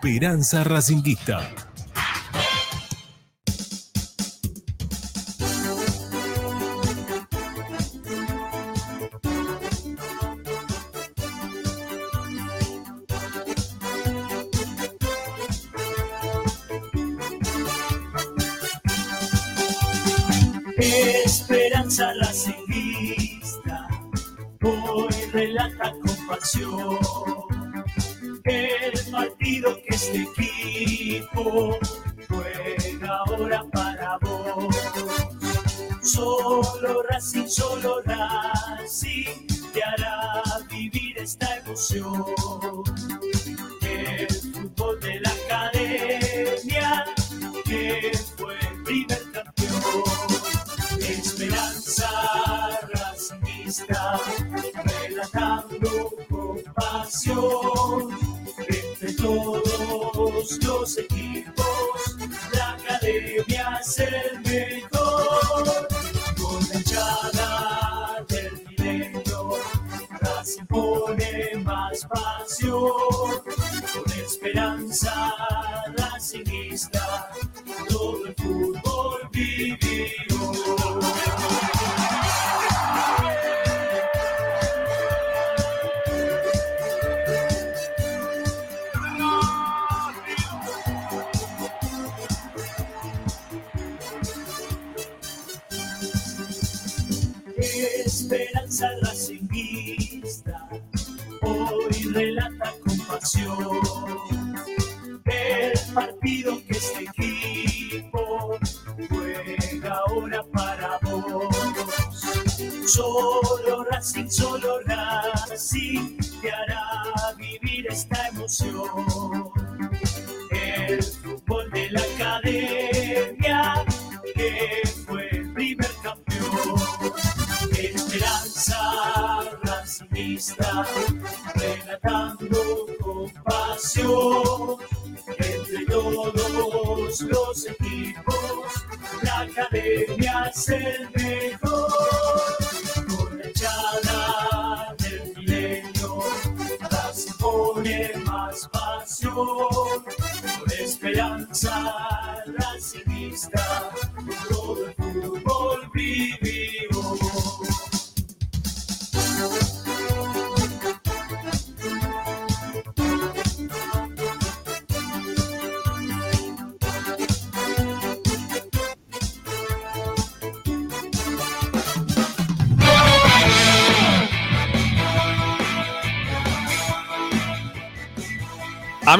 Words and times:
Esperanza 0.00 0.62
Racinguista. 0.62 1.67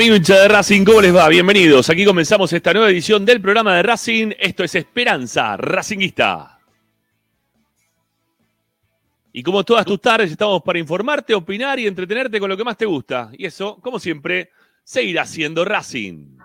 Amigo 0.08 0.24
de 0.24 0.48
Racing, 0.48 0.86
¿cómo 0.86 1.02
les 1.02 1.14
va? 1.14 1.28
Bienvenidos. 1.28 1.90
Aquí 1.90 2.02
comenzamos 2.06 2.50
esta 2.54 2.72
nueva 2.72 2.88
edición 2.88 3.26
del 3.26 3.42
programa 3.42 3.76
de 3.76 3.82
Racing. 3.82 4.32
Esto 4.38 4.64
es 4.64 4.74
Esperanza 4.74 5.54
Racinguista. 5.58 6.58
Y 9.34 9.42
como 9.42 9.62
todas 9.64 9.84
tus 9.84 10.00
tardes, 10.00 10.30
estamos 10.30 10.62
para 10.62 10.78
informarte, 10.78 11.34
opinar 11.34 11.78
y 11.78 11.86
entretenerte 11.86 12.40
con 12.40 12.48
lo 12.48 12.56
que 12.56 12.64
más 12.64 12.78
te 12.78 12.86
gusta. 12.86 13.30
Y 13.36 13.44
eso, 13.44 13.78
como 13.82 13.98
siempre, 13.98 14.48
seguirá 14.82 15.26
siendo 15.26 15.62
Racing. 15.62 16.38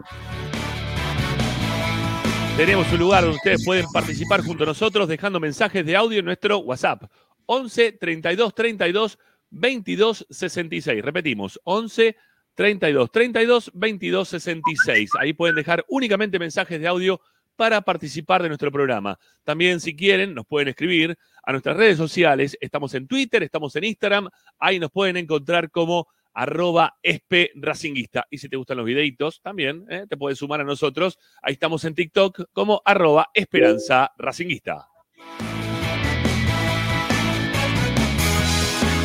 Tenemos 2.57 2.91
un 2.91 2.99
lugar 2.99 3.21
donde 3.21 3.37
ustedes 3.37 3.63
pueden 3.63 3.85
participar 3.93 4.41
junto 4.41 4.65
a 4.65 4.67
nosotros 4.67 5.07
dejando 5.07 5.39
mensajes 5.39 5.85
de 5.85 5.95
audio 5.95 6.19
en 6.19 6.25
nuestro 6.25 6.57
WhatsApp. 6.57 7.03
11 7.45 7.93
32 7.93 8.55
32 8.55 9.19
22 9.51 10.27
66. 10.29 11.01
Repetimos, 11.01 11.61
11 11.63 12.11
32 12.11 12.32
32 12.55 13.71
22 13.73 14.27
66. 14.29 15.11
Ahí 15.19 15.33
pueden 15.33 15.55
dejar 15.55 15.83
únicamente 15.87 16.39
mensajes 16.39 16.79
de 16.79 16.87
audio 16.87 17.19
para 17.55 17.81
participar 17.81 18.41
de 18.41 18.49
nuestro 18.49 18.71
programa. 18.71 19.17
También, 19.43 19.79
si 19.79 19.95
quieren, 19.95 20.33
nos 20.33 20.45
pueden 20.45 20.69
escribir 20.69 21.17
a 21.43 21.51
nuestras 21.51 21.77
redes 21.77 21.97
sociales. 21.97 22.57
Estamos 22.59 22.93
en 22.93 23.07
Twitter, 23.07 23.43
estamos 23.43 23.75
en 23.75 23.83
Instagram. 23.85 24.29
Ahí 24.59 24.79
nos 24.79 24.91
pueden 24.91 25.17
encontrar 25.17 25.69
como 25.69 26.07
arroba 26.33 26.97
racinguista. 27.55 28.25
Y 28.29 28.39
si 28.39 28.49
te 28.49 28.57
gustan 28.57 28.77
los 28.77 28.85
videitos, 28.85 29.41
también 29.41 29.85
¿eh? 29.89 30.05
te 30.09 30.17
puedes 30.17 30.39
sumar 30.39 30.61
a 30.61 30.63
nosotros. 30.63 31.19
Ahí 31.41 31.53
estamos 31.53 31.83
en 31.85 31.95
TikTok 31.95 32.45
como 32.51 32.81
arroba 32.85 33.29
esperanza 33.33 34.11
racinguista. 34.17 34.92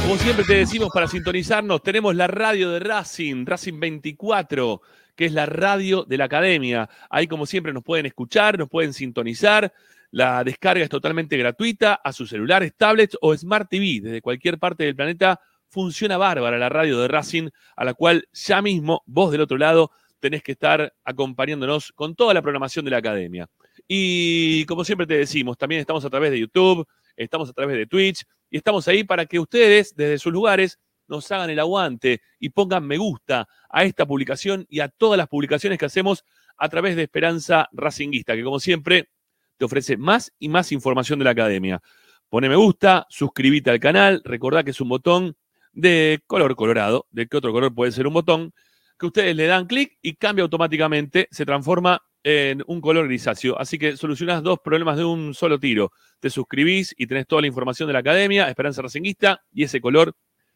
Como 0.09 0.21
siempre 0.21 0.47
te 0.47 0.55
decimos 0.55 0.89
para 0.91 1.07
sintonizarnos, 1.07 1.83
tenemos 1.83 2.17
la 2.17 2.27
radio 2.27 2.71
de 2.71 2.79
Racing, 2.79 3.45
Racing 3.45 3.79
24, 3.79 4.81
que 5.15 5.27
es 5.27 5.33
la 5.35 5.45
radio 5.45 6.05
de 6.05 6.17
la 6.17 6.25
academia. 6.25 6.89
Ahí 7.11 7.27
como 7.27 7.45
siempre 7.45 7.75
nos 7.75 7.85
pueden 7.85 8.07
escuchar, 8.07 8.59
nos 8.59 8.71
pueden 8.71 8.95
sintonizar. 8.95 9.71
La 10.11 10.43
descarga 10.45 10.83
es 10.83 10.89
totalmente 10.89 11.37
gratuita 11.37 12.01
a 12.03 12.15
sus 12.15 12.31
celulares, 12.31 12.73
tablets 12.75 13.19
o 13.21 13.37
Smart 13.37 13.69
TV. 13.69 14.01
Desde 14.03 14.23
cualquier 14.23 14.59
parte 14.59 14.85
del 14.85 14.97
planeta 14.97 15.43
funciona 15.69 16.17
bárbara 16.17 16.57
la 16.57 16.71
radio 16.71 16.99
de 17.01 17.09
Racing, 17.09 17.51
a 17.77 17.85
la 17.85 17.93
cual 17.93 18.27
ya 18.33 18.63
mismo 18.63 19.03
vos 19.05 19.31
del 19.31 19.43
otro 19.43 19.59
lado 19.59 19.91
tenés 20.21 20.43
que 20.43 20.53
estar 20.53 20.91
acompañándonos 21.05 21.93
con 21.93 22.15
toda 22.15 22.33
la 22.33 22.41
programación 22.41 22.87
de 22.87 22.93
la 22.93 22.97
academia. 22.97 23.47
Y 23.87 24.65
como 24.65 24.85
siempre 24.85 25.07
te 25.07 25.19
decimos, 25.19 25.59
también 25.59 25.83
estamos 25.83 26.03
a 26.07 26.09
través 26.09 26.31
de 26.31 26.41
YouTube, 26.41 26.89
estamos 27.25 27.51
a 27.51 27.53
través 27.53 27.77
de 27.77 27.87
Twitch 27.87 28.25
y 28.51 28.57
estamos 28.57 28.87
ahí 28.89 29.05
para 29.05 29.27
que 29.27 29.39
ustedes 29.39 29.95
desde 29.95 30.19
sus 30.19 30.33
lugares 30.33 30.79
nos 31.09 31.31
hagan 31.33 31.51
el 31.51 31.59
aguante 31.59 32.21
y 32.39 32.51
pongan 32.51 32.87
me 32.87 32.97
gusta 32.99 33.49
a 33.69 33.85
esta 33.85 34.07
publicación 34.07 34.67
y 34.69 34.81
a 34.81 34.89
todas 34.89 35.19
las 35.19 35.29
publicaciones 35.29 35.79
que 35.79 35.87
hacemos 35.87 36.25
a 36.57 36.69
través 36.69 36.97
de 36.97 37.03
Esperanza 37.03 37.69
Racinguista, 37.73 38.35
que 38.35 38.45
como 38.45 38.61
siempre 38.61 39.11
te 39.57 39.65
ofrece 39.65 39.97
más 39.97 40.33
y 40.39 40.49
más 40.49 40.71
información 40.73 41.19
de 41.19 41.25
la 41.25 41.33
academia. 41.33 41.81
Pone 42.29 42.49
me 42.49 42.57
gusta, 42.57 43.07
suscríbete 43.09 43.71
al 43.71 43.81
canal, 43.81 44.23
recordá 44.25 44.63
que 44.63 44.71
es 44.71 44.81
un 44.81 44.89
botón 44.89 45.37
de 45.73 46.21
color 46.27 46.55
colorado, 46.57 47.07
de 47.11 47.27
qué 47.27 47.37
otro 47.37 47.53
color 47.53 47.75
puede 47.75 47.93
ser 47.93 48.07
un 48.07 48.15
botón, 48.15 48.53
que 48.99 49.07
ustedes 49.07 49.35
le 49.35 49.47
dan 49.47 49.67
clic 49.67 49.97
y 50.03 50.15
cambia 50.15 50.43
automáticamente, 50.43 51.29
se 51.31 51.47
transforma 51.47 52.03
en 52.23 52.63
un 52.67 52.81
color 52.81 53.07
grisáceo. 53.07 53.59
Así 53.59 53.79
que 53.79 53.97
solucionás 53.97 54.43
dos 54.43 54.59
problemas 54.63 54.97
de 54.97 55.05
un 55.05 55.35
solo 55.35 55.59
tiro. 55.59 55.93
Te 56.21 56.31
suscribís 56.31 56.95
y 56.99 57.07
tenés 57.07 57.27
toda 57.27 57.43
la 57.43 57.49
información 57.49 57.87
de 57.87 57.93
la 57.93 58.01
academia, 58.01 58.49
Esperanza 58.49 58.83
Racinguista, 58.83 59.43
y 59.53 59.65
ese 59.65 59.81
color 59.81 60.15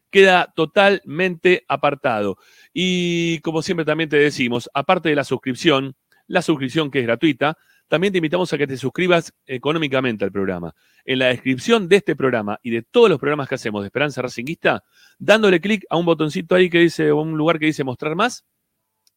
queda 0.09 0.53
totalmente 0.55 1.65
apartado. 1.67 2.37
Y 2.73 3.39
como 3.39 3.61
siempre 3.61 3.85
también 3.85 4.09
te 4.09 4.17
decimos, 4.17 4.69
aparte 4.73 5.09
de 5.09 5.15
la 5.15 5.23
suscripción, 5.23 5.95
la 6.27 6.41
suscripción 6.41 6.91
que 6.91 6.99
es 6.99 7.05
gratuita, 7.05 7.57
también 7.87 8.13
te 8.13 8.19
invitamos 8.19 8.51
a 8.53 8.57
que 8.57 8.67
te 8.67 8.77
suscribas 8.77 9.33
económicamente 9.45 10.23
al 10.23 10.31
programa. 10.31 10.73
En 11.05 11.19
la 11.19 11.27
descripción 11.27 11.87
de 11.87 11.97
este 11.97 12.15
programa 12.15 12.59
y 12.63 12.71
de 12.71 12.81
todos 12.83 13.09
los 13.09 13.19
programas 13.19 13.49
que 13.49 13.55
hacemos 13.55 13.81
de 13.81 13.87
Esperanza 13.87 14.21
Racinguista, 14.21 14.83
dándole 15.19 15.59
clic 15.59 15.83
a 15.89 15.97
un 15.97 16.05
botoncito 16.05 16.55
ahí 16.55 16.69
que 16.69 16.79
dice, 16.79 17.11
un 17.11 17.37
lugar 17.37 17.59
que 17.59 17.65
dice 17.65 17.83
mostrar 17.83 18.15
más, 18.15 18.45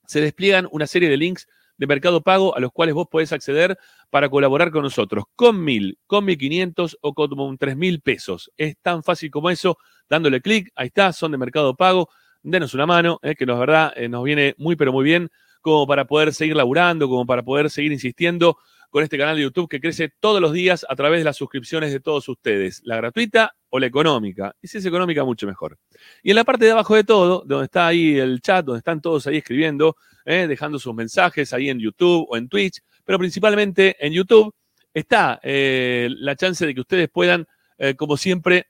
se 0.06 0.20
despliegan 0.20 0.68
una 0.70 0.86
serie 0.86 1.08
de 1.08 1.16
links 1.16 1.46
de 1.78 1.86
Mercado 1.86 2.22
Pago 2.22 2.56
a 2.56 2.60
los 2.60 2.72
cuales 2.72 2.94
vos 2.94 3.08
podés 3.08 3.32
acceder 3.32 3.78
para 4.10 4.28
colaborar 4.28 4.70
con 4.70 4.82
nosotros, 4.82 5.24
con 5.34 5.62
mil, 5.62 5.98
con 6.06 6.24
mil 6.24 6.38
quinientos 6.38 6.96
o 7.00 7.14
con 7.14 7.58
tres 7.58 7.76
mil 7.76 8.00
pesos. 8.00 8.50
Es 8.56 8.76
tan 8.80 9.02
fácil 9.02 9.30
como 9.30 9.50
eso, 9.50 9.78
dándole 10.08 10.40
clic, 10.40 10.70
ahí 10.74 10.88
está, 10.88 11.12
son 11.12 11.32
de 11.32 11.38
Mercado 11.38 11.74
Pago, 11.74 12.08
denos 12.42 12.74
una 12.74 12.86
mano, 12.86 13.18
eh, 13.22 13.34
que 13.34 13.46
nos 13.46 13.58
verdad 13.58 13.92
eh, 13.96 14.08
nos 14.08 14.24
viene 14.24 14.54
muy 14.58 14.76
pero 14.76 14.92
muy 14.92 15.04
bien 15.04 15.30
como 15.60 15.86
para 15.86 16.04
poder 16.04 16.32
seguir 16.32 16.54
laburando, 16.54 17.08
como 17.08 17.26
para 17.26 17.42
poder 17.42 17.70
seguir 17.70 17.90
insistiendo 17.90 18.58
con 18.90 19.02
este 19.02 19.18
canal 19.18 19.36
de 19.36 19.42
YouTube 19.42 19.68
que 19.68 19.80
crece 19.80 20.12
todos 20.20 20.40
los 20.40 20.52
días 20.52 20.86
a 20.88 20.96
través 20.96 21.20
de 21.20 21.24
las 21.24 21.36
suscripciones 21.36 21.92
de 21.92 22.00
todos 22.00 22.28
ustedes, 22.28 22.80
la 22.84 22.96
gratuita 22.96 23.54
o 23.68 23.78
la 23.78 23.86
económica. 23.86 24.54
Y 24.62 24.68
si 24.68 24.78
es 24.78 24.86
económica, 24.86 25.24
mucho 25.24 25.46
mejor. 25.46 25.78
Y 26.22 26.30
en 26.30 26.36
la 26.36 26.44
parte 26.44 26.64
de 26.64 26.72
abajo 26.72 26.94
de 26.94 27.04
todo, 27.04 27.42
donde 27.46 27.64
está 27.66 27.86
ahí 27.86 28.18
el 28.18 28.40
chat, 28.40 28.64
donde 28.64 28.78
están 28.78 29.00
todos 29.00 29.26
ahí 29.26 29.38
escribiendo, 29.38 29.96
eh, 30.24 30.46
dejando 30.48 30.78
sus 30.78 30.94
mensajes 30.94 31.52
ahí 31.52 31.68
en 31.68 31.78
YouTube 31.78 32.26
o 32.28 32.36
en 32.36 32.48
Twitch, 32.48 32.80
pero 33.04 33.18
principalmente 33.18 33.96
en 34.04 34.12
YouTube, 34.12 34.54
está 34.92 35.38
eh, 35.42 36.08
la 36.10 36.34
chance 36.36 36.66
de 36.66 36.74
que 36.74 36.80
ustedes 36.80 37.08
puedan, 37.08 37.46
eh, 37.78 37.94
como 37.94 38.16
siempre, 38.16 38.66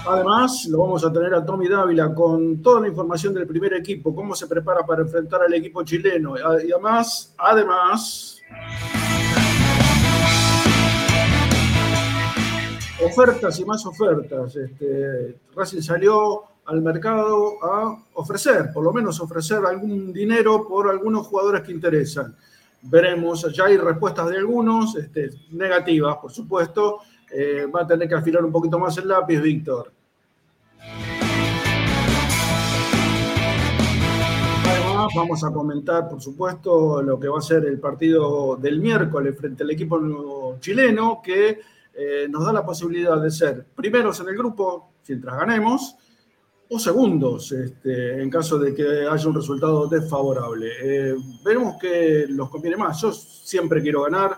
Además, 0.07 0.67
lo 0.67 0.79
vamos 0.79 1.05
a 1.05 1.13
tener 1.13 1.35
a 1.35 1.45
Tommy 1.45 1.69
Dávila 1.69 2.15
con 2.15 2.63
toda 2.63 2.81
la 2.81 2.89
información 2.89 3.35
del 3.35 3.47
primer 3.47 3.75
equipo, 3.75 4.15
cómo 4.15 4.35
se 4.35 4.47
prepara 4.47 4.85
para 4.87 5.03
enfrentar 5.03 5.43
al 5.43 5.55
equipo 5.55 5.83
chileno. 5.85 6.37
Y 6.37 6.71
además, 6.73 7.35
además, 7.37 8.41
ofertas 13.05 13.59
y 13.59 13.65
más 13.65 13.85
ofertas. 13.87 14.57
Este, 14.57 15.39
Racing 15.55 15.83
salió 15.83 16.43
al 16.67 16.83
mercado 16.83 17.55
a 17.63 17.97
ofrecer, 18.15 18.71
por 18.73 18.85
lo 18.85 18.93
menos 18.93 19.21
ofrecer 19.21 19.65
algún 19.67 20.13
dinero 20.13 20.67
por 20.69 20.89
algunos 20.89 21.27
jugadores 21.27 21.63
que 21.63 21.73
interesan. 21.73 22.37
Veremos, 22.83 23.47
ya 23.53 23.65
hay 23.65 23.77
respuestas 23.77 24.29
de 24.31 24.39
algunos, 24.39 24.97
este, 24.97 25.31
negativas, 25.51 26.17
por 26.17 26.33
supuesto. 26.33 27.01
Eh, 27.33 27.67
va 27.67 27.83
a 27.83 27.87
tener 27.87 28.09
que 28.09 28.15
afilar 28.15 28.45
un 28.45 28.53
poquito 28.53 28.79
más 28.79 28.97
el 28.99 29.09
lápiz, 29.09 29.41
Víctor. 29.41 29.93
Vamos 35.15 35.43
a 35.43 35.51
comentar, 35.51 36.09
por 36.09 36.21
supuesto, 36.21 37.03
lo 37.03 37.19
que 37.19 37.27
va 37.27 37.39
a 37.39 37.43
ser 37.43 37.65
el 37.65 37.81
partido 37.81 38.57
del 38.57 38.81
miércoles 38.81 39.37
frente 39.37 39.65
al 39.65 39.71
equipo 39.71 40.57
chileno, 40.61 41.21
que 41.23 41.59
eh, 41.95 42.27
nos 42.29 42.45
da 42.45 42.53
la 42.53 42.65
posibilidad 42.65 43.21
de 43.21 43.31
ser 43.31 43.67
primeros 43.75 44.21
en 44.21 44.29
el 44.29 44.37
grupo, 44.37 44.93
mientras 45.09 45.39
ganemos, 45.39 45.97
o 46.73 46.79
segundos, 46.79 47.51
este, 47.51 48.23
en 48.23 48.31
caso 48.31 48.57
de 48.59 48.73
que 48.73 49.07
haya 49.11 49.29
un 49.29 49.35
resultado 49.35 49.89
desfavorable. 49.89 50.69
Eh, 50.81 51.15
veremos 51.45 51.77
que 51.81 52.27
los 52.29 52.49
conviene 52.49 52.77
más. 52.77 53.01
Yo 53.01 53.13
siempre 53.13 53.83
quiero 53.83 54.03
ganar. 54.03 54.37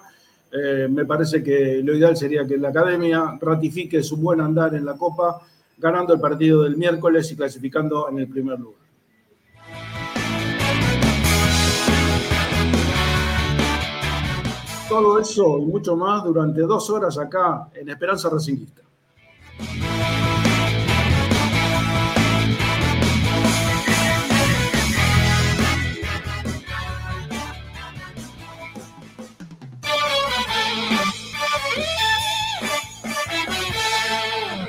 Eh, 0.51 0.89
me 0.91 1.05
parece 1.05 1.43
que 1.43 1.83
lo 1.83 1.95
ideal 1.95 2.17
sería 2.17 2.47
que 2.47 2.57
la 2.57 2.71
academia 2.71 3.39
ratifique 3.39 4.03
su 4.03 4.17
buen 4.17 4.41
andar 4.41 4.75
en 4.75 4.87
la 4.87 4.95
Copa, 4.95 5.43
ganando 5.77 6.15
el 6.15 6.21
partido 6.21 6.63
del 6.63 6.77
miércoles 6.77 7.31
y 7.33 7.37
clasificando 7.37 8.09
en 8.09 8.21
el 8.21 8.29
primer 8.29 8.59
lugar. 8.59 8.81
Todo 14.93 15.19
eso 15.19 15.59
y 15.59 15.65
mucho 15.65 15.97
más 15.97 16.23
durante 16.23 16.61
dos 16.61 16.91
horas 16.91 17.17
acá 17.17 17.67
en 17.73 17.89
Esperanza 17.89 18.29
Racinguista. 18.29 18.83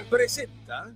Presenta 0.10 0.96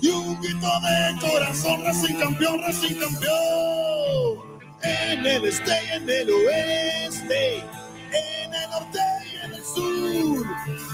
y 0.00 0.08
un 0.08 0.40
grito 0.40 0.68
de 0.80 1.20
corazón, 1.20 1.84
Racing 1.84 2.14
campeón, 2.14 2.60
Racing 2.62 2.94
campeón. 2.96 4.60
En 4.82 5.26
el 5.26 5.44
este 5.44 5.70
y 5.70 5.96
en 5.96 6.08
el 6.08 6.30
oeste, 6.30 7.56
en 7.58 8.54
el 8.54 8.70
norte 8.70 8.98
y 9.30 9.44
en 9.44 9.54
el 9.54 9.64
sur, 9.64 10.46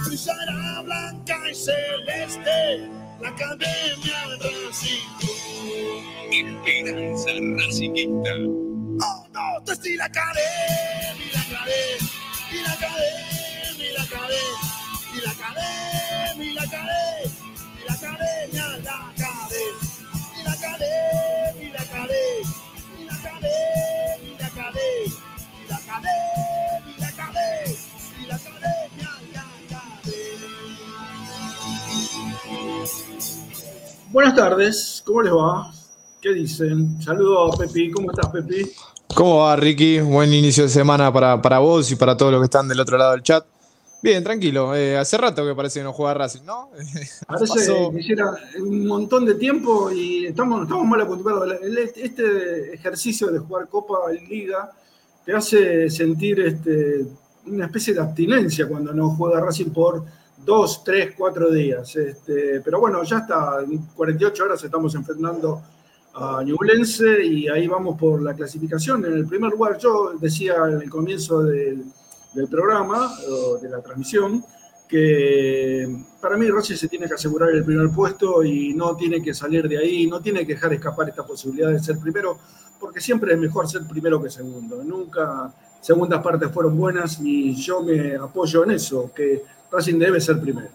brillará 0.06 0.82
blanca 0.82 1.38
y 1.50 1.54
celeste 1.54 2.90
la 3.20 3.28
academia 3.28 4.28
de 4.40 4.66
Racing. 4.66 5.06
Esperanza 6.32 7.30
Racingista. 7.64 8.30
Oh 9.00 9.26
no, 9.32 9.64
te 9.64 9.72
estoy 9.72 9.96
la 9.96 10.06
academia, 10.06 11.26
la 11.32 11.40
academia, 11.40 12.10
y 12.50 12.62
la 12.62 12.72
academia, 12.72 13.88
y 13.88 13.92
la 13.92 14.02
academia, 14.02 15.14
y 15.14 15.20
la 15.20 15.30
academia, 15.30 16.44
y 16.44 16.52
la 16.54 16.62
academia 16.62 17.45
Buenas 34.12 34.34
tardes, 34.34 35.02
¿cómo 35.04 35.22
les 35.22 35.32
va? 35.32 35.72
¿Qué 36.22 36.32
dicen? 36.32 37.02
Saludos 37.02 37.56
Pepi, 37.56 37.90
¿cómo 37.90 38.10
estás 38.10 38.30
Pepi? 38.30 38.72
¿Cómo 39.14 39.38
va, 39.40 39.56
Ricky? 39.56 40.00
Buen 40.00 40.32
inicio 40.32 40.62
de 40.62 40.68
semana 40.68 41.12
para, 41.12 41.42
para 41.42 41.58
vos 41.58 41.90
y 41.90 41.96
para 41.96 42.16
todos 42.16 42.32
los 42.32 42.40
que 42.40 42.46
están 42.46 42.66
del 42.68 42.80
otro 42.80 42.96
lado 42.96 43.12
del 43.12 43.22
chat. 43.22 43.44
Bien, 44.06 44.22
tranquilo. 44.22 44.72
Eh, 44.72 44.96
hace 44.96 45.18
rato 45.18 45.44
que 45.44 45.52
parece 45.52 45.80
que 45.80 45.82
no 45.82 45.92
juega 45.92 46.14
Racing, 46.14 46.44
¿no? 46.44 46.70
Parece 47.26 47.54
Pasó- 47.54 47.90
que 47.90 47.98
hiciera 47.98 48.36
un 48.60 48.86
montón 48.86 49.24
de 49.24 49.34
tiempo 49.34 49.90
y 49.90 50.26
estamos, 50.26 50.62
estamos 50.62 50.86
mal 50.86 51.00
acostumbrados. 51.00 51.56
Este 51.96 52.72
ejercicio 52.72 53.32
de 53.32 53.40
jugar 53.40 53.66
Copa 53.66 53.96
en 54.16 54.28
Liga 54.28 54.70
te 55.24 55.32
hace 55.34 55.90
sentir 55.90 56.38
este, 56.38 57.04
una 57.46 57.64
especie 57.64 57.94
de 57.94 58.00
abstinencia 58.00 58.68
cuando 58.68 58.94
no 58.94 59.10
juega 59.10 59.40
Racing 59.40 59.70
por 59.70 60.04
dos, 60.36 60.84
tres, 60.84 61.14
cuatro 61.18 61.50
días. 61.50 61.96
Este, 61.96 62.60
pero 62.60 62.78
bueno, 62.78 63.02
ya 63.02 63.18
está. 63.18 63.58
En 63.68 63.76
48 63.96 64.44
horas 64.44 64.62
estamos 64.62 64.94
enfrentando 64.94 65.62
a 66.14 66.44
Ñublense 66.44 67.24
y 67.24 67.48
ahí 67.48 67.66
vamos 67.66 67.98
por 67.98 68.22
la 68.22 68.34
clasificación. 68.34 69.04
En 69.04 69.14
el 69.14 69.26
primer 69.26 69.50
lugar, 69.50 69.76
yo 69.78 70.12
decía 70.20 70.54
en 70.70 70.80
el 70.82 70.88
comienzo 70.88 71.42
del, 71.42 71.82
del 72.36 72.48
programa, 72.48 73.10
o 73.28 73.58
de 73.58 73.68
la 73.68 73.80
transmisión, 73.80 74.44
que 74.86 75.88
para 76.20 76.36
mí 76.36 76.48
Racing 76.48 76.76
se 76.76 76.88
tiene 76.88 77.08
que 77.08 77.14
asegurar 77.14 77.50
el 77.50 77.64
primer 77.64 77.90
puesto 77.90 78.44
y 78.44 78.72
no 78.74 78.96
tiene 78.96 79.20
que 79.20 79.34
salir 79.34 79.68
de 79.68 79.78
ahí, 79.78 80.06
no 80.06 80.20
tiene 80.20 80.46
que 80.46 80.54
dejar 80.54 80.72
escapar 80.72 81.08
esta 81.08 81.26
posibilidad 81.26 81.70
de 81.70 81.80
ser 81.80 81.98
primero, 81.98 82.38
porque 82.78 83.00
siempre 83.00 83.32
es 83.32 83.38
mejor 83.38 83.68
ser 83.68 83.82
primero 83.88 84.22
que 84.22 84.30
segundo. 84.30 84.84
Nunca 84.84 85.52
segundas 85.80 86.22
partes 86.22 86.50
fueron 86.52 86.76
buenas 86.76 87.18
y 87.20 87.54
yo 87.56 87.82
me 87.82 88.14
apoyo 88.16 88.64
en 88.64 88.72
eso, 88.72 89.10
que 89.14 89.42
Racing 89.70 89.98
debe 89.98 90.20
ser 90.20 90.40
primero. 90.40 90.68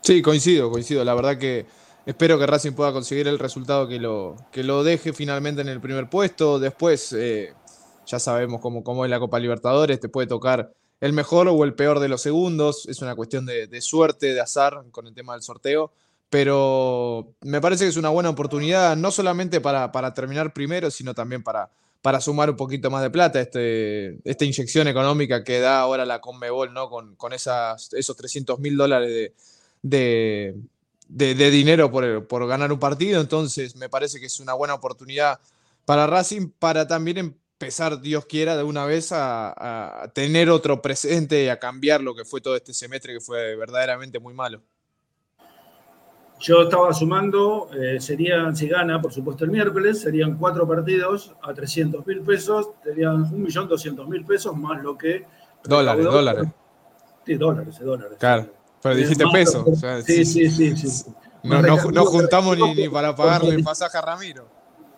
Sí, 0.00 0.22
coincido, 0.22 0.70
coincido. 0.70 1.04
La 1.04 1.14
verdad 1.14 1.36
que 1.36 1.66
espero 2.06 2.38
que 2.38 2.46
Racing 2.46 2.72
pueda 2.72 2.92
conseguir 2.92 3.28
el 3.28 3.38
resultado 3.38 3.86
que 3.86 3.98
lo, 3.98 4.36
que 4.50 4.64
lo 4.64 4.82
deje 4.82 5.12
finalmente 5.12 5.60
en 5.60 5.68
el 5.68 5.80
primer 5.80 6.08
puesto. 6.08 6.58
Después, 6.58 7.12
eh, 7.12 7.52
ya 8.06 8.18
sabemos 8.18 8.60
cómo, 8.62 8.82
cómo 8.82 9.04
es 9.04 9.10
la 9.10 9.20
Copa 9.20 9.38
Libertadores, 9.38 10.00
te 10.00 10.08
puede 10.08 10.26
tocar 10.26 10.72
el 11.00 11.12
mejor 11.12 11.48
o 11.48 11.64
el 11.64 11.74
peor 11.74 11.98
de 12.00 12.08
los 12.08 12.22
segundos. 12.22 12.86
Es 12.88 13.00
una 13.02 13.14
cuestión 13.14 13.46
de, 13.46 13.66
de 13.66 13.80
suerte, 13.80 14.34
de 14.34 14.40
azar 14.40 14.82
con 14.90 15.06
el 15.06 15.14
tema 15.14 15.32
del 15.34 15.42
sorteo. 15.42 15.92
Pero 16.28 17.34
me 17.40 17.60
parece 17.60 17.84
que 17.84 17.90
es 17.90 17.96
una 17.96 18.08
buena 18.10 18.30
oportunidad, 18.30 18.96
no 18.96 19.10
solamente 19.10 19.60
para, 19.60 19.90
para 19.90 20.14
terminar 20.14 20.52
primero, 20.52 20.88
sino 20.90 21.12
también 21.12 21.42
para, 21.42 21.68
para 22.02 22.20
sumar 22.20 22.48
un 22.50 22.56
poquito 22.56 22.88
más 22.88 23.02
de 23.02 23.10
plata, 23.10 23.40
este, 23.40 24.18
esta 24.28 24.44
inyección 24.44 24.86
económica 24.86 25.42
que 25.42 25.58
da 25.58 25.80
ahora 25.80 26.06
la 26.06 26.20
Conmebol, 26.20 26.72
¿no? 26.72 26.88
Con, 26.88 27.16
con 27.16 27.32
esas, 27.32 27.92
esos 27.94 28.16
300 28.16 28.60
mil 28.60 28.76
dólares 28.76 29.32
de, 29.82 30.54
de, 31.08 31.34
de- 31.34 31.50
dinero 31.50 31.90
por, 31.90 32.26
por 32.28 32.46
ganar 32.46 32.72
un 32.72 32.78
partido. 32.78 33.20
Entonces, 33.20 33.74
me 33.74 33.88
parece 33.88 34.20
que 34.20 34.26
es 34.26 34.38
una 34.38 34.54
buena 34.54 34.74
oportunidad 34.74 35.40
para 35.84 36.06
Racing 36.06 36.50
para 36.58 36.86
también 36.86 37.36
empezar, 37.64 38.00
Dios 38.00 38.24
quiera, 38.24 38.56
de 38.56 38.62
una 38.62 38.86
vez 38.86 39.12
a, 39.12 40.02
a 40.04 40.08
tener 40.08 40.48
otro 40.48 40.80
presente 40.80 41.44
y 41.44 41.48
a 41.48 41.58
cambiar 41.58 42.00
lo 42.00 42.14
que 42.14 42.24
fue 42.24 42.40
todo 42.40 42.56
este 42.56 42.72
semestre 42.72 43.12
que 43.12 43.20
fue 43.20 43.54
verdaderamente 43.54 44.18
muy 44.18 44.32
malo. 44.32 44.62
Yo 46.40 46.62
estaba 46.62 46.90
sumando, 46.94 47.68
eh, 47.78 48.00
serían, 48.00 48.56
si 48.56 48.66
gana, 48.66 48.98
por 49.02 49.12
supuesto, 49.12 49.44
el 49.44 49.50
miércoles, 49.50 50.00
serían 50.00 50.38
cuatro 50.38 50.66
partidos 50.66 51.34
a 51.42 51.52
300 51.52 52.06
mil 52.06 52.22
pesos, 52.22 52.70
serían 52.82 53.30
1.200.000 53.30 54.26
pesos 54.26 54.56
más 54.56 54.82
lo 54.82 54.96
que... 54.96 55.26
Dólares, 55.62 56.06
recaudó- 56.06 56.12
dólares. 56.12 56.48
Sí, 57.26 57.34
dólares, 57.34 57.78
dólares. 57.78 58.16
Claro. 58.18 58.46
Pero 58.82 58.94
Eh, 58.94 58.98
dijiste 58.98 59.24
pesos. 59.30 59.66
lo- 59.66 59.72
o 59.72 59.76
sea, 59.76 60.00
Sí, 60.00 60.24
sí, 60.24 60.48
sí, 60.50 60.74
sí, 60.74 60.88
sí. 60.88 61.10
No, 61.42 61.60
no- 61.60 61.76
no 61.90 62.06
juntamos 62.06 62.56
ni, 62.56 62.74
ni 62.74 62.88
para 62.88 63.14
pagarle 63.14 63.54
el 63.56 63.62
pasaje 63.62 63.98
a 63.98 64.00
Ramiro. 64.00 64.48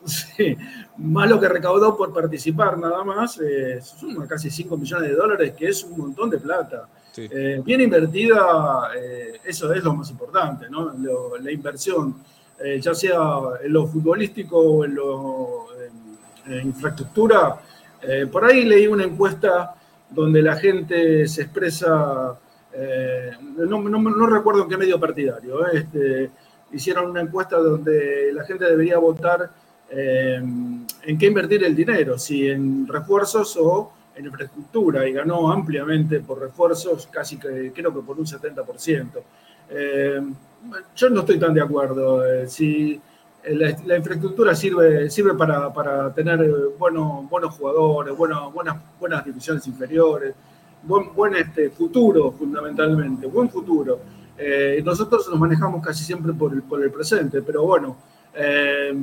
Sí, 0.37 0.57
más 0.99 1.31
lo 1.31 1.39
que 1.39 1.49
recaudó 1.49 1.97
por 1.97 2.13
participar 2.13 2.77
nada 2.79 3.05
más, 3.05 3.41
eh, 3.41 3.81
son 3.81 4.27
casi 4.27 4.51
5 4.51 4.77
millones 4.77 5.11
de 5.11 5.15
dólares, 5.17 5.53
que 5.57 5.69
es 5.69 5.85
un 5.85 5.97
montón 5.99 6.29
de 6.31 6.39
plata. 6.39 6.89
Sí. 7.13 7.29
Eh, 7.31 7.61
bien 7.65 7.81
invertida, 7.83 8.91
eh, 8.97 9.41
eso 9.45 9.73
es 9.73 9.83
lo 9.85 9.95
más 9.95 10.11
importante, 10.11 10.69
¿no? 10.69 10.93
Lo- 10.99 11.37
la 11.39 11.53
inversión, 11.53 12.17
eh, 12.59 12.81
ya 12.81 12.95
sea 12.95 13.19
en 13.63 13.73
lo 13.73 13.87
futbolístico 13.87 14.59
o 14.59 14.85
en 14.85 14.95
lo 14.95 15.67
en- 16.47 16.67
infraestructura. 16.67 17.61
Por 18.33 18.45
ahí 18.45 18.65
leí 18.65 18.89
una 18.89 19.05
encuesta 19.05 19.75
donde 20.11 20.43
la 20.43 20.57
gente 20.57 21.29
se 21.29 21.43
expresa, 21.43 22.37
no, 23.59 23.81
no- 23.81 23.99
no 24.01 24.27
recuerdo 24.27 24.63
en 24.65 24.69
qué 24.69 24.77
medio 24.77 24.99
partidario, 24.99 25.65
este, 25.69 26.31
hicieron 26.73 27.11
una 27.11 27.21
encuesta 27.21 27.59
donde 27.59 28.33
la 28.33 28.43
gente 28.45 28.65
debería 28.65 28.99
votar 28.99 29.51
eh, 29.93 30.37
en 30.37 31.19
qué 31.19 31.27
invertir 31.27 31.65
el 31.65 31.77
dinero, 31.77 32.19
si 32.19 32.49
en 32.49 32.87
refuerzos 32.87 33.57
o 33.57 33.93
en 34.15 34.27
infraestructura, 34.27 35.07
y 35.09 35.13
ganó 35.13 35.51
ampliamente 35.53 36.21
por 36.21 36.41
refuerzos, 36.41 37.07
casi 37.07 37.39
que 37.39 37.73
creo 37.75 37.95
que 37.95 38.01
por 38.01 38.19
un 38.19 38.27
70%. 38.27 39.09
Eh, 39.71 40.21
yo 40.97 41.11
no 41.11 41.21
estoy 41.21 41.39
tan 41.39 41.55
de 41.55 41.63
acuerdo. 41.63 42.25
eh, 42.25 42.49
si 42.49 43.01
la, 43.51 43.77
la 43.87 43.97
infraestructura 43.97 44.55
sirve, 44.55 45.11
sirve 45.11 45.35
para, 45.35 45.73
para 45.73 46.13
tener 46.15 46.41
eh, 46.43 46.53
buenos, 46.79 47.29
buenos 47.29 47.55
jugadores, 47.55 48.17
buenas, 48.17 48.39
buenas 49.01 49.25
divisiones 49.25 49.67
inferiores, 49.67 50.35
buen, 50.83 51.13
buen 51.15 51.35
este, 51.35 51.71
futuro 51.71 52.33
fundamentalmente, 52.33 53.27
buen 53.27 53.49
futuro. 53.49 54.01
Eh, 54.39 54.83
nosotros 54.85 55.29
nos 55.29 55.39
manejamos 55.39 55.85
casi 55.85 56.05
siempre 56.05 56.33
por 56.33 56.53
el, 56.53 56.63
por 56.63 56.83
el 56.83 56.91
presente, 56.91 57.43
pero 57.43 57.65
bueno, 57.65 57.97
eh, 58.35 58.95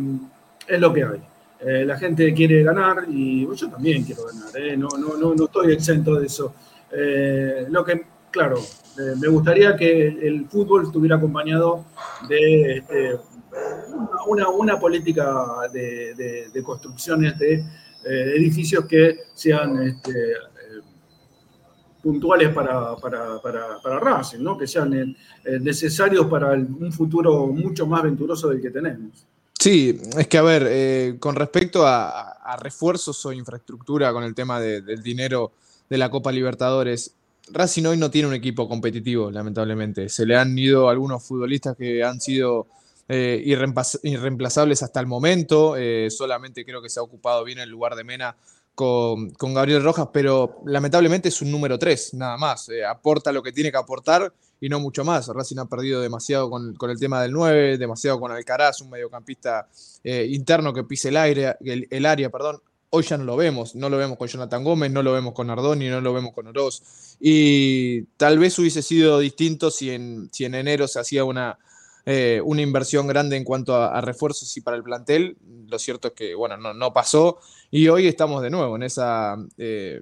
es 0.70 0.80
lo 0.80 0.94
que 0.94 1.04
hay. 1.04 1.22
Eh, 1.62 1.84
la 1.86 1.98
gente 1.98 2.34
quiere 2.34 2.64
ganar 2.64 3.04
y 3.10 3.46
yo 3.54 3.70
también 3.70 4.04
quiero 4.04 4.24
ganar, 4.26 4.56
eh, 4.56 4.78
no, 4.78 4.88
no, 4.98 5.18
no, 5.18 5.36
no 5.36 5.46
estoy 5.46 5.74
exento 5.74 6.16
de 6.16 6.26
eso. 6.28 6.54
Eh, 6.92 7.66
lo 7.70 7.84
que, 7.84 8.02
claro, 8.32 8.58
me 9.20 9.28
gustaría 9.28 9.76
que 9.76 10.08
el 10.08 10.46
fútbol 10.48 10.84
estuviera 10.86 11.18
acompañado 11.18 11.86
de 12.30 12.78
este, 12.78 13.18
una, 14.28 14.50
una 14.50 14.80
política 14.80 15.34
de, 15.74 16.14
de- 16.16 16.50
de 16.50 16.64
construcciones 16.64 17.38
de 17.40 17.64
edificios 18.06 18.86
que 18.86 19.18
sean 19.34 19.82
este, 19.84 20.34
puntuales 22.02 22.54
para, 22.54 22.96
para, 22.96 23.40
para, 23.42 23.80
para 23.84 24.00
Racing, 24.00 24.40
¿no? 24.42 24.58
que 24.58 24.66
sean 24.68 25.16
necesarios 25.62 26.26
para 26.28 26.52
un 26.54 26.92
futuro 26.94 27.48
mucho 27.48 27.86
más 27.86 28.04
venturoso 28.04 28.50
del 28.50 28.62
que 28.62 28.70
tenemos. 28.72 29.26
Sí, 29.60 30.00
es 30.18 30.28
que 30.28 30.38
a 30.38 30.42
ver, 30.42 30.66
eh, 30.70 31.16
con 31.20 31.36
respecto 31.36 31.86
a, 31.86 32.36
refuerzos 32.62 33.24
o 33.28 33.32
infraestructura 33.32 34.12
con 34.12 34.24
el 34.24 34.34
tema 34.34 34.60
de- 34.60 34.82
del 34.82 35.04
dinero 35.04 35.52
de 35.88 35.98
la 36.00 36.10
Copa 36.10 36.32
Libertadores, 36.32 37.14
Racing 37.52 37.86
hoy 37.86 37.98
no 37.98 38.10
tiene 38.10 38.28
un 38.28 38.34
equipo 38.34 38.68
competitivo, 38.68 39.30
lamentablemente. 39.30 40.10
Se 40.10 40.26
le 40.26 40.36
han 40.36 40.58
ido 40.58 40.90
algunos 40.90 41.24
futbolistas 41.24 41.76
que 41.78 42.04
han 42.04 42.20
sido 42.20 42.66
eh, 43.08 43.42
irreemplaz- 43.46 44.00
irreemplazables 44.04 44.82
hasta 44.84 45.00
el 45.00 45.06
momento. 45.08 45.76
eh, 45.78 46.10
solamente 46.12 46.64
creo 46.66 46.82
que 46.82 46.90
se 46.90 47.00
ha 47.00 47.04
ocupado 47.04 47.44
bien 47.44 47.60
el 47.60 47.70
lugar 47.70 47.96
de 47.96 48.04
Mena 48.04 48.36
con, 48.76 49.30
con 49.32 49.54
Gabriel 49.54 49.84
Rojas, 49.84 50.08
pero 50.14 50.60
lamentablemente 50.66 51.30
es 51.30 51.42
un 51.42 51.52
número 51.52 51.78
3, 51.80 52.14
nada 52.16 52.38
más. 52.38 52.70
Eh, 52.70 52.84
aporta 52.86 53.32
lo 53.32 53.42
que 53.44 53.52
tiene 53.52 53.72
que 53.72 53.78
aportar 53.78 54.32
y 54.62 54.70
no 54.70 54.80
mucho 54.80 55.04
más. 55.04 55.28
Racing 55.28 55.58
ha 55.60 55.66
perdido 55.66 56.02
demasiado 56.02 56.50
con, 56.50 56.76
con 56.76 56.90
el 56.90 57.00
tema 57.00 57.22
del 57.22 57.32
9, 57.32 57.78
demasiado 57.78 58.20
con 58.20 58.32
Alcaraz, 58.32 58.82
un 58.82 58.90
mediocampista 58.90 59.68
eh, 60.04 60.28
interno 60.30 60.74
que 60.74 60.84
pise 60.84 61.10
el, 61.10 61.18
aire, 61.18 61.56
el, 61.62 61.88
el 61.90 62.06
área. 62.06 62.30
Perdón. 62.30 62.62
Hoy 62.92 63.04
ya 63.04 63.20
no 63.20 63.24
lo 63.24 63.38
vemos, 63.38 63.76
no 63.76 63.88
lo 63.88 63.98
vemos 63.98 64.18
con 64.18 64.28
Jonathan 64.28 64.64
Gómez, 64.64 64.92
no 64.92 65.04
lo 65.04 65.14
vemos 65.14 65.36
con 65.36 65.48
Ardoni, 65.52 65.90
no 65.90 66.02
lo 66.02 66.12
vemos 66.12 66.34
con 66.34 66.48
Oroz. 66.48 66.82
Y 67.20 68.02
tal 68.18 68.40
vez 68.40 68.58
hubiese 68.58 68.82
sido 68.82 69.20
distinto 69.20 69.70
si 69.70 69.92
en, 69.92 70.28
si 70.32 70.46
en 70.46 70.56
enero 70.56 70.88
se 70.88 71.00
hacía 71.00 71.24
una, 71.24 71.60
eh, 72.08 72.42
una 72.44 72.64
inversión 72.64 73.06
grande 73.06 73.38
en 73.38 73.44
cuanto 73.44 73.76
a, 73.76 74.02
refuerzos 74.02 74.58
y 74.58 74.62
para 74.62 74.76
el 74.76 74.82
plantel. 74.82 75.38
Lo 75.68 75.78
cierto 75.78 76.08
es 76.08 76.14
que, 76.16 76.34
bueno, 76.34 76.58
no, 76.58 76.74
no 76.74 76.92
pasó. 76.92 77.38
Y 77.70 77.88
hoy 77.90 78.08
estamos 78.08 78.42
de 78.42 78.50
nuevo 78.50 78.76
en 78.76 78.82
esa, 78.82 79.38
eh, 79.60 80.02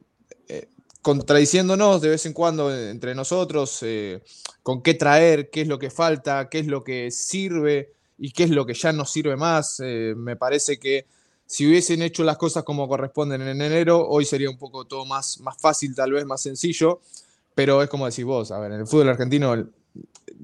contradiciéndonos 1.07 2.01
de 2.01 2.09
vez 2.09 2.25
en 2.25 2.33
cuando 2.33 2.75
entre 2.75 3.15
nosotros, 3.15 3.79
eh, 3.83 4.21
con 4.61 4.81
qué 4.81 4.93
traer, 4.93 5.49
qué 5.49 5.61
es 5.61 5.67
lo 5.69 5.79
que 5.79 5.89
falta, 5.89 6.49
qué 6.49 6.59
es 6.59 6.67
lo 6.67 6.83
que 6.83 7.11
sirve 7.11 7.93
y 8.17 8.31
qué 8.31 8.43
es 8.43 8.49
lo 8.49 8.65
que 8.65 8.73
ya 8.73 8.91
no 8.91 9.05
sirve 9.05 9.37
más. 9.37 9.79
Eh, 9.81 10.15
me 10.17 10.35
parece 10.35 10.77
que 10.77 11.05
si 11.45 11.65
hubiesen 11.65 12.01
hecho 12.01 12.25
las 12.25 12.35
cosas 12.35 12.65
como 12.65 12.89
corresponden 12.89 13.41
en 13.41 13.61
enero, 13.61 14.05
hoy 14.05 14.25
sería 14.25 14.49
un 14.49 14.57
poco 14.57 14.83
todo 14.83 15.05
más, 15.05 15.39
más 15.39 15.55
fácil, 15.57 15.95
tal 15.95 16.11
vez 16.11 16.25
más 16.25 16.41
sencillo, 16.41 16.99
pero 17.55 17.81
es 17.81 17.89
como 17.89 18.05
decís 18.05 18.25
vos, 18.25 18.51
a 18.51 18.59
ver, 18.59 18.73
en 18.73 18.81
el 18.81 18.85
fútbol 18.85 19.07
argentino, 19.07 19.65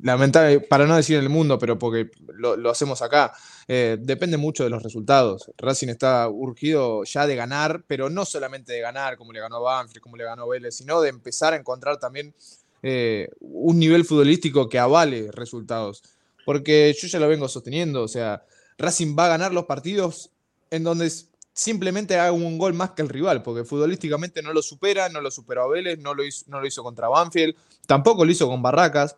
lamentable, 0.01 0.59
para 0.61 0.85
no 0.85 0.95
decir 0.95 1.17
en 1.17 1.23
el 1.23 1.29
mundo, 1.29 1.59
pero 1.59 1.77
porque 1.77 2.09
lo, 2.27 2.69
hacemos 2.69 3.01
acá, 3.01 3.33
eh, 3.67 3.97
depende 3.99 4.37
mucho 4.37 4.63
de 4.63 4.69
los 4.69 4.83
resultados. 4.83 5.51
Racing 5.57 5.89
está 5.89 6.27
urgido 6.29 7.03
ya 7.03 7.27
de 7.27 7.35
ganar, 7.35 7.83
pero 7.87 8.09
no 8.09 8.25
solamente 8.25 8.73
de 8.73 8.81
ganar, 8.81 9.17
como 9.17 9.31
le 9.31 9.39
ganó 9.39 9.61
Banfield, 9.61 10.01
como 10.01 10.17
le 10.17 10.23
ganó 10.23 10.47
Vélez, 10.47 10.75
sino 10.75 11.01
de 11.01 11.09
empezar 11.09 11.53
a 11.53 11.57
encontrar 11.57 11.99
también 11.99 12.33
eh, 12.81 13.29
un 13.39 13.79
nivel 13.79 14.05
futbolístico 14.05 14.67
que 14.67 14.79
avale 14.79 15.31
resultados. 15.31 16.03
Porque 16.45 16.93
yo 16.99 17.07
ya 17.07 17.19
lo 17.19 17.27
vengo 17.27 17.47
sosteniendo, 17.47 18.03
o 18.03 18.07
sea, 18.07 18.43
Racing 18.77 19.15
va 19.17 19.25
a 19.25 19.29
ganar 19.29 19.53
los 19.53 19.65
partidos 19.65 20.31
en 20.69 20.83
donde 20.83 21.09
simplemente 21.53 22.17
haga 22.17 22.31
un 22.31 22.57
gol 22.57 22.73
más 22.73 22.91
que 22.91 23.03
el 23.03 23.09
rival, 23.09 23.43
porque 23.43 23.63
futbolísticamente 23.63 24.41
no 24.41 24.51
lo 24.51 24.61
supera, 24.61 25.07
no 25.09 25.21
lo 25.21 25.31
superó 25.31 25.63
a 25.63 25.67
Vélez, 25.67 25.99
no 25.99 26.13
lo 26.13 26.23
hizo, 26.23 26.45
no 26.47 26.59
lo 26.59 26.67
hizo 26.67 26.83
contra 26.83 27.07
Banfield, 27.07 27.55
tampoco 27.85 28.25
lo 28.25 28.31
hizo 28.31 28.47
con 28.47 28.61
Barracas. 28.61 29.15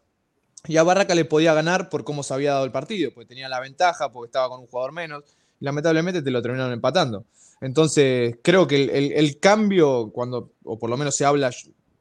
Y 0.68 0.78
a 0.78 0.84
Barraca 0.84 1.16
le 1.16 1.26
podía 1.26 1.54
ganar 1.54 1.90
por 1.90 2.04
cómo 2.04 2.24
se 2.24 2.34
había 2.34 2.54
dado 2.54 2.66
el 2.66 2.72
partido, 2.72 3.12
porque 3.14 3.28
tenía 3.28 3.50
la 3.50 3.60
ventaja, 3.60 4.12
porque 4.12 4.28
estaba 4.28 4.50
con 4.50 4.62
un 4.62 4.68
jugador 4.68 4.92
menos, 4.92 5.24
y 5.60 5.66
lamentablemente 5.66 6.22
te 6.22 6.32
lo 6.32 6.42
terminaron 6.42 6.74
empatando. 6.74 7.26
Entonces, 7.62 8.38
creo 8.42 8.68
que 8.68 8.84
el, 9.16 9.40
cambio, 9.40 10.12
cuando, 10.12 10.52
o 10.64 10.78
por 10.78 10.90
lo 10.90 10.98
menos 10.98 11.16
se 11.16 11.26
habla, 11.26 11.52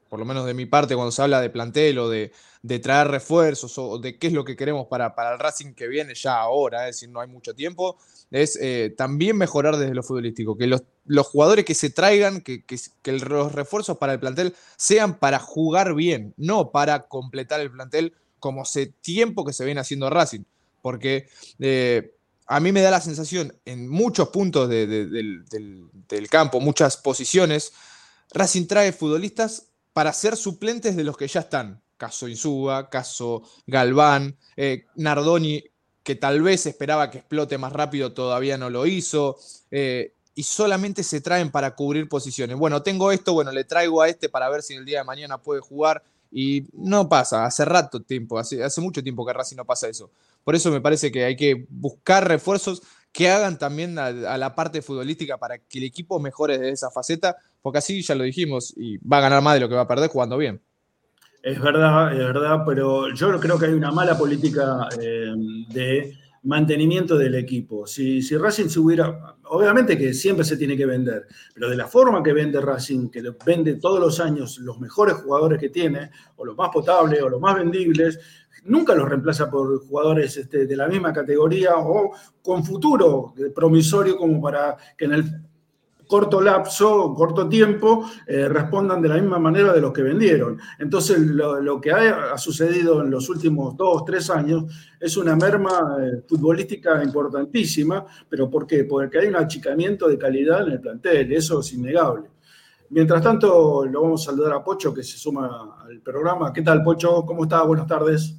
por 0.09 0.19
lo 0.19 0.25
menos 0.25 0.47
de 0.47 0.55
mi 0.55 0.67
parte, 0.67 0.95
cuando 0.95 1.13
se 1.13 1.23
habla 1.23 1.41
de 1.41 1.51
plantel 1.51 1.99
o 1.99 2.09
de, 2.09 2.33
de 2.63 2.79
traer 2.79 3.09
refuerzos 3.09 3.77
o 3.79 3.99
de 3.99 4.19
qué 4.19 4.29
es 4.29 4.33
lo 4.33 4.45
que 4.45 4.57
queremos 4.57 4.87
para, 4.87 5.15
para 5.15 5.35
el 5.35 5.39
Racing 5.39 5.75
que 5.75 5.87
viene 5.87 6.15
ya 6.15 6.41
ahora, 6.41 6.89
es 6.89 6.97
decir, 6.97 7.11
no 7.11 7.21
hay 7.21 7.29
mucho 7.29 7.55
tiempo, 7.55 7.99
es 8.31 8.59
eh, 8.61 8.95
también 8.97 9.37
mejorar 9.37 9.77
desde 9.77 9.95
lo 9.95 10.03
futbolístico, 10.03 10.57
que 10.57 10.67
los, 10.67 10.83
los 11.05 11.27
jugadores 11.27 11.65
que 11.65 11.75
se 11.75 11.91
traigan, 11.91 12.41
que, 12.41 12.65
que, 12.65 12.79
que 13.03 13.13
los 13.13 13.53
refuerzos 13.53 13.99
para 13.99 14.15
el 14.15 14.19
plantel 14.19 14.55
sean 14.77 15.19
para 15.19 15.39
jugar 15.39 15.95
bien, 15.95 16.33
no 16.37 16.73
para 16.73 17.07
completar 17.07 17.61
el 17.61 17.71
plantel 17.71 18.15
como 18.45 18.61
hace 18.61 18.89
tiempo 19.01 19.43
que 19.43 19.55
se 19.55 19.65
viene 19.65 19.81
haciendo 19.81 20.11
Racing, 20.11 20.43
porque 20.83 21.29
eh, 21.61 22.15
a 22.47 22.61
mí 22.61 22.73
me 22.73 22.83
da 22.83 22.91
la 22.91 23.01
sensación 23.01 23.55
en 23.65 23.89
muchos 23.89 24.29
puntos 24.29 24.69
de- 24.69 24.87
de- 24.87 25.07
del, 25.07 25.47
del- 25.47 25.89
del 26.07 26.29
campo, 26.29 26.61
muchas 26.61 26.99
posiciones, 26.99 27.73
Racing 28.35 28.67
trae 28.67 28.93
futbolistas 28.93 29.69
para 29.95 30.13
ser 30.13 30.37
suplentes 30.37 30.95
de 30.95 31.05
los 31.05 31.17
que 31.17 31.27
ya 31.27 31.41
están. 31.41 31.81
Caso 31.97 32.29
Insúa, 32.29 32.91
caso 32.91 33.45
Galván, 33.67 34.37
eh, 34.57 34.85
Nardoni, 34.97 35.65
que 36.03 36.17
tal 36.17 36.43
vez 36.43 36.67
esperaba 36.67 37.11
que 37.11 37.19
explote 37.19 37.57
más 37.57 37.73
rápido, 37.73 38.13
todavía 38.13 38.59
no 38.59 38.69
lo 38.69 38.85
hizo. 38.87 39.39
eh, 39.71 40.13
y 40.37 40.43
solamente 40.43 41.03
se 41.05 41.21
traen 41.21 41.51
para 41.53 41.77
cubrir 41.77 42.09
posiciones. 42.09 42.57
Bueno, 42.59 42.83
tengo 42.83 43.11
esto, 43.13 43.33
bueno, 43.35 43.53
le 43.53 43.63
traigo 43.63 44.03
a 44.03 44.09
este 44.09 44.29
para 44.29 44.49
ver 44.51 44.63
si 44.65 44.75
el 44.75 44.85
día 44.85 44.99
de 44.99 45.05
mañana 45.05 45.39
puede 45.39 45.61
jugar. 45.61 46.03
Y 46.37 46.67
no 46.73 47.09
pasa, 47.09 47.45
hace 47.45 47.65
rato 47.65 48.03
tiempo, 48.03 48.41
hace, 48.41 48.81
mucho 48.81 49.05
tiempo 49.05 49.25
que 49.25 49.33
Racing 49.33 49.55
no 49.55 49.65
pasa 49.65 49.87
eso. 49.89 50.11
Por 50.43 50.57
eso 50.57 50.73
me 50.73 50.81
parece 50.81 51.13
que 51.13 51.25
hay 51.25 51.37
que 51.37 51.65
buscar 51.71 52.27
refuerzos 52.27 52.83
que 53.13 53.31
hagan 53.31 53.57
también 53.57 53.97
a, 54.01 54.07
a 54.07 54.37
la 54.37 54.57
parte 54.57 54.83
futbolística 54.83 55.39
para 55.39 55.59
que 55.59 55.79
el 55.79 55.85
equipo 55.85 56.19
mejore 56.19 56.59
de 56.59 56.71
esa 56.71 56.91
faceta, 56.91 57.37
porque 57.63 57.79
así 57.79 58.03
ya 58.03 58.17
lo 58.17 58.25
dijimos, 58.25 58.75
y 58.77 58.99
va 58.99 59.19
a 59.19 59.21
ganar 59.21 59.43
más 59.43 59.55
de 59.55 59.61
lo 59.61 59.69
que 59.69 59.77
va 59.77 59.83
a 59.83 59.89
perder 59.89 60.11
jugando 60.11 60.37
bien. 60.37 60.61
Es 61.45 61.61
verdad, 61.61 62.13
es 62.13 62.19
verdad, 62.19 62.65
pero 62.67 63.15
yo 63.15 63.39
creo 63.39 63.57
que 63.57 63.67
hay 63.67 63.75
una 63.75 63.93
mala 63.93 64.19
política 64.19 64.89
eh, 64.99 65.31
de 65.69 66.19
mantenimiento 66.45 67.17
del 67.17 67.35
equipo. 67.35 67.87
Si, 67.87 68.23
si 68.23 68.37
Racing 68.37 68.69
se 68.69 68.81
hubiera, 68.81 69.37
obviamente 69.45 69.97
que 69.97 70.13
siempre 70.13 70.45
se 70.45 70.57
tiene 70.57 70.77
que 70.77 70.87
vender, 70.87 71.27
pero 71.55 71.71
de 71.71 71.77
la 71.77 71.87
forma 71.87 72.23
que 72.23 72.33
vende 72.33 72.61
Racing, 72.61 73.09
que 73.09 73.23
vende 73.45 73.75
todos 73.77 73.99
los 73.99 74.21
años 74.21 74.59
los 74.59 74.79
mejores 74.79 75.17
jugadores 75.17 75.59
que 75.59 75.71
tiene, 75.71 76.11
o 76.37 76.45
los 76.45 76.57
más 76.57 76.71
potables, 76.71 77.23
o 77.23 77.29
los 77.29 77.41
más 77.41 77.57
vendibles, 77.57 78.19
nunca 78.65 78.95
los 78.95 79.09
reemplaza 79.09 79.51
por 79.51 79.87
jugadores 79.87 80.37
este, 80.37 80.67
de 80.67 80.77
la 80.77 80.89
misma 80.89 81.13
categoría 81.13 81.77
o 81.77 82.13
con 82.43 82.65
futuro 82.65 83.35
promisorio 83.55 84.17
como 84.17 84.41
para 84.41 84.77
que 84.97 85.05
en 85.07 85.13
el 85.15 85.25
corto 86.07 86.41
lapso, 86.41 87.15
corto 87.15 87.49
tiempo, 87.49 88.09
eh, 88.27 88.49
respondan 88.49 89.01
de 89.03 89.09
la 89.09 89.17
misma 89.17 89.39
manera 89.39 89.73
de 89.73 89.81
los 89.81 89.93
que 89.93 90.03
vendieron. 90.03 90.59
Entonces, 90.79 91.19
lo, 91.19 91.81
que 91.81 91.93
ha, 91.93 92.37
sucedido 92.39 93.03
en 93.03 93.11
los 93.11 93.29
últimos 93.29 93.77
dos, 93.77 94.05
tres 94.05 94.31
años 94.31 94.65
es 95.01 95.17
una 95.17 95.37
merma 95.37 95.97
eh, 96.01 96.23
futbolística 96.29 97.03
importantísima, 97.03 98.05
pero 98.29 98.51
¿por 98.51 98.67
qué? 98.67 98.85
Porque 98.85 99.19
hay 99.19 99.29
un 99.29 99.37
achicamiento 99.37 100.09
de 100.09 100.19
calidad 100.19 100.67
en 100.67 100.73
el 100.73 100.81
plantel, 100.81 101.33
eso 101.33 101.61
es 101.61 101.73
innegable. 101.73 102.31
Mientras 102.91 103.23
tanto, 103.23 103.87
lo 103.87 104.03
vamos 104.03 104.23
a 104.23 104.31
saludar 104.31 104.53
a 104.53 104.63
Pocho, 104.63 104.93
que 104.95 105.03
se 105.03 105.17
suma 105.19 105.77
al 105.85 106.01
programa. 106.01 106.53
¿Qué 106.53 106.63
tal, 106.63 106.83
Pocho? 106.83 107.25
¿Cómo 107.27 107.45
está? 107.45 107.63
Buenas 107.63 107.87
tardes. 107.87 108.37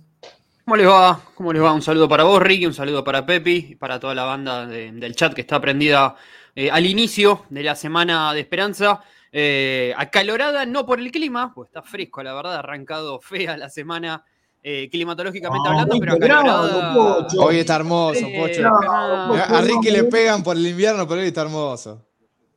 ¿Cómo 0.64 0.78
les 0.78 0.88
va? 0.88 1.20
¿Cómo 1.36 1.54
les 1.54 1.62
va? 1.62 1.74
Un 1.74 1.82
saludo 1.82 2.10
para 2.10 2.24
vos, 2.24 2.42
Ricky, 2.42 2.66
un 2.66 2.74
saludo 2.74 3.04
para 3.04 3.26
Pepi 3.26 3.68
y 3.72 3.76
para 3.76 4.00
toda 4.00 4.16
la 4.16 4.24
banda 4.24 4.66
de, 4.66 4.92
del 4.94 5.16
chat 5.16 5.34
que 5.34 5.42
está 5.42 5.62
prendida 5.62 6.16
eh, 6.56 6.72
al 6.72 6.86
inicio 6.86 7.44
de 7.50 7.64
la 7.64 7.76
semana 7.76 8.34
de 8.34 8.40
Esperanza. 8.40 9.02
Eh, 9.38 9.94
acalorada 9.98 10.66
no 10.66 10.86
por 10.86 11.00
el 11.02 11.12
clima, 11.12 11.54
pues 11.54 11.68
está 11.68 11.82
fresco, 11.82 12.24
la 12.24 12.34
verdad, 12.34 12.56
arrancado 12.56 13.20
fea 13.20 13.58
la 13.58 13.70
semana 13.70 14.24
eh, 14.64 14.90
climatológicamente 14.90 15.68
Ah, 15.68 15.72
hablando, 15.72 16.00
pero 16.00 16.14
acalorada. 16.14 17.28
Hoy 17.40 17.58
está 17.60 17.76
hermoso, 17.76 18.26
Eh, 18.26 18.40
Pocho. 18.40 18.62
no, 18.62 19.34
a 19.36 19.62
Ricky 19.62 19.92
le 19.92 20.06
pegan 20.06 20.42
por 20.42 20.56
el 20.56 20.66
invierno, 20.66 21.06
pero 21.08 21.20
hoy 21.22 21.28
está 21.28 21.42
hermoso. 21.42 22.02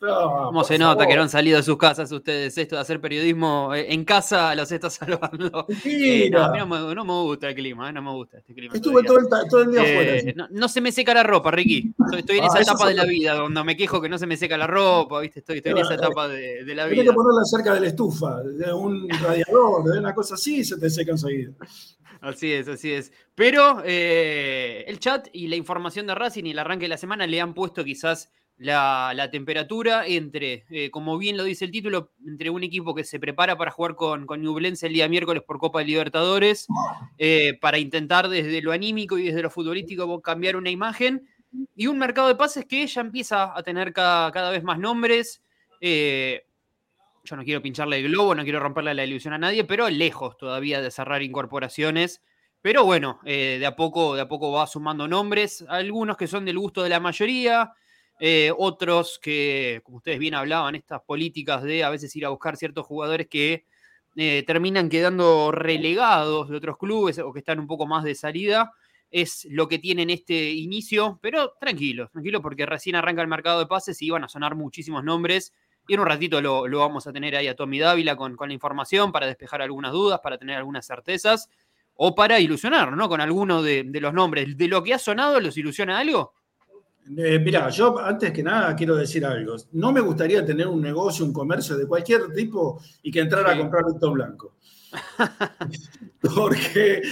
¿Cómo 0.00 0.64
se 0.64 0.78
nota 0.78 0.94
favor. 0.94 1.08
que 1.08 1.16
no 1.16 1.22
han 1.22 1.28
salido 1.28 1.56
de 1.56 1.62
sus 1.62 1.76
casas 1.76 2.10
ustedes? 2.12 2.56
Esto 2.56 2.76
de 2.76 2.82
hacer 2.82 3.00
periodismo 3.00 3.74
eh, 3.74 3.92
en 3.92 4.04
casa 4.04 4.54
los 4.54 4.70
está 4.70 4.88
salvando. 4.90 5.66
Eh, 5.84 6.28
no, 6.30 6.42
a 6.44 6.52
mí 6.52 6.58
no 6.58 6.66
me, 6.66 6.94
no 6.94 7.04
me 7.04 7.12
gusta 7.22 7.48
el 7.48 7.54
clima, 7.54 7.88
eh, 7.90 7.92
no 7.92 8.02
me 8.02 8.10
gusta 8.12 8.38
este 8.38 8.54
clima. 8.54 8.74
Estuve 8.74 9.02
todo 9.02 9.18
el, 9.18 9.28
ta- 9.28 9.46
todo 9.48 9.62
el 9.62 9.72
día 9.72 9.82
Eh, 9.84 9.92
afuera. 9.92 10.20
sí. 10.20 10.32
no, 10.36 10.46
no 10.50 10.68
se 10.68 10.80
me 10.80 10.92
seca 10.92 11.14
la 11.14 11.22
ropa, 11.22 11.50
Ricky. 11.50 11.92
Estoy, 12.04 12.20
estoy 12.20 12.38
en 12.38 12.44
Ah, 12.44 12.46
esa 12.48 12.60
etapa 12.60 12.88
de 12.88 12.94
la 12.94 13.04
vida, 13.04 13.34
donde 13.34 13.64
me 13.64 13.76
quejo 13.76 14.00
que 14.00 14.08
no 14.08 14.18
se 14.18 14.26
me 14.26 14.36
seca 14.36 14.56
la 14.56 14.66
ropa, 14.66 15.20
¿viste? 15.20 15.40
Estoy, 15.40 15.58
estoy 15.58 15.72
en 15.72 15.78
esa 15.78 15.94
etapa 15.94 16.28
de, 16.28 16.64
de 16.64 16.74
la 16.74 16.84
Tienes 16.86 17.02
vida. 17.04 17.12
que 17.12 17.16
ponerla 17.16 17.44
cerca 17.44 17.74
de 17.74 17.80
la 17.80 17.86
estufa, 17.88 18.42
de 18.42 18.72
un 18.72 19.08
radiador, 19.08 19.84
de 19.84 19.98
una 19.98 20.14
cosa 20.14 20.34
así, 20.34 20.64
se 20.64 20.78
te 20.78 20.88
seca 20.90 21.12
enseguida. 21.12 21.52
Así 22.20 22.52
es, 22.52 22.66
así 22.66 22.92
es. 22.92 23.12
Pero 23.34 23.82
eh, 23.84 24.84
el 24.88 24.98
chat 24.98 25.28
y 25.32 25.46
la 25.48 25.56
información 25.56 26.06
de 26.06 26.14
Racing 26.16 26.44
y 26.46 26.50
el 26.50 26.58
arranque 26.58 26.84
de 26.86 26.88
la 26.88 26.96
semana 26.96 27.26
le 27.26 27.40
han 27.40 27.54
puesto 27.54 27.84
quizás 27.84 28.32
la, 28.58 29.28
temperatura 29.30 30.06
entre, 30.06 30.64
eh, 30.70 30.90
como 30.90 31.16
bien 31.16 31.36
lo 31.36 31.44
dice 31.44 31.64
el 31.64 31.70
título, 31.70 32.12
entre 32.26 32.50
un 32.50 32.64
equipo 32.64 32.94
que 32.94 33.04
se 33.04 33.20
prepara 33.20 33.56
para 33.56 33.70
jugar 33.70 33.94
con, 33.94 34.26
con 34.26 34.42
Ñublense 34.42 34.86
el 34.88 34.94
día 34.94 35.08
miércoles 35.08 35.42
por 35.44 35.58
Copa 35.58 35.78
de 35.80 35.86
Libertadores, 35.86 36.66
eh, 37.18 37.56
para 37.60 37.78
intentar 37.78 38.28
desde 38.28 38.60
lo 38.60 38.72
anímico 38.72 39.18
y 39.18 39.24
desde 39.24 39.42
lo 39.42 39.50
futbolístico 39.50 40.20
cambiar 40.20 40.56
una 40.56 40.70
imagen, 40.70 41.28
y 41.74 41.86
un 41.86 41.98
mercado 41.98 42.28
de 42.28 42.34
pases 42.34 42.66
que 42.66 42.86
ya 42.86 43.00
empieza 43.00 43.56
a 43.56 43.62
tener 43.62 43.92
cada, 43.92 44.30
cada 44.32 44.50
vez 44.50 44.62
más 44.62 44.78
nombres. 44.78 45.42
eh, 45.80 46.44
yo 47.24 47.36
no 47.36 47.44
quiero 47.44 47.60
pincharle 47.60 47.98
el 47.98 48.08
globo, 48.08 48.34
no 48.34 48.42
quiero 48.42 48.58
romperle 48.58 48.94
la 48.94 49.04
ilusión 49.04 49.34
a 49.34 49.38
nadie, 49.38 49.62
pero 49.64 49.90
lejos 49.90 50.38
todavía 50.38 50.80
de 50.80 50.90
cerrar 50.90 51.22
incorporaciones. 51.22 52.22
Pero 52.62 52.84
bueno, 52.84 53.20
de, 53.22 53.64
a 53.66 53.76
poco, 53.76 54.14
de 54.14 54.22
a 54.22 54.28
poco 54.28 54.50
va 54.50 54.66
sumando 54.66 55.06
nombres, 55.06 55.62
algunos 55.68 56.16
que 56.16 56.26
son 56.26 56.46
del 56.46 56.58
gusto 56.58 56.82
de 56.82 56.88
la 56.88 57.00
mayoría, 57.00 57.74
eh, 58.20 58.52
otros 58.56 59.18
que, 59.22 59.80
como 59.84 59.98
ustedes 59.98 60.18
bien 60.18 60.34
hablaban, 60.34 60.74
estas 60.74 61.02
políticas 61.02 61.62
de 61.62 61.84
a 61.84 61.90
veces 61.90 62.14
ir 62.16 62.26
a 62.26 62.30
buscar 62.30 62.56
ciertos 62.56 62.86
jugadores 62.86 63.28
que 63.28 63.64
eh, 64.16 64.42
terminan 64.46 64.88
quedando 64.88 65.52
relegados 65.52 66.48
de 66.48 66.56
otros 66.56 66.76
clubes 66.78 67.18
o 67.20 67.32
que 67.32 67.38
están 67.38 67.60
un 67.60 67.68
poco 67.68 67.86
más 67.86 68.02
de 68.02 68.16
salida, 68.16 68.72
es 69.10 69.46
lo 69.50 69.68
que 69.68 69.78
tienen 69.78 70.10
este 70.10 70.50
inicio, 70.50 71.18
pero 71.22 71.54
tranquilos, 71.60 72.10
tranquilos 72.10 72.42
porque 72.42 72.66
recién 72.66 72.96
arranca 72.96 73.22
el 73.22 73.28
mercado 73.28 73.60
de 73.60 73.66
pases 73.66 74.02
y 74.02 74.10
van 74.10 74.24
a 74.24 74.28
sonar 74.28 74.54
muchísimos 74.56 75.04
nombres. 75.04 75.54
Y 75.86 75.94
en 75.94 76.00
un 76.00 76.06
ratito 76.06 76.42
lo, 76.42 76.66
lo 76.66 76.80
vamos 76.80 77.06
a 77.06 77.12
tener 77.12 77.36
ahí 77.36 77.46
a 77.46 77.54
Tommy 77.54 77.78
Dávila 77.78 78.16
con, 78.16 78.36
con 78.36 78.48
la 78.48 78.54
información 78.54 79.12
para 79.12 79.26
despejar 79.26 79.62
algunas 79.62 79.92
dudas, 79.92 80.20
para 80.20 80.36
tener 80.36 80.56
algunas 80.56 80.86
certezas 80.86 81.48
o 81.94 82.14
para 82.14 82.40
ilusionar, 82.40 82.94
¿no? 82.96 83.08
Con 83.08 83.20
alguno 83.20 83.62
de 83.62 83.84
los 84.00 84.12
nombres. 84.12 84.56
¿De 84.56 84.68
lo 84.68 84.82
que 84.82 84.94
ha 84.94 84.98
sonado 84.98 85.40
los 85.40 85.56
ilusiona 85.56 85.98
algo? 85.98 86.34
Eh, 87.16 87.38
mirá, 87.38 87.68
yo 87.70 87.98
antes 87.98 88.32
que 88.32 88.42
nada 88.42 88.74
quiero 88.76 88.96
decir 88.96 89.24
algo. 89.24 89.56
No 89.72 89.92
me 89.92 90.00
gustaría 90.00 90.44
tener 90.44 90.66
un 90.66 90.80
negocio, 90.80 91.24
un 91.24 91.32
comercio 91.32 91.76
de 91.76 91.86
cualquier 91.86 92.32
tipo 92.32 92.80
y 93.02 93.10
que 93.10 93.20
entrara 93.20 93.52
Sí. 93.52 93.58
a 93.58 93.60
comprar 93.62 93.84
Víctor 93.86 94.12
Blanco. 94.12 94.54
Porque 96.20 97.02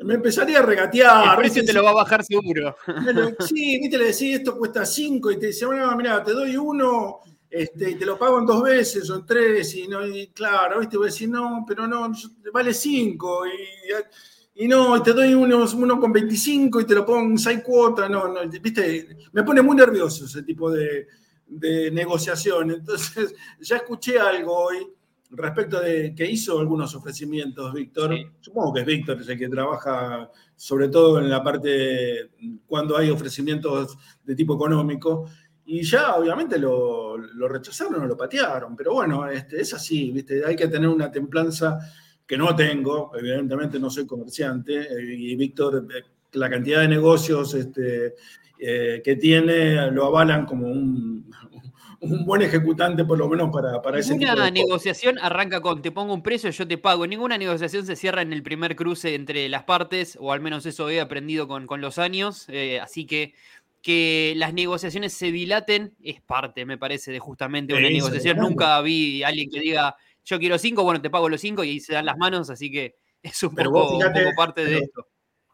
me 0.00 0.14
empezaría 0.14 0.58
a 0.58 0.62
regatear. 0.62 1.30
el 1.34 1.38
precio 1.38 1.64
te 1.64 1.72
lo 1.72 1.82
va 1.84 1.90
a 1.90 1.94
bajar 1.94 2.24
seguro. 2.24 2.76
Bueno, 3.02 3.30
sí, 3.40 3.78
viste, 3.80 3.98
le 3.98 4.04
decís 4.06 4.36
esto 4.36 4.56
cuesta 4.56 4.84
5 4.84 5.30
y 5.30 5.38
te 5.38 5.46
dice, 5.46 5.66
bueno, 5.66 5.94
mira, 5.96 6.22
te 6.22 6.32
doy 6.32 6.56
uno 6.56 7.20
este, 7.50 7.90
y 7.90 7.94
te 7.96 8.06
lo 8.06 8.18
pago 8.18 8.38
en 8.38 8.46
dos 8.46 8.62
veces 8.62 9.08
o 9.10 9.16
en 9.16 9.26
tres. 9.26 9.74
Y, 9.74 9.86
no, 9.88 10.06
y 10.06 10.28
claro, 10.28 10.80
viste, 10.80 10.96
voy 10.96 11.06
a 11.06 11.10
decir, 11.10 11.28
no, 11.28 11.64
pero 11.66 11.86
no, 11.86 12.10
vale 12.52 12.72
5 12.74 13.46
y, 13.46 13.50
y 14.54 14.68
no, 14.68 14.96
y 14.96 15.02
te 15.02 15.12
doy 15.12 15.34
uno, 15.34 15.64
uno 15.74 15.98
con 15.98 16.12
25 16.12 16.80
y 16.80 16.86
te 16.86 16.94
lo 16.94 17.06
pongo 17.06 17.20
en 17.20 17.38
6 17.38 17.62
cuotas. 17.64 18.10
No, 18.10 18.28
no, 18.28 18.40
viste, 18.48 19.16
me 19.32 19.42
pone 19.42 19.62
muy 19.62 19.76
nervioso 19.76 20.26
ese 20.26 20.42
tipo 20.42 20.70
de, 20.70 21.06
de 21.46 21.90
negociación. 21.90 22.70
Entonces, 22.70 23.34
ya 23.60 23.76
escuché 23.76 24.18
algo 24.18 24.66
hoy 24.66 24.86
respecto 25.30 25.80
de 25.80 26.14
que 26.14 26.30
hizo 26.30 26.58
algunos 26.60 26.94
ofrecimientos, 26.94 27.72
Víctor. 27.72 28.14
Sí. 28.14 28.26
Supongo 28.40 28.74
que 28.74 28.80
es 28.80 28.86
Víctor, 28.86 29.18
el 29.26 29.38
que 29.38 29.48
trabaja 29.48 30.30
sobre 30.54 30.88
todo 30.88 31.18
en 31.18 31.30
la 31.30 31.42
parte 31.42 32.30
cuando 32.66 32.96
hay 32.96 33.10
ofrecimientos 33.10 33.96
de 34.22 34.34
tipo 34.34 34.54
económico. 34.54 35.26
Y 35.64 35.82
ya 35.82 36.16
obviamente 36.16 36.58
lo, 36.58 37.16
lo 37.16 37.48
rechazaron 37.48 38.02
o 38.02 38.06
lo 38.06 38.16
patearon, 38.16 38.76
pero 38.76 38.94
bueno, 38.94 39.28
este, 39.28 39.60
es 39.60 39.72
así, 39.72 40.10
¿viste? 40.10 40.44
hay 40.44 40.56
que 40.56 40.66
tener 40.66 40.88
una 40.88 41.10
templanza 41.10 41.78
que 42.26 42.36
no 42.36 42.54
tengo, 42.56 43.12
evidentemente 43.18 43.78
no 43.78 43.90
soy 43.90 44.06
comerciante, 44.06 44.80
eh, 44.80 45.14
y 45.16 45.36
Víctor, 45.36 45.86
la 46.32 46.48
cantidad 46.50 46.80
de 46.80 46.88
negocios 46.88 47.54
este, 47.54 48.14
eh, 48.58 49.02
que 49.04 49.16
tiene 49.16 49.90
lo 49.90 50.06
avalan 50.06 50.46
como 50.46 50.66
un, 50.68 51.30
un 52.00 52.24
buen 52.24 52.42
ejecutante, 52.42 53.04
por 53.04 53.18
lo 53.18 53.28
menos 53.28 53.50
para, 53.52 53.82
para 53.82 53.98
ese 53.98 54.16
tipo 54.16 54.34
Ninguna 54.34 54.50
cosas. 54.50 54.52
negociación 54.52 55.18
arranca 55.20 55.60
con 55.60 55.82
te 55.82 55.92
pongo 55.92 56.14
un 56.14 56.22
precio, 56.22 56.50
yo 56.50 56.66
te 56.66 56.78
pago. 56.78 57.06
Ninguna 57.06 57.38
negociación 57.38 57.86
se 57.86 57.96
cierra 57.96 58.22
en 58.22 58.32
el 58.32 58.42
primer 58.42 58.74
cruce 58.76 59.14
entre 59.14 59.48
las 59.48 59.64
partes, 59.64 60.16
o 60.20 60.32
al 60.32 60.40
menos 60.40 60.66
eso 60.66 60.88
he 60.90 61.00
aprendido 61.00 61.46
con, 61.48 61.66
con 61.66 61.80
los 61.80 61.98
años. 61.98 62.46
eh, 62.48 62.80
así 62.80 63.06
que 63.06 63.34
que 63.82 64.34
las 64.36 64.54
negociaciones 64.54 65.12
se 65.12 65.32
dilaten 65.32 65.96
es 66.02 66.20
parte, 66.20 66.64
me 66.64 66.78
parece, 66.78 67.10
de 67.10 67.18
justamente 67.18 67.74
una 67.74 67.88
Sí, 67.88 67.94
negociación. 67.94 68.38
Nunca 68.38 68.80
vi 68.80 69.24
a 69.24 69.28
alguien 69.28 69.50
que 69.50 69.58
diga 69.58 69.96
yo 70.24 70.38
quiero 70.38 70.58
cinco, 70.58 70.82
bueno, 70.84 71.00
te 71.00 71.10
pago 71.10 71.28
los 71.28 71.40
cinco 71.40 71.64
y 71.64 71.70
ahí 71.70 71.80
se 71.80 71.94
dan 71.94 72.06
las 72.06 72.16
manos, 72.16 72.50
así 72.50 72.70
que 72.70 72.96
es 73.22 73.42
un, 73.42 73.54
Pero 73.54 73.70
poco, 73.70 73.84
vos 73.84 73.92
un 73.94 74.00
fíjate, 74.00 74.22
poco 74.24 74.36
parte 74.36 74.60
de 74.64 74.66
pero- 74.72 74.84
esto. 74.84 75.06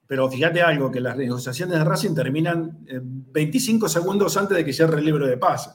Pero 0.07 0.31
fíjate 0.31 0.62
algo, 0.62 0.90
que 0.90 1.00
las 1.00 1.18
negociaciones 1.18 1.78
de 1.78 1.85
Racing 1.85 2.14
terminan 2.14 2.78
eh, 2.88 2.98
25 3.02 3.90
segundos 3.90 4.35
antes 4.38 4.57
de 4.57 4.64
que 4.64 4.72
cierre 4.72 5.00
el 5.00 5.04
libro 5.04 5.26
de 5.26 5.37
pases. 5.37 5.74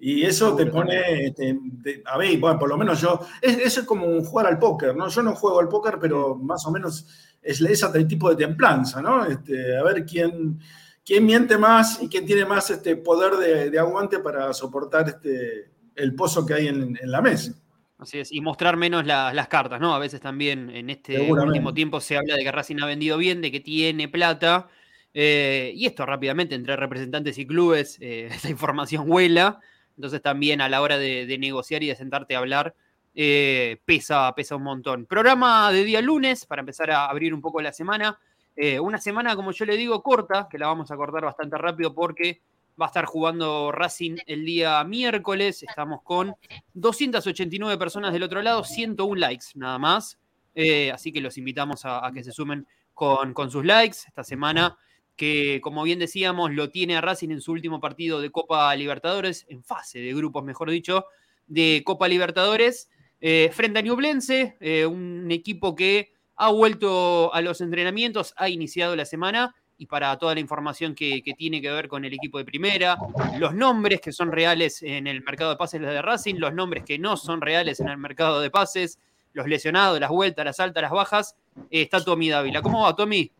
Y 0.00 0.22
eso 0.22 0.56
te 0.56 0.64
pone, 0.66 1.26
este, 1.26 1.58
de- 1.60 2.02
a 2.06 2.16
ver, 2.16 2.38
bueno, 2.38 2.58
por 2.58 2.70
lo 2.70 2.78
menos 2.78 2.98
yo, 3.02 3.20
es, 3.42 3.58
eso 3.58 3.80
es 3.82 3.86
como 3.86 4.06
un 4.06 4.24
jugar 4.24 4.46
al 4.46 4.58
póker, 4.58 4.96
¿no? 4.96 5.08
Yo 5.08 5.22
no 5.22 5.34
juego 5.34 5.60
al 5.60 5.68
póker, 5.68 5.98
pero 6.00 6.34
más 6.34 6.64
o 6.66 6.70
menos 6.70 7.06
es 7.42 7.60
ese 7.60 8.04
tipo 8.06 8.30
de 8.30 8.36
templanza, 8.36 9.02
¿no? 9.02 9.26
Este, 9.26 9.76
a 9.76 9.82
ver 9.82 10.06
quién, 10.06 10.58
quién 11.04 11.26
miente 11.26 11.58
más 11.58 12.02
y 12.02 12.08
quién 12.08 12.24
tiene 12.24 12.46
más 12.46 12.70
este 12.70 12.96
poder 12.96 13.34
de, 13.34 13.70
de 13.70 13.78
aguante 13.78 14.18
para 14.20 14.50
soportar 14.54 15.10
este, 15.10 15.70
el 15.94 16.14
pozo 16.14 16.46
que 16.46 16.54
hay 16.54 16.68
en, 16.68 16.98
en 16.98 17.10
la 17.10 17.20
mesa. 17.20 17.52
Así 17.98 18.18
es, 18.18 18.32
y 18.32 18.40
mostrar 18.40 18.76
menos 18.76 19.06
la- 19.06 19.32
las 19.32 19.48
cartas, 19.48 19.80
¿no? 19.80 19.94
A 19.94 19.98
veces 20.00 20.20
también 20.20 20.68
en 20.70 20.90
este 20.90 21.16
último 21.46 21.72
tiempo 21.74 22.00
se 22.00 22.16
habla 22.16 22.34
de 22.36 22.42
que 22.42 22.50
Racing 22.52 22.76
ha 22.82 22.86
vendido 22.86 23.16
bien, 23.18 23.40
de 23.40 23.52
que 23.52 23.60
tiene 23.60 24.08
plata, 24.08 24.68
eh, 25.14 25.72
y 25.76 25.86
esto 25.86 26.04
rápidamente 26.04 26.56
entre 26.56 26.74
representantes 26.76 27.38
y 27.38 27.46
clubes, 27.46 27.98
eh, 28.00 28.28
esta 28.48 28.50
información 28.50 29.06
vuela, 29.06 29.60
entonces 29.96 30.20
también 30.22 30.60
a 30.60 30.68
la 30.68 30.82
hora 30.82 30.98
de, 30.98 31.24
de 31.26 31.38
negociar 31.38 31.84
y 31.84 31.88
de 31.88 31.94
sentarte 31.94 32.34
a 32.34 32.38
hablar, 32.40 32.74
eh, 33.14 33.78
pesa, 33.84 34.32
pesa 34.34 34.56
un 34.56 34.64
montón. 34.64 35.06
Programa 35.06 35.70
de 35.70 35.84
día 35.84 36.00
lunes, 36.02 36.46
para 36.46 36.60
empezar 36.60 36.90
a 36.90 37.06
abrir 37.06 37.32
un 37.32 37.40
poco 37.40 37.62
la 37.62 37.72
semana, 37.72 38.18
eh, 38.56 38.80
una 38.80 38.98
semana, 38.98 39.36
como 39.36 39.52
yo 39.52 39.64
le 39.66 39.76
digo, 39.76 40.02
corta, 40.02 40.48
que 40.50 40.58
la 40.58 40.66
vamos 40.66 40.90
a 40.90 40.96
cortar 40.96 41.24
bastante 41.24 41.56
rápido 41.58 41.94
porque 41.94 42.40
va 42.80 42.86
a 42.86 42.88
estar 42.88 43.04
jugando 43.04 43.70
Racing 43.72 44.16
el 44.26 44.44
día 44.44 44.82
miércoles, 44.84 45.62
estamos 45.62 46.02
con 46.02 46.34
289 46.74 47.78
personas 47.78 48.12
del 48.12 48.22
otro 48.22 48.42
lado, 48.42 48.64
101 48.64 49.14
likes 49.14 49.46
nada 49.54 49.78
más. 49.78 50.18
Eh, 50.54 50.90
así 50.92 51.12
que 51.12 51.20
los 51.20 51.36
invitamos 51.36 51.82
a, 51.84 52.10
que 52.14 52.22
se 52.22 52.32
sumen 52.32 52.66
con, 52.92 53.34
sus 53.50 53.64
likes 53.64 53.98
esta 54.06 54.22
semana, 54.22 54.76
que 55.16 55.60
como 55.62 55.82
bien 55.82 55.98
decíamos, 55.98 56.52
lo 56.52 56.70
tiene 56.70 56.96
a 56.96 57.00
Racing 57.00 57.30
en 57.30 57.40
su 57.40 57.52
último 57.52 57.80
partido 57.80 58.20
de 58.20 58.30
Copa 58.30 58.74
Libertadores, 58.76 59.46
en 59.48 59.62
fase 59.62 60.00
de 60.00 60.14
grupos, 60.14 60.44
mejor 60.44 60.70
dicho, 60.70 61.06
de 61.46 61.82
Copa 61.84 62.08
Libertadores, 62.08 62.88
eh, 63.20 63.50
frente 63.52 63.80
a 63.80 63.82
Ñublense, 63.82 64.56
eh, 64.60 64.86
un 64.86 65.30
equipo 65.30 65.74
que 65.74 66.12
ha 66.36 66.50
vuelto 66.50 67.32
a 67.32 67.40
los 67.40 67.60
entrenamientos, 67.60 68.34
ha 68.36 68.48
iniciado 68.48 68.96
la 68.96 69.04
semana. 69.04 69.54
Y 69.78 69.86
para 69.86 70.16
toda 70.18 70.34
la 70.34 70.40
información 70.40 70.94
que, 70.94 71.22
que 71.22 71.34
tiene 71.34 71.60
que 71.60 71.70
ver 71.70 71.88
con 71.88 72.04
el 72.04 72.12
equipo 72.12 72.38
de 72.38 72.44
primera, 72.44 72.96
los 73.38 73.54
nombres 73.54 74.00
que 74.00 74.12
son 74.12 74.30
reales 74.30 74.82
en 74.82 75.06
el 75.06 75.22
mercado 75.22 75.50
de 75.50 75.56
pases 75.56 75.80
de 75.80 76.02
Racing, 76.02 76.36
los 76.36 76.54
nombres 76.54 76.84
que 76.84 76.98
no 76.98 77.16
son 77.16 77.40
reales 77.40 77.80
en 77.80 77.88
el 77.88 77.98
mercado 77.98 78.40
de 78.40 78.50
pases, 78.50 78.98
los 79.32 79.48
lesionados, 79.48 79.98
las 79.98 80.10
vueltas, 80.10 80.44
las 80.44 80.60
altas, 80.60 80.82
las 80.82 80.92
bajas, 80.92 81.36
eh, 81.70 81.82
está 81.82 82.02
Tommy 82.02 82.30
Dávila. 82.30 82.62
¿Cómo 82.62 82.82
va, 82.82 82.94
Tommy? 82.94 83.30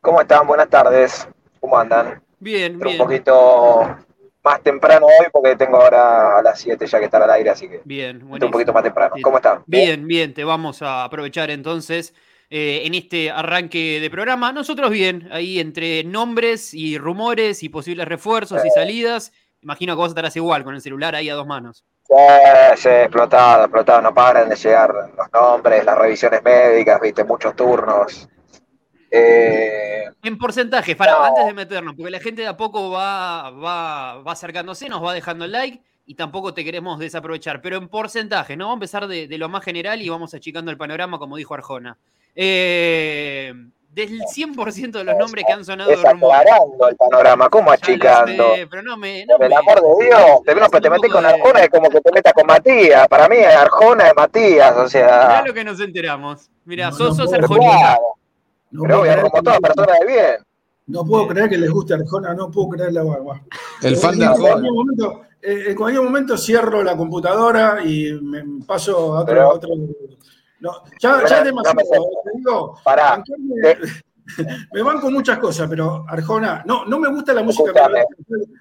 ¿Cómo 0.00 0.20
están? 0.20 0.46
Buenas 0.46 0.68
tardes. 0.68 1.28
¿Cómo 1.60 1.76
andan? 1.76 2.22
Bien, 2.38 2.78
Pero 2.78 2.90
un 2.90 2.96
bien. 2.96 3.04
poquito 3.04 3.96
más 4.44 4.62
temprano 4.62 5.06
hoy 5.06 5.26
porque 5.32 5.56
tengo 5.56 5.82
ahora 5.82 6.38
a 6.38 6.42
las 6.42 6.60
7 6.60 6.86
ya 6.86 7.00
que 7.00 7.06
estar 7.06 7.20
al 7.20 7.30
aire, 7.30 7.50
así 7.50 7.68
que 7.68 7.80
Bien, 7.84 8.18
estoy 8.32 8.46
un 8.46 8.52
poquito 8.52 8.72
más 8.72 8.84
temprano. 8.84 9.16
¿Cómo 9.20 9.38
están? 9.38 9.64
Bien, 9.66 10.06
bien, 10.06 10.32
te 10.32 10.44
vamos 10.44 10.82
a 10.82 11.02
aprovechar 11.02 11.50
entonces 11.50 12.14
eh, 12.50 12.82
en 12.84 12.94
este 12.94 13.30
arranque 13.30 13.98
de 14.00 14.10
programa. 14.10 14.52
Nosotros 14.52 14.90
bien, 14.90 15.28
ahí 15.32 15.58
entre 15.60 16.04
nombres 16.04 16.72
y 16.74 16.98
rumores 16.98 17.62
y 17.62 17.68
posibles 17.68 18.06
refuerzos 18.08 18.64
y 18.64 18.70
salidas. 18.70 19.32
Imagino 19.62 19.94
que 19.94 19.98
vos 19.98 20.08
estarás 20.10 20.36
igual 20.36 20.62
con 20.64 20.74
el 20.74 20.80
celular 20.80 21.14
ahí 21.14 21.28
a 21.28 21.34
dos 21.34 21.46
manos. 21.46 21.84
Sí, 22.06 22.14
sí, 22.76 22.88
explotado, 22.88 23.64
explotado. 23.64 24.00
No 24.02 24.14
paran 24.14 24.48
de 24.48 24.54
llegar 24.56 24.94
los 24.94 25.26
nombres, 25.32 25.84
las 25.84 25.98
revisiones 25.98 26.42
médicas, 26.44 27.00
viste, 27.00 27.24
muchos 27.24 27.56
turnos. 27.56 28.28
Eh, 29.10 30.04
En 30.22 30.38
porcentaje, 30.38 30.94
para, 30.96 31.12
No. 31.12 31.24
antes 31.24 31.46
de 31.46 31.52
meternos, 31.54 31.94
porque 31.96 32.10
la 32.10 32.20
gente 32.20 32.42
de 32.42 32.48
a 32.48 32.56
poco 32.56 32.90
va, 32.90 33.50
va, 33.50 34.22
va 34.22 34.32
acercándose, 34.32 34.88
nos 34.88 35.02
va 35.04 35.14
dejando 35.14 35.44
el 35.44 35.52
like 35.52 35.82
y 36.06 36.14
tampoco 36.14 36.54
te 36.54 36.64
queremos 36.64 36.98
desaprovechar. 36.98 37.60
Pero 37.60 37.76
en 37.78 37.88
porcentaje, 37.88 38.56
¿no? 38.56 38.66
Vamos 38.66 38.74
a 38.74 38.78
empezar 38.78 39.06
de, 39.08 39.26
de 39.28 39.38
lo 39.38 39.48
más 39.48 39.64
general 39.64 40.00
y 40.00 40.08
vamos 40.08 40.32
achicando 40.34 40.70
el 40.70 40.76
panorama, 40.76 41.18
como 41.18 41.36
dijo 41.36 41.54
Arjona. 41.54 41.96
Eh, 42.34 43.52
del 43.92 44.20
100% 44.20 44.90
de 44.92 45.04
los 45.04 45.16
nombres 45.16 45.44
que 45.46 45.52
han 45.54 45.64
sonado 45.64 45.90
es 45.90 46.04
aclarando 46.04 46.88
el 46.88 46.96
panorama, 46.96 47.48
¿cómo 47.48 47.70
achicando? 47.72 48.54
sé, 48.54 48.66
pero 48.70 48.82
no 48.82 48.96
me. 48.98 49.24
No 49.24 49.36
Por 49.36 49.46
el 49.46 49.50
me- 49.50 49.56
amor 49.56 49.80
de 49.80 50.04
Dios, 50.04 50.20
te, 50.44 50.54
no, 50.54 50.68
te 50.68 50.90
metes 50.90 51.10
con 51.12 51.22
de- 51.22 51.28
Arjona 51.30 51.60
es 51.62 51.70
como 51.70 51.88
que 51.88 52.00
te 52.02 52.12
metas 52.12 52.32
con 52.34 52.46
Matías. 52.46 53.08
Para 53.08 53.26
mí 53.28 53.36
Arjona 53.38 54.08
es 54.08 54.14
Matías, 54.14 54.72
o 54.72 54.80
Mirá 54.80 54.88
sea, 54.90 55.42
lo 55.46 55.54
que 55.54 55.64
nos 55.64 55.80
enteramos. 55.80 56.50
Mira, 56.66 56.90
No, 56.90 56.96
sos, 56.96 57.16
sos 57.16 57.32
arjonita. 57.32 57.98
No 58.70 58.82
pero 58.82 58.96
puedo 58.96 59.00
obvio, 59.00 59.12
creer 59.12 59.20
como 59.22 59.34
que- 59.34 59.42
toda 59.42 59.60
persona 59.60 59.92
de 60.00 60.06
bien. 60.06 60.36
No 60.88 61.04
puedo 61.04 61.26
creer 61.28 61.48
que 61.48 61.56
les 61.58 61.70
guste 61.70 61.94
Arjona, 61.94 62.34
no 62.34 62.50
puedo 62.50 62.68
creer 62.68 62.92
la 62.92 63.02
guagua. 63.02 63.40
El 63.82 63.96
fan 63.96 64.18
de 64.18 64.24
en 64.24 64.30
Arjona. 64.30 64.68
Eh, 65.46 65.64
en 65.70 65.74
cualquier 65.76 66.02
momento 66.04 66.36
cierro 66.36 66.82
la 66.82 66.96
computadora 66.96 67.78
y 67.84 68.12
me 68.22 68.44
paso 68.66 69.14
a 69.16 69.20
otro. 69.20 69.26
Pero- 69.34 69.42
a 69.42 69.54
otro- 69.54 69.70
no, 70.58 70.72
ya, 71.00 71.16
Pero 71.16 71.28
ya 71.28 71.36
es 71.38 71.40
no 71.40 71.44
demasiado. 71.62 71.76
me 71.76 71.84
sé. 71.84 71.90
te 72.24 72.38
digo, 72.38 72.74
Pará, 72.82 73.16
bancarme- 73.18 74.02
me 74.72 74.82
banco 74.82 75.10
muchas 75.10 75.38
cosas, 75.38 75.68
pero 75.68 76.04
Arjona, 76.08 76.62
no, 76.66 76.84
no 76.86 76.98
me 76.98 77.08
gusta 77.08 77.32
la 77.32 77.42
música. 77.44 77.88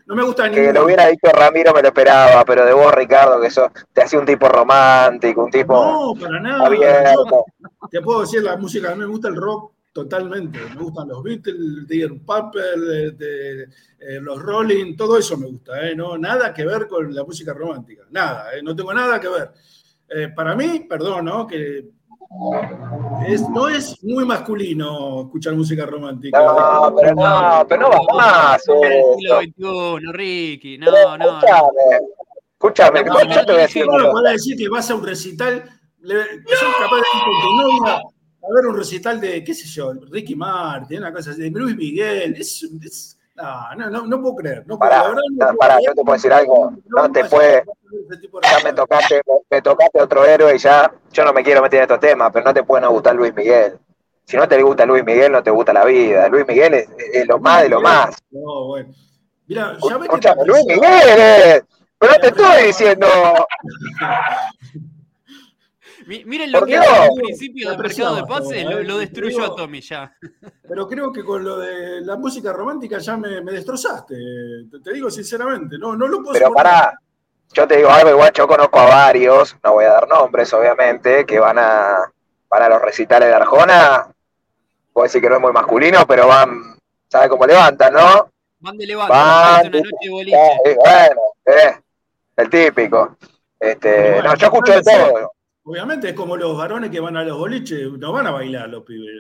No 0.05 0.13
me 0.15 0.21
gusta 0.23 0.51
que 0.51 0.71
lo 0.71 0.85
hubiera 0.85 1.07
dicho 1.07 1.27
Ramiro 1.33 1.73
me 1.73 1.81
lo 1.81 1.87
esperaba, 1.87 2.45
pero 2.45 2.65
de 2.65 2.73
vos, 2.73 2.93
Ricardo, 2.93 3.41
que 3.41 3.49
sos, 3.49 3.71
te 3.91 4.03
hacía 4.03 4.19
un 4.19 4.25
tipo 4.25 4.47
romántico, 4.47 5.43
un 5.45 5.49
tipo 5.51 5.73
No, 5.73 6.13
para 6.21 6.39
nada. 6.39 6.67
abierto. 6.67 7.45
Te 7.89 8.01
puedo 8.01 8.21
decir 8.21 8.43
la 8.43 8.57
música, 8.57 8.91
a 8.91 8.95
mí 8.95 8.99
me 8.99 9.05
gusta 9.07 9.27
el 9.29 9.35
rock 9.35 9.71
totalmente. 9.95 10.59
Me 10.75 10.81
gustan 10.83 11.07
los 11.07 11.23
Beatles, 11.23 11.87
Dear 11.87 12.11
Purple, 12.25 12.61
de- 12.77 13.11
de- 13.11 13.63
eh, 13.63 14.19
los 14.21 14.41
Rolling, 14.41 14.93
todo 14.97 15.17
eso 15.17 15.37
me 15.37 15.47
gusta. 15.47 15.87
¿eh? 15.87 15.95
No, 15.95 16.17
nada 16.17 16.53
que 16.53 16.65
ver 16.65 16.85
con 16.85 17.15
la 17.15 17.23
música 17.23 17.53
romántica. 17.53 18.03
Nada, 18.11 18.53
¿eh? 18.53 18.61
no 18.61 18.75
tengo 18.75 18.93
nada 18.93 19.21
que 19.21 19.29
ver. 19.29 19.51
Eh, 20.09 20.27
para 20.35 20.53
mí, 20.53 20.81
perdón, 20.89 21.23
¿no? 21.25 21.47
Que 21.47 21.85
es- 23.29 23.49
no 23.49 23.69
es 23.69 24.03
muy 24.03 24.25
masculino 24.25 25.21
escuchar 25.21 25.55
música 25.55 25.85
romántica. 25.85 26.43
No, 26.43 26.93
pero 26.99 27.15
no, 27.15 27.65
pero 27.69 27.81
no 27.83 27.89
va 27.89 28.15
más. 28.17 28.63
El 28.67 29.45
siglo. 29.47 29.99
XXI, 30.01 30.11
Ricky. 30.11 30.77
No, 30.77 30.91
no, 30.91 31.17
no. 31.17 31.39
Escúchame, 31.39 32.99
escúchame, 32.99 33.03
No, 33.03 33.35
yo 33.35 33.45
te 33.45 33.51
voy 33.53 33.61
a 33.61 33.63
decir 33.63 33.85
¿Cómo 33.85 33.95
una 33.95 34.03
le 34.03 34.09
cosa. 34.09 34.21
podés 34.21 34.33
decir 34.33 34.57
que 34.57 34.69
vas 34.69 34.91
a 34.91 34.95
un 34.95 35.05
recital? 35.05 35.63
Le, 36.01 36.15
sos 36.23 36.75
capaz 36.79 36.95
de 36.97 37.01
ir 37.01 37.23
con 37.23 37.41
tu 37.41 37.55
novia 37.85 38.01
a 38.49 38.53
ver 38.55 38.65
un 38.67 38.77
recital 38.77 39.19
de, 39.19 39.43
qué 39.43 39.53
sé 39.53 39.65
yo, 39.67 39.93
Ricky 40.11 40.35
Martin, 40.35 40.99
una 40.99 41.13
cosa 41.13 41.31
así, 41.31 41.41
de 41.41 41.49
Luis 41.49 41.75
Miguel. 41.75 42.35
Es, 42.37 42.63
es- 42.83 43.17
no, 43.35 43.75
no, 43.75 43.89
no, 43.89 44.07
no 44.07 44.21
puedo 44.21 44.35
creer. 44.35 44.63
No 44.65 44.77
puedo, 44.79 44.89
Pará, 44.89 45.09
no 45.09 45.81
yo 45.85 45.93
te 45.93 46.03
puedo 46.03 46.13
decir 46.13 46.31
algo, 46.31 46.71
no 46.85 47.11
te 47.11 47.25
puede- 47.25 47.63
Ya 48.43 48.59
me 48.63 48.71
tocaste, 48.73 49.21
me, 49.27 49.33
me 49.57 49.61
tocaste 49.61 50.01
otro 50.01 50.25
héroe 50.25 50.55
y 50.55 50.57
ya, 50.57 50.89
yo 51.11 51.25
no 51.25 51.33
me 51.33 51.43
quiero 51.43 51.61
meter 51.61 51.79
en 51.79 51.83
estos 51.83 51.99
temas, 51.99 52.29
pero 52.31 52.45
no 52.45 52.53
te 52.53 52.63
puede 52.63 52.83
no 52.83 52.91
gustar 52.91 53.13
Luis 53.15 53.33
Miguel. 53.35 53.77
Si 54.23 54.37
no 54.37 54.47
te 54.47 54.61
gusta 54.61 54.85
Luis 54.85 55.03
Miguel, 55.03 55.31
no 55.33 55.43
te 55.43 55.51
gusta 55.51 55.73
la 55.73 55.83
vida. 55.85 56.27
Luis 56.29 56.47
Miguel 56.47 56.73
es, 56.75 56.87
es 57.13 57.27
lo 57.27 57.37
más 57.39 57.61
de 57.63 57.69
lo 57.69 57.81
más. 57.81 58.15
No, 58.31 58.67
bueno. 58.67 58.93
Mira, 59.47 59.77
ya 59.87 59.97
ves 59.97 60.09
que 60.09 60.15
Escúchame, 60.15 60.41
te 60.41 60.47
Luis. 60.47 60.65
Miguel. 60.65 61.63
Pero 61.99 62.11
no 62.13 62.19
te 62.19 62.27
estoy 62.27 62.63
diciendo. 62.67 63.07
Mi- 66.07 66.23
Miren 66.25 66.51
lo 66.51 66.65
que 66.65 66.77
al 66.77 67.09
principio 67.15 67.69
del 67.71 67.79
mercado 67.79 68.15
de 68.15 68.23
pases, 68.25 68.63
lo, 68.65 68.79
eh. 68.79 68.83
lo 68.83 68.97
destruyó 68.97 69.37
Digo- 69.41 69.53
a 69.53 69.55
Tommy 69.55 69.81
ya. 69.81 70.15
Pero 70.67 70.87
creo 70.87 71.11
que 71.11 71.23
con 71.23 71.43
lo 71.43 71.57
de 71.57 72.01
la 72.01 72.15
música 72.15 72.53
romántica 72.53 72.97
ya 72.99 73.17
me, 73.17 73.41
me 73.41 73.51
destrozaste. 73.51 74.15
Te, 74.71 74.79
te 74.79 74.93
digo 74.93 75.09
sinceramente, 75.09 75.77
no, 75.77 75.95
no 75.95 76.07
lo 76.07 76.17
puedo 76.19 76.33
Pero 76.33 76.47
soportar. 76.47 76.73
pará, 76.73 76.99
yo 77.53 77.67
te 77.67 77.77
digo 77.77 77.89
algo, 77.89 78.09
igual 78.11 78.31
yo 78.33 78.47
conozco 78.47 78.79
a 78.79 78.85
varios, 78.85 79.55
no 79.63 79.73
voy 79.73 79.85
a 79.85 79.93
dar 79.93 80.07
nombres, 80.07 80.53
obviamente, 80.53 81.25
que 81.25 81.39
van 81.39 81.57
a, 81.59 81.97
van 82.49 82.61
a 82.63 82.69
los 82.69 82.81
recitales 82.81 83.27
de 83.29 83.33
Arjona. 83.35 84.07
Puedo 84.93 85.03
decir 85.05 85.21
que 85.21 85.29
no 85.29 85.35
es 85.35 85.41
muy 85.41 85.51
masculino, 85.51 86.05
pero 86.07 86.27
van, 86.27 86.77
¿sabes 87.07 87.29
cómo 87.29 87.45
levantan, 87.45 87.93
no? 87.93 88.29
Van 88.59 88.77
de 88.77 88.85
levanta, 88.87 89.13
Van, 89.13 89.67
una 89.67 89.69
noche 89.79 89.89
de 90.01 90.09
boliche. 90.09 90.37
Eh, 90.65 90.75
bueno, 90.75 91.21
eh, 91.45 91.79
el 92.37 92.49
típico. 92.49 93.17
Este, 93.59 94.11
Bueno, 94.13 94.29
no, 94.29 94.35
yo 94.35 94.45
escucho 94.47 94.71
de 94.73 94.81
todo. 94.83 95.31
Obviamente 95.67 96.09
es 96.09 96.13
como 96.13 96.37
los 96.37 96.55
varones 96.55 96.91
que 96.91 96.99
van 96.99 97.17
a 97.17 97.23
los 97.23 97.39
boliches, 97.39 97.91
no 97.93 98.11
van 98.11 98.27
a 98.27 98.31
bailar 98.31 98.69
los 98.69 98.83
pibes. 98.83 99.15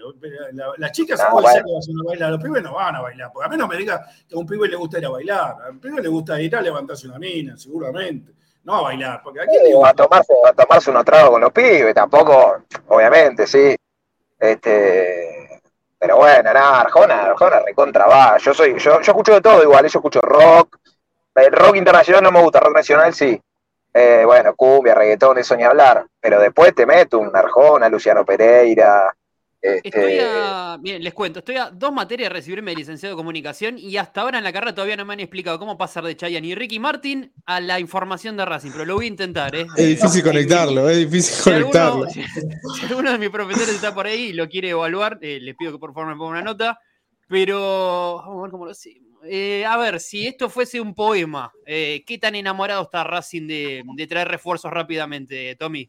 La- 0.53 0.73
las 0.77 0.91
chicas 0.91 1.19
No, 1.19 1.41
ser 1.41 1.63
bueno. 1.63 1.65
que 1.65 1.73
vayan 1.73 1.99
a 1.99 2.03
bailar, 2.07 2.31
los 2.33 2.43
pibes 2.43 2.63
no 2.63 2.73
van 2.75 2.95
a 2.95 3.01
bailar. 3.01 3.31
Porque 3.33 3.47
a 3.47 3.49
mí 3.49 3.57
no 3.57 3.67
me 3.67 3.77
diga 3.77 4.05
que 4.29 4.35
a 4.35 4.37
un 4.37 4.45
pibe 4.45 4.67
le 4.67 4.75
gusta 4.75 4.99
ir 4.99 5.05
a 5.07 5.09
bailar. 5.09 5.55
A 5.65 5.69
un 5.71 5.79
pibe 5.79 6.01
le 6.03 6.07
gusta 6.07 6.39
ir 6.39 6.55
a 6.55 6.61
levantarse 6.61 7.07
una 7.07 7.17
mina, 7.17 7.57
seguramente. 7.57 8.31
No 8.63 8.75
a 8.75 8.81
bailar, 8.83 9.21
porque 9.23 9.41
aquí 9.41 9.55
Sí, 9.65 9.73
a 9.83 9.93
tomarse, 9.93 10.33
a 10.47 10.53
tomarse 10.53 10.91
unos 10.91 11.03
tragos 11.05 11.31
con 11.31 11.41
los 11.41 11.51
pibes, 11.51 11.93
tampoco, 11.95 12.63
obviamente, 12.89 13.47
sí. 13.47 13.75
Este, 14.39 15.61
pero 15.97 16.17
bueno, 16.17 16.53
nada, 16.53 16.81
Arjona, 16.81 17.23
Arjona 17.23 17.59
recontra 17.61 18.05
va. 18.05 18.37
Yo 18.37 18.53
soy, 18.53 18.77
yo, 18.77 19.01
yo 19.01 19.11
escucho 19.11 19.33
de 19.33 19.41
todo 19.41 19.63
igual, 19.63 19.81
yo 19.83 19.97
escucho 19.99 20.21
rock, 20.21 20.77
el 21.35 21.51
rock 21.51 21.75
internacional 21.77 22.23
no 22.23 22.31
me 22.31 22.41
gusta, 22.41 22.59
rock 22.59 22.75
nacional 22.75 23.13
sí. 23.13 23.39
Eh, 23.97 24.23
bueno, 24.25 24.53
cumbia, 24.55 24.93
reggaetón, 24.93 25.37
eso 25.37 25.55
ni 25.55 25.63
hablar. 25.63 26.05
Pero 26.19 26.39
después 26.41 26.75
te 26.75 26.85
meto 26.85 27.17
un 27.17 27.33
Arjona, 27.33 27.87
Luciano 27.87 28.25
Pereira. 28.25 29.15
Estoy 29.61 30.01
Este, 30.11 30.21
a. 30.21 30.77
Miren, 30.81 31.01
les 31.03 31.13
cuento, 31.13 31.39
estoy 31.39 31.55
a 31.55 31.69
dos 31.71 31.91
materias 31.93 32.29
de 32.29 32.33
recibirme 32.33 32.71
de 32.71 32.75
licenciado 32.77 33.15
de 33.15 33.17
comunicación 33.17 33.79
y 33.79 33.95
hasta 33.97 34.21
ahora 34.21 34.37
en 34.37 34.43
la 34.43 34.51
carrera 34.53 34.75
todavía 34.75 34.95
no 34.97 35.05
me 35.05 35.13
han 35.13 35.21
explicado 35.21 35.57
cómo 35.57 35.75
pasar 35.77 36.03
de 36.03 36.15
Chayanne 36.15 36.45
y 36.49 36.55
Ricky 36.55 36.77
Martin 36.77 37.33
a 37.47 37.59
la 37.61 37.79
información 37.79 38.37
de 38.37 38.45
Racing, 38.45 38.71
pero 38.73 38.85
lo 38.85 38.95
voy 38.95 39.05
a 39.05 39.07
intentar, 39.07 39.55
¿eh? 39.55 39.65
Es 39.77 39.87
difícil 39.87 40.23
conectarlo, 40.23 40.87
es 40.89 40.97
difícil 40.97 41.33
Si 41.33 41.43
conectarlo. 41.49 42.03
alguno, 42.03 42.09
si- 42.11 42.21
si 42.79 42.85
alguno 42.85 43.11
de 43.11 43.17
mis 43.17 43.29
profesores 43.29 43.69
está 43.69 43.95
por 43.95 44.05
ahí 44.05 44.25
y 44.25 44.33
lo 44.33 44.47
quiere 44.49 44.69
evaluar, 44.69 45.17
eh, 45.21 45.39
les 45.41 45.55
pido 45.55 45.71
que 45.71 45.79
por 45.79 45.93
favor 45.95 46.09
me 46.09 46.15
ponga 46.17 46.31
una 46.31 46.41
nota. 46.43 46.77
Pero 47.27 48.17
vamos 48.17 48.37
a 48.39 48.41
ver 48.43 48.51
cómo 48.51 48.65
lo 48.65 48.71
hacemos. 48.71 49.04
Eh, 49.27 49.65
a 49.65 49.77
ver, 49.77 49.99
si 49.99 50.27
esto 50.27 50.49
fuese 50.49 50.79
un 50.79 50.93
poema, 50.93 51.51
eh, 51.65 52.03
¿qué 52.05 52.17
tan 52.19 52.35
enamorado 52.35 52.83
está 52.83 53.03
Racing 53.03 53.47
de, 53.47 54.07
traer 54.07 54.27
refuerzos 54.27 54.71
rápidamente, 54.71 55.55
Tommy? 55.55 55.87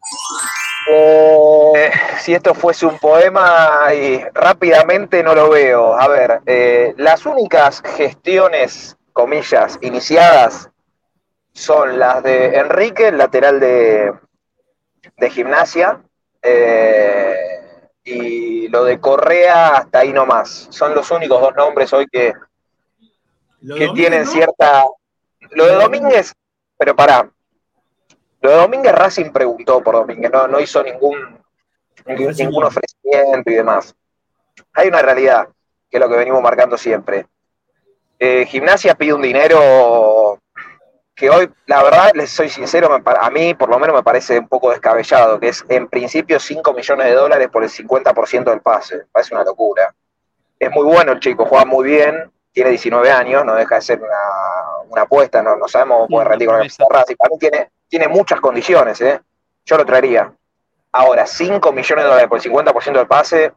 Eh, 0.90 1.90
si 2.18 2.32
esto 2.32 2.54
fuese 2.54 2.86
un 2.86 2.98
poema 2.98 3.92
y 3.92 4.22
rápidamente 4.32 5.22
no 5.22 5.34
lo 5.34 5.50
veo. 5.50 5.98
A 5.98 6.08
ver, 6.08 6.94
las 6.96 7.26
únicas 7.26 7.82
gestiones, 7.96 8.96
comillas, 9.12 9.78
iniciadas 9.82 10.70
son 11.52 11.98
las 11.98 12.22
de 12.22 12.56
Enrique, 12.56 13.08
el 13.08 13.18
lateral 13.18 13.60
de, 13.60 14.12
de 15.16 15.30
gimnasia, 15.30 16.00
y 18.04 18.68
lo 18.68 18.84
de 18.84 19.00
Correa 19.00 19.68
hasta 19.78 19.98
ahí 19.98 20.12
nomás. 20.12 20.68
Son 20.70 20.94
los 20.94 21.10
únicos 21.10 21.40
dos 21.40 21.54
nombres 21.56 21.92
hoy 21.92 22.06
que, 22.06 22.32
que 23.74 23.88
tienen 23.94 24.24
¿no? 24.24 24.30
cierta... 24.30 24.84
Lo 25.50 25.66
de 25.66 25.74
Domínguez, 25.74 26.32
pero 26.76 26.94
pará. 26.94 27.30
Lo 28.40 28.50
de 28.50 28.56
Domínguez 28.56 28.92
Racing 28.92 29.30
preguntó 29.30 29.82
por 29.82 29.94
Domínguez, 29.94 30.30
no, 30.30 30.46
no 30.48 30.60
hizo 30.60 30.82
ningún, 30.82 31.38
ningún, 32.04 32.34
ningún 32.34 32.64
ofrecimiento 32.64 33.50
y 33.50 33.54
demás. 33.54 33.94
Hay 34.74 34.88
una 34.88 35.02
realidad, 35.02 35.48
que 35.90 35.96
es 35.96 36.00
lo 36.00 36.08
que 36.08 36.16
venimos 36.16 36.42
marcando 36.42 36.76
siempre. 36.76 37.26
Eh, 38.18 38.46
Gimnasia 38.46 38.94
pide 38.94 39.12
un 39.12 39.22
dinero 39.22 40.40
que 41.14 41.30
hoy, 41.30 41.50
la 41.66 41.82
verdad, 41.82 42.12
les 42.14 42.30
soy 42.30 42.50
sincero, 42.50 42.90
a 43.04 43.30
mí 43.30 43.54
por 43.54 43.70
lo 43.70 43.78
menos 43.78 43.96
me 43.96 44.02
parece 44.02 44.38
un 44.38 44.48
poco 44.48 44.70
descabellado, 44.70 45.40
que 45.40 45.48
es 45.48 45.64
en 45.68 45.88
principio 45.88 46.38
5 46.38 46.74
millones 46.74 47.06
de 47.06 47.14
dólares 47.14 47.48
por 47.50 47.62
el 47.62 47.70
50% 47.70 48.44
del 48.44 48.60
pase. 48.60 49.06
Parece 49.10 49.34
una 49.34 49.44
locura. 49.44 49.94
Es 50.58 50.70
muy 50.70 50.84
bueno 50.84 51.12
el 51.12 51.20
chico, 51.20 51.46
juega 51.46 51.64
muy 51.64 51.86
bien, 51.86 52.30
tiene 52.56 52.70
19 52.70 53.10
años, 53.10 53.44
no 53.44 53.54
deja 53.54 53.74
de 53.74 53.82
ser 53.82 54.00
una, 54.00 54.16
una 54.88 55.02
apuesta, 55.02 55.42
no, 55.42 55.56
no 55.58 55.68
sabemos 55.68 55.96
cómo 55.98 56.08
puede 56.08 56.28
rendir 56.28 56.48
con 56.48 56.56
promesa. 56.56 56.84
Racing. 56.90 57.16
Para 57.16 57.30
mí 57.30 57.38
tiene, 57.38 57.70
tiene 57.86 58.08
muchas 58.08 58.40
condiciones, 58.40 58.98
¿eh? 59.02 59.20
yo 59.66 59.76
lo 59.76 59.84
traería. 59.84 60.32
Ahora, 60.92 61.26
5 61.26 61.70
millones 61.70 62.02
de 62.04 62.08
dólares 62.08 62.28
por 62.30 62.38
el 62.38 62.44
50% 62.44 62.92
del 62.98 63.06
pase, 63.06 63.52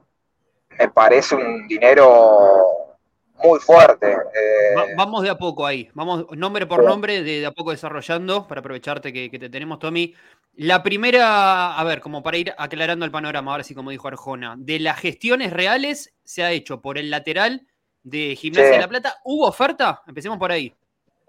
me 0.77 0.89
parece 0.89 1.35
un 1.35 1.65
dinero 1.65 2.97
muy 3.41 3.57
fuerte. 3.61 4.11
eh, 4.11 4.75
Va- 4.75 4.85
vamos 4.97 5.23
de 5.23 5.29
a 5.29 5.37
poco 5.37 5.65
ahí, 5.65 5.89
vamos 5.93 6.25
nombre 6.35 6.65
por 6.67 6.83
nombre, 6.83 7.23
de, 7.23 7.39
de 7.39 7.45
a 7.45 7.51
poco 7.51 7.71
desarrollando, 7.71 8.47
para 8.49 8.59
aprovecharte 8.59 9.13
que, 9.13 9.31
que 9.31 9.39
te 9.39 9.49
tenemos, 9.49 9.79
Tommy. 9.79 10.13
La 10.55 10.83
primera, 10.83 11.73
a 11.79 11.83
ver, 11.85 12.01
como 12.01 12.21
para 12.21 12.35
ir 12.35 12.53
aclarando 12.57 13.05
el 13.05 13.11
panorama, 13.11 13.51
ahora 13.51 13.63
sí, 13.63 13.73
como 13.73 13.91
dijo 13.91 14.09
Arjona, 14.09 14.55
de 14.57 14.79
las 14.79 14.99
gestiones 14.99 15.53
reales 15.53 16.13
se 16.25 16.43
ha 16.43 16.51
hecho 16.51 16.81
por 16.81 16.97
el 16.97 17.09
lateral 17.09 17.65
de 18.03 18.35
Gimnasia 18.35 18.67
Sí. 18.69 18.75
de 18.75 18.81
la 18.81 18.87
Plata. 18.87 19.15
¿Hubo 19.23 19.47
oferta? 19.47 20.01
Empecemos 20.07 20.37
por 20.37 20.51
ahí. 20.51 20.73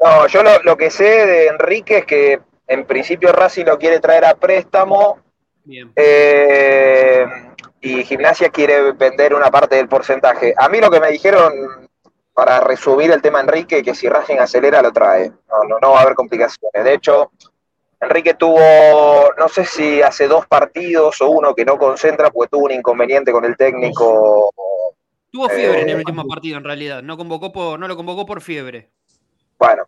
No, 0.02 0.26
yo 0.28 0.42
lo, 0.42 0.62
lo 0.62 0.76
que 0.76 0.90
sé 0.90 1.04
de 1.04 1.46
Enrique 1.48 1.98
es 1.98 2.06
que 2.06 2.40
en 2.66 2.86
principio 2.86 3.32
Racing 3.32 3.64
lo 3.66 3.78
quiere 3.78 4.00
traer 4.00 4.24
a 4.24 4.34
préstamo 4.34 5.18
Bien. 5.64 5.92
eh, 5.96 7.26
y 7.80 8.04
Gimnasia 8.04 8.48
quiere 8.50 8.92
vender 8.92 9.34
una 9.34 9.50
parte 9.50 9.76
del 9.76 9.88
porcentaje. 9.88 10.54
A 10.56 10.68
mí 10.68 10.80
lo 10.80 10.90
que 10.90 11.00
me 11.00 11.10
dijeron, 11.10 11.88
para 12.32 12.60
resumir 12.60 13.10
el 13.10 13.20
tema 13.22 13.40
Enrique, 13.40 13.82
que 13.82 13.94
si 13.94 14.08
Racing 14.08 14.38
acelera 14.38 14.80
lo 14.82 14.92
trae. 14.92 15.28
No, 15.48 15.64
no, 15.68 15.78
no 15.80 15.90
va 15.92 15.98
a 15.98 16.02
haber 16.02 16.14
complicaciones. 16.14 16.84
De 16.84 16.94
hecho, 16.94 17.32
Enrique 18.00 18.34
tuvo, 18.34 18.58
no 19.36 19.48
sé 19.48 19.64
si 19.66 20.00
hace 20.00 20.26
dos 20.28 20.46
partidos 20.46 21.20
o 21.20 21.28
uno 21.30 21.54
que 21.54 21.64
no 21.64 21.76
concentra 21.76 22.30
porque 22.30 22.50
tuvo 22.50 22.64
un 22.66 22.72
inconveniente 22.72 23.32
con 23.32 23.44
el 23.44 23.56
técnico. 23.56 24.50
Tuvo 25.30 25.48
fiebre 25.48 25.82
en 25.82 25.88
el 25.90 25.94
Eh, 25.96 25.98
último 25.98 26.26
partido, 26.26 26.58
en 26.58 26.64
realidad. 26.64 27.02
No, 27.02 27.16
convocó 27.16 27.52
por, 27.52 27.78
no 27.78 27.86
lo 27.86 27.96
convocó 27.96 28.26
por 28.26 28.40
fiebre. 28.40 28.90
Bueno, 29.58 29.84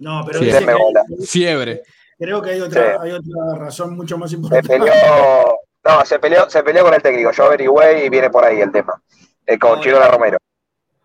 No, 0.00 0.22
pero 0.24 0.38
Sí, 0.38 0.44
dice 0.44 0.64
que- 0.64 0.72
bola. 0.74 1.04
Fiebre. 1.26 1.82
creo 2.18 2.40
que 2.40 2.50
hay 2.50 2.60
otra, 2.60 2.92
Sí. 2.92 2.98
hay 3.02 3.10
otra 3.12 3.54
razón 3.58 3.96
mucho 3.96 4.16
más 4.16 4.30
Se 4.30 4.36
importante. 4.36 4.68
peleó, 4.68 4.92
no, 5.84 6.04
se 6.04 6.18
peleó, 6.20 6.48
se 6.48 6.62
peleó 6.62 6.84
con 6.84 6.94
el 6.94 7.02
técnico. 7.02 7.32
Yo 7.32 7.44
averigüé 7.46 8.04
y 8.06 8.08
viene 8.08 8.30
por 8.30 8.44
ahí 8.44 8.60
el 8.60 8.70
tema. 8.70 9.02
Eh, 9.44 9.58
con. 9.58 9.80
Chirola 9.80 10.08
Romero. 10.08 10.38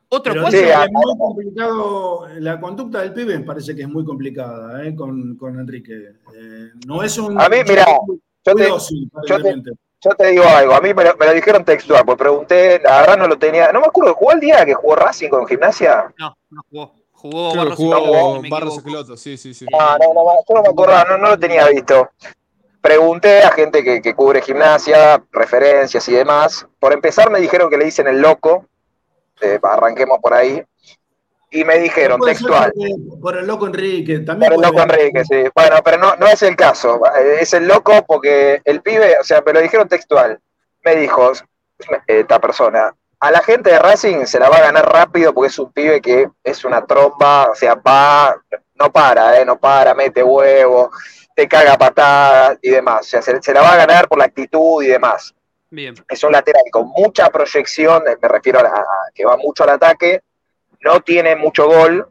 Otro 0.10 0.34
Sí, 0.52 0.58
es 0.58 0.78
muy 0.92 1.18
complicado, 1.18 2.28
la 2.40 2.60
conducta 2.60 3.02
del 3.02 3.14
pibe 3.14 3.40
me 3.40 3.44
parece 3.46 3.76
que 3.76 3.82
es 3.82 3.90
muy 3.90 4.06
complicada 4.06 4.86
eh, 4.86 4.94
con, 4.96 5.36
con 5.38 5.60
Enrique. 5.60 5.94
Eh, 6.36 6.70
no 6.86 7.02
es 7.02 7.18
un. 7.18 7.40
A 7.42 7.50
mí, 7.50 7.58
muy 7.66 7.76
Yo 8.46 8.54
te, 8.56 8.68
dócil, 8.68 9.10
yo 9.28 9.42
te-. 9.42 9.56
Yo 10.04 10.12
te 10.12 10.28
digo 10.28 10.44
algo, 10.44 10.74
a 10.74 10.82
mí 10.82 10.94
me 10.94 11.04
lo, 11.04 11.16
me 11.16 11.26
lo 11.26 11.34
dijeron 11.34 11.64
textual, 11.64 12.04
pues 12.06 12.18
pregunté, 12.18 12.80
la 12.84 13.02
verdad 13.02 13.18
no 13.18 13.28
lo 13.28 13.38
tenía, 13.38 13.72
no 13.72 13.80
me 13.80 13.88
acuerdo, 13.88 14.14
¿jugó 14.16 14.34
el 14.34 14.40
día 14.40 14.66
que 14.66 14.74
jugó 14.74 14.96
Racing 14.96 15.30
con 15.30 15.48
Gimnasia? 15.48 16.14
No, 16.18 16.36
no 16.50 16.62
jugó. 16.70 16.92
Jugó 17.14 17.52
Creo 17.52 17.64
Barros 17.64 17.78
jugó 17.78 18.42
Barros. 18.50 18.78
Escloto, 18.78 19.16
sí, 19.16 19.38
sí, 19.38 19.54
sí. 19.54 19.66
No, 19.72 19.98
no, 19.98 20.14
no, 20.14 20.26
yo 20.46 20.56
no 20.56 20.62
me 20.62 20.68
acordaba, 20.68 21.06
no, 21.06 21.18
no 21.18 21.30
lo 21.30 21.40
tenía 21.40 21.66
visto. 21.70 22.10
Pregunté 22.82 23.44
a 23.44 23.52
gente 23.52 23.82
que, 23.82 24.02
que 24.02 24.14
cubre 24.14 24.42
gimnasia, 24.42 25.24
referencias 25.32 26.06
y 26.10 26.12
demás. 26.12 26.68
Por 26.80 26.92
empezar 26.92 27.32
me 27.32 27.40
dijeron 27.40 27.70
que 27.70 27.78
le 27.78 27.86
dicen 27.86 28.10
el 28.10 28.20
loco, 28.20 28.66
eh, 29.40 29.58
arranquemos 29.64 30.20
por 30.20 30.34
ahí, 30.34 30.62
y 31.54 31.64
me 31.64 31.78
dijeron 31.80 32.20
textual. 32.22 32.74
Por 33.22 33.38
el 33.38 33.46
loco 33.48 33.68
Enrique. 33.68 34.20
También 34.20 34.54
Por 34.54 34.66
el 34.66 34.72
puede- 34.72 34.86
loco 34.86 34.94
Enrique, 34.94 35.24
sí. 35.26 35.44
Bueno, 35.56 35.78
pero 35.84 35.98
no, 35.98 36.16
no 36.16 36.28
es 36.28 36.42
el 36.42 36.56
caso. 36.56 37.02
Es 37.40 37.54
el 37.54 37.68
loco 37.68 38.04
porque 38.08 38.62
el 38.66 38.82
pibe, 38.82 39.18
o 39.20 39.24
sea, 39.24 39.42
me 39.46 39.54
lo 39.54 39.62
dijeron 39.62 39.88
textual. 39.88 40.40
Me 40.84 40.96
dijo 40.96 41.32
esta 42.08 42.40
persona, 42.40 42.94
a 43.20 43.32
la 43.32 43.40
gente 43.42 43.70
de 43.72 43.80
Racing 43.80 44.26
se 44.26 44.40
la 44.40 44.50
va 44.50 44.58
a 44.58 44.62
ganar 44.62 44.86
rápido 44.92 45.34
porque 45.34 45.48
es 45.50 45.60
un 45.60 45.72
pibe 45.72 46.02
que 46.02 46.28
es 46.44 46.66
una 46.66 46.86
tromba, 46.86 47.50
o 47.52 47.56
sea, 47.56 47.76
va, 47.76 48.36
no 48.76 48.92
para, 48.92 49.40
eh, 49.40 49.46
no 49.46 49.58
para, 49.58 49.94
mete 49.94 50.22
huevo, 50.24 50.92
te 51.36 51.48
caga 51.48 51.78
patadas 51.78 52.58
y 52.62 52.70
demás. 52.72 53.02
O 53.02 53.10
sea, 53.10 53.22
se, 53.22 53.42
se 53.42 53.54
la 53.54 53.62
va 53.62 53.74
a 53.74 53.78
ganar 53.78 54.08
por 54.08 54.18
la 54.18 54.26
actitud 54.26 54.84
y 54.84 54.88
demás 54.88 55.34
Bien. 55.70 55.96
es 56.10 56.24
un 56.24 56.32
lateral 56.32 56.64
con 56.72 56.88
mucha 56.90 57.30
proyección, 57.30 58.04
me 58.22 58.28
refiero 58.28 58.60
a, 58.60 58.64
a 58.64 58.86
que 59.16 59.26
va 59.26 59.38
mucho 59.38 59.64
al 59.64 59.70
ataque, 59.72 60.22
no 60.84 61.02
tiene 61.02 61.36
mucho 61.36 61.68
gol, 61.68 62.08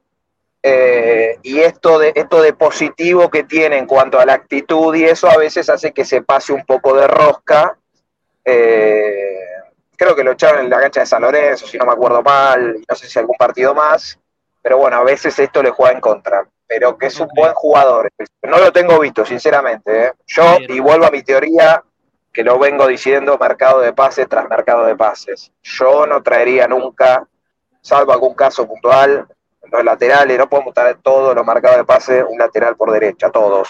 eh, 0.62 1.38
y 1.42 1.61
esto 1.61 1.98
de, 1.98 2.12
esto 2.14 2.40
de 2.40 2.52
positivo 2.52 3.28
que 3.30 3.44
tiene 3.44 3.78
en 3.78 3.87
cuanto 3.87 4.20
a 4.20 4.26
la 4.26 4.35
actitud 4.35 4.94
y 4.94 5.04
eso 5.04 5.28
a 5.28 5.37
veces 5.37 5.68
hace 5.68 5.92
que 5.92 6.04
se 6.04 6.22
pase 6.22 6.52
un 6.52 6.64
poco 6.64 6.94
de 6.94 7.08
rosca. 7.08 7.76
eh, 8.44 9.38
creo 9.96 10.16
que 10.16 10.24
lo 10.24 10.32
echaron 10.32 10.64
en 10.64 10.70
la 10.70 10.80
cancha 10.80 11.00
de 11.00 11.06
San 11.06 11.22
Lorenzo, 11.22 11.66
si 11.66 11.78
no 11.78 11.87
me 11.87 11.92
acuerdo 11.92 12.22
mal, 12.22 12.74
y 12.76 12.85
no 12.88 12.94
sé 12.96 13.08
si 13.08 13.18
algún 13.18 13.37
partido 13.37 13.72
más, 13.74 14.18
pero 14.61 14.78
bueno, 14.78 14.96
a 14.96 15.04
veces 15.04 15.38
esto 15.38 15.62
le 15.62 15.70
juega 15.70 15.92
en 15.94 16.00
contra. 16.00 16.46
Pero 16.66 16.96
que 16.96 17.06
es 17.06 17.20
un 17.20 17.28
buen 17.35 17.52
jugador. 17.52 18.08
No 18.42 18.58
lo 18.58 18.72
tengo 18.72 18.98
visto, 18.98 19.24
sinceramente. 19.26 20.06
¿eh? 20.06 20.12
Yo, 20.26 20.56
y 20.68 20.80
vuelvo 20.80 21.06
a 21.06 21.11
mi 21.11 21.22
teoría, 21.22 21.85
que 22.32 22.42
lo 22.42 22.58
vengo 22.58 22.87
diciendo 22.87 23.37
mercado 23.38 23.80
de 23.80 23.92
pases 23.92 24.26
tras 24.28 24.48
mercado 24.48 24.87
de 24.87 24.96
pases. 24.96 25.52
Yo 25.62 26.06
no 26.06 26.22
traería 26.22 26.66
nunca, 26.66 27.28
salvo 27.83 28.12
algún 28.12 28.35
caso 28.35 28.66
puntual, 28.66 29.27
los 29.71 29.85
laterales, 29.85 30.38
no 30.38 30.49
podemos 30.49 30.73
traer 30.73 30.97
todos 31.03 31.35
los 31.35 31.45
marcados 31.45 31.77
de 31.79 31.85
pases, 31.85 32.25
un 32.29 32.38
lateral 32.38 32.77
por 32.77 32.90
derecha, 32.90 33.31
todos. 33.31 33.68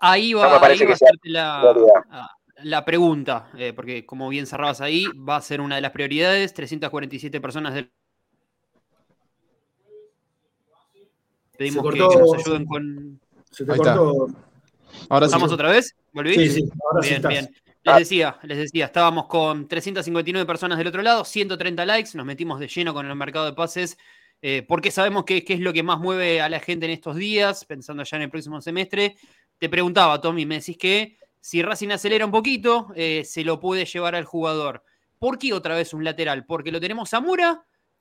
Ahí 0.00 0.32
No 0.32 0.40
va, 0.40 0.54
me 0.54 0.60
parece 0.60 0.84
ahí 0.84 0.90
va 0.90 0.96
que 0.96 1.04
a 1.04 1.08
hacerte 1.08 1.28
la, 1.30 2.30
la 2.62 2.84
pregunta, 2.84 3.50
eh, 3.56 3.72
porque 3.74 4.06
como 4.06 4.28
bien 4.28 4.46
cerrabas 4.46 4.80
ahí, 4.80 5.06
va 5.28 5.36
a 5.36 5.40
ser 5.40 5.60
una 5.60 5.76
de 5.76 5.80
las 5.82 5.90
prioridades. 5.92 6.54
347 6.54 7.40
personas 7.40 7.74
del. 7.74 7.90
Pedimos 11.56 11.82
que, 11.82 11.98
cortó, 11.98 12.08
que 12.10 12.18
nos 12.18 12.34
ayuden 12.34 12.66
con. 12.66 13.20
Se 13.50 13.64
te 13.64 13.76
cortó. 13.76 14.28
Ahora 15.08 15.26
sí. 15.26 15.32
¿Estamos 15.32 15.52
otra 15.52 15.70
vez? 15.70 15.94
¿Volví? 16.12 16.34
Sí, 16.34 16.48
sí, 16.50 16.70
ahora 16.82 17.02
sí 17.02 17.08
Bien, 17.08 17.16
estás. 17.16 17.30
bien. 17.30 17.54
Les 17.84 17.94
Ah. 17.94 17.98
decía, 17.98 18.38
les 18.44 18.56
decía, 18.58 18.86
estábamos 18.86 19.26
con 19.26 19.68
359 19.68 20.46
personas 20.46 20.78
del 20.78 20.86
otro 20.86 21.02
lado, 21.02 21.24
130 21.24 21.84
likes, 21.84 22.10
nos 22.14 22.24
metimos 22.24 22.58
de 22.58 22.66
lleno 22.68 22.94
con 22.94 23.06
el 23.06 23.14
mercado 23.14 23.44
de 23.44 23.52
pases, 23.52 23.98
eh, 24.40 24.64
porque 24.66 24.90
sabemos 24.90 25.24
que 25.24 25.44
es 25.46 25.60
lo 25.60 25.72
que 25.72 25.82
más 25.82 25.98
mueve 26.00 26.40
a 26.40 26.48
la 26.48 26.60
gente 26.60 26.86
en 26.86 26.92
estos 26.92 27.16
días, 27.16 27.64
pensando 27.66 28.02
ya 28.02 28.16
en 28.16 28.22
el 28.24 28.30
próximo 28.30 28.60
semestre. 28.62 29.16
Te 29.58 29.68
preguntaba, 29.68 30.20
Tommy, 30.20 30.46
me 30.46 30.58
decís 30.60 30.78
que 30.78 31.18
si 31.40 31.62
Racing 31.62 31.90
acelera 31.90 32.24
un 32.24 32.32
poquito, 32.32 32.88
eh, 32.96 33.22
se 33.24 33.44
lo 33.44 33.60
puede 33.60 33.84
llevar 33.84 34.14
al 34.14 34.24
jugador. 34.24 34.82
¿Por 35.18 35.38
qué 35.38 35.52
otra 35.52 35.74
vez 35.74 35.92
un 35.92 36.04
lateral? 36.04 36.46
Porque 36.46 36.72
lo 36.72 36.80
tenemos 36.80 37.12
a 37.12 37.22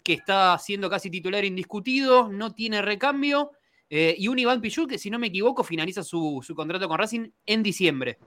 que 0.02 0.14
está 0.14 0.58
siendo 0.60 0.90
casi 0.90 1.10
titular 1.10 1.44
indiscutido, 1.44 2.30
no 2.30 2.54
tiene 2.54 2.82
recambio, 2.82 3.52
eh, 3.90 4.16
y 4.18 4.28
un 4.30 4.40
Iván 4.40 4.62
Pichú 4.62 4.88
que, 4.88 4.98
si 4.98 5.10
no 5.10 5.20
me 5.20 5.28
equivoco, 5.28 5.64
finaliza 5.64 6.04
su, 6.04 6.42
su 6.46 6.56
contrato 6.56 6.88
con 6.88 6.98
Racing 6.98 7.30
en 7.46 7.64
diciembre. 7.64 8.18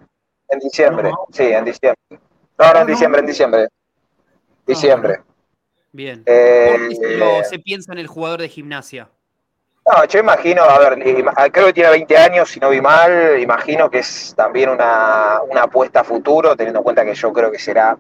En 0.49 0.59
diciembre, 0.59 1.11
No. 1.11 1.27
sí, 1.33 1.45
en 1.45 1.65
diciembre. 1.65 2.01
No, 2.11 2.19
no, 2.73 2.81
en 2.81 2.87
no. 2.87 2.87
diciembre, 2.87 3.21
en 3.21 3.27
diciembre. 3.27 3.69
Diciembre. 4.67 5.21
Bien. 5.93 6.23
Eh, 6.27 6.77
¿Por 6.79 6.89
qué 6.89 7.45
se, 7.49 7.59
piensa 7.59 7.93
en 7.93 7.99
el 7.99 8.07
jugador 8.07 8.41
de 8.41 8.49
gimnasia? 8.49 9.09
No, 9.87 10.05
yo 10.05 10.19
imagino, 10.19 10.63
a 10.63 10.79
ver, 10.79 10.99
creo 11.53 11.67
que 11.67 11.73
tiene 11.73 11.91
20 11.91 12.17
años, 12.19 12.51
si 12.51 12.59
no 12.59 12.71
vi 12.71 12.81
mal, 12.81 13.39
imagino 13.41 13.89
que 13.89 14.01
es 14.01 14.35
también 14.37 14.69
una, 14.69 15.41
una 15.49 15.63
apuesta 15.63 16.01
a 16.01 16.05
futuro, 16.05 16.57
teniendo 16.57 16.81
en 16.81 16.85
cuenta 16.85 17.05
que 17.05 17.15
yo 17.15 17.33
creo 17.33 17.53
que 17.53 17.59
será, 17.61 17.97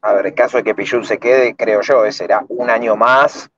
a 0.00 0.12
ver, 0.12 0.26
en 0.28 0.34
caso 0.34 0.58
de 0.58 0.62
que 0.62 0.74
Pillun 0.76 1.04
se 1.04 1.18
quede, 1.18 1.56
creo 1.56 1.80
yo, 1.80 2.04
eh, 2.04 2.12
será 2.12 2.44
un 2.48 2.70
año 2.70 2.94
más 2.94 3.50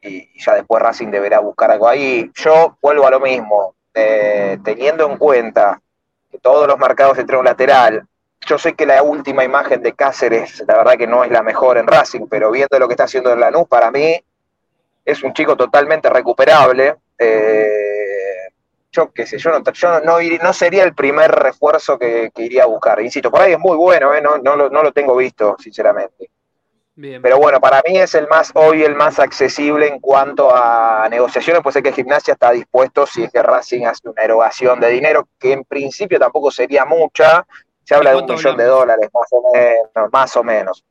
y 0.00 0.28
ya 0.40 0.54
después 0.54 0.82
Racing 0.82 1.08
deberá 1.10 1.40
buscar 1.40 1.70
algo 1.70 1.88
ahí. 1.88 2.30
Yo 2.34 2.78
vuelvo 2.80 3.06
a 3.06 3.10
lo 3.10 3.20
mismo, 3.20 3.74
eh, 3.92 4.58
teniendo 4.64 5.10
en 5.10 5.18
cuenta 5.18 5.80
todos 6.40 6.66
los 6.66 6.78
mercados 6.78 7.18
entre 7.18 7.36
un 7.36 7.44
lateral, 7.44 8.06
yo 8.46 8.58
sé 8.58 8.74
que 8.74 8.86
la 8.86 9.02
última 9.02 9.44
imagen 9.44 9.82
de 9.82 9.94
Cáceres, 9.94 10.64
la 10.66 10.76
verdad 10.78 10.96
que 10.96 11.06
no 11.06 11.24
es 11.24 11.30
la 11.30 11.42
mejor 11.42 11.78
en 11.78 11.86
Racing, 11.86 12.26
pero 12.28 12.50
viendo 12.50 12.78
lo 12.78 12.88
que 12.88 12.94
está 12.94 13.04
haciendo 13.04 13.32
en 13.32 13.40
Lanús, 13.40 13.68
para 13.68 13.90
mí 13.90 14.18
es 15.04 15.22
un 15.22 15.32
chico 15.34 15.56
totalmente 15.56 16.08
recuperable. 16.08 16.96
Eh, 17.18 18.48
yo 18.92 19.12
qué 19.12 19.26
sé, 19.26 19.38
yo 19.38 19.50
no, 19.50 19.62
yo 19.72 20.00
no, 20.00 20.52
sería 20.52 20.84
el 20.84 20.94
primer 20.94 21.30
refuerzo 21.30 21.98
que, 21.98 22.30
que 22.34 22.42
iría 22.42 22.64
a 22.64 22.66
buscar. 22.66 23.00
Insisto, 23.00 23.30
por 23.30 23.42
ahí 23.42 23.52
es 23.52 23.58
muy 23.58 23.76
bueno, 23.76 24.14
eh, 24.14 24.22
no, 24.22 24.38
no 24.38 24.82
lo 24.82 24.92
tengo 24.92 25.14
visto, 25.16 25.56
sinceramente. 25.58 26.30
Bien. 27.00 27.22
Pero 27.22 27.38
bueno, 27.38 27.58
para 27.60 27.80
mí 27.86 27.96
es 27.96 28.14
el 28.14 28.28
más 28.28 28.50
hoy 28.54 28.82
el 28.82 28.94
más 28.94 29.18
accesible 29.18 29.88
en 29.88 30.00
cuanto 30.00 30.54
a 30.54 31.08
negociaciones, 31.08 31.62
pues 31.62 31.72
sé 31.72 31.82
que 31.82 31.92
Gimnasia 31.92 32.34
está 32.34 32.50
dispuesto 32.50 33.06
si 33.06 33.24
es 33.24 33.32
que 33.32 33.42
Racing 33.42 33.86
hace 33.86 34.06
una 34.06 34.22
erogación 34.22 34.78
de 34.80 34.90
dinero, 34.90 35.26
que 35.38 35.52
en 35.52 35.64
principio 35.64 36.18
tampoco 36.18 36.50
sería 36.50 36.84
mucha, 36.84 37.46
se 37.84 37.94
habla 37.94 38.10
de 38.10 38.16
un 38.16 38.26
millón 38.26 38.56
de 38.58 38.64
dólares, 38.64 39.08
más 39.14 39.28
o 39.30 39.50
menos, 39.50 40.12
más 40.12 40.36
o 40.36 40.44
menos. 40.44 40.84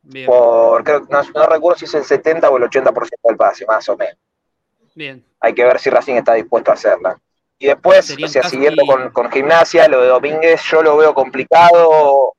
Bien. 0.00 0.24
Por, 0.24 0.82
creo, 0.82 1.00
no, 1.10 1.22
no 1.34 1.46
recuerdo 1.46 1.78
si 1.78 1.84
es 1.84 1.92
el 1.94 2.04
70 2.04 2.48
o 2.48 2.56
el 2.56 2.62
80% 2.62 3.08
del 3.22 3.36
pase, 3.36 3.66
más 3.66 3.86
o 3.90 3.98
menos. 3.98 4.16
Bien. 4.94 5.22
Hay 5.40 5.52
que 5.52 5.62
ver 5.62 5.78
si 5.78 5.90
Racing 5.90 6.14
está 6.14 6.32
dispuesto 6.34 6.70
a 6.70 6.74
hacerla. 6.74 7.20
Y 7.58 7.66
después, 7.66 8.10
o 8.12 8.28
sea, 8.28 8.40
casi- 8.40 8.56
siguiendo 8.56 8.82
con, 8.86 9.10
con 9.10 9.30
gimnasia, 9.30 9.86
lo 9.88 10.00
de 10.00 10.08
Domínguez, 10.08 10.62
yo 10.62 10.82
lo 10.82 10.96
veo 10.96 11.12
complicado. 11.12 12.32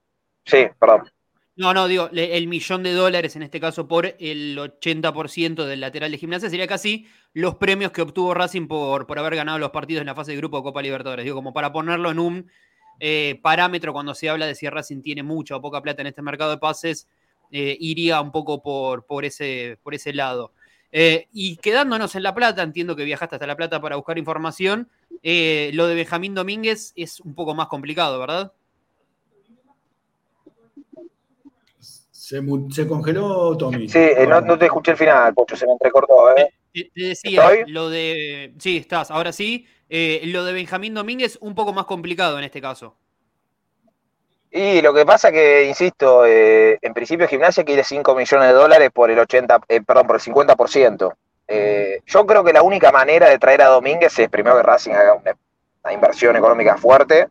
Sí, 0.44 0.68
perdón. 0.80 1.08
No, 1.62 1.76
no, 1.76 1.88
digo, 1.88 2.10
el 2.12 2.48
millón 2.48 2.82
de 2.82 2.92
dólares 2.92 3.36
en 3.36 3.44
este 3.44 3.60
caso 3.60 3.88
por 3.88 4.16
el 4.18 4.58
80% 4.58 5.64
del 5.64 5.80
lateral 5.80 6.10
de 6.10 6.18
gimnasia 6.18 6.50
sería 6.50 6.66
casi 6.66 7.06
los 7.34 7.54
premios 7.54 7.92
que 7.92 8.02
obtuvo 8.02 8.34
Racing 8.34 8.68
por, 8.68 9.06
por 9.06 9.20
haber 9.20 9.36
ganado 9.36 9.60
los 9.60 9.70
partidos 9.70 10.02
en 10.02 10.08
la 10.08 10.16
fase 10.16 10.32
de 10.32 10.38
grupo 10.38 10.58
de 10.58 10.64
Copa 10.64 10.82
Libertadores. 10.82 11.24
Digo, 11.24 11.36
como 11.36 11.54
para 11.54 11.72
ponerlo 11.72 12.10
en 12.10 12.18
un 12.18 12.52
eh, 13.00 13.40
parámetro 13.44 13.94
cuando 13.94 14.16
se 14.16 14.28
habla 14.28 14.48
de 14.48 14.56
si 14.56 14.68
Racing 14.68 15.04
tiene 15.04 15.22
mucha 15.22 15.56
o 15.56 15.62
poca 15.62 15.84
plata 15.84 16.02
en 16.02 16.08
este 16.08 16.24
mercado 16.24 16.50
de 16.50 16.58
pases, 16.58 17.08
eh, 17.52 17.78
iría 17.80 18.22
un 18.22 18.32
poco 18.32 18.64
por, 18.64 19.06
por, 19.06 19.24
ese, 19.24 19.78
por 19.84 19.94
ese 19.94 20.14
lado. 20.14 20.54
Eh, 20.92 21.28
y 21.32 21.58
quedándonos 21.58 22.16
en 22.16 22.24
La 22.24 22.34
Plata, 22.34 22.64
entiendo 22.64 22.96
que 22.96 23.04
viajaste 23.04 23.36
hasta 23.36 23.46
La 23.46 23.56
Plata 23.56 23.80
para 23.80 23.98
buscar 23.98 24.18
información, 24.18 24.90
lo 25.12 25.86
de 25.86 25.94
Benjamín 25.94 26.34
Domínguez 26.34 26.92
es 26.96 27.20
un 27.20 27.36
poco 27.36 27.54
más 27.54 27.68
complicado, 27.68 28.18
¿verdad? 28.18 28.52
Se, 32.70 32.88
congeló 32.88 33.58
Tommy. 33.58 33.90
Sí, 33.90 34.00
eh, 34.00 34.26
no, 34.28 34.42
no 34.42 34.58
te 34.58 34.66
escuché 34.66 34.92
el 34.92 34.98
final, 34.98 35.34
Pocho, 35.34 35.56
se 35.56 35.66
me 35.66 35.74
entrecortó. 35.74 36.36
¿eh? 36.38 36.54
Te, 36.74 36.92
te 36.94 37.02
decía, 37.02 37.42
¿Estoy? 37.44 37.72
lo 37.72 37.90
de. 37.90 38.54
Sí, 38.60 38.78
estás, 38.78 39.12
ahora 39.12 39.32
sí. 39.32 39.68
Eh, 39.90 40.22
lo 40.26 40.46
de 40.46 40.54
Benjamín 40.54 40.94
Domínguez, 40.94 41.38
un 41.42 41.54
poco 41.54 41.74
más 41.74 41.86
complicado 41.86 42.38
en 42.38 42.46
este 42.46 42.62
caso. 42.62 42.96
Y 44.50 44.82
lo 44.82 44.94
que 44.94 45.06
pasa 45.06 45.32
que, 45.32 45.66
insisto, 45.66 46.26
eh, 46.26 46.78
en 46.82 46.94
principio 46.94 47.28
Gimnasia 47.28 47.64
quiere 47.64 47.86
5 47.86 48.14
millones 48.16 48.48
de 48.50 48.54
dólares 48.54 48.90
por 48.94 49.10
el 49.10 49.18
80, 49.18 49.62
eh, 49.70 49.82
perdón, 49.82 50.08
por 50.08 50.18
el 50.18 50.22
50%. 50.22 51.14
Eh, 51.48 52.02
yo 52.06 52.26
creo 52.26 52.44
que 52.44 52.52
la 52.52 52.62
única 52.62 52.92
manera 52.92 53.30
de 53.30 53.40
traer 53.40 53.62
a 53.62 53.68
Domínguez 53.68 54.18
es 54.20 54.30
primero 54.30 54.58
que 54.58 54.64
Racing 54.64 54.92
haga 54.92 55.14
una, 55.14 55.38
una 55.84 55.94
inversión 55.94 56.36
económica 56.36 56.76
fuerte. 56.78 57.30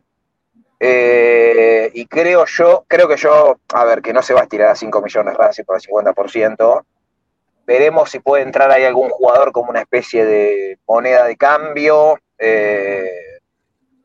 Eh, 0.83 1.91
y 1.93 2.07
creo 2.07 2.45
yo, 2.47 2.85
creo 2.87 3.07
que 3.07 3.15
yo, 3.15 3.59
a 3.71 3.85
ver, 3.85 4.01
que 4.01 4.13
no 4.13 4.23
se 4.23 4.33
va 4.33 4.39
a 4.39 4.43
estirar 4.43 4.69
a 4.69 4.75
5 4.75 4.99
millones 4.99 5.37
Racing 5.37 5.63
por 5.63 5.75
el 5.75 5.81
50%. 5.83 6.85
Veremos 7.67 8.09
si 8.09 8.17
puede 8.17 8.41
entrar 8.41 8.71
ahí 8.71 8.83
algún 8.83 9.11
jugador 9.11 9.51
como 9.51 9.69
una 9.69 9.81
especie 9.81 10.25
de 10.25 10.79
moneda 10.87 11.25
de 11.25 11.37
cambio, 11.37 12.17
eh, 12.39 13.11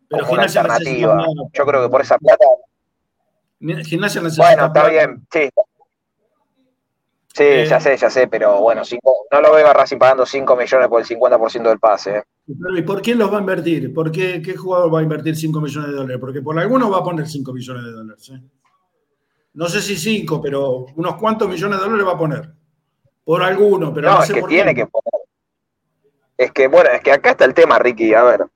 Pero 0.06 0.24
como 0.24 0.34
una 0.34 0.42
alternativa. 0.42 1.24
Yo 1.54 1.64
creo 1.64 1.82
que 1.82 1.88
por 1.88 2.02
esa 2.02 2.18
plata 2.18 2.44
Gimnasia 3.58 4.20
necesita 4.20 4.48
Bueno, 4.48 4.66
está 4.66 4.88
bien, 4.88 5.26
sí. 5.32 5.48
Sí, 7.36 7.42
Eh. 7.44 7.66
ya 7.68 7.78
sé, 7.80 7.94
ya 7.98 8.08
sé, 8.08 8.28
pero 8.28 8.60
bueno, 8.62 8.82
cinco- 8.82 9.26
no 9.30 9.40
lo 9.42 9.52
veo 9.52 9.66
a 9.68 9.72
Racing 9.74 9.98
pagando 9.98 10.24
5 10.24 10.56
millones 10.56 10.88
por 10.88 11.00
el 11.00 11.06
50% 11.06 11.68
del 11.68 11.78
pase. 11.78 12.16
¿eh? 12.16 12.22
¿Y 12.76 12.82
por 12.82 13.02
quién 13.02 13.18
los 13.18 13.30
va 13.30 13.36
a 13.36 13.40
invertir? 13.40 13.92
¿Por 13.92 14.10
qué, 14.10 14.40
qué 14.40 14.56
jugador 14.56 14.94
va 14.94 15.00
a 15.00 15.02
invertir 15.02 15.36
5 15.36 15.60
millones 15.60 15.90
de 15.90 15.96
dólares? 15.96 16.16
Porque 16.18 16.40
por 16.40 16.58
alguno 16.58 16.88
va 16.90 16.98
a 16.98 17.02
poner 17.04 17.26
5 17.28 17.52
millones 17.52 17.84
de 17.84 17.90
dólares. 17.92 18.30
¿eh? 18.34 18.40
No 19.54 19.68
sé 19.68 19.82
si 19.82 19.96
5, 19.96 20.40
pero 20.40 20.86
unos 20.96 21.16
cuantos 21.16 21.46
millones 21.48 21.78
de 21.78 21.84
dólares 21.84 22.06
va 22.06 22.12
a 22.12 22.18
poner. 22.18 22.50
Por 23.24 23.42
alguno, 23.42 23.92
pero 23.92 24.08
no, 24.08 24.14
No, 24.16 24.20
es 24.22 24.28
sé 24.28 24.34
que 24.34 24.40
por 24.40 24.48
tiene 24.48 24.72
quién. 24.74 24.86
que 24.86 24.90
poner. 24.90 25.26
Es 26.38 26.52
que, 26.52 26.68
bueno, 26.68 26.88
es 26.90 27.00
que 27.02 27.12
acá 27.12 27.30
está 27.32 27.44
el 27.44 27.52
tema, 27.54 27.78
Ricky. 27.78 28.14
A 28.14 28.22
ver, 28.22 28.46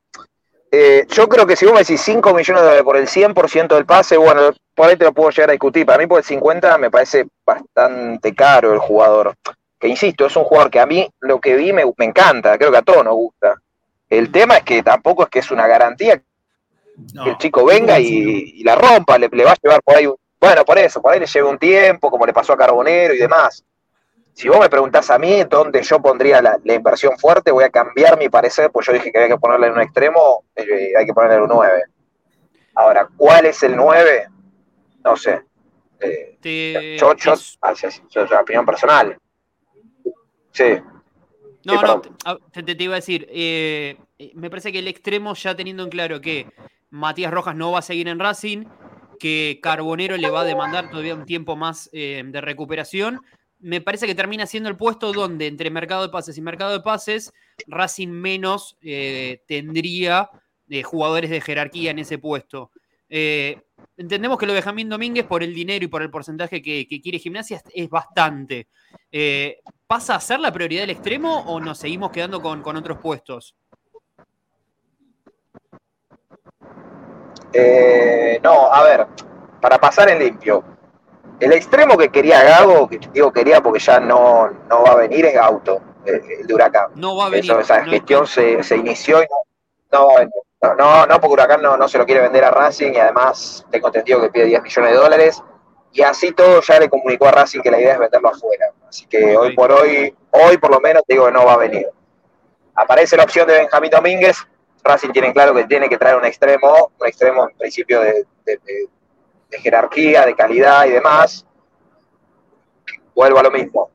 Eh, 0.73 1.05
yo 1.11 1.29
creo 1.29 1.47
que 1.49 1.57
si 1.57 1.65
vos 1.67 1.75
me 1.75 1.81
decís 1.81 2.01
5 2.01 2.33
millones 2.33 2.63
de 2.63 2.69
dólares 2.69 2.85
por 2.85 2.97
el 2.97 3.09
100% 3.09 3.75
del 3.75 3.87
pase, 3.87 4.17
bueno, 4.17 4.53
por 4.81 4.89
ahí 4.89 4.97
te 4.97 5.05
lo 5.05 5.13
puedo 5.13 5.29
llegar 5.29 5.51
a 5.51 5.53
discutir. 5.53 5.85
Para 5.85 5.99
mí, 5.99 6.07
por 6.07 6.17
el 6.19 6.25
50 6.25 6.79
me 6.79 6.91
parece 6.91 7.27
bastante 7.45 8.35
caro 8.35 8.73
el 8.73 8.79
jugador. 8.79 9.35
Que 9.79 9.89
insisto, 9.89 10.25
es 10.25 10.35
un 10.37 10.45
jugador 10.45 10.71
que 10.71 10.81
a 10.81 10.87
mí 10.87 11.07
lo 11.21 11.39
que 11.39 11.55
vi 11.55 11.71
me, 11.75 11.85
me 11.99 12.05
encanta, 12.07 12.57
creo 12.57 12.71
que 12.71 12.79
a 12.79 12.83
todos 12.83 13.05
nos 13.05 13.13
gusta. 13.15 13.57
El 14.09 14.33
tema 14.33 14.57
es 14.57 14.63
que 14.65 14.83
tampoco 14.83 15.25
es 15.25 15.29
que 15.29 15.41
es 15.41 15.51
una 15.51 15.67
garantía 15.67 16.23
No. 17.13 17.25
que 17.25 17.31
el 17.31 17.37
chico 17.37 17.63
venga 17.67 18.01
y, 18.01 18.07
y 18.57 18.65
la 18.65 18.75
rompa, 18.75 19.19
le, 19.19 19.29
le 19.31 19.45
va 19.45 19.53
a 19.53 19.57
llevar 19.63 19.83
por 19.83 19.97
ahí, 19.97 20.07
un- 20.07 20.17
bueno, 20.41 20.65
por 20.65 20.79
eso, 20.79 21.03
por 21.03 21.13
ahí 21.13 21.21
le 21.21 21.27
lleva 21.27 21.51
un 21.51 21.59
tiempo, 21.59 22.11
como 22.11 22.25
le 22.25 22.33
pasó 22.33 22.55
a 22.55 22.57
Carbonero 22.57 23.13
y 23.13 23.19
demás. 23.19 23.63
Si 24.33 24.49
vos 24.49 24.61
me 24.61 24.71
preguntás 24.71 25.11
a 25.11 25.19
mí 25.19 25.45
dónde 25.45 25.83
yo 25.83 26.01
pondría 26.01 26.41
la, 26.41 26.59
la 26.65 26.73
inversión 26.75 27.19
fuerte, 27.19 27.51
voy 27.51 27.65
a 27.65 27.69
cambiar 27.71 28.17
mi 28.19 28.31
parecer, 28.31 28.71
pues 28.71 28.87
yo 28.87 28.95
dije 28.95 29.13
que 29.13 29.19
había 29.19 29.35
que 29.35 29.39
ponerle 29.41 29.67
en 29.67 29.75
un 29.75 29.81
extremo, 29.83 30.45
eh, 30.57 30.93
hay 30.99 31.05
que 31.05 31.13
ponerle 31.13 31.37
en 31.37 31.43
un 31.43 31.49
9. 31.51 31.83
Ahora, 32.75 33.07
¿cuál 33.17 33.45
es 33.47 33.63
el 33.63 33.77
9? 33.77 34.29
No 35.05 35.17
sé. 35.17 35.43
Eh, 36.01 36.39
Te- 36.41 36.97
yo, 36.99 37.15
yo, 37.17 37.35
ah, 37.63 37.75
yo- 37.75 37.89
yo, 38.09 38.41
opinión 38.41 38.65
personal. 38.65 39.17
Sí, 40.53 40.65
No, 41.63 41.75
Sí, 41.75 41.79
no, 41.85 42.01
perdón. 42.03 42.03
te, 42.77 42.83
iba 42.85 42.95
a 42.95 42.97
decir, 42.97 43.27
eh, 43.31 43.99
eh, 44.19 44.33
me 44.35 44.49
parece 44.49 44.73
que 44.73 44.79
el 44.79 44.89
extremo 44.89 45.35
ya 45.35 45.55
teniendo 45.55 45.83
en 45.85 45.91
claro 45.91 46.21
que 46.21 46.47
Matías 46.89 47.31
Rojas 47.33 47.55
no 47.55 47.71
va 47.73 47.81
a 47.81 47.83
seguir 47.83 48.09
en 48.09 48.19
Racing, 48.19 48.65
que 49.19 49.61
Carbonero 49.63 50.17
le 50.17 50.31
va 50.31 50.41
a 50.41 50.45
demandar 50.45 50.89
todavía 50.91 51.15
un 51.15 51.27
tiempo 51.27 51.57
más 51.57 51.91
eh, 51.93 52.23
de 52.25 52.41
recuperación, 52.41 53.21
me 53.59 53.83
parece 53.83 54.07
que 54.07 54.15
termina 54.15 54.47
siendo 54.47 54.71
el 54.71 54.77
puesto 54.79 55.13
donde 55.13 55.47
entre 55.47 55.69
mercado 55.71 56.03
de 56.03 56.09
pases 56.09 56.39
y 56.39 56.41
mercado 56.41 56.73
de 56.73 56.81
pases, 56.81 57.31
Racing 57.67 58.09
menos 58.09 58.79
tendría 59.47 60.31
jugadores 60.83 61.29
de 61.29 61.43
jerarquía 61.43 61.91
en 61.91 61.99
ese 61.99 62.17
puesto. 62.17 62.71
Eh, 63.11 63.61
entendemos 63.97 64.39
que 64.39 64.47
lo 64.47 64.55
de 64.55 64.63
Jamín 64.63 64.89
Domínguez 64.89 65.27
por 65.27 65.43
el 65.43 65.55
dinero 65.55 65.85
y 65.85 65.89
por 65.89 66.03
el 66.03 66.11
porcentaje 66.11 66.63
que, 66.63 66.87
que 66.89 67.01
quiere 67.01 67.19
gimnasia 67.19 67.61
es, 67.73 67.89
bastante. 67.89 68.69
Eh, 69.13 69.61
¿Pasa 69.87 70.15
a 70.15 70.21
ser 70.21 70.41
la 70.41 70.53
prioridad 70.53 70.83
del 70.83 70.91
extremo 70.91 71.41
o 71.47 71.61
nos 71.61 71.79
seguimos 71.79 72.11
quedando 72.11 72.41
con, 72.41 72.63
con 72.63 72.77
otros 72.77 72.99
puestos? 72.99 73.55
Eh, 77.53 78.41
no, 78.43 78.73
a 78.73 78.83
ver, 78.85 79.07
para 79.61 79.79
pasar 79.79 80.09
en 80.11 80.21
limpio. 80.21 80.65
El 81.39 81.53
extremo 81.53 81.97
que 81.97 82.11
quería 82.11 82.43
Gago, 82.43 82.89
que 82.89 83.01
digo 83.13 83.33
quería 83.33 83.63
porque 83.63 83.81
ya 83.81 83.99
no, 83.99 84.51
no 84.69 84.83
va 84.83 84.93
a 84.93 84.97
venir, 84.97 85.25
es 85.27 85.35
Gauto, 85.35 85.81
el, 86.05 86.23
el 86.41 86.47
de 86.47 86.55
Huracán. 86.55 86.91
No 86.95 87.17
va 87.17 87.27
a 87.27 87.29
venir. 87.31 87.51
Eso, 87.51 87.61
esa 87.61 87.83
no 87.83 87.91
gestión 87.91 88.27
se, 88.27 88.63
se 88.63 88.77
inició 88.77 89.23
y 89.23 89.27
no, 89.27 89.50
no 89.93 90.07
va 90.09 90.13
a 90.15 90.19
venir. 90.19 90.33
No, 90.63 90.75
no, 90.75 91.07
no, 91.07 91.21
porque 91.21 91.33
Huracán 91.33 91.63
no, 91.63 91.77
no 91.77 91.89
se 91.89 91.97
lo 91.99 92.05
quiere 92.05 92.21
vender 92.21 92.45
a 92.45 92.51
Racing 92.51 92.93
y 92.93 92.99
además 92.99 93.65
tengo 93.71 93.87
entendido 93.89 94.21
que 94.21 94.29
pide 94.31 94.45
10 94.45 94.63
millones 94.63 94.91
de 94.93 94.97
dólares. 94.99 95.43
Y 95.93 96.03
así 96.03 96.33
todo 96.33 96.61
ya 96.61 96.79
le 96.79 96.89
comunicó 96.91 97.27
a 97.27 97.31
Racing 97.33 97.61
que 97.63 97.71
la 97.71 97.81
idea 97.81 97.95
es 97.95 97.99
venderlo 97.99 98.29
afuera. 98.29 98.67
Así 98.89 99.07
que 99.07 99.37
hoy 99.37 99.55
por 99.57 99.73
hoy, 99.73 100.15
hoy 100.33 100.59
por 100.59 100.71
lo 100.71 100.81
menos, 100.81 101.03
te 101.07 101.15
digo 101.15 101.27
que 101.27 101.33
no 101.33 101.47
va 101.47 101.55
a 101.55 101.59
venir. 101.59 101.89
Aparece 102.75 103.17
la 103.17 103.25
opción 103.25 103.49
de 103.49 103.55
Benjamín 103.55 103.91
Domínguez. 103.91 104.37
Racing 104.85 105.11
tiene 105.13 105.33
claro 105.33 105.55
que 105.55 105.65
tiene 105.65 105.89
que 105.89 105.99
traer 105.99 106.17
un 106.17 106.25
extremo, 106.25 106.93
un 106.99 107.07
extremo 107.07 107.49
en 107.49 107.57
principio 107.57 108.01
de, 108.01 108.27
de- 108.45 108.61
de- 108.65 108.89
de 109.51 109.59
jerarquía, 109.59 110.25
de 110.27 110.35
calidad 110.37 110.85
y 110.87 110.91
demás. 110.91 111.45
Vuelvo 113.15 113.39
a 113.39 113.43
lo 113.43 113.51
mismo. 113.51 113.91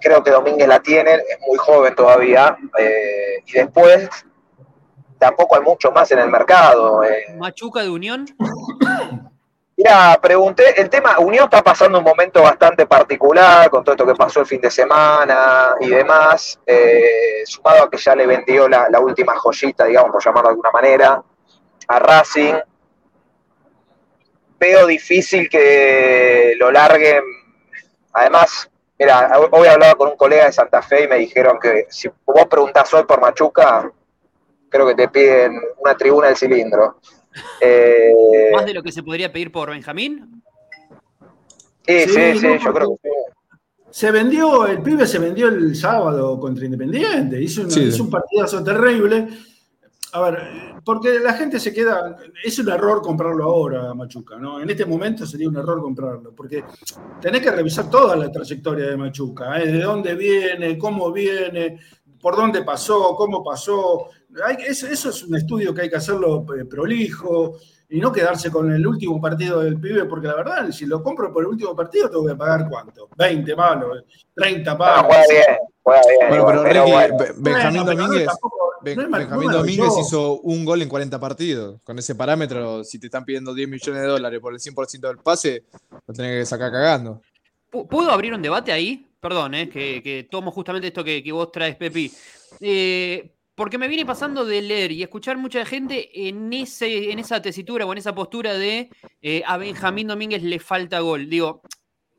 Creo 0.00 0.22
que 0.24 0.30
Domínguez 0.30 0.66
la 0.66 0.80
tiene, 0.80 1.14
es 1.14 1.38
muy 1.46 1.58
joven 1.58 1.94
todavía. 1.94 2.56
eh, 2.78 3.42
y 3.46 3.52
después 3.52 4.08
tampoco 5.20 5.54
hay 5.56 5.62
mucho 5.62 5.92
más 5.92 6.10
en 6.10 6.18
el 6.18 6.28
mercado. 6.30 7.04
eh. 7.04 7.36
Machuca 7.38 7.82
de 7.82 7.90
Unión. 7.90 8.26
Mira, 9.76 10.18
pregunté, 10.20 10.78
el 10.80 10.90
tema, 10.90 11.18
Unión 11.20 11.44
está 11.44 11.62
pasando 11.62 11.98
un 11.98 12.04
momento 12.04 12.42
bastante 12.42 12.86
particular 12.86 13.70
con 13.70 13.82
todo 13.82 13.94
esto 13.94 14.06
que 14.06 14.14
pasó 14.14 14.40
el 14.40 14.46
fin 14.46 14.60
de 14.60 14.70
semana 14.70 15.74
y 15.80 15.88
demás, 15.88 16.60
eh, 16.66 17.42
sumado 17.46 17.84
a 17.84 17.90
que 17.90 17.96
ya 17.96 18.14
le 18.14 18.26
vendió 18.26 18.68
la, 18.68 18.88
la 18.90 19.00
última 19.00 19.34
joyita, 19.36 19.84
digamos, 19.86 20.10
por 20.10 20.22
llamarlo 20.22 20.48
de 20.48 20.52
alguna 20.52 20.70
manera, 20.70 21.22
a 21.88 21.98
Racing. 21.98 22.54
Veo 24.58 24.86
difícil 24.86 25.48
que 25.48 26.54
lo 26.58 26.70
larguen. 26.70 27.22
Además, 28.12 28.70
mira, 28.98 29.30
hoy 29.50 29.66
hablaba 29.66 29.94
con 29.94 30.08
un 30.08 30.16
colega 30.16 30.44
de 30.44 30.52
Santa 30.52 30.82
Fe 30.82 31.04
y 31.04 31.08
me 31.08 31.16
dijeron 31.16 31.58
que 31.58 31.86
si 31.88 32.10
vos 32.26 32.46
preguntás 32.50 32.92
hoy 32.92 33.04
por 33.04 33.18
Machuca, 33.20 33.90
creo 34.70 34.86
que 34.86 34.94
te 34.94 35.08
piden 35.08 35.60
una 35.78 35.94
tribuna 35.96 36.28
del 36.28 36.36
cilindro. 36.36 36.98
Eh, 37.60 38.50
Más 38.54 38.64
de 38.64 38.72
lo 38.74 38.82
que 38.82 38.90
se 38.92 39.02
podría 39.02 39.30
pedir 39.30 39.52
por 39.52 39.68
Benjamín. 39.70 40.42
Sí, 41.86 42.04
Sí, 42.08 42.38
sí, 42.38 42.46
yo 42.64 42.72
creo 42.72 42.90
que 43.02 43.08
sí. 43.08 43.14
Se 43.92 44.10
vendió, 44.12 44.66
el 44.68 44.80
pibe 44.82 45.04
se 45.06 45.18
vendió 45.18 45.48
el 45.48 45.74
sábado 45.74 46.38
contra 46.38 46.64
Independiente, 46.64 47.40
hizo, 47.42 47.62
una- 47.62 47.70
Sí. 47.70 47.82
hizo 47.82 48.04
un 48.04 48.10
partidazo 48.10 48.62
terrible. 48.62 49.28
A 50.12 50.20
ver, 50.22 50.38
porque 50.84 51.18
la 51.20 51.32
gente 51.34 51.58
se 51.60 51.72
queda, 51.72 52.16
es 52.44 52.58
un 52.60 52.68
error 52.68 53.00
comprarlo 53.02 53.44
ahora, 53.44 53.92
Machuca, 53.94 54.36
¿no? 54.38 54.60
En 54.60 54.68
este 54.70 54.84
momento 54.84 55.24
sería 55.26 55.48
un 55.48 55.56
error 55.56 55.80
comprarlo, 55.82 56.32
porque 56.34 56.64
tenés 57.20 57.40
que 57.42 57.50
revisar 57.50 57.88
toda 57.90 58.14
la 58.16 58.30
trayectoria 58.30 58.86
de 58.90 58.96
Machuca, 58.96 59.60
¿eh? 59.60 59.66
de 59.70 59.80
dónde 59.82 60.14
viene, 60.14 60.78
cómo 60.78 61.12
viene, 61.12 61.78
por 62.20 62.36
dónde 62.36 62.62
pasó, 62.62 63.14
cómo 63.16 63.42
pasó. 63.42 64.08
Hay- 64.44 64.56
eso, 64.66 64.86
eso 64.86 65.10
es 65.10 65.22
un 65.24 65.34
estudio 65.36 65.74
que 65.74 65.82
hay 65.82 65.90
que 65.90 65.96
hacerlo 65.96 66.44
eh, 66.58 66.64
prolijo 66.64 67.58
y 67.88 67.98
no 68.00 68.12
quedarse 68.12 68.50
con 68.50 68.70
el 68.72 68.86
último 68.86 69.20
partido 69.20 69.60
del 69.60 69.80
pibe, 69.80 70.04
porque 70.04 70.28
la 70.28 70.36
verdad, 70.36 70.70
si 70.70 70.86
lo 70.86 71.02
compro 71.02 71.32
por 71.32 71.42
el 71.42 71.48
último 71.48 71.74
partido, 71.74 72.08
tengo 72.08 72.26
que 72.26 72.36
pagar 72.36 72.68
cuánto? 72.70 73.08
20 73.16 73.56
palos, 73.56 74.04
30 74.34 74.72
No, 74.72 74.78
palos. 74.78 75.06
juega 75.06 75.24
bien, 75.28 75.42
juega 75.82 76.02
bien. 76.06 76.28
Bueno, 76.28 76.36
igual, 76.36 76.54
pero 76.54 76.62
pero 76.62 76.84
Ricky, 76.84 76.92
bueno. 76.92 77.16
Be- 77.18 77.24
Benjamín 77.50 77.82
Bueno, 77.82 77.84
no, 77.84 78.02
Domínguez, 78.06 78.26
tampoco- 78.26 78.56
Ben- 78.82 78.96
no 78.96 79.18
Benjamín 79.18 79.48
no 79.50 79.56
Domínguez 79.58 79.88
yo. 79.94 80.00
hizo 80.00 80.40
un 80.40 80.64
gol 80.64 80.80
en 80.82 80.88
40 80.88 81.18
partidos. 81.20 81.82
Con 81.82 81.98
ese 81.98 82.14
parámetro, 82.14 82.84
si 82.84 82.98
te 83.00 83.06
están 83.06 83.24
pidiendo 83.24 83.52
10 83.52 83.68
millones 83.68 84.00
de 84.02 84.08
dólares 84.08 84.40
por 84.40 84.52
el 84.54 84.60
100% 84.60 85.08
del 85.08 85.18
pase, 85.18 85.64
lo 86.06 86.14
tenés 86.14 86.42
que 86.42 86.46
sacar 86.46 86.70
cagando. 86.70 87.20
Pu- 87.72 87.88
¿Puedo 87.88 88.10
abrir 88.12 88.32
un 88.32 88.40
debate 88.40 88.70
ahí? 88.72 89.06
Perdón, 89.20 89.54
eh, 89.54 89.68
que, 89.68 90.00
que 90.02 90.28
tomo 90.30 90.50
justamente 90.52 90.86
esto 90.86 91.02
que, 91.04 91.22
que 91.22 91.32
vos 91.32 91.50
traes, 91.52 91.76
Pepi. 91.76 92.10
Eh, 92.60 93.32
porque 93.60 93.76
me 93.76 93.88
viene 93.88 94.06
pasando 94.06 94.46
de 94.46 94.62
leer 94.62 94.90
y 94.90 95.02
escuchar 95.02 95.36
mucha 95.36 95.66
gente 95.66 96.26
en, 96.26 96.50
ese, 96.50 97.12
en 97.12 97.18
esa 97.18 97.42
tesitura 97.42 97.84
o 97.84 97.92
en 97.92 97.98
esa 97.98 98.14
postura 98.14 98.54
de 98.54 98.88
eh, 99.20 99.42
a 99.46 99.58
Benjamín 99.58 100.06
Domínguez 100.06 100.42
le 100.42 100.58
falta 100.58 101.00
gol. 101.00 101.28
Digo, 101.28 101.60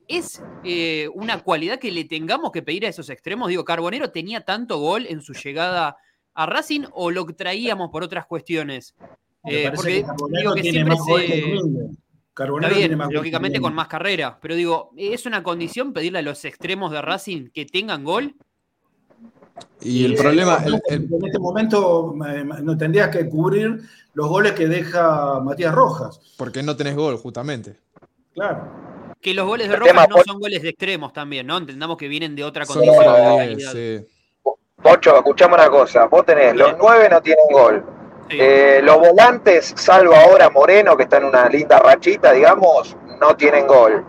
¿es 0.08 0.40
eh, 0.64 1.10
una 1.16 1.40
cualidad 1.40 1.80
que 1.80 1.90
le 1.90 2.06
tengamos 2.06 2.52
que 2.52 2.62
pedir 2.62 2.86
a 2.86 2.90
esos 2.90 3.10
extremos? 3.10 3.50
Digo, 3.50 3.66
¿Carbonero 3.66 4.12
tenía 4.12 4.42
tanto 4.42 4.78
gol 4.78 5.08
en 5.10 5.24
su 5.24 5.34
llegada 5.34 5.98
a 6.36 6.46
Racing 6.46 6.82
o 6.92 7.10
lo 7.10 7.26
traíamos 7.26 7.90
por 7.90 8.04
otras 8.04 8.28
cuestiones? 8.28 8.94
Eh, 9.44 9.72
porque 9.74 10.06
que 10.06 10.38
digo 10.38 10.54
que 10.54 10.62
tiene 10.62 10.78
siempre 10.78 10.96
más 10.96 11.08
gol 11.08 11.22
que 11.22 11.28
se... 11.28 11.58
Carbonero 12.36 12.68
Está 12.68 12.78
bien, 12.78 12.90
tiene 12.90 12.96
más 12.98 13.08
gol 13.08 13.14
que 13.14 13.18
lógicamente 13.18 13.60
con 13.60 13.74
más 13.74 13.88
carrera, 13.88 14.38
pero 14.40 14.54
digo, 14.54 14.92
¿es 14.96 15.26
una 15.26 15.42
condición 15.42 15.92
pedirle 15.92 16.20
a 16.20 16.22
los 16.22 16.46
extremos 16.46 16.92
de 16.92 17.02
Racing 17.02 17.50
que 17.52 17.66
tengan 17.66 18.04
gol? 18.04 18.36
Y 19.82 20.06
el 20.06 20.16
problema, 20.16 20.60
el- 20.66 20.82
el- 20.88 21.08
en 21.14 21.26
este 21.26 21.40
momento 21.40 22.14
eh, 22.28 22.44
no 22.62 22.78
tendrías 22.78 23.10
que 23.10 23.28
cubrir 23.30 23.80
los 24.14 24.28
goles 24.28 24.52
que 24.54 24.68
deja 24.68 25.40
Matías 25.40 25.74
Rojas. 25.74 26.20
porque 26.38 26.62
no 26.64 26.76
tenés 26.76 26.96
gol, 26.96 27.18
justamente. 27.18 27.76
Claro. 28.34 28.68
Que 29.22 29.34
los 29.34 29.46
goles 29.46 29.68
de 29.68 29.76
El 29.76 29.80
Rojas 29.82 29.94
tema 29.94 30.08
no 30.08 30.18
son 30.26 30.40
goles 30.40 30.62
de 30.64 30.70
extremos 30.70 31.14
también, 31.14 31.46
¿no? 31.46 31.58
Entendamos 31.58 31.98
que 31.98 32.08
vienen 32.08 32.36
de 32.36 32.44
otra 32.44 32.66
condición. 32.66 32.96
número 32.96 33.14
de 33.14 33.48
10, 33.48 33.66
calidad. 33.68 33.72
sí. 33.74 34.08
Pocho, 34.82 35.16
escuchame 35.16 35.54
una 35.54 35.70
cosa. 35.70 36.06
Vos 36.06 36.26
tenés, 36.26 36.56
los 36.56 36.74
nueve 36.80 37.08
no 37.10 37.22
tienen 37.22 37.46
gol. 37.52 37.86
Sí. 38.30 38.38
Eh, 38.40 38.82
los 38.84 38.98
volantes, 38.98 39.74
salvo 39.78 40.16
ahora 40.16 40.50
Moreno, 40.50 40.98
que 40.98 41.04
está 41.04 41.18
en 41.18 41.26
una 41.26 41.48
linda 41.50 41.78
rachita, 41.80 42.32
digamos, 42.32 42.96
no 43.20 43.36
tienen 43.36 43.68
gol. 43.68 44.04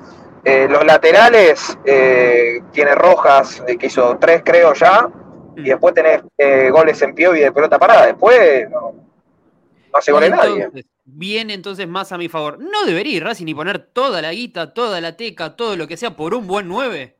Eh, 0.44 0.66
los 0.70 0.82
laterales, 0.86 1.76
eh, 1.84 2.62
tiene 2.72 2.94
Rojas, 2.94 3.62
eh, 3.68 3.76
que 3.76 3.86
hizo 3.88 4.16
tres, 4.18 4.42
creo 4.44 4.72
ya. 4.72 5.08
Y 5.56 5.62
después 5.64 5.94
tenés 5.94 6.22
eh, 6.38 6.70
goles 6.70 7.00
en 7.02 7.14
pie 7.14 7.28
y 7.36 7.40
de 7.40 7.52
pelota 7.52 7.78
parada. 7.78 8.06
Después 8.06 8.68
no, 8.70 8.92
no 8.92 9.98
hace 9.98 10.12
goles 10.12 10.28
Y 10.28 10.32
nadie. 10.32 10.62
entonces, 10.64 10.86
Viene 11.04 11.52
entonces 11.54 11.86
más 11.88 12.12
a 12.12 12.18
mi 12.18 12.28
favor. 12.28 12.58
No 12.60 12.84
debería 12.86 13.16
ir 13.16 13.24
Racing 13.24 13.44
ni 13.44 13.54
poner 13.54 13.78
toda 13.80 14.22
la 14.22 14.32
guita, 14.32 14.72
toda 14.72 15.00
la 15.00 15.16
teca, 15.16 15.56
todo 15.56 15.76
lo 15.76 15.86
que 15.88 15.96
sea 15.96 16.16
por 16.16 16.32
un 16.34 16.46
buen 16.46 16.68
9. 16.68 17.16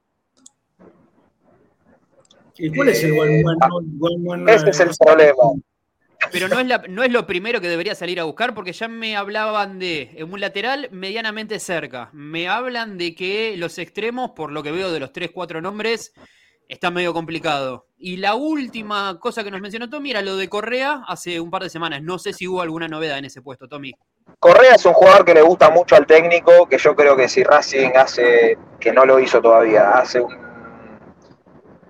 ¿Y 2.59 2.74
cuál 2.74 2.89
es 2.91 3.03
el 3.03 3.14
buen, 3.14 3.43
buen, 3.43 3.59
buen, 3.99 4.24
buen- 4.24 4.49
Ese 4.49 4.70
es 4.70 4.80
el 4.80 4.91
problema. 4.99 5.35
Pero 6.30 6.49
no 6.49 6.61
es, 6.61 6.66
la- 6.66 6.85
no 6.89 7.03
es 7.03 7.11
lo 7.11 7.26
primero 7.26 7.61
que 7.61 7.68
debería 7.68 7.95
salir 7.97 8.20
a 8.20 8.24
buscar 8.24 8.55
porque 8.55 8.72
ya 8.72 8.87
me 8.87 9.16
hablaban 9.16 9.78
de 9.80 10.24
un 10.28 10.41
lateral 10.41 10.89
medianamente 10.93 11.59
cerca. 11.59 12.11
Me 12.12 12.49
hablan 12.49 12.97
de 12.99 13.14
que 13.14 13.57
los 13.57 13.78
extremos, 13.78 14.30
por 14.30 14.53
lo 14.53 14.62
que 14.62 14.70
veo 14.70 14.93
de 14.93 15.01
los 15.01 15.12
3-4 15.12 15.61
nombres, 15.61 16.12
está 16.68 16.90
medio 16.90 17.12
complicado. 17.12 17.86
Y 17.98 18.16
la 18.16 18.34
última 18.34 19.18
cosa 19.20 19.44
que 19.44 19.50
nos 19.50 19.60
mencionó 19.60 19.88
Tommy 19.88 20.10
era 20.10 20.22
lo 20.22 20.36
de 20.36 20.48
Correa 20.48 21.04
hace 21.06 21.38
un 21.40 21.50
par 21.50 21.62
de 21.62 21.70
semanas. 21.70 22.02
No 22.02 22.18
sé 22.18 22.32
si 22.32 22.48
hubo 22.48 22.60
alguna 22.62 22.88
novedad 22.88 23.18
en 23.18 23.26
ese 23.26 23.42
puesto, 23.42 23.68
Tommy. 23.68 23.92
Correa 24.38 24.74
es 24.74 24.84
un 24.86 24.92
jugador 24.92 25.24
que 25.24 25.34
le 25.34 25.42
gusta 25.42 25.70
mucho 25.70 25.96
al 25.96 26.06
técnico, 26.06 26.66
que 26.68 26.78
yo 26.78 26.96
creo 26.96 27.16
que 27.16 27.28
si 27.28 27.44
Racing 27.44 27.90
hace, 27.94 28.58
que 28.80 28.92
no 28.92 29.04
lo 29.04 29.20
hizo 29.20 29.40
todavía, 29.40 29.90
hace 29.90 30.20
un, 30.20 30.36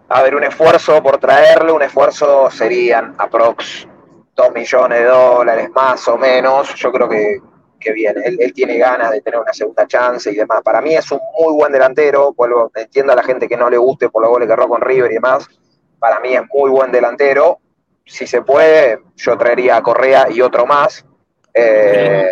a 0.08 0.22
ver, 0.22 0.34
un 0.34 0.44
esfuerzo 0.44 1.02
por 1.02 1.18
traerle, 1.18 1.72
un 1.72 1.82
esfuerzo 1.82 2.50
serían 2.50 3.14
aprox 3.18 3.88
2 4.34 4.52
millones 4.52 4.98
de 4.98 5.04
dólares 5.04 5.70
más 5.70 6.06
o 6.08 6.18
menos, 6.18 6.74
yo 6.74 6.92
creo 6.92 7.08
que, 7.08 7.38
que 7.82 7.92
bien, 7.92 8.14
él, 8.24 8.36
él 8.40 8.52
tiene 8.52 8.78
ganas 8.78 9.10
de 9.10 9.20
tener 9.20 9.40
una 9.40 9.52
segunda 9.52 9.86
chance 9.86 10.30
y 10.30 10.34
demás. 10.36 10.62
Para 10.62 10.80
mí 10.80 10.94
es 10.94 11.10
un 11.10 11.20
muy 11.38 11.52
buen 11.54 11.72
delantero, 11.72 12.32
vuelvo, 12.34 12.70
entiendo 12.74 13.12
a 13.12 13.16
la 13.16 13.22
gente 13.22 13.48
que 13.48 13.56
no 13.56 13.68
le 13.68 13.76
guste 13.78 14.08
por 14.08 14.22
los 14.22 14.30
goles 14.30 14.46
que 14.46 14.52
erró 14.54 14.68
con 14.68 14.80
River 14.80 15.10
y 15.10 15.14
demás, 15.14 15.46
para 15.98 16.20
mí 16.20 16.34
es 16.34 16.42
muy 16.52 16.70
buen 16.70 16.90
delantero, 16.92 17.58
si 18.04 18.26
se 18.26 18.42
puede, 18.42 18.98
yo 19.16 19.36
traería 19.38 19.76
a 19.76 19.82
Correa 19.82 20.26
y 20.30 20.40
otro 20.40 20.66
más. 20.66 21.04
Eh, 21.54 22.24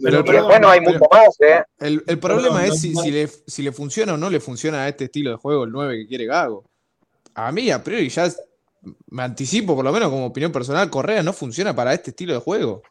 Pero, 0.00 0.20
y 0.20 0.30
después 0.32 0.60
no 0.60 0.68
hay 0.68 0.80
pero- 0.80 0.92
mucho 0.92 1.04
más, 1.10 1.40
¿eh? 1.40 1.62
El, 1.80 2.02
el 2.06 2.18
problema 2.18 2.60
Perdón, 2.60 2.72
es 2.74 2.80
si, 2.80 2.92
no- 2.92 3.02
si 3.02 3.10
le, 3.10 3.26
si 3.28 3.62
le 3.62 3.72
funciona 3.72 4.14
o 4.14 4.16
no 4.16 4.28
le 4.30 4.40
funciona 4.40 4.84
a 4.84 4.88
este 4.88 5.04
estilo 5.04 5.30
de 5.30 5.36
juego 5.36 5.64
el 5.64 5.70
9 5.72 5.96
que 5.98 6.06
quiere 6.06 6.26
Gago. 6.26 6.64
A 7.34 7.50
mí, 7.52 7.70
a 7.70 7.82
priori, 7.82 8.08
ya 8.08 8.28
me 9.10 9.22
anticipo, 9.22 9.74
por 9.74 9.84
lo 9.84 9.92
menos 9.92 10.08
como 10.10 10.26
opinión 10.26 10.52
personal, 10.52 10.90
Correa 10.90 11.22
no 11.22 11.32
funciona 11.32 11.74
para 11.74 11.94
este 11.94 12.10
estilo 12.10 12.34
de 12.34 12.40
juego. 12.40 12.82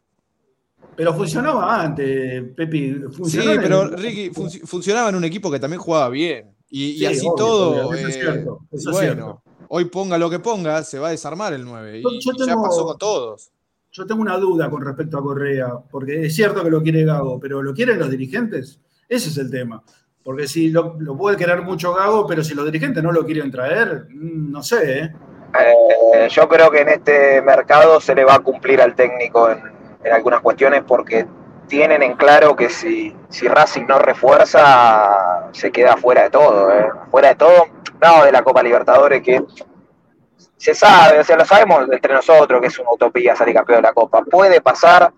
Pero 0.98 1.14
funcionaba 1.14 1.80
antes, 1.80 2.42
Pepi. 2.56 3.00
Sí, 3.24 3.38
pero 3.56 3.82
el- 3.84 3.92
Ricky 3.96 4.30
funci- 4.30 4.66
funcionaba 4.66 5.10
en 5.10 5.14
un 5.14 5.22
equipo 5.24 5.48
que 5.48 5.60
también 5.60 5.80
jugaba 5.80 6.08
bien. 6.08 6.50
Y, 6.68 6.86
y 6.86 6.98
Sí, 6.98 7.06
así 7.06 7.20
obvio, 7.20 7.34
todo. 7.36 7.86
obvio, 7.88 7.98
eso 7.98 8.08
es 8.08 8.14
cierto, 8.14 8.58
eso 8.72 8.90
es 8.90 8.96
bueno, 8.96 9.14
cierto. 9.14 9.42
hoy 9.68 9.84
ponga 9.84 10.18
lo 10.18 10.28
que 10.28 10.40
ponga, 10.40 10.82
se 10.82 10.98
va 10.98 11.08
a 11.08 11.10
desarmar 11.12 11.52
el 11.52 11.64
9. 11.64 12.00
Y, 12.00 12.02
Yo- 12.02 12.10
yo 12.36 12.44
y 12.44 12.46
ya 12.48 12.56
pasó 12.56 12.84
con 12.84 12.98
todos. 12.98 13.50
Yo 13.92 14.06
tengo 14.06 14.20
una 14.20 14.36
duda 14.38 14.68
con 14.68 14.84
respecto 14.84 15.18
a 15.18 15.22
Correa, 15.22 15.68
porque 15.88 16.26
es 16.26 16.34
cierto 16.34 16.64
que 16.64 16.70
lo 16.70 16.82
quiere 16.82 17.04
Gago, 17.04 17.38
pero 17.38 17.62
¿lo 17.62 17.72
quieren 17.72 17.98
los 18.00 18.10
dirigentes? 18.10 18.80
Ese 19.08 19.28
es 19.30 19.38
el 19.38 19.50
tema. 19.52 19.80
Porque 20.24 20.48
si 20.48 20.68
lo, 20.70 20.96
lo 20.98 21.16
puede 21.16 21.36
querer 21.36 21.62
mucho 21.62 21.94
Gago, 21.94 22.26
pero 22.26 22.42
si 22.42 22.54
los 22.54 22.64
dirigentes 22.66 23.02
no 23.04 23.12
lo 23.12 23.24
quieren 23.24 23.52
traer, 23.52 24.08
mm, 24.10 24.50
no 24.50 24.62
sé, 24.64 24.98
¿eh? 24.98 25.12
Eh, 25.58 26.28
yo 26.28 26.46
creo 26.48 26.70
que 26.70 26.80
en 26.80 26.88
este 26.88 27.40
mercado 27.40 28.00
se 28.00 28.14
le 28.16 28.24
va 28.24 28.34
a 28.34 28.40
cumplir 28.40 28.80
al 28.82 28.94
técnico 28.94 29.48
en, 29.48 29.60
en 30.02 30.12
algunas 30.12 30.40
cuestiones 30.40 30.82
porque 30.86 31.26
tienen 31.68 32.02
en 32.02 32.14
claro 32.16 32.56
que 32.56 32.68
si, 32.70 33.14
si 33.28 33.46
Racing 33.46 33.86
no 33.86 33.98
refuerza, 33.98 35.50
se 35.52 35.70
queda 35.70 35.96
fuera 35.96 36.22
de 36.22 36.30
todo. 36.30 36.72
¿eh? 36.72 36.88
Fuera 37.10 37.28
de 37.28 37.34
todo, 37.36 37.66
no 38.00 38.24
de 38.24 38.32
la 38.32 38.42
Copa 38.42 38.62
Libertadores, 38.62 39.22
que 39.22 39.42
se 40.56 40.74
sabe, 40.74 41.20
o 41.20 41.24
sea, 41.24 41.36
lo 41.36 41.44
sabemos 41.44 41.88
entre 41.90 42.14
nosotros 42.14 42.60
que 42.60 42.66
es 42.66 42.78
una 42.78 42.90
utopía 42.90 43.36
salir 43.36 43.54
campeón 43.54 43.78
de 43.78 43.88
la 43.88 43.92
Copa. 43.92 44.22
Puede 44.22 44.60
pasar, 44.60 45.12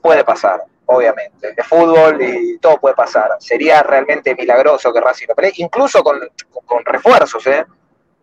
puede 0.00 0.22
pasar, 0.24 0.62
obviamente. 0.86 1.54
Es 1.56 1.66
fútbol 1.66 2.20
y 2.22 2.58
todo 2.58 2.78
puede 2.78 2.94
pasar. 2.94 3.30
Sería 3.40 3.82
realmente 3.82 4.34
milagroso 4.34 4.92
que 4.92 5.00
Racing 5.00 5.26
lo 5.28 5.34
pelee, 5.34 5.52
incluso 5.56 6.02
con, 6.04 6.20
con 6.66 6.84
refuerzos, 6.84 7.46
¿eh? 7.46 7.64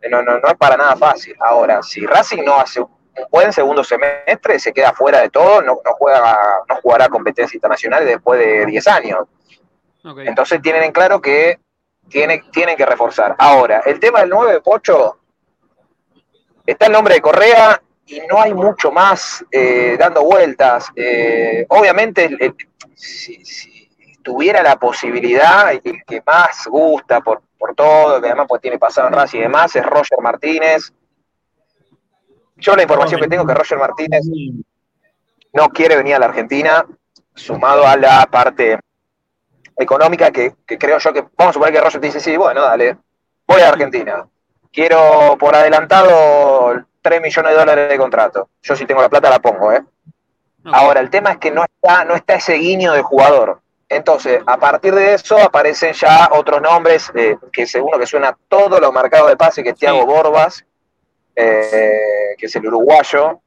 No, 0.09 0.22
no, 0.24 0.39
no 0.39 0.47
es 0.47 0.55
para 0.55 0.78
nada 0.78 0.95
fácil. 0.95 1.36
Ahora, 1.39 1.84
si 1.84 2.05
Racing 2.05 2.43
no 2.43 2.55
hace 2.55 2.82
un 2.82 2.89
buen 3.30 3.51
segundo 3.53 3.84
semestre, 3.84 4.59
se 4.59 4.74
queda 4.74 4.93
fuera 4.93 5.20
de 5.20 5.30
todo, 5.30 5.62
no, 5.62 5.74
no, 5.84 5.91
juega, 5.97 6.38
no 6.68 6.76
jugará 6.78 7.09
competencias 7.09 7.55
internacionales 7.55 8.07
después 8.07 8.39
de 8.39 8.66
10 8.66 8.88
años. 8.88 9.20
Entonces 10.30 10.62
tienen 10.62 10.84
en 10.84 10.91
claro 10.91 11.22
que 11.22 11.59
tiene, 12.09 12.43
tienen 12.51 12.76
que 12.76 12.86
reforzar. 12.86 13.36
Ahora, 13.38 13.82
el 13.86 13.99
tema 13.99 14.22
del 14.22 14.30
9, 14.30 14.62
Pocho, 14.62 15.20
está 16.66 16.88
el 16.88 16.91
nombre 16.91 17.16
de 17.16 17.22
Correa 17.22 17.82
y 18.05 18.20
no 18.22 18.41
hay 18.41 18.53
mucho 18.53 18.91
más 18.91 19.45
eh, 19.51 19.95
dando 19.99 20.24
vueltas. 20.24 20.88
Eh, 20.95 21.66
obviamente, 21.70 22.26
el- 22.26 22.38
el- 22.41 22.55
si, 22.95 23.43
si 23.45 24.18
tuviera 24.24 24.62
la 24.62 24.76
posibilidad, 24.78 25.72
el 25.72 25.82
que 26.05 26.22
más 26.26 26.68
gusta 26.68 27.22
por, 27.22 27.41
por 27.57 27.74
todo, 27.76 28.20
que 28.22 28.28
además 28.28 28.45
pues 28.49 28.62
tiene 28.62 28.78
pasado 28.78 29.07
en 29.07 29.14
Racing 29.14 29.39
y 29.39 29.43
demás, 29.43 29.76
es 29.76 29.86
Roger 29.86 30.20
Martínez. 30.22 30.93
Yo 32.62 32.76
la 32.76 32.84
información 32.84 33.20
que 33.20 33.28
tengo 33.28 33.41
es 33.41 33.47
que 33.47 33.53
Roger 33.55 33.78
Martínez 33.80 34.22
no 35.53 35.70
quiere 35.70 35.97
venir 35.97 36.16
a 36.16 36.20
la 36.20 36.28
Argentina, 36.28 36.86
sumado 37.34 37.86
a 37.88 37.97
la 37.97 38.26
parte 38.28 38.80
económica 39.76 40.32
que, 40.32 40.53
que 40.66 40.78
creo 40.78 40.99
yo 40.99 41.12
que, 41.12 41.22
vamos 41.22 41.49
a 41.49 41.53
suponer 41.53 41.74
que 41.74 41.82
Roger 41.82 41.99
te 41.99 42.07
dice, 42.07 42.20
sí, 42.20 42.38
bueno, 42.38 42.62
dale, 42.62 42.97
voy 43.47 43.62
a 43.62 43.70
Argentina. 43.70 44.28
Quiero 44.72 45.36
por 45.39 45.55
adelantado 45.55 46.86
3 47.01 47.22
millones 47.22 47.51
de 47.51 47.57
dólares 47.57 47.89
de 47.89 47.97
contrato. 47.97 48.49
Yo 48.62 48.76
si 48.76 48.86
tengo 48.86 49.01
la 49.01 49.09
plata 49.09 49.30
la 49.30 49.39
pongo, 49.39 49.72
¿eh? 49.74 49.84
Ahora, 50.66 50.99
el 50.99 51.09
tema 51.09 51.32
es 51.32 51.38
que 51.39 51.49
no 51.49 51.64
está, 51.64 52.05
no 52.05 52.14
está 52.14 52.36
ese 52.36 52.53
guiño 52.53 52.93
de 52.93 53.01
jugador. 53.01 53.62
Entonces, 53.89 54.41
a 54.45 54.57
partir 54.57 54.93
de 54.93 55.16
eso 55.16 55.38
aparecen 55.38 55.93
ya 55.93 56.30
otros 56.32 56.62
nombres, 56.62 57.12
eh, 57.16 57.38
que 57.51 57.64
es 57.64 57.76
uno 57.76 57.97
que 57.97 58.05
suena 58.05 58.30
a 58.30 58.38
todos 58.47 58.80
los 58.80 58.93
mercados 58.93 59.30
de 59.30 59.36
pase, 59.36 59.64
que 59.64 59.70
es 59.70 59.76
Thiago 59.76 60.01
Sí. 60.01 60.05
Borbas, 60.05 60.66
eh, 61.36 62.36
que 62.38 62.46
es 62.46 62.56
el 62.56 62.66
uruguayo, 62.68 63.40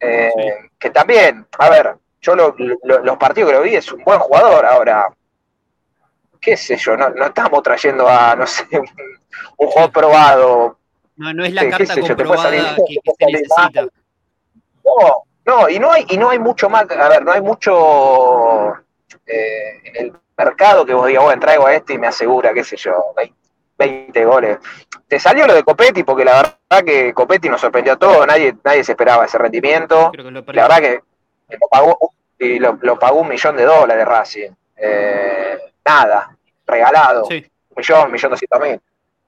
eh, 0.00 0.30
Sí. 0.36 0.68
que 0.78 0.90
también, 0.90 1.46
a 1.58 1.70
ver, 1.70 1.94
yo 2.20 2.34
lo- 2.34 2.54
lo- 2.58 2.98
los 3.00 3.16
partidos 3.16 3.50
que 3.50 3.56
lo 3.56 3.62
vi 3.62 3.76
es 3.76 3.90
un 3.92 4.02
buen 4.04 4.18
jugador. 4.18 4.64
Ahora, 4.66 5.08
qué 6.40 6.56
sé 6.56 6.76
yo, 6.76 6.96
no, 6.96 7.08
no 7.10 7.26
estamos 7.26 7.62
trayendo 7.62 8.08
a, 8.08 8.34
no 8.36 8.46
sé, 8.46 8.64
un, 8.72 8.86
un 9.58 9.66
jugador 9.68 9.92
probado. 9.92 10.78
No, 11.16 11.32
no 11.32 11.44
es 11.44 11.52
la 11.54 11.62
qué 11.62 11.70
carta 11.70 11.84
yo, 11.94 12.02
salir- 12.02 12.08
comprobada 12.16 12.50
que, 12.86 12.98
que 13.02 13.12
se 13.18 13.26
necesita. 13.32 13.82
No, 14.84 15.24
no, 15.44 15.68
y 15.68 15.78
no 15.78 15.90
hay, 15.92 16.04
y 16.10 16.18
no 16.18 16.30
hay 16.30 16.38
mucho 16.38 16.68
más, 16.68 16.90
a 16.90 17.08
ver, 17.08 17.24
no 17.24 17.32
hay 17.32 17.40
mucho 17.40 18.72
eh, 19.26 19.80
en 19.84 19.96
el 20.06 20.12
mercado 20.36 20.84
que 20.84 20.92
vos 20.94 21.06
digas, 21.06 21.24
bueno, 21.24 21.40
traigo 21.40 21.66
a 21.66 21.74
este 21.74 21.94
y 21.94 21.98
me 21.98 22.06
asegura, 22.08 22.52
qué 22.52 22.62
sé 22.64 22.76
yo, 22.76 22.92
20, 23.16 23.34
20 23.78 24.24
goles. 24.24 24.58
Te 25.06 25.18
salió 25.18 25.46
lo 25.46 25.54
de 25.54 25.62
Copetti, 25.62 26.02
porque 26.02 26.24
la 26.24 26.58
verdad 26.70 26.84
que 26.84 27.12
Copetti 27.12 27.48
nos 27.48 27.60
sorprendió 27.60 27.94
a 27.94 27.98
todos, 27.98 28.26
nadie, 28.26 28.54
nadie 28.64 28.84
se 28.84 28.92
esperaba 28.92 29.24
ese 29.24 29.38
rendimiento. 29.38 30.10
La 30.52 30.62
verdad 30.62 30.80
que 30.80 31.00
que 31.48 31.56
lo 31.60 31.68
pagó, 31.68 32.12
y 32.38 32.58
lo, 32.58 32.78
lo 32.80 32.98
pagó 32.98 33.20
un 33.20 33.28
millón 33.28 33.56
de 33.56 33.64
dólares 33.64 34.06
Racing. 34.06 34.50
Eh, 34.76 35.58
nada, 35.84 36.36
regalado 36.66 37.24
Sí, 37.24 37.46
un 37.70 37.74
millón, 37.76 38.06
un 38.06 38.12
millón 38.12 38.30
doscientos 38.30 38.60
mil. 38.60 38.80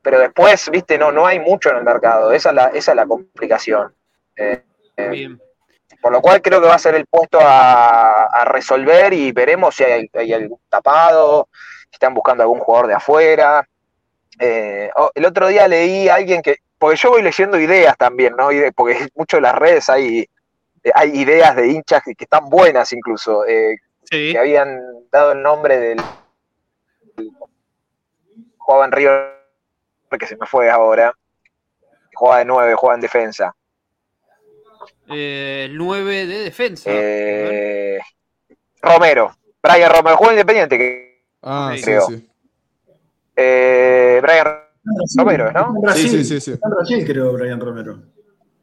Pero 0.02 0.18
después, 0.20 0.70
viste, 0.70 0.98
no, 0.98 1.12
no 1.12 1.26
hay 1.26 1.40
mucho 1.40 1.70
en 1.70 1.78
el 1.78 1.84
mercado. 1.84 2.32
Esa 2.32 2.50
es 2.50 2.54
la, 2.54 2.66
esa 2.66 2.92
es 2.92 2.96
la 2.96 3.06
complicación. 3.06 3.94
Eh, 4.36 4.62
eh, 4.96 5.08
bien. 5.08 5.40
por 6.00 6.12
lo 6.12 6.20
cual 6.20 6.40
creo 6.40 6.60
que 6.60 6.68
va 6.68 6.74
a 6.74 6.78
ser 6.78 6.94
el 6.94 7.06
puesto 7.06 7.38
a, 7.40 8.24
a 8.24 8.44
resolver 8.44 9.12
y 9.12 9.32
veremos 9.32 9.74
si 9.74 9.84
hay, 9.84 10.08
hay 10.14 10.32
algún 10.32 10.60
tapado, 10.68 11.48
si 11.52 11.94
están 11.94 12.14
buscando 12.14 12.42
algún 12.42 12.60
jugador 12.60 12.88
de 12.88 12.94
afuera. 12.94 13.68
Eh, 14.38 14.90
oh, 14.96 15.10
el 15.14 15.24
otro 15.26 15.48
día 15.48 15.66
leí 15.68 16.08
a 16.08 16.14
alguien 16.16 16.42
que, 16.42 16.58
porque 16.78 16.96
yo 16.96 17.10
voy 17.10 17.22
leyendo 17.22 17.58
ideas 17.58 17.96
también, 17.96 18.34
¿no? 18.36 18.48
Porque 18.74 19.08
mucho 19.16 19.36
en 19.38 19.42
las 19.44 19.54
redes 19.54 19.88
hay, 19.88 20.20
eh, 20.84 20.90
hay 20.94 21.10
ideas 21.18 21.56
de 21.56 21.68
hinchas 21.68 22.02
que, 22.04 22.14
que 22.14 22.24
están 22.24 22.48
buenas 22.48 22.92
incluso, 22.92 23.46
eh, 23.46 23.76
Sí, 24.10 24.32
que 24.32 24.38
habían 24.38 24.80
dado 25.10 25.32
el 25.32 25.42
nombre 25.42 25.78
del 25.78 26.00
jugaba 28.56 28.86
en 28.86 28.92
River 28.92 29.38
que 30.18 30.26
se 30.26 30.36
me 30.36 30.46
fue 30.46 30.70
ahora 30.70 31.12
jugaba 32.14 32.38
de 32.38 32.44
nueve, 32.46 32.74
jugaba 32.74 32.94
en 32.94 33.00
defensa 33.02 33.54
eh, 35.10 35.66
el 35.68 35.76
9 35.76 36.26
de 36.26 36.38
defensa. 36.38 36.90
Eh, 36.92 37.98
Romero 38.80 39.36
Brian 39.62 39.90
Romero 39.90 40.16
juega 40.16 40.32
independiente 40.34 40.78
que 40.78 41.08
Ah, 41.42 41.70
Ok. 41.72 41.76
sí, 41.78 41.84
Creo. 41.84 42.00
sí. 42.02 42.30
Eh, 43.40 44.18
Brian 44.20 44.46
Brasil, 44.82 45.18
Romero, 45.18 45.52
¿no? 45.52 45.74
Sí, 45.94 46.08
sí, 46.08 46.24
sí, 46.24 46.40
sí. 46.40 46.58
Brasil, 46.60 47.04
creo, 47.06 47.32
Brian 47.34 47.60
Romero. 47.60 48.02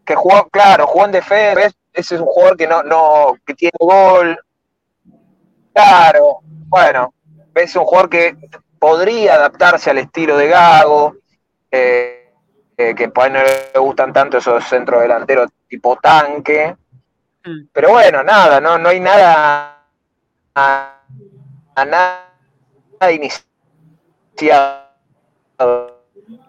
que 0.04 0.16
jugó 0.16 0.48
claro 0.50 0.86
jugó 0.88 1.06
en 1.06 1.12
defensa 1.14 1.72
ese 1.94 2.16
es 2.16 2.22
un 2.22 2.28
jugador 2.28 2.58
que 2.58 2.68
no 2.68 2.84
no 2.84 3.38
que 3.46 3.54
tiene 3.56 3.72
gol 3.80 4.38
claro 5.74 6.40
bueno 6.68 7.14
es 7.54 7.76
un 7.76 7.86
jugador 7.86 8.10
que 8.10 8.36
podría 8.80 9.36
adaptarse 9.36 9.90
al 9.92 9.98
estilo 10.00 10.38
de 10.38 10.48
Gago 10.48 11.16
eh, 11.72 12.32
eh, 12.78 12.94
que 12.96 13.10
por 13.10 13.24
ahí 13.26 13.32
no 13.32 13.40
le 13.42 13.80
gustan 13.80 14.12
tanto 14.14 14.38
esos 14.38 14.64
centros 14.66 15.02
delanteros 15.02 15.50
tipo 15.68 15.96
tanque 15.98 16.76
Mm. 17.48 17.68
pero 17.72 17.92
bueno 17.92 18.24
nada 18.24 18.60
no 18.60 18.80
no 18.80 18.90
hay 18.90 19.00
nada 19.00 19.86
a, 20.56 21.00
a 21.76 21.86
nada 21.86 23.12
iniciado 23.14 23.46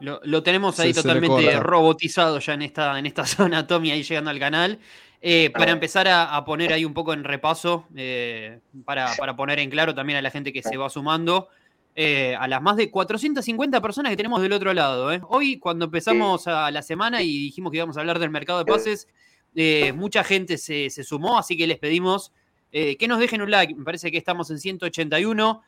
Lo, 0.01 0.21
lo 0.25 0.43
tenemos 0.43 0.79
ahí 0.81 0.93
totalmente 0.93 1.61
robotizado 1.61 2.39
ya 2.39 2.55
en 2.55 2.63
esta, 2.63 2.99
en 2.99 3.07
esta 3.07 3.25
zona, 3.27 3.67
Tommy, 3.67 3.91
ahí 3.91 4.03
llegando 4.03 4.31
al 4.31 4.39
canal. 4.39 4.79
Eh, 5.23 5.51
para 5.51 5.73
empezar 5.73 6.07
a, 6.09 6.37
a 6.37 6.45
poner 6.45 6.73
ahí 6.73 6.85
un 6.85 6.95
poco 6.95 7.13
en 7.13 7.25
repaso, 7.25 7.87
eh, 7.97 8.61
para, 8.85 9.15
para 9.17 9.35
poner 9.35 9.59
en 9.59 9.71
claro 9.71 9.95
también 9.95 10.19
a 10.19 10.23
la 10.23 10.31
gente 10.31 10.53
que 10.53 10.63
se 10.63 10.77
va 10.77 10.89
sumando, 10.89 11.49
eh, 11.95 12.37
a 12.39 12.47
las 12.47 12.61
más 12.63 12.77
de 12.77 12.91
450 12.91 13.81
personas 13.81 14.11
que 14.11 14.17
tenemos 14.17 14.41
del 14.43 14.53
otro 14.53 14.73
lado. 14.75 15.11
eh. 15.13 15.21
Hoy, 15.29 15.59
cuando 15.59 15.87
empezamos 15.87 16.47
a 16.47 16.71
la 16.71 16.83
semana 16.83 17.23
y 17.23 17.39
dijimos 17.39 17.73
que 17.73 17.79
íbamos 17.79 17.97
a 17.97 18.01
hablar 18.01 18.19
del 18.19 18.31
mercado 18.31 18.59
de 18.61 18.67
pases, 18.67 19.09
eh, 19.55 19.93
mucha 19.95 20.23
gente 20.23 20.59
se, 20.59 20.91
se 20.91 21.03
sumó, 21.03 21.39
así 21.39 21.57
que 21.57 21.67
les 21.67 21.79
pedimos 21.79 22.33
eh, 22.71 22.97
que 22.97 23.09
nos 23.09 23.19
dejen 23.19 23.41
un 23.41 23.51
like. 23.51 23.75
Me 23.75 23.85
parece 23.85 24.13
que 24.13 24.19
estamos 24.19 24.51
en 24.51 24.59
181. 24.59 25.63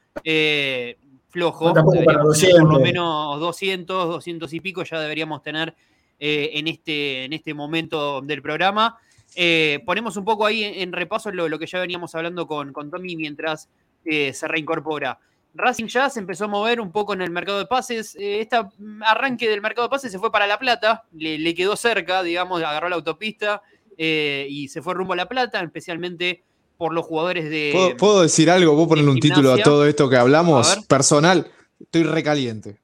Flojo. 1.28 1.72
Por 1.72 2.12
lo 2.12 2.24
200. 2.24 2.80
menos 2.80 3.40
200, 3.40 4.08
200 4.08 4.52
y 4.52 4.60
pico 4.60 4.82
ya 4.82 5.00
deberíamos 5.00 5.42
tener 5.42 5.74
eh, 6.18 6.50
en, 6.54 6.68
este, 6.68 7.24
en 7.24 7.32
este 7.32 7.54
momento 7.54 8.20
del 8.22 8.42
programa. 8.42 8.98
Eh, 9.36 9.80
ponemos 9.84 10.16
un 10.16 10.24
poco 10.24 10.46
ahí 10.46 10.64
en, 10.64 10.74
en 10.74 10.92
repaso 10.92 11.30
lo, 11.30 11.48
lo 11.48 11.58
que 11.58 11.66
ya 11.66 11.78
veníamos 11.78 12.14
hablando 12.14 12.46
con, 12.46 12.72
con 12.72 12.90
Tommy 12.90 13.14
mientras 13.14 13.68
eh, 14.04 14.32
se 14.32 14.48
reincorpora. 14.48 15.20
Racing 15.54 15.86
ya 15.86 16.08
se 16.08 16.20
empezó 16.20 16.44
a 16.44 16.48
mover 16.48 16.80
un 16.80 16.92
poco 16.92 17.14
en 17.14 17.22
el 17.22 17.30
mercado 17.30 17.58
de 17.58 17.66
pases. 17.66 18.16
Este 18.18 18.56
arranque 19.02 19.48
del 19.48 19.60
mercado 19.60 19.88
de 19.88 19.90
pases 19.90 20.12
se 20.12 20.18
fue 20.18 20.30
para 20.30 20.46
La 20.46 20.58
Plata, 20.58 21.04
le, 21.12 21.38
le 21.38 21.54
quedó 21.54 21.74
cerca, 21.74 22.22
digamos, 22.22 22.62
agarró 22.62 22.88
la 22.88 22.96
autopista 22.96 23.62
y 23.96 24.68
se 24.68 24.80
fue 24.82 24.94
rumbo 24.94 25.14
a 25.14 25.16
La 25.16 25.28
Plata, 25.28 25.60
especialmente 25.60 26.44
por 26.78 26.94
los 26.94 27.04
jugadores 27.04 27.50
de. 27.50 27.70
¿Puedo, 27.74 27.96
puedo 27.96 28.22
decir 28.22 28.50
algo? 28.50 28.74
¿Vos 28.74 28.88
ponerle 28.88 29.10
un 29.10 29.20
título 29.20 29.52
a 29.52 29.58
todo 29.62 29.84
esto 29.84 30.08
que 30.08 30.16
hablamos? 30.16 30.78
Personal, 30.88 31.46
estoy 31.78 32.04
recaliente. 32.04 32.78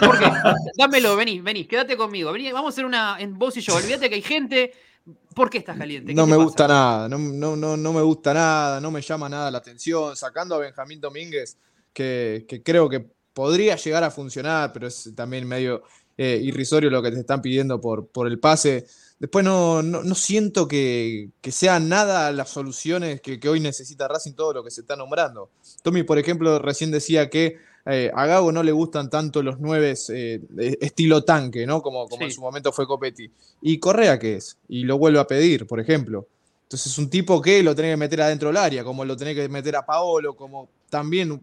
¿Por 0.00 0.18
qué? 0.18 0.26
Dámelo, 0.78 1.16
vení, 1.16 1.40
vení, 1.40 1.66
quédate 1.66 1.96
conmigo. 1.96 2.32
Vení, 2.32 2.50
vamos 2.52 2.68
a 2.68 2.72
hacer 2.72 2.84
una 2.86 3.16
en 3.18 3.36
vos 3.36 3.56
y 3.56 3.60
yo. 3.60 3.74
Olvídate 3.74 4.08
que 4.08 4.14
hay 4.14 4.22
gente. 4.22 4.72
¿Por 5.34 5.50
qué 5.50 5.58
estás 5.58 5.76
caliente? 5.76 6.08
¿Qué 6.08 6.14
No 6.14 6.26
me 6.26 6.32
pasa? 6.32 6.44
gusta 6.44 6.68
nada, 6.68 7.08
no, 7.08 7.18
no, 7.18 7.56
no, 7.56 7.76
no 7.76 7.92
me 7.92 8.02
gusta 8.02 8.32
nada, 8.32 8.80
no 8.80 8.90
me 8.90 9.02
llama 9.02 9.28
nada 9.28 9.50
la 9.50 9.58
atención. 9.58 10.16
Sacando 10.16 10.54
a 10.54 10.58
Benjamín 10.58 11.00
Domínguez, 11.00 11.58
que, 11.92 12.46
que 12.48 12.62
creo 12.62 12.88
que 12.88 13.04
podría 13.32 13.76
llegar 13.76 14.02
a 14.02 14.10
funcionar, 14.10 14.72
pero 14.72 14.86
es 14.86 15.12
también 15.14 15.46
medio 15.46 15.82
eh, 16.16 16.40
irrisorio 16.42 16.88
lo 16.90 17.02
que 17.02 17.10
te 17.12 17.20
están 17.20 17.42
pidiendo 17.42 17.80
por, 17.80 18.08
por 18.08 18.26
el 18.26 18.38
pase. 18.38 18.86
Después 19.18 19.44
no, 19.44 19.82
no, 19.82 20.02
no 20.02 20.14
siento 20.14 20.68
que, 20.68 21.30
que 21.40 21.50
sean 21.50 21.88
nada 21.88 22.30
las 22.32 22.50
soluciones 22.50 23.20
que, 23.22 23.40
que 23.40 23.48
hoy 23.48 23.60
necesita 23.60 24.06
Racing, 24.08 24.32
todo 24.34 24.52
lo 24.52 24.64
que 24.64 24.70
se 24.70 24.82
está 24.82 24.94
nombrando. 24.94 25.50
Tommy, 25.82 26.02
por 26.02 26.18
ejemplo, 26.18 26.58
recién 26.58 26.90
decía 26.90 27.30
que 27.30 27.56
eh, 27.86 28.10
a 28.14 28.26
Gago 28.26 28.52
no 28.52 28.62
le 28.62 28.72
gustan 28.72 29.08
tanto 29.08 29.42
los 29.42 29.58
nueve 29.58 29.94
eh, 30.10 30.40
estilo 30.80 31.24
tanque, 31.24 31.66
¿no? 31.66 31.80
Como, 31.80 32.06
como 32.08 32.18
Sí. 32.20 32.24
en 32.24 32.32
su 32.32 32.40
momento 32.42 32.72
fue 32.72 32.86
Copetti. 32.86 33.30
¿Y 33.62 33.78
Correa 33.78 34.18
qué 34.18 34.34
es? 34.36 34.58
Y 34.68 34.82
lo 34.84 34.98
vuelve 34.98 35.18
a 35.20 35.26
pedir, 35.26 35.66
por 35.66 35.80
ejemplo. 35.80 36.26
Entonces 36.64 36.92
es 36.92 36.98
un 36.98 37.08
tipo 37.08 37.40
que 37.40 37.62
lo 37.62 37.74
tenés 37.76 37.92
que 37.92 37.96
meter 37.96 38.20
adentro 38.20 38.48
del 38.48 38.56
área, 38.58 38.82
como 38.84 39.04
lo 39.04 39.16
tenés 39.16 39.36
que 39.36 39.48
meter 39.48 39.76
a 39.76 39.86
Paolo, 39.86 40.34
como 40.36 40.68
también 40.90 41.40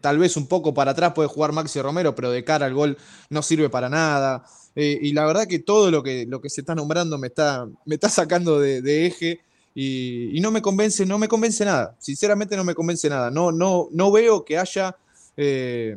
tal 0.00 0.18
vez 0.18 0.36
un 0.36 0.46
poco 0.46 0.74
para 0.74 0.92
atrás 0.92 1.12
puede 1.12 1.28
jugar 1.28 1.52
Maxi 1.52 1.80
Romero, 1.80 2.14
pero 2.14 2.30
de 2.30 2.44
cara 2.44 2.66
al 2.66 2.74
gol 2.74 2.96
no 3.30 3.42
sirve 3.42 3.68
para 3.68 3.88
nada. 3.88 4.44
Eh, 4.74 4.98
y 5.02 5.12
la 5.12 5.26
verdad 5.26 5.46
que 5.46 5.58
todo 5.58 5.90
lo 5.90 6.02
que, 6.02 6.26
lo 6.26 6.40
que 6.40 6.48
se 6.48 6.62
está 6.62 6.74
nombrando 6.74 7.18
me 7.18 7.26
está, 7.26 7.68
me 7.84 7.96
está 7.96 8.08
sacando 8.08 8.58
de, 8.58 9.06
eje 9.06 9.40
y, 9.74 10.38
no 10.40 10.50
me 10.50 10.62
convence, 10.62 11.04
no 11.04 11.18
me 11.18 11.28
convence 11.28 11.64
nada. 11.64 11.96
Sinceramente 11.98 12.56
no 12.56 12.64
me 12.64 12.74
convence 12.74 13.08
nada. 13.08 13.30
No, 13.30 13.52
no, 13.52 13.88
no 13.90 14.12
veo 14.12 14.44
que 14.44 14.58
haya. 14.58 14.96
Eh, 15.36 15.96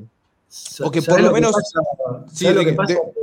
o 0.80 0.90
que 0.90 1.02
por 1.02 1.20
lo, 1.20 1.32
menos. 1.32 1.54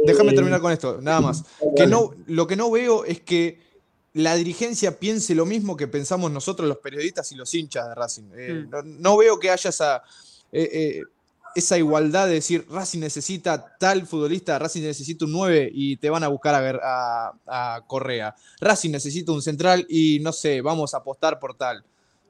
déjame 0.05 0.33
terminar 0.33 0.61
con 0.61 0.73
esto, 0.73 1.01
nada 1.01 1.21
más. 1.21 1.45
Que 1.75 1.87
no, 1.87 2.13
lo 2.27 2.47
que 2.47 2.57
no 2.57 2.71
veo 2.71 3.05
es 3.05 3.21
que 3.21 3.73
la 4.15 4.35
dirigencia 4.35 4.99
piense 4.99 5.35
lo 5.35 5.47
mismo 5.47 5.77
que 5.77 5.89
pensamos 5.89 6.31
nosotros 6.31 6.69
los 6.69 6.79
periodistas 6.79 7.33
y 7.33 7.35
los 7.35 7.55
hinchas 7.55 7.89
de 7.89 7.95
Racing. 7.95 8.31
Eh, 8.35 8.67
mm. 8.67 9.01
no, 9.01 9.17
veo 9.17 9.39
que 9.39 9.51
haya 9.51 9.71
esa, 9.71 10.03
eh, 10.53 10.71
eh, 10.73 11.03
esa 11.55 11.77
igualdad 11.77 12.29
de 12.29 12.35
decir 12.35 12.67
Racing 12.71 13.01
necesita 13.01 13.77
tal 13.79 14.07
futbolista, 14.07 14.59
Racing 14.59 14.83
necesita 14.83 15.25
un 15.25 15.33
9 15.33 15.71
y 15.73 15.97
te 15.97 16.09
van 16.09 16.25
a 16.25 16.29
buscar 16.29 16.55
a, 16.55 17.33
a, 17.47 17.81
Correa. 17.87 18.35
Racing 18.61 18.91
necesita 18.91 19.33
un 19.33 19.43
central 19.43 19.85
y 19.89 20.21
no 20.21 20.33
sé, 20.33 20.63
vamos 20.63 20.95
a 20.95 20.99
apostar 20.99 21.39
por 21.39 21.55
tal. 21.55 21.85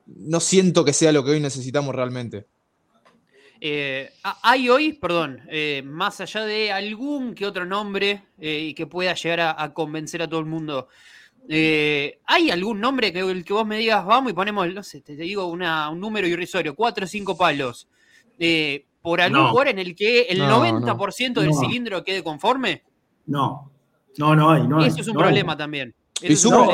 No 0.07 0.41
siento 0.41 0.85
que 0.85 0.93
sea 0.93 1.13
lo 1.13 1.25
que 1.25 1.33
hoy 1.33 1.41
necesitamos 1.41 1.95
realmente. 1.95 2.47
hay 4.43 4.69
hoy, 4.69 4.95
perdón, 4.95 5.43
más 5.85 6.21
allá 6.21 6.45
de 6.45 6.73
algún 6.73 7.35
que 7.37 7.47
otro 7.47 7.65
nombre 7.65 8.25
y 8.39 8.75
que 8.75 8.89
pueda 8.89 9.15
llegar 9.15 9.55
a, 9.57 9.73
convencer 9.73 10.21
a 10.23 10.29
todo 10.29 10.41
el 10.41 10.47
mundo, 10.47 10.89
eh, 11.49 12.21
¿Hay 12.27 12.51
algún 12.51 12.81
nombre 12.81 13.13
que, 13.13 13.21
el 13.21 13.45
que 13.45 13.53
vos 13.53 13.67
me 13.67 13.79
digas, 13.79 14.05
vamos 14.05 14.31
y 14.31 14.35
ponemos, 14.35 14.73
no 14.73 14.83
sé, 14.83 15.01
te, 15.01 15.17
digo 15.17 15.47
un 15.47 15.61
número 16.01 16.27
irrisorio, 16.27 16.75
cuatro 16.75 17.05
o 17.05 17.09
cinco 17.09 17.37
palos, 17.37 17.89
eh, 18.39 18.85
por 19.01 19.21
algún 19.21 19.49
lugar 19.49 19.69
en 19.69 19.79
el 19.79 19.95
que 19.95 20.23
el 20.23 20.41
90% 20.41 21.41
del 21.41 21.55
cilindro 21.55 22.05
quede 22.05 22.23
conforme? 22.23 22.83
No, 23.27 23.71
no, 24.17 24.37
no 24.37 24.51
hay. 24.51 24.67
No 24.67 24.85
Eso 24.85 25.01
es 25.01 25.09
un 25.09 25.17
problema 25.17 25.57
también. 25.57 25.95
y 26.21 26.37
sumo, 26.37 26.71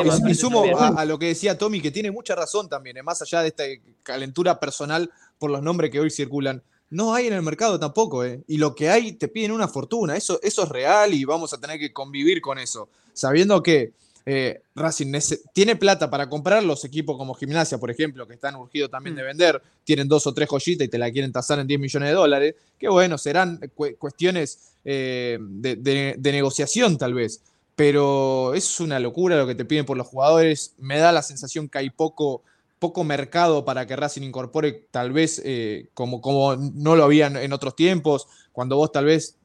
a, 0.77 1.05
lo 1.05 1.17
que 1.17 1.27
decía 1.27 1.57
Tommy, 1.57 1.81
que 1.81 1.91
tiene 1.91 2.11
mucha 2.11 2.35
razón 2.35 2.69
también, 2.69 2.97
eh, 2.97 3.03
más 3.03 3.21
allá 3.21 3.41
de 3.41 3.47
esta 3.49 3.63
calentura 4.03 4.59
personal 4.59 5.09
por 5.37 5.49
los 5.49 5.61
nombres 5.61 5.91
que 5.91 5.99
hoy 5.99 6.11
circulan. 6.11 6.61
No 6.91 7.13
hay 7.13 7.27
en 7.27 7.33
el 7.33 7.43
mercado 7.43 7.79
tampoco, 7.79 8.23
¿eh? 8.23 8.43
Y 8.47 8.57
lo 8.57 8.73
que 8.73 8.89
hay 8.89 9.13
te 9.13 9.27
piden 9.27 9.51
una 9.51 9.67
fortuna. 9.67 10.17
Eso, 10.17 10.39
eso 10.41 10.63
es 10.63 10.69
real 10.69 11.13
y 11.13 11.23
vamos 11.23 11.53
a 11.53 11.59
tener 11.59 11.79
que 11.79 11.93
convivir 11.93 12.41
con 12.41 12.57
eso. 12.57 12.89
Sabiendo 13.13 13.61
que 13.61 13.93
eh, 14.31 14.61
Racing 14.75 15.11
tiene 15.53 15.75
plata 15.75 16.07
para 16.07 16.29
comprar 16.29 16.63
los 16.63 16.85
equipos 16.85 17.17
como 17.17 17.33
Gimnasia, 17.33 17.79
por 17.79 17.89
ejemplo, 17.89 18.27
que 18.27 18.35
están 18.35 18.55
urgidos 18.57 18.91
también 18.91 19.15
de 19.15 19.23
mm. 19.23 19.25
vender, 19.25 19.61
tienen 19.83 20.07
dos 20.07 20.27
o 20.27 20.33
tres 20.35 20.47
joyitas 20.47 20.85
y 20.85 20.87
te 20.87 20.99
la 20.99 21.09
quieren 21.09 21.31
tasar 21.31 21.57
en 21.57 21.65
10 21.65 21.79
millones 21.79 22.09
de 22.09 22.15
dólares, 22.15 22.55
que 22.77 22.87
bueno, 22.87 23.17
serán 23.17 23.59
cuestiones 23.97 24.73
eh, 24.85 25.39
de, 25.41 26.15
negociación 26.21 26.99
tal 26.99 27.15
vez, 27.15 27.41
pero 27.75 28.53
es 28.53 28.79
una 28.79 28.99
locura 28.99 29.35
lo 29.35 29.47
que 29.47 29.55
te 29.55 29.65
piden 29.65 29.87
por 29.87 29.97
los 29.97 30.05
jugadores, 30.05 30.75
me 30.77 30.99
da 30.99 31.11
la 31.11 31.23
sensación 31.23 31.67
que 31.67 31.79
hay 31.79 31.89
poco, 31.89 32.43
poco 32.77 33.03
mercado 33.03 33.65
para 33.65 33.87
que 33.87 33.95
Racing 33.95 34.21
incorpore 34.21 34.85
tal 34.91 35.11
vez 35.11 35.41
eh, 35.43 35.89
como, 35.95 36.21
como 36.21 36.55
no 36.55 36.95
lo 36.95 37.03
había 37.03 37.25
en 37.25 37.51
otros 37.51 37.75
tiempos, 37.75 38.27
cuando 38.51 38.75
vos 38.75 38.91
tal 38.91 39.05
vez 39.05 39.39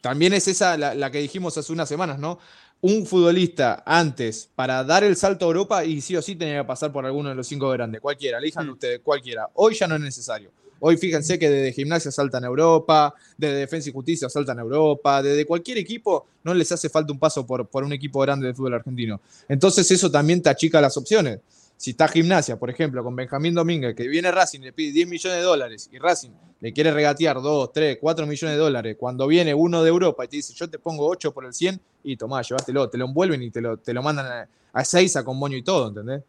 también 0.00 0.32
es 0.32 0.48
esa 0.48 0.76
la, 0.76 0.94
la, 0.94 1.10
que 1.10 1.18
dijimos 1.18 1.56
hace 1.58 1.72
unas 1.72 1.88
semanas, 1.88 2.18
¿no? 2.18 2.38
Un 2.82 3.04
futbolista 3.06 3.82
antes 3.84 4.48
para 4.54 4.82
dar 4.84 5.04
el 5.04 5.16
salto 5.16 5.44
a 5.44 5.48
Europa 5.48 5.84
y 5.84 6.00
sí 6.00 6.16
o 6.16 6.22
sí 6.22 6.36
tenía 6.36 6.62
que 6.62 6.66
pasar 6.66 6.92
por 6.92 7.04
alguno 7.04 7.28
de 7.28 7.34
los 7.34 7.46
cinco 7.46 7.68
grandes, 7.70 8.00
cualquiera, 8.00 8.38
elijan 8.38 8.66
mm. 8.66 8.70
ustedes, 8.70 9.00
cualquiera. 9.00 9.48
Hoy 9.54 9.74
ya 9.74 9.86
no 9.86 9.96
es 9.96 10.00
necesario. 10.00 10.50
Hoy 10.82 10.96
fíjense 10.96 11.38
que 11.38 11.50
desde 11.50 11.72
Gimnasia 11.74 12.10
saltan 12.10 12.42
a 12.42 12.46
Europa, 12.46 13.14
desde 13.36 13.56
Defensa 13.56 13.90
y 13.90 13.92
Justicia 13.92 14.30
saltan 14.30 14.58
a 14.58 14.62
Europa, 14.62 15.22
desde 15.22 15.44
cualquier 15.44 15.76
equipo 15.76 16.26
no 16.42 16.54
les 16.54 16.72
hace 16.72 16.88
falta 16.88 17.12
un 17.12 17.18
paso 17.18 17.46
por, 17.46 17.68
por 17.68 17.84
un 17.84 17.92
equipo 17.92 18.20
grande 18.20 18.46
de 18.46 18.54
fútbol 18.54 18.74
argentino. 18.74 19.20
Entonces 19.46 19.90
eso 19.90 20.10
también 20.10 20.40
te 20.40 20.48
achica 20.48 20.80
las 20.80 20.96
opciones. 20.96 21.40
Si 21.80 21.92
está 21.92 22.08
Gimnasia, 22.08 22.58
por 22.58 22.68
ejemplo, 22.68 23.02
con 23.02 23.16
Benjamín 23.16 23.54
Domínguez, 23.54 23.96
que 23.96 24.06
viene 24.06 24.30
Racing 24.30 24.60
y 24.60 24.64
le 24.64 24.72
pide 24.74 24.92
10 24.92 25.08
millones 25.08 25.38
de 25.38 25.42
dólares 25.42 25.88
y 25.90 25.98
Racing 25.98 26.28
le 26.60 26.74
quiere 26.74 26.90
regatear 26.90 27.40
2, 27.40 27.72
3, 27.72 27.96
4 27.98 28.26
millones 28.26 28.54
de 28.54 28.62
dólares, 28.62 28.96
cuando 29.00 29.26
viene 29.26 29.54
uno 29.54 29.82
de 29.82 29.88
Europa 29.88 30.26
y 30.26 30.28
te 30.28 30.36
dice 30.36 30.52
yo 30.52 30.68
te 30.68 30.78
pongo 30.78 31.08
8 31.08 31.32
por 31.32 31.46
el 31.46 31.54
100 31.54 31.80
y 32.04 32.18
tomá, 32.18 32.42
llévatelo, 32.42 32.90
te 32.90 32.98
lo 32.98 33.06
envuelven 33.06 33.42
y 33.42 33.50
te 33.50 33.62
lo, 33.62 33.78
te 33.78 33.94
lo 33.94 34.02
mandan 34.02 34.46
a, 34.74 34.84
6 34.84 35.16
a 35.16 35.24
con 35.24 35.38
moño 35.38 35.56
y 35.56 35.62
todo, 35.62 35.88
¿entendés? 35.88 36.22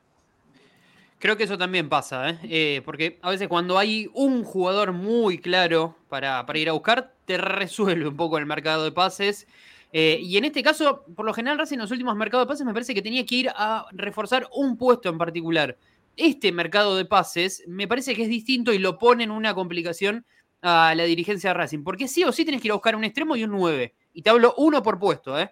Creo 1.19 1.35
que 1.35 1.43
eso 1.43 1.57
también 1.57 1.89
pasa, 1.89 2.29
¿eh? 2.29 2.39
¿eh? 2.43 2.81
porque 2.85 3.19
a 3.21 3.29
veces 3.29 3.49
cuando 3.49 3.77
hay 3.77 4.09
un 4.13 4.45
jugador 4.45 4.93
muy 4.93 5.37
claro 5.37 5.97
para, 6.07 6.45
para 6.45 6.59
ir 6.59 6.69
a 6.69 6.71
buscar, 6.71 7.13
te 7.25 7.37
resuelve 7.37 8.07
un 8.07 8.15
poco 8.15 8.37
el 8.37 8.45
mercado 8.45 8.85
de 8.85 8.93
pases 8.93 9.47
eh, 9.93 10.19
y 10.21 10.37
en 10.37 10.45
este 10.45 10.63
caso, 10.63 11.03
por 11.15 11.25
lo 11.25 11.33
general, 11.33 11.57
Racing 11.57 11.75
en 11.75 11.81
los 11.81 11.91
últimos 11.91 12.15
mercados 12.15 12.47
de 12.47 12.49
pases 12.49 12.65
me 12.65 12.73
parece 12.73 12.93
que 12.93 13.01
tenía 13.01 13.25
que 13.25 13.35
ir 13.35 13.49
a 13.53 13.85
reforzar 13.91 14.47
un 14.55 14.77
puesto 14.77 15.09
en 15.09 15.17
particular. 15.17 15.77
Este 16.15 16.51
mercado 16.51 16.95
de 16.95 17.05
pases 17.05 17.63
me 17.67 17.87
parece 17.87 18.15
que 18.15 18.23
es 18.23 18.29
distinto 18.29 18.73
y 18.73 18.77
lo 18.77 18.97
pone 18.97 19.23
en 19.23 19.31
una 19.31 19.53
complicación 19.53 20.25
a 20.61 20.93
la 20.95 21.03
dirigencia 21.03 21.49
de 21.49 21.53
Racing. 21.55 21.83
Porque 21.83 22.07
sí 22.07 22.23
o 22.23 22.31
sí 22.31 22.43
tienes 22.43 22.61
que 22.61 22.69
ir 22.69 22.71
a 22.71 22.75
buscar 22.75 22.95
un 22.95 23.03
extremo 23.03 23.35
y 23.35 23.43
un 23.43 23.51
9. 23.51 23.93
Y 24.13 24.21
te 24.21 24.29
hablo 24.29 24.53
uno 24.57 24.81
por 24.81 24.97
puesto, 24.99 25.37
¿eh? 25.39 25.49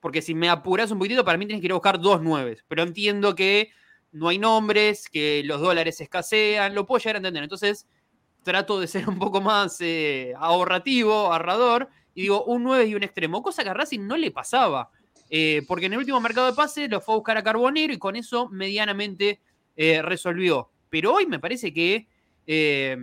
Porque 0.00 0.22
si 0.22 0.34
me 0.34 0.48
apuras 0.48 0.90
un 0.90 0.98
poquitito, 0.98 1.24
para 1.24 1.36
mí 1.36 1.46
tienes 1.46 1.60
que 1.60 1.66
ir 1.66 1.72
a 1.72 1.76
buscar 1.76 2.00
dos 2.00 2.20
9. 2.22 2.58
Pero 2.68 2.82
entiendo 2.82 3.34
que 3.34 3.70
no 4.12 4.28
hay 4.28 4.38
nombres, 4.38 5.08
que 5.08 5.42
los 5.44 5.60
dólares 5.60 6.00
escasean, 6.00 6.74
lo 6.74 6.86
puedo 6.86 7.00
llegar 7.00 7.16
a 7.16 7.18
entender. 7.18 7.42
Entonces, 7.42 7.86
trato 8.42 8.80
de 8.80 8.86
ser 8.86 9.08
un 9.08 9.18
poco 9.18 9.40
más 9.40 9.80
eh, 9.80 10.32
ahorrativo, 10.36 11.32
ahorrador 11.32 11.88
y 12.14 12.22
digo 12.22 12.44
un 12.44 12.62
9 12.62 12.86
y 12.86 12.94
un 12.94 13.02
extremo, 13.02 13.42
cosa 13.42 13.62
que 13.62 13.70
a 13.70 13.74
Racing 13.74 14.06
no 14.06 14.16
le 14.16 14.30
pasaba. 14.30 14.90
Eh, 15.32 15.62
porque 15.68 15.86
en 15.86 15.92
el 15.92 16.00
último 16.00 16.20
mercado 16.20 16.48
de 16.48 16.54
pase 16.54 16.88
lo 16.88 17.00
fue 17.00 17.14
a 17.14 17.18
buscar 17.18 17.36
a 17.36 17.42
Carbonero 17.42 17.92
y 17.92 17.98
con 17.98 18.16
eso 18.16 18.48
medianamente 18.48 19.40
eh, 19.76 20.02
resolvió. 20.02 20.70
Pero 20.88 21.14
hoy 21.14 21.26
me 21.26 21.38
parece 21.38 21.72
que 21.72 22.08
eh, 22.46 22.96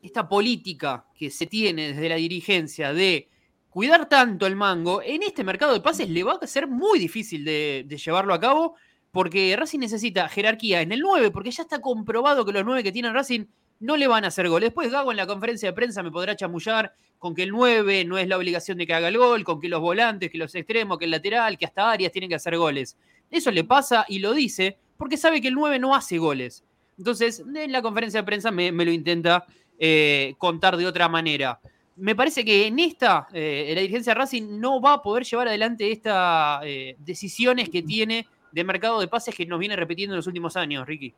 esta 0.00 0.26
política 0.28 1.04
que 1.14 1.30
se 1.30 1.46
tiene 1.46 1.88
desde 1.88 2.08
la 2.08 2.16
dirigencia 2.16 2.94
de 2.94 3.28
cuidar 3.68 4.08
tanto 4.08 4.46
el 4.46 4.56
mango, 4.56 5.02
en 5.02 5.22
este 5.22 5.44
mercado 5.44 5.74
de 5.74 5.80
pases 5.80 6.08
le 6.08 6.22
va 6.22 6.38
a 6.40 6.46
ser 6.46 6.66
muy 6.68 6.98
difícil 6.98 7.44
de, 7.44 7.84
de 7.86 7.96
llevarlo 7.98 8.32
a 8.32 8.40
cabo 8.40 8.76
porque 9.10 9.54
Racing 9.56 9.78
necesita 9.78 10.28
jerarquía 10.28 10.80
en 10.80 10.90
el 10.90 11.00
9, 11.00 11.30
porque 11.30 11.50
ya 11.50 11.62
está 11.62 11.80
comprobado 11.80 12.46
que 12.46 12.52
los 12.52 12.64
9 12.64 12.82
que 12.82 12.92
tiene 12.92 13.12
Racing 13.12 13.44
no 13.82 13.96
le 13.96 14.06
van 14.06 14.24
a 14.24 14.28
hacer 14.28 14.48
gol. 14.48 14.62
Después 14.62 14.90
Gago 14.90 15.10
en 15.10 15.16
la 15.16 15.26
conferencia 15.26 15.68
de 15.68 15.72
prensa 15.72 16.04
me 16.04 16.12
podrá 16.12 16.36
chamullar 16.36 16.94
con 17.18 17.34
que 17.34 17.42
el 17.42 17.50
9 17.50 18.04
no 18.04 18.16
es 18.16 18.28
la 18.28 18.36
obligación 18.36 18.78
de 18.78 18.86
que 18.86 18.94
haga 18.94 19.08
el 19.08 19.18
gol, 19.18 19.42
con 19.42 19.60
que 19.60 19.68
los 19.68 19.80
volantes, 19.80 20.30
que 20.30 20.38
los 20.38 20.54
extremos, 20.54 20.98
que 20.98 21.04
el 21.04 21.10
lateral, 21.10 21.58
que 21.58 21.66
hasta 21.66 21.90
Arias 21.90 22.12
tienen 22.12 22.30
que 22.30 22.36
hacer 22.36 22.56
goles. 22.56 22.96
Eso 23.28 23.50
le 23.50 23.64
pasa 23.64 24.06
y 24.08 24.20
lo 24.20 24.34
dice 24.34 24.78
porque 24.96 25.16
sabe 25.16 25.40
que 25.40 25.48
el 25.48 25.54
9 25.54 25.80
no 25.80 25.96
hace 25.96 26.18
goles. 26.18 26.64
Entonces, 26.96 27.42
en 27.54 27.72
la 27.72 27.82
conferencia 27.82 28.20
de 28.20 28.24
prensa 28.24 28.52
me, 28.52 28.70
lo 28.70 28.92
intenta 28.92 29.44
eh, 29.78 30.34
contar 30.38 30.76
de 30.76 30.86
otra 30.86 31.08
manera. 31.08 31.58
Me 31.96 32.14
parece 32.14 32.44
que 32.44 32.68
en 32.68 32.78
esta, 32.78 33.26
eh, 33.32 33.72
la 33.74 33.80
dirigencia 33.80 34.14
Racing 34.14 34.60
no 34.60 34.80
va 34.80 34.94
a 34.94 35.02
poder 35.02 35.24
llevar 35.24 35.48
adelante 35.48 35.90
estas 35.90 36.60
eh, 36.64 36.94
decisiones 37.00 37.68
que 37.68 37.82
tiene 37.82 38.28
de 38.52 38.62
mercado 38.64 39.00
de 39.00 39.08
pases 39.08 39.34
que 39.34 39.44
nos 39.44 39.58
viene 39.58 39.74
repitiendo 39.74 40.14
en 40.14 40.18
los 40.18 40.26
últimos 40.28 40.56
años, 40.56 40.86
Ricky. 40.86 41.12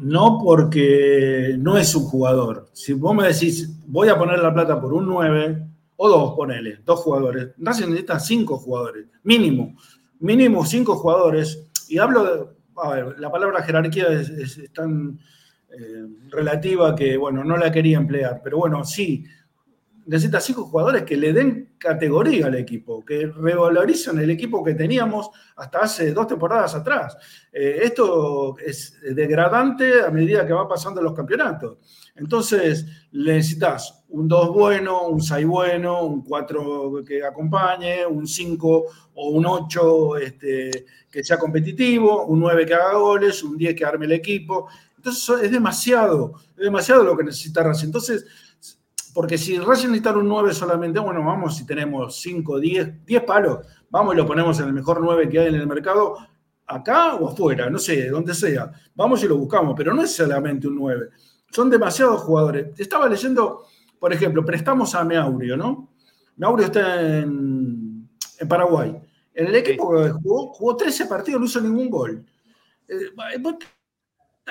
No 0.00 0.40
porque 0.42 1.56
no 1.58 1.76
es 1.76 1.94
un 1.94 2.04
jugador. 2.04 2.68
Si 2.72 2.92
vos 2.94 3.14
me 3.14 3.28
decís, 3.28 3.70
voy 3.86 4.08
a 4.08 4.18
poner 4.18 4.38
la 4.38 4.52
plata 4.52 4.80
por 4.80 4.92
un 4.92 5.06
9 5.06 5.68
o 6.00 6.08
dos, 6.08 6.34
ponele, 6.34 6.78
dos 6.84 7.00
jugadores. 7.00 7.48
Racing 7.58 7.88
necesita 7.88 8.20
cinco 8.20 8.56
jugadores, 8.56 9.06
mínimo. 9.24 9.76
Mínimo 10.20 10.64
cinco 10.64 10.94
jugadores. 10.96 11.70
Y 11.88 11.98
hablo 11.98 12.24
de, 12.24 12.46
a 12.76 12.90
ver, 12.90 13.18
la 13.18 13.30
palabra 13.30 13.62
jerarquía 13.62 14.06
es, 14.12 14.60
tan 14.72 15.18
eh, 15.70 16.06
relativa 16.30 16.94
que, 16.94 17.16
bueno, 17.16 17.42
no 17.42 17.56
la 17.56 17.72
quería 17.72 17.98
emplear. 17.98 18.40
Pero 18.44 18.58
bueno, 18.58 18.84
sí, 18.84 19.24
necesita 20.08 20.40
cinco 20.40 20.64
jugadores 20.64 21.02
que 21.02 21.18
le 21.18 21.34
den 21.34 21.74
categoría 21.76 22.46
al 22.46 22.54
equipo, 22.54 23.04
que 23.04 23.26
revaloricen 23.26 24.18
el 24.18 24.30
equipo 24.30 24.64
que 24.64 24.72
teníamos 24.72 25.28
hasta 25.54 25.80
hace 25.80 26.12
dos 26.12 26.26
temporadas 26.26 26.74
atrás. 26.74 27.16
Eh, 27.52 27.80
esto 27.82 28.56
es 28.58 28.98
degradante 29.14 30.00
a 30.00 30.10
medida 30.10 30.46
que 30.46 30.54
va 30.54 30.66
pasando 30.66 31.02
los 31.02 31.12
campeonatos. 31.12 31.76
Entonces, 32.16 32.86
necesitas 33.12 34.02
un 34.08 34.26
2 34.26 34.48
bueno, 34.54 35.08
un 35.08 35.20
6 35.20 35.46
bueno, 35.46 36.02
un 36.04 36.24
4 36.24 37.04
que 37.06 37.22
acompañe, 37.22 38.06
un 38.06 38.26
5 38.26 38.84
o 39.14 39.28
un 39.28 39.44
8 39.44 40.16
este, 40.16 40.86
que 41.10 41.22
sea 41.22 41.38
competitivo, 41.38 42.24
un 42.24 42.40
9 42.40 42.64
que 42.64 42.74
haga 42.74 42.94
goles, 42.94 43.42
un 43.42 43.58
10 43.58 43.74
que 43.74 43.84
arme 43.84 44.06
el 44.06 44.12
equipo. 44.12 44.68
Entonces, 44.96 45.44
es 45.44 45.52
demasiado, 45.52 46.32
es 46.56 46.64
demasiado 46.64 47.04
lo 47.04 47.14
que 47.14 47.24
necesita. 47.24 47.70
Entonces, 47.82 48.24
porque 49.14 49.38
si 49.38 49.58
Racing 49.58 49.88
necesita 49.88 50.16
un 50.16 50.28
9 50.28 50.52
solamente, 50.52 51.00
bueno, 51.00 51.24
vamos, 51.24 51.56
si 51.56 51.66
tenemos 51.66 52.20
5, 52.20 52.58
10, 52.58 53.04
10 53.04 53.22
palos, 53.24 53.58
vamos 53.90 54.14
y 54.14 54.18
lo 54.18 54.26
ponemos 54.26 54.58
en 54.60 54.66
el 54.66 54.72
mejor 54.72 55.00
9 55.00 55.28
que 55.28 55.38
hay 55.40 55.48
en 55.48 55.54
el 55.56 55.66
mercado, 55.66 56.16
acá 56.66 57.14
o 57.14 57.28
afuera, 57.28 57.68
no 57.70 57.78
sé, 57.78 58.08
donde 58.08 58.34
sea. 58.34 58.70
Vamos 58.94 59.22
y 59.22 59.28
lo 59.28 59.36
buscamos, 59.36 59.74
pero 59.76 59.94
no 59.94 60.02
es 60.02 60.14
solamente 60.14 60.68
un 60.68 60.76
9. 60.76 61.08
son 61.50 61.70
demasiados 61.70 62.20
jugadores. 62.22 62.78
Estaba 62.78 63.08
leyendo, 63.08 63.64
por 63.98 64.12
ejemplo, 64.12 64.44
prestamos 64.44 64.94
a 64.94 65.04
Meaurio, 65.04 65.56
¿no? 65.56 65.90
Meaurio 66.36 66.66
está 66.66 67.00
en, 67.00 68.08
en 68.38 68.48
Paraguay. 68.48 69.00
En 69.34 69.46
el 69.46 69.54
equipo 69.54 69.94
que 69.94 70.10
jugó, 70.10 70.52
jugó 70.52 70.76
13 70.76 71.06
partidos, 71.06 71.40
no 71.40 71.46
hizo 71.46 71.60
ningún 71.60 71.88
gol. 71.88 72.24
Eh, 72.88 73.12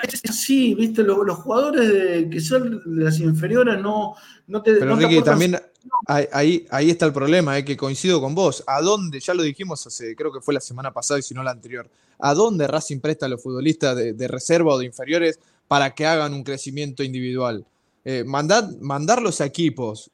es 0.02 0.22
así, 0.28 0.74
¿viste? 0.74 1.02
Los, 1.02 1.18
los 1.26 1.38
jugadores 1.38 1.88
de- 1.88 2.28
que 2.30 2.40
son 2.40 2.80
de 2.96 3.04
las 3.04 3.18
inferiores 3.20 3.80
no, 3.80 4.14
no 4.46 4.62
te. 4.62 4.74
Pero 4.74 4.96
no 4.96 5.08
Ricky, 5.08 5.22
también 5.22 5.58
ahí, 6.06 6.26
ahí, 6.32 6.66
ahí 6.70 6.90
está 6.90 7.06
el 7.06 7.12
problema, 7.12 7.58
eh, 7.58 7.64
que 7.64 7.76
coincido 7.76 8.20
con 8.20 8.34
vos. 8.34 8.62
¿A 8.66 8.80
dónde? 8.80 9.20
Ya 9.20 9.34
lo 9.34 9.42
dijimos 9.42 9.86
hace, 9.86 10.14
creo 10.16 10.32
que 10.32 10.40
fue 10.40 10.54
la 10.54 10.60
semana 10.60 10.92
pasada 10.92 11.20
y 11.20 11.22
si 11.22 11.34
no 11.34 11.42
la 11.42 11.50
anterior. 11.50 11.88
¿A 12.18 12.34
dónde 12.34 12.66
Racing 12.66 13.00
presta 13.00 13.26
a 13.26 13.28
los 13.28 13.42
futbolistas 13.42 13.96
de, 13.96 14.12
de 14.12 14.28
reserva 14.28 14.74
o 14.74 14.78
de 14.78 14.86
inferiores 14.86 15.38
para 15.68 15.94
que 15.94 16.06
hagan 16.06 16.34
un 16.34 16.42
crecimiento 16.44 17.02
individual? 17.02 17.64
Eh, 18.04 18.24
mandad- 18.26 18.76
mandarlos 18.80 19.40
a 19.40 19.44
equipos 19.46 20.10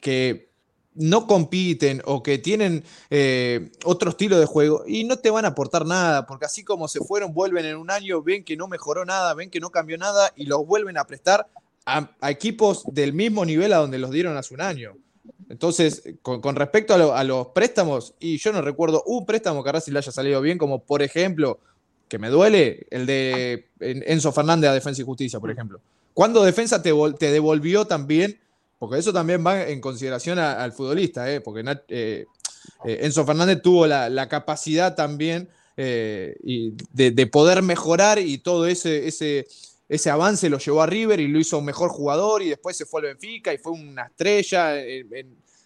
que 0.00 0.48
no 0.94 1.26
compiten 1.26 2.02
o 2.04 2.22
que 2.22 2.38
tienen 2.38 2.84
eh, 3.10 3.70
otro 3.84 4.10
estilo 4.10 4.38
de 4.38 4.46
juego 4.46 4.84
y 4.86 5.04
no 5.04 5.18
te 5.18 5.30
van 5.30 5.44
a 5.44 5.48
aportar 5.48 5.84
nada, 5.86 6.26
porque 6.26 6.44
así 6.46 6.62
como 6.64 6.86
se 6.88 7.00
fueron, 7.00 7.32
vuelven 7.34 7.66
en 7.66 7.76
un 7.76 7.90
año, 7.90 8.22
ven 8.22 8.44
que 8.44 8.56
no 8.56 8.68
mejoró 8.68 9.04
nada, 9.04 9.34
ven 9.34 9.50
que 9.50 9.60
no 9.60 9.70
cambió 9.70 9.98
nada 9.98 10.32
y 10.36 10.46
los 10.46 10.64
vuelven 10.66 10.96
a 10.96 11.04
prestar 11.06 11.48
a, 11.86 12.10
equipos 12.30 12.84
del 12.92 13.12
mismo 13.12 13.44
nivel 13.44 13.72
a 13.72 13.78
donde 13.78 13.98
los 13.98 14.10
dieron 14.10 14.36
hace 14.36 14.54
un 14.54 14.60
año. 14.60 14.92
Entonces, 15.48 16.02
con, 16.22 16.56
respecto 16.56 16.94
a, 16.94 16.98
lo- 16.98 17.14
a 17.14 17.24
los 17.24 17.48
préstamos, 17.48 18.14
y 18.18 18.38
yo 18.38 18.52
no 18.52 18.62
recuerdo 18.62 19.02
un 19.06 19.26
préstamo 19.26 19.62
que 19.62 19.70
a 19.70 19.72
Racing 19.72 19.92
le 19.92 19.98
haya 19.98 20.12
salido 20.12 20.40
bien, 20.40 20.58
como 20.58 20.82
por 20.84 21.02
ejemplo, 21.02 21.58
que 22.08 22.18
me 22.18 22.28
duele, 22.28 22.86
el 22.90 23.04
de 23.06 23.68
en- 23.80 24.04
Enzo 24.06 24.32
Fernández 24.32 24.70
a 24.70 24.74
Defensa 24.74 25.02
y 25.02 25.04
Justicia, 25.04 25.40
por 25.40 25.50
ejemplo. 25.50 25.80
¿Cuándo 26.14 26.44
Defensa 26.44 26.80
te 26.82 26.92
devolvió 27.30 27.86
también? 27.86 28.38
Porque 28.84 29.00
eso 29.00 29.14
también 29.14 29.42
va 29.46 29.66
en 29.66 29.80
consideración 29.80 30.38
al 30.38 30.70
futbolista, 30.72 31.32
¿eh? 31.32 31.40
porque 31.40 31.64
eh, 31.88 32.26
eh, 32.84 32.98
Enzo 33.00 33.24
Fernández 33.24 33.62
tuvo 33.62 33.86
la, 33.86 34.28
capacidad 34.28 34.94
también 34.94 35.48
de, 35.74 36.74
de 36.92 37.26
poder 37.26 37.62
mejorar 37.62 38.18
y 38.18 38.36
todo 38.36 38.66
ese, 38.66 39.08
ese, 39.88 40.10
avance 40.10 40.50
lo 40.50 40.58
llevó 40.58 40.82
a 40.82 40.86
River 40.86 41.18
y 41.18 41.28
lo 41.28 41.38
hizo 41.40 41.56
un 41.56 41.64
mejor 41.64 41.88
jugador 41.88 42.42
y 42.42 42.50
después 42.50 42.76
se 42.76 42.84
fue 42.84 43.00
al 43.00 43.06
Benfica 43.06 43.54
y 43.54 43.56
fue 43.56 43.72
una 43.72 44.02
estrella, 44.02 44.74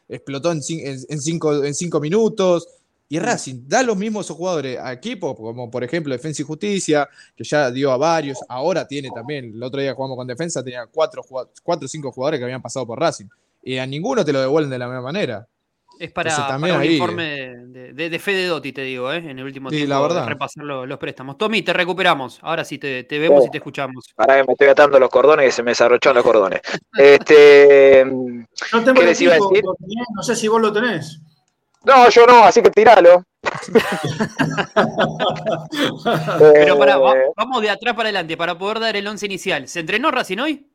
explotó 0.09 0.53
en 0.53 0.63
cinco, 0.63 1.65
en 1.65 1.75
cinco 1.75 1.99
minutos. 1.99 2.69
Y 3.11 3.19
Racing 3.19 3.63
da 3.67 3.83
los 3.83 3.97
mismos 3.97 4.27
esos 4.27 4.37
jugadores 4.37 4.79
a 4.79 4.93
equipos, 4.93 5.35
como 5.35 5.71
por 5.71 5.83
ejemplo 5.83 6.13
Defensa 6.13 6.43
y 6.43 6.45
Justicia, 6.45 7.09
que 7.35 7.43
ya 7.45 7.71
dio 7.71 7.91
a 7.91 7.97
varios, 7.97 8.39
ahora 8.49 8.87
tiene 8.87 9.09
también, 9.15 9.47
el 9.55 9.63
otro 9.63 9.81
día 9.81 9.95
jugamos 9.95 10.17
con 10.19 10.27
Defensa, 10.27 10.63
tenía 10.63 10.87
cuatro, 10.87 11.23
o 11.31 11.49
cinco 11.89 12.13
jugadores 12.13 12.39
que 12.39 12.45
habían 12.45 12.61
pasado 12.61 12.87
por 12.87 13.01
Racing. 13.01 13.27
Y 13.63 13.79
a 13.79 13.87
ninguno 13.87 14.25
te 14.25 14.33
lo 14.33 14.41
devuelven 14.41 14.71
de 14.71 14.79
la 14.79 14.87
misma 14.87 15.01
manera. 15.03 15.47
Es 15.99 16.13
para, 16.13 16.31
Entonces, 16.31 16.61
para 16.61 16.75
un 16.77 16.81
ahí, 16.81 16.93
informe 16.93 17.25
de, 17.25 17.93
de, 17.93 18.09
de 18.11 18.19
Fede 18.21 18.47
Dotti, 18.47 18.73
te 18.73 18.83
digo, 18.83 19.11
¿eh? 19.13 19.17
en 19.17 19.37
el 19.39 19.45
último 19.45 19.69
Sí, 19.71 19.77
tiempo, 19.79 19.95
la 19.95 20.01
verdad. 20.01 20.27
repasar 20.29 20.63
lo- 20.65 20.87
los 20.87 20.97
préstamos. 20.99 21.37
Tommy, 21.39 21.63
te 21.63 21.73
recuperamos. 21.73 22.39
Ahora 22.43 22.65
sí 22.65 22.79
te, 22.79 23.03
te 23.03 23.19
vemos 23.19 23.43
Oh. 23.43 23.47
y 23.47 23.51
te 23.51 23.57
escuchamos. 23.59 24.05
Para 24.15 24.37
que 24.37 24.45
me 24.47 24.53
estoy 24.53 24.69
atando 24.69 25.01
los 25.01 25.09
cordones 25.11 25.47
que 25.47 25.53
se 25.53 25.63
me 25.65 25.73
desarrocharon 25.73 26.17
los 26.17 26.25
cordones. 26.25 26.61
Este, 26.99 28.05
Yo 28.05 28.85
tengo 28.85 28.95
¿Qué 28.95 29.01
el 29.01 29.07
les 29.07 29.21
iba 29.23 29.33
a 29.33 29.37
decir? 29.37 29.65
no 30.15 30.23
sé 30.23 30.37
si 30.37 30.47
vos 30.47 30.61
lo 30.61 30.73
tenés. 30.73 31.21
No, 31.85 32.09
yo 32.09 32.27
no, 32.27 32.45
así 32.45 32.63
que 32.63 32.71
tiralo. 32.71 33.23
Pero 36.39 36.79
para, 36.79 36.97
Eh, 36.97 37.31
vamos 37.37 37.63
de 37.63 37.71
atrás 37.71 37.95
para 37.95 38.09
adelante 38.09 38.37
para 38.37 38.59
poder 38.59 38.81
dar 38.81 38.97
el 38.97 39.07
once 39.07 39.27
inicial. 39.27 39.69
¿Se 39.69 39.81
entrenó 39.81 40.11
Racing 40.11 40.39
hoy? 40.39 40.67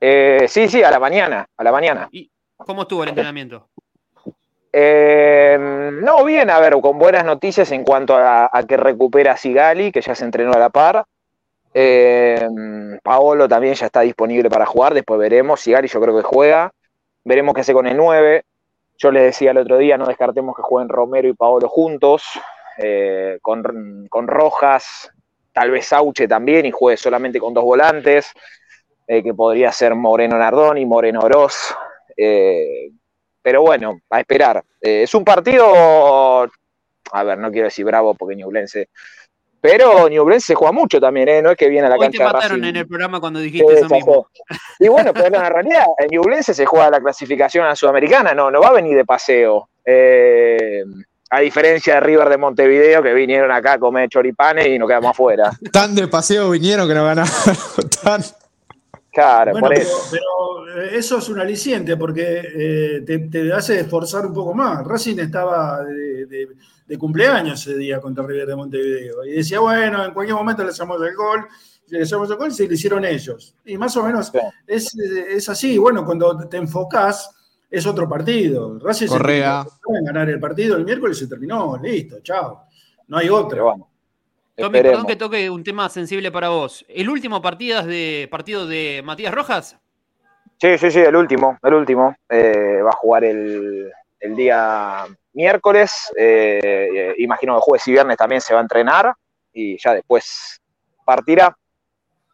eh, 0.00 0.46
sí, 0.48 0.68
sí, 0.68 0.82
a 0.82 0.90
la 0.90 1.00
mañana, 1.00 1.46
a 1.56 1.64
la 1.64 1.72
mañana. 1.72 2.08
¿Cómo 2.56 2.82
estuvo 2.82 3.02
el 3.02 3.08
entrenamiento? 3.10 3.68
Eh, 4.72 5.56
no, 5.58 6.24
bien, 6.24 6.50
a 6.50 6.60
ver, 6.60 6.74
con 6.80 6.98
buenas 6.98 7.24
noticias 7.24 7.70
en 7.72 7.84
cuanto 7.84 8.16
a, 8.16 8.48
a 8.52 8.62
que 8.64 8.76
recupera 8.76 9.36
Sigali, 9.36 9.90
que 9.90 10.02
ya 10.02 10.14
se 10.14 10.24
entrenó 10.24 10.52
a 10.52 10.58
la 10.58 10.70
par. 10.70 11.04
Eh, 11.74 12.46
Paolo 13.02 13.48
también 13.48 13.74
ya 13.74 13.86
está 13.86 14.02
disponible 14.02 14.48
para 14.50 14.66
jugar, 14.66 14.94
después 14.94 15.18
veremos. 15.18 15.60
Sigali 15.60 15.88
yo 15.88 16.00
creo 16.00 16.16
que 16.16 16.22
juega. 16.22 16.70
Veremos 17.24 17.54
qué 17.54 17.62
hace 17.62 17.72
con 17.72 17.86
el 17.86 17.96
9. 17.96 18.44
Yo 18.98 19.12
les 19.12 19.22
decía 19.22 19.52
el 19.52 19.58
otro 19.58 19.78
día, 19.78 19.96
no 19.96 20.06
descartemos 20.06 20.56
que 20.56 20.62
jueguen 20.62 20.88
Romero 20.88 21.28
y 21.28 21.32
Paolo 21.32 21.68
juntos, 21.68 22.24
eh, 22.78 23.38
con, 23.40 24.06
con 24.10 24.26
Rojas, 24.26 25.10
tal 25.52 25.70
vez 25.70 25.86
Sauche 25.86 26.26
también, 26.26 26.66
y 26.66 26.72
juegue 26.72 26.96
solamente 26.96 27.38
con 27.38 27.54
dos 27.54 27.62
volantes, 27.62 28.32
eh, 29.06 29.22
que 29.22 29.32
podría 29.34 29.70
ser 29.70 29.94
Moreno 29.94 30.36
Nardoni, 30.36 30.84
Moreno 30.84 31.20
Oroz. 31.20 31.74
Eh, 32.16 32.90
pero 33.40 33.62
bueno, 33.62 34.00
a 34.10 34.18
esperar. 34.18 34.64
Es 34.80 35.14
un 35.14 35.24
partido, 35.24 35.64
a 37.12 37.24
ver, 37.24 37.38
no 37.38 37.52
quiero 37.52 37.66
decir 37.66 37.84
bravo 37.84 38.14
porque 38.14 38.34
Ñublense, 38.34 38.88
pero 39.60 40.08
Ñublense 40.08 40.48
se 40.48 40.54
juega 40.54 40.72
mucho 40.72 41.00
también, 41.00 41.28
¿eh? 41.28 41.42
no 41.42 41.50
es 41.50 41.56
que 41.56 41.68
viene 41.68 41.86
a 41.86 41.90
la 41.90 41.96
Hoy 41.96 42.00
te 42.10 42.18
cancha 42.18 42.18
de 42.18 42.32
mataron 42.32 42.58
Racing. 42.60 42.68
en 42.70 42.76
el 42.76 42.86
programa 42.86 43.20
cuando 43.20 43.40
dijiste 43.40 43.72
Sí, 43.76 43.80
eso 43.84 43.94
mismo. 43.94 44.28
Y 44.78 44.88
bueno, 44.88 45.12
pero 45.12 45.30
la 45.30 45.48
realidad, 45.50 45.84
en 45.98 46.08
Ñublense 46.10 46.54
se 46.54 46.64
juega 46.66 46.90
la 46.90 47.00
clasificación 47.00 47.64
a 47.64 47.68
la 47.68 47.76
Sudamericana, 47.76 48.34
no, 48.34 48.50
no 48.50 48.60
va 48.60 48.68
a 48.68 48.72
venir 48.72 48.96
de 48.96 49.04
paseo. 49.04 49.68
Eh, 49.84 50.84
a 51.30 51.40
diferencia 51.40 51.94
de 51.94 52.00
River 52.00 52.28
de 52.30 52.36
Montevideo, 52.38 53.02
que 53.02 53.12
vinieron 53.12 53.50
acá 53.50 53.74
a 53.74 53.78
comer 53.78 54.08
choripanes 54.08 54.66
y 54.68 54.78
nos 54.78 54.88
quedamos 54.88 55.10
afuera. 55.10 55.50
Tan 55.72 55.94
de 55.94 56.08
paseo 56.08 56.48
vinieron 56.50 56.88
que 56.88 56.94
no 56.94 57.04
ganaron. 57.04 57.30
Tan- 58.02 58.22
Claro, 59.10 59.52
Bueno, 59.52 59.66
por 59.68 59.74
pero, 59.76 59.88
eso. 59.88 60.08
pero, 60.12 60.82
eh, 60.82 60.90
eso 60.92 61.18
es 61.18 61.28
un 61.28 61.40
aliciente 61.40 61.96
porque 61.96 62.42
eh, 62.54 63.02
te, 63.04 63.18
te 63.20 63.52
hace 63.52 63.80
esforzar 63.80 64.24
un 64.26 64.32
poco 64.34 64.54
más. 64.54 64.86
Racing 64.86 65.18
estaba 65.18 65.82
de, 65.82 66.26
de- 66.26 66.48
de 66.88 66.98
cumpleaños 66.98 67.60
ese 67.66 67.76
día 67.78 68.00
contra 68.00 68.26
River 68.26 68.48
de 68.48 68.56
Montevideo 68.56 69.24
y 69.24 69.32
decía, 69.32 69.60
bueno, 69.60 70.04
en 70.04 70.12
cualquier 70.14 70.36
momento 70.36 70.64
le 70.64 70.70
hacemos 70.70 71.00
el 71.02 71.14
gol, 71.14 71.46
le 71.88 72.02
hacemos 72.02 72.30
el 72.30 72.36
gol 72.36 72.48
y 72.48 72.54
se 72.54 72.66
lo 72.66 72.72
hicieron 72.72 73.04
ellos. 73.04 73.54
Y 73.66 73.76
más 73.76 73.94
o 73.98 74.02
menos 74.02 74.28
Sí. 74.28 74.38
es, 74.66 74.94
es 74.98 75.48
así. 75.50 75.76
Bueno, 75.78 76.04
cuando 76.04 76.48
te 76.48 76.56
enfocás 76.56 77.30
es 77.70 77.86
otro 77.86 78.08
partido. 78.08 78.78
Racing 78.78 79.06
se 79.06 79.12
Correa. 79.12 79.66
en 79.98 80.04
ganar 80.06 80.30
el 80.30 80.40
partido 80.40 80.76
el 80.76 80.84
miércoles 80.86 81.18
y 81.18 81.20
se 81.24 81.26
terminó, 81.28 81.78
listo, 81.82 82.20
chao. 82.22 82.62
No 83.06 83.18
hay 83.18 83.28
otro. 83.28 83.64
bueno, 83.64 83.88
Tommy, 84.56 84.78
esperemos. 84.78 84.90
perdón 84.92 85.06
que 85.06 85.16
toque 85.16 85.50
un 85.50 85.62
tema 85.62 85.88
sensible 85.90 86.32
para 86.32 86.48
vos. 86.48 86.84
¿El 86.88 87.08
último 87.10 87.42
partido 87.42 87.82
de, 87.82 88.26
partido 88.30 88.66
de 88.66 89.02
Matías 89.04 89.32
Rojas? 89.34 89.76
Sí, 90.60 90.76
sí, 90.78 90.90
sí, 90.90 90.98
el 91.00 91.14
último, 91.14 91.58
el 91.62 91.74
último. 91.74 92.16
Eh, 92.30 92.80
va 92.82 92.88
a 92.90 92.96
jugar 92.96 93.24
el, 93.24 93.90
el 94.20 94.34
día 94.34 95.04
miércoles. 95.38 96.12
eh, 96.16 96.60
eh, 96.62 97.14
imagino 97.18 97.54
que 97.56 97.60
jueves 97.62 97.88
y 97.88 97.92
viernes 97.92 98.16
también 98.18 98.40
se 98.42 98.54
va 98.54 98.60
a 98.60 98.62
entrenar 98.62 99.14
y 99.52 99.78
ya 99.78 99.94
después 99.94 100.60
partirá. 101.04 101.56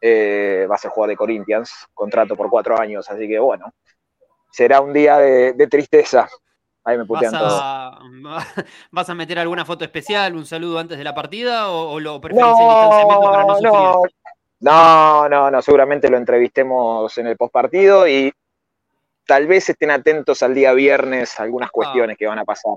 Eh, 0.01 0.67
va 0.69 0.75
a 0.75 0.77
ser 0.77 0.91
jugador 0.91 1.11
de 1.11 1.17
Corinthians, 1.17 1.87
contrato 1.93 2.35
por 2.35 2.49
cuatro 2.49 2.79
años, 2.79 3.09
así 3.09 3.27
que 3.27 3.39
bueno, 3.39 3.73
será 4.51 4.81
un 4.81 4.93
día 4.93 5.17
de, 5.17 5.53
de 5.53 5.67
tristeza. 5.67 6.27
Ahí 6.83 6.97
me 6.97 7.05
¿Vas 7.07 7.07
putean 7.07 7.37
todos. 7.37 7.63
a, 7.63 7.99
¿Vas 8.91 9.09
a 9.09 9.15
meter 9.15 9.39
alguna 9.39 9.65
foto 9.65 9.85
especial, 9.85 10.35
un 10.35 10.45
saludo 10.45 10.79
antes 10.79 10.97
de 10.97 11.03
la 11.03 11.13
partida 11.15 11.69
o, 11.69 11.93
o 11.93 11.99
lo 11.99 12.19
preferís 12.21 12.59
el 12.59 12.67
No, 12.67 12.69
distanciamiento 12.69 13.29
para 13.29 13.43
no 13.45 13.55
sufrir? 13.55 13.89
no, 13.91 14.03
no, 14.59 15.29
no, 15.29 15.51
no, 15.51 15.61
seguramente 15.61 16.09
lo 16.09 16.17
entrevistemos 16.17 17.17
en 17.17 17.27
el 17.27 17.37
postpartido 17.37 18.07
y 18.07 18.31
tal 19.25 19.47
vez 19.47 19.69
estén 19.69 19.91
atentos 19.91 20.43
al 20.43 20.53
día 20.53 20.73
viernes 20.73 21.39
a 21.39 21.43
algunas 21.43 21.71
cuestiones 21.71 22.17
que 22.17 22.27
van 22.27 22.39
a 22.39 22.45
pasar. 22.45 22.73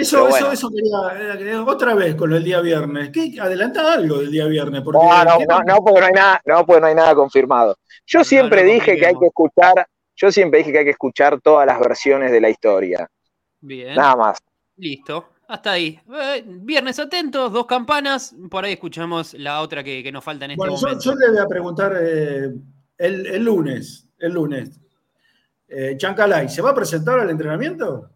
Eso, 0.00 0.28
eso, 0.28 0.52
eso 0.52 0.70
quería, 0.70 1.64
otra 1.64 1.92
vez 1.94 2.14
con 2.14 2.32
el 2.32 2.44
día 2.44 2.60
viernes. 2.60 3.10
¿Qué, 3.10 3.34
adelanta 3.40 3.94
algo 3.94 4.18
del 4.18 4.30
día 4.30 4.46
viernes. 4.46 4.82
Porque 4.82 4.96
No, 4.96 5.24
no, 5.24 5.38
no, 5.48 5.62
no, 5.64 5.76
porque 5.84 6.00
no 6.00 6.06
hay 6.06 6.12
nada, 6.12 6.40
no, 6.46 6.64
porque 6.64 6.80
no 6.80 6.86
hay 6.86 6.94
nada 6.94 7.14
confirmado. 7.16 7.76
Yo 8.06 8.22
siempre 8.22 8.62
no 8.62 8.70
dije 8.70 8.96
que 8.96 9.06
hay 9.06 9.14
que 9.18 9.26
escuchar, 9.26 9.88
yo 10.14 10.30
siempre 10.30 10.58
dije 10.60 10.70
que 10.70 10.78
hay 10.78 10.84
que 10.84 10.92
escuchar 10.92 11.40
todas 11.40 11.66
las 11.66 11.80
versiones 11.80 12.30
de 12.30 12.40
la 12.40 12.48
historia. 12.48 13.08
Bien, 13.60 13.96
Nada 13.96 14.14
más. 14.14 14.38
listo. 14.76 15.30
Hasta 15.48 15.72
ahí. 15.72 15.98
Eh, 16.14 16.44
viernes 16.46 16.98
atentos, 17.00 17.52
dos 17.52 17.66
campanas. 17.66 18.36
Por 18.48 18.64
ahí 18.64 18.74
escuchamos 18.74 19.34
la 19.34 19.62
otra 19.62 19.82
que, 19.82 20.02
que 20.02 20.12
nos 20.12 20.22
falta 20.22 20.44
en 20.44 20.52
este 20.52 20.58
Bueno, 20.58 20.76
yo, 20.76 20.80
momento. 20.82 21.04
yo 21.04 21.14
le 21.16 21.28
voy 21.30 21.38
a 21.38 21.46
preguntar 21.46 21.92
eh, 22.00 22.52
el, 22.98 23.26
el 23.26 23.42
lunes, 23.44 24.06
el 24.18 24.32
lunes. 24.32 24.78
Eh, 25.66 25.96
Chancalay, 25.96 26.48
¿se 26.48 26.62
va 26.62 26.70
a 26.70 26.74
presentar 26.74 27.18
al 27.18 27.30
entrenamiento? 27.30 28.10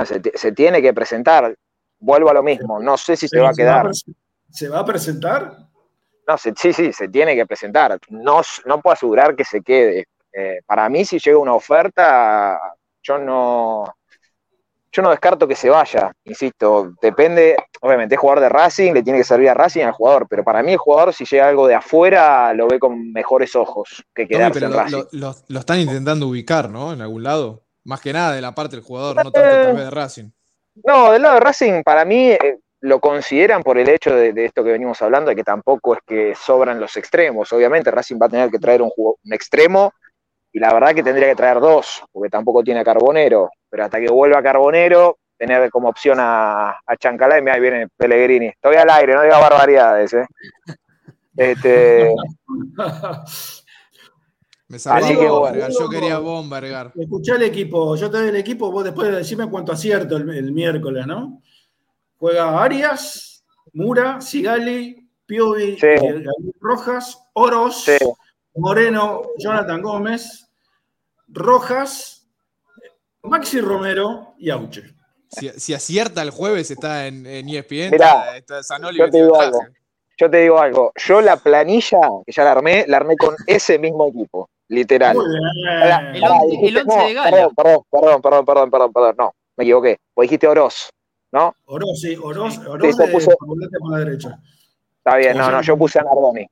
No, 0.00 0.06
Se, 0.34 0.52
tiene 0.52 0.80
que 0.82 0.92
presentar. 0.94 1.54
Vuelvo 1.98 2.30
a 2.30 2.34
lo 2.34 2.42
mismo. 2.42 2.80
No 2.80 2.96
sé 2.96 3.16
si 3.16 3.28
se 3.28 3.38
va 3.40 3.50
a 3.50 3.52
quedar. 3.52 3.90
¿Se 4.50 4.68
va 4.68 4.78
a 4.80 4.84
presentar? 4.84 5.56
No, 6.26 6.38
se- 6.38 6.54
sí, 6.56 6.72
sí, 6.72 6.92
se 6.92 7.08
tiene 7.08 7.34
que 7.36 7.46
presentar. 7.46 7.98
No, 8.08 8.40
no 8.66 8.80
puedo 8.80 8.94
asegurar 8.94 9.36
que 9.36 9.44
se 9.44 9.60
quede. 9.62 10.06
Eh, 10.32 10.60
para 10.64 10.88
mí, 10.88 11.04
si 11.04 11.18
llega 11.18 11.38
una 11.38 11.54
oferta, 11.54 12.58
yo 13.02 13.18
no, 13.18 13.84
yo 14.92 15.02
no 15.02 15.10
descarto 15.10 15.46
que 15.48 15.56
se 15.56 15.68
vaya, 15.70 16.12
insisto, 16.24 16.92
depende, 17.02 17.56
obviamente 17.80 18.14
es 18.14 18.20
jugador 18.20 18.40
de 18.42 18.48
Racing, 18.48 18.92
le 18.92 19.02
tiene 19.02 19.18
que 19.18 19.24
servir 19.24 19.48
a 19.50 19.54
Racing 19.54 19.82
al 19.84 19.92
jugador, 19.92 20.26
pero 20.28 20.44
para 20.44 20.62
mí 20.62 20.72
el 20.72 20.78
jugador 20.78 21.12
si 21.14 21.24
llega 21.24 21.48
algo 21.48 21.66
de 21.66 21.74
afuera 21.74 22.52
lo 22.54 22.68
ve 22.68 22.78
con 22.78 23.10
mejores 23.12 23.54
ojos 23.56 24.04
que 24.14 24.26
quedarse 24.28 24.60
pero 24.60 24.66
en 24.66 24.72
lo, 24.72 24.78
Racing. 24.78 24.96
lo- 24.96 25.28
lo- 25.30 25.34
lo 25.48 25.58
están 25.60 25.78
intentando 25.80 26.26
ubicar, 26.28 26.70
¿no? 26.70 26.92
En 26.92 27.00
algún 27.00 27.22
lado. 27.24 27.62
Más 27.90 28.00
que 28.00 28.12
nada 28.12 28.32
de 28.36 28.40
la 28.40 28.54
parte 28.54 28.76
del 28.76 28.84
jugador, 28.84 29.16
no 29.16 29.32
tanto 29.32 29.40
tal 29.40 29.74
vez 29.74 29.84
de 29.86 29.90
Racing. 29.90 30.30
No, 30.84 31.10
del 31.10 31.22
lado 31.22 31.34
de 31.34 31.40
Racing, 31.40 31.82
para 31.82 32.04
mí 32.04 32.30
eh, 32.30 32.58
lo 32.82 33.00
consideran 33.00 33.64
por 33.64 33.78
el 33.78 33.88
hecho 33.88 34.14
de, 34.14 34.32
de 34.32 34.44
esto 34.44 34.62
que 34.62 34.70
venimos 34.70 35.02
hablando, 35.02 35.30
de 35.30 35.34
que 35.34 35.42
tampoco 35.42 35.94
es 35.94 36.00
que 36.06 36.34
sobran 36.36 36.78
los 36.78 36.96
extremos. 36.96 37.52
Obviamente 37.52 37.90
Racing 37.90 38.16
va 38.22 38.26
a 38.26 38.28
tener 38.28 38.48
que 38.48 38.60
traer 38.60 38.80
un, 38.80 38.90
jugo- 38.90 39.18
un 39.24 39.32
extremo 39.32 39.92
y 40.52 40.60
la 40.60 40.72
verdad 40.72 40.94
que 40.94 41.02
tendría 41.02 41.26
que 41.30 41.34
traer 41.34 41.58
dos, 41.58 42.04
porque 42.12 42.30
tampoco 42.30 42.62
tiene 42.62 42.78
a 42.78 42.84
Carbonero. 42.84 43.50
Pero 43.68 43.84
hasta 43.84 43.98
que 43.98 44.08
vuelva 44.08 44.40
Carbonero, 44.40 45.18
tener 45.36 45.68
como 45.68 45.88
opción 45.88 46.18
a, 46.20 46.70
a 46.86 46.96
Chancalá 46.96 47.38
y 47.38 47.42
mira, 47.42 47.54
ahí 47.56 47.60
viene 47.60 47.88
Pellegrini. 47.96 48.46
Estoy 48.46 48.76
al 48.76 48.88
aire, 48.90 49.14
no 49.14 49.22
diga 49.22 49.38
barbaridades. 49.40 50.14
¿eh? 50.14 50.26
Este, 51.36 52.14
Me 54.70 54.76
Así 54.76 55.16
que 55.16 55.26
Bombergar, 55.28 55.70
yo 55.72 55.88
quería 55.88 56.18
Bombergar. 56.20 56.92
Escuchá 56.96 57.34
el 57.34 57.42
equipo, 57.42 57.96
yo 57.96 58.08
te 58.08 58.18
doy 58.18 58.28
el 58.28 58.36
equipo, 58.36 58.70
vos 58.70 58.84
después 58.84 59.10
decime 59.10 59.50
cuánto 59.50 59.72
acierto 59.72 60.16
el, 60.16 60.30
el 60.30 60.52
miércoles, 60.52 61.08
¿no? 61.08 61.42
Juega 62.18 62.62
Arias, 62.62 63.44
Mura, 63.72 64.20
Sigali, 64.20 65.10
Piovi, 65.26 65.76
Sí. 65.76 65.86
eh, 65.86 66.22
Rojas, 66.60 67.18
Oros, 67.32 67.82
Sí. 67.84 67.96
Moreno, 68.54 69.22
Jonathan 69.38 69.82
Gómez, 69.82 70.48
Rojas, 71.26 72.28
Maxi 73.24 73.60
Romero 73.60 74.34
y 74.38 74.50
Auche. 74.50 74.84
Si, 75.28 75.48
si 75.48 75.74
acierta 75.74 76.22
el 76.22 76.30
jueves 76.30 76.70
está 76.70 77.08
en, 77.08 77.26
en 77.26 77.48
ESPN, 77.48 77.90
Mirá, 77.90 78.36
está, 78.36 78.62
Zanoli 78.62 78.98
yo 78.98 79.10
te 79.10 79.18
digo 79.20 79.40
algo. 79.40 79.58
Yo 80.16 80.30
te 80.30 80.36
digo 80.36 80.58
algo, 80.60 80.92
yo 80.96 81.20
la 81.22 81.36
planilla 81.38 81.98
que 82.24 82.30
ya 82.30 82.44
la 82.44 82.52
armé, 82.52 82.84
la 82.86 82.98
armé 82.98 83.16
con 83.16 83.34
ese 83.46 83.78
mismo 83.78 84.06
equipo, 84.06 84.48
literal. 84.70 85.16
El 85.16 86.20
pará, 86.20 86.34
once- 86.34 86.46
dijiste- 86.50 86.68
el 86.68 86.76
once 86.78 86.96
no, 86.96 87.04
de 87.06 87.14
Gala. 87.14 87.30
Perdón, 87.56 87.82
perdón, 87.90 88.22
perdón, 88.22 88.44
perdón, 88.46 88.70
perdón, 88.70 88.92
perdón, 88.92 89.14
no, 89.18 89.34
me 89.56 89.64
equivoqué. 89.64 89.98
Vos 90.16 90.22
dijiste 90.22 90.48
Oroz, 90.48 90.90
¿no? 91.32 91.54
Oroz, 91.66 92.00
sí, 92.00 92.16
Oroz. 92.16 92.58
Oroz 92.66 92.96
Sí, 92.96 93.02
de 93.02 93.78
por 93.78 93.90
la 93.90 93.98
derecha. 93.98 94.38
Está 94.98 95.16
bien, 95.16 95.36
no, 95.36 95.50
no, 95.50 95.60
yo 95.62 95.76
puse 95.76 95.98
a 95.98 96.02
Nardoni. 96.02 96.46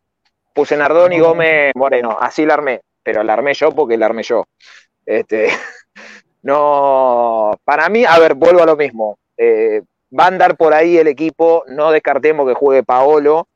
Puse 0.54 0.76
Nardoni, 0.76 1.18
Gómez, 1.20 1.72
Moreno, 1.76 2.16
así 2.20 2.44
la 2.44 2.54
armé, 2.54 2.80
pero 3.02 3.22
la 3.22 3.34
armé 3.34 3.54
yo 3.54 3.70
porque 3.72 3.96
la 3.96 4.06
armé 4.06 4.22
yo. 4.22 4.44
Este, 5.06 5.48
no, 6.42 7.52
para 7.64 7.88
mí, 7.88 8.04
a 8.04 8.18
ver, 8.18 8.34
vuelvo 8.34 8.62
a 8.62 8.66
lo 8.66 8.76
mismo. 8.76 9.18
Eh, 9.36 9.82
va 10.18 10.24
a 10.24 10.28
andar 10.28 10.56
por 10.56 10.74
ahí 10.74 10.96
el 10.98 11.06
equipo, 11.08 11.62
no 11.68 11.90
descartemos 11.92 12.48
que 12.48 12.54
juegue 12.54 12.82
Paolo, 12.82 13.46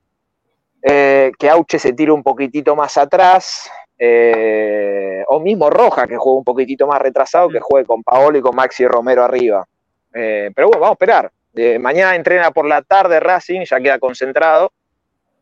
eh, 0.82 1.32
que 1.38 1.48
Auche 1.48 1.78
se 1.78 1.92
tire 1.92 2.12
un 2.12 2.22
poquitito 2.22 2.76
más 2.76 2.96
atrás, 2.98 3.70
eh, 4.04 5.22
o 5.28 5.38
mismo 5.38 5.70
Roja, 5.70 6.08
que 6.08 6.16
juegue 6.16 6.38
un 6.38 6.44
poquitito 6.44 6.88
más 6.88 7.00
retrasado, 7.00 7.48
que 7.48 7.60
juegue 7.60 7.86
con 7.86 8.02
Paolo 8.02 8.36
y 8.36 8.40
con 8.40 8.56
Maxi 8.56 8.84
Romero 8.84 9.22
arriba. 9.22 9.64
Eh, 10.12 10.50
pero 10.52 10.66
bueno, 10.66 10.80
vamos 10.80 10.94
a 10.94 10.94
esperar. 10.94 11.30
Eh, 11.54 11.78
mañana 11.78 12.16
entrena 12.16 12.50
por 12.50 12.66
la 12.66 12.82
tarde 12.82 13.20
Racing, 13.20 13.60
ya 13.64 13.78
queda 13.78 14.00
concentrado, 14.00 14.72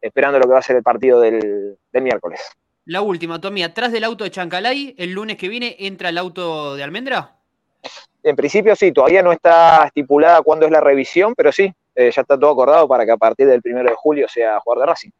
esperando 0.03 0.39
lo 0.39 0.45
que 0.45 0.53
va 0.53 0.59
a 0.59 0.63
ser 0.63 0.77
el 0.77 0.83
partido 0.83 1.21
del, 1.21 1.79
del 1.91 2.03
miércoles. 2.03 2.51
La 2.85 3.01
última, 3.01 3.41
Tommy, 3.41 3.63
atrás 3.63 3.93
del 3.93 4.05
auto 4.05 4.25
de 4.25 4.31
Chancalay, 4.31 4.95
el 4.99 5.13
lunes 5.13 5.39
que 5.39 5.49
viene 5.49 5.77
entra 5.79 6.11
el 6.11 6.19
auto 6.19 6.77
de 6.77 6.83
Almendra. 6.83 7.37
En 8.23 8.37
principio 8.37 8.77
sí, 8.77 8.93
todavía 8.93 9.23
no 9.23 9.33
está 9.33 9.85
estipulada 9.87 10.43
cuándo 10.43 10.67
es 10.67 10.73
la 10.73 10.83
revisión, 10.83 11.33
pero 11.35 11.51
sí, 11.51 11.73
eh, 11.95 12.11
ya 12.11 12.21
está 12.21 12.39
todo 12.39 12.51
acordado 12.51 12.87
para 12.87 13.07
que 13.07 13.13
a 13.13 13.17
partir 13.17 13.47
del 13.47 13.63
primero 13.63 13.89
de 13.89 13.97
julio 13.97 14.29
sea 14.29 14.61
jugador 14.61 14.85
de 14.85 14.91
Racing. 14.91 15.11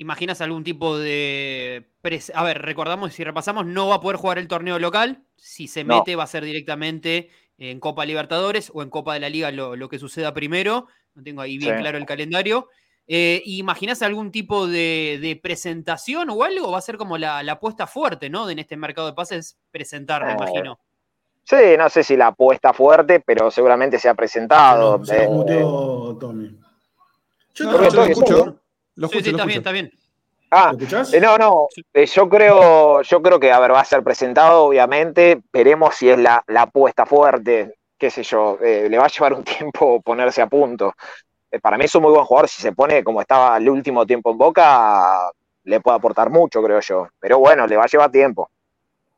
¿Imaginas 0.00 0.40
algún 0.40 0.64
tipo 0.64 0.96
de... 0.96 1.90
A 2.32 2.42
ver, 2.42 2.62
recordamos, 2.62 3.12
si 3.12 3.22
repasamos, 3.22 3.66
no 3.66 3.88
va 3.88 3.96
a 3.96 4.00
poder 4.00 4.16
jugar 4.16 4.38
el 4.38 4.48
torneo 4.48 4.78
local. 4.78 5.24
Si 5.36 5.68
se 5.68 5.84
No. 5.84 5.96
mete 5.98 6.16
va 6.16 6.24
a 6.24 6.26
ser 6.26 6.42
directamente 6.42 7.28
en 7.58 7.78
Copa 7.80 8.06
Libertadores 8.06 8.70
o 8.72 8.82
en 8.82 8.88
Copa 8.88 9.12
de 9.12 9.20
la 9.20 9.28
Liga 9.28 9.50
lo, 9.50 9.76
lo 9.76 9.90
que 9.90 9.98
suceda 9.98 10.32
primero. 10.32 10.86
No 11.14 11.22
tengo 11.22 11.42
ahí 11.42 11.58
bien 11.58 11.74
Sí. 11.76 11.80
claro 11.82 11.98
el 11.98 12.06
calendario. 12.06 12.68
Eh, 13.08 13.42
¿Imaginas 13.44 14.00
algún 14.00 14.32
tipo 14.32 14.66
de, 14.66 15.18
de 15.20 15.36
presentación 15.36 16.30
o 16.30 16.44
algo? 16.44 16.70
Va 16.72 16.78
a 16.78 16.80
ser 16.80 16.96
como 16.96 17.18
la, 17.18 17.42
la 17.42 17.52
apuesta 17.52 17.86
fuerte, 17.86 18.30
¿no? 18.30 18.48
En 18.48 18.58
este 18.58 18.78
mercado 18.78 19.08
de 19.08 19.12
pases, 19.12 19.58
presentar, 19.70 20.24
me 20.24 20.32
Eh, 20.32 20.36
imagino. 20.38 20.80
Sí, 21.44 21.56
no 21.76 21.90
sé 21.90 22.04
si 22.04 22.16
la 22.16 22.28
apuesta 22.28 22.72
fuerte, 22.72 23.20
pero 23.20 23.50
seguramente 23.50 23.98
se 23.98 24.08
ha 24.08 24.14
presentado. 24.14 24.96
No, 24.96 25.04
se 25.04 25.24
Eh, 25.24 25.28
muteó 25.28 26.16
Tommy. 26.18 26.58
Yo 27.54 27.64
No, 27.66 27.72
yo 27.84 27.90
lo 27.96 28.04
escucho. 28.04 28.56
Lo 29.00 29.08
Sí, 29.08 29.08
escucho, 29.08 29.24
sí, 29.24 29.32
lo 29.32 29.38
está 29.38 29.44
bien, 29.44 29.58
está 29.58 29.72
bien. 29.72 29.90
ah. 30.50 30.72
Eh, 31.12 31.20
no, 31.20 31.36
no, 31.38 31.68
eh, 31.92 32.06
yo 32.06 32.28
creo, 32.28 33.02
yo 33.02 33.22
creo 33.22 33.40
que 33.40 33.52
a 33.52 33.58
ver, 33.60 33.72
va 33.72 33.80
a 33.80 33.84
ser 33.84 34.02
presentado, 34.02 34.64
obviamente, 34.64 35.40
veremos 35.52 35.94
si 35.96 36.08
es 36.10 36.18
la, 36.18 36.42
la 36.48 36.62
apuesta 36.62 37.06
fuerte, 37.06 37.74
qué 37.98 38.10
sé 38.10 38.22
yo, 38.22 38.58
eh, 38.62 38.88
le 38.88 38.98
va 38.98 39.06
a 39.06 39.08
llevar 39.08 39.34
un 39.34 39.44
tiempo 39.44 40.00
ponerse 40.02 40.42
a 40.42 40.46
punto. 40.48 40.94
Eh, 41.50 41.60
para 41.60 41.78
mí 41.78 41.84
es 41.86 41.94
un 41.96 42.02
muy 42.02 42.12
buen 42.12 42.24
jugador, 42.24 42.48
si 42.48 42.62
se 42.62 42.72
pone 42.72 43.04
como 43.04 43.20
estaba 43.22 43.56
el 43.58 43.68
último 43.70 44.06
tiempo 44.06 44.30
en 44.32 44.38
Boca, 44.38 45.30
le 45.64 45.80
puede 45.80 45.96
aportar 45.98 46.30
mucho, 46.30 46.62
creo 46.62 46.80
yo. 46.80 47.08
Pero 47.20 47.38
bueno, 47.40 47.66
le 47.66 47.76
va 47.76 47.84
a 47.84 47.88
llevar 47.88 48.10
tiempo. 48.12 48.50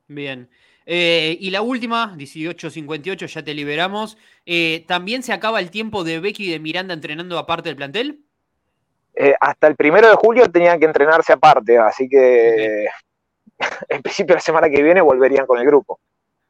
Bien. 0.09 0.51
Eh, 0.85 1.39
y 1.41 1.51
la 1.51 1.63
última, 1.63 2.15
18.58, 2.17 3.27
ya 3.27 3.43
te 3.45 3.55
liberamos. 3.55 4.19
Eh, 4.47 4.85
¿También 4.89 5.23
se 5.23 5.33
acaba 5.33 5.61
el 5.61 5.71
tiempo 5.71 6.05
de 6.05 6.21
Becky 6.21 6.45
y 6.49 6.51
de 6.51 6.59
Miranda 6.59 6.95
entrenando 6.95 7.39
aparte 7.39 7.69
del 7.69 7.77
plantel? 7.77 8.25
Eh, 9.15 9.35
hasta 9.41 9.67
el 9.67 9.77
primero 9.77 10.09
de 10.09 10.15
julio 10.17 10.51
tenían 10.51 10.79
que 10.81 10.87
entrenarse 10.87 11.33
aparte, 11.33 11.77
así 11.79 12.09
que 12.09 12.87
en 13.89 14.03
principio 14.03 14.35
la 14.35 14.41
semana 14.41 14.71
que 14.71 14.83
viene 14.83 15.01
volverían 15.01 15.47
con 15.47 15.59
el 15.59 15.67
grupo. 15.67 16.01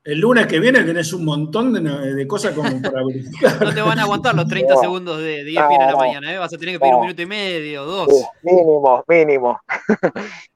El 0.04 0.18
lunes 0.18 0.46
que 0.48 0.58
viene 0.58 0.82
tenés 0.82 1.12
un 1.12 1.24
montón 1.24 1.72
de, 1.72 1.80
de 2.14 2.26
cosas 2.26 2.52
como 2.54 2.82
para 2.82 3.04
verificar. 3.06 3.62
No 3.62 3.72
te 3.72 3.80
van 3.80 3.98
a 4.00 4.02
aguantar 4.02 4.34
los 4.34 4.46
30 4.48 4.74
No. 4.74 4.80
segundos 4.80 5.18
de, 5.18 5.44
de 5.44 5.50
ESPN 5.50 5.80
a 5.82 5.86
la 5.86 5.92
No. 5.92 5.98
mañana, 5.98 6.32
¿eh? 6.34 6.38
Vas 6.38 6.52
a 6.52 6.58
tener 6.58 6.74
que 6.74 6.80
pedir 6.80 6.94
un 6.94 7.00
No. 7.00 7.04
minuto 7.06 7.22
y 7.22 7.26
medio, 7.26 7.84
dos. 7.84 8.08
Sí, 8.10 8.24
mínimo, 8.42 9.04
mínimo. 9.06 9.60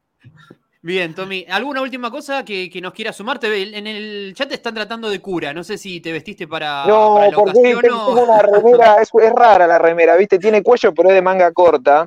Bien, 0.87 1.13
Tommy. 1.17 1.45
¿Alguna 1.51 1.83
última 1.83 2.13
cosa 2.13 2.45
que, 2.45 2.71
que 2.71 2.81
nos 2.81 2.93
quieras 2.93 3.17
sumar? 3.17 3.41
Te 3.41 3.49
ve- 3.49 3.77
En 3.77 3.89
el 3.89 4.33
chat 4.37 4.49
te 4.49 4.55
están 4.55 4.73
tratando 4.73 5.11
de 5.11 5.19
cura. 5.21 5.53
No 5.53 5.65
sé 5.65 5.77
si 5.79 6.01
te 6.01 6.13
vestiste 6.13 6.47
para, 6.47 6.87
No, 6.87 7.15
para 7.15 7.27
la 7.29 7.37
porque 7.37 7.51
ocasión 7.59 7.81
tengo 7.83 8.07
o... 8.07 8.23
una 8.25 8.41
remera, 8.41 9.03
es, 9.03 9.11
es 9.13 9.33
rara 9.33 9.67
la 9.67 9.79
remera, 9.79 10.15
¿viste? 10.15 10.39
Tiene 10.39 10.63
cuello, 10.63 10.95
pero 10.95 11.09
es 11.09 11.17
de 11.17 11.23
manga 11.23 11.51
corta. 11.51 12.07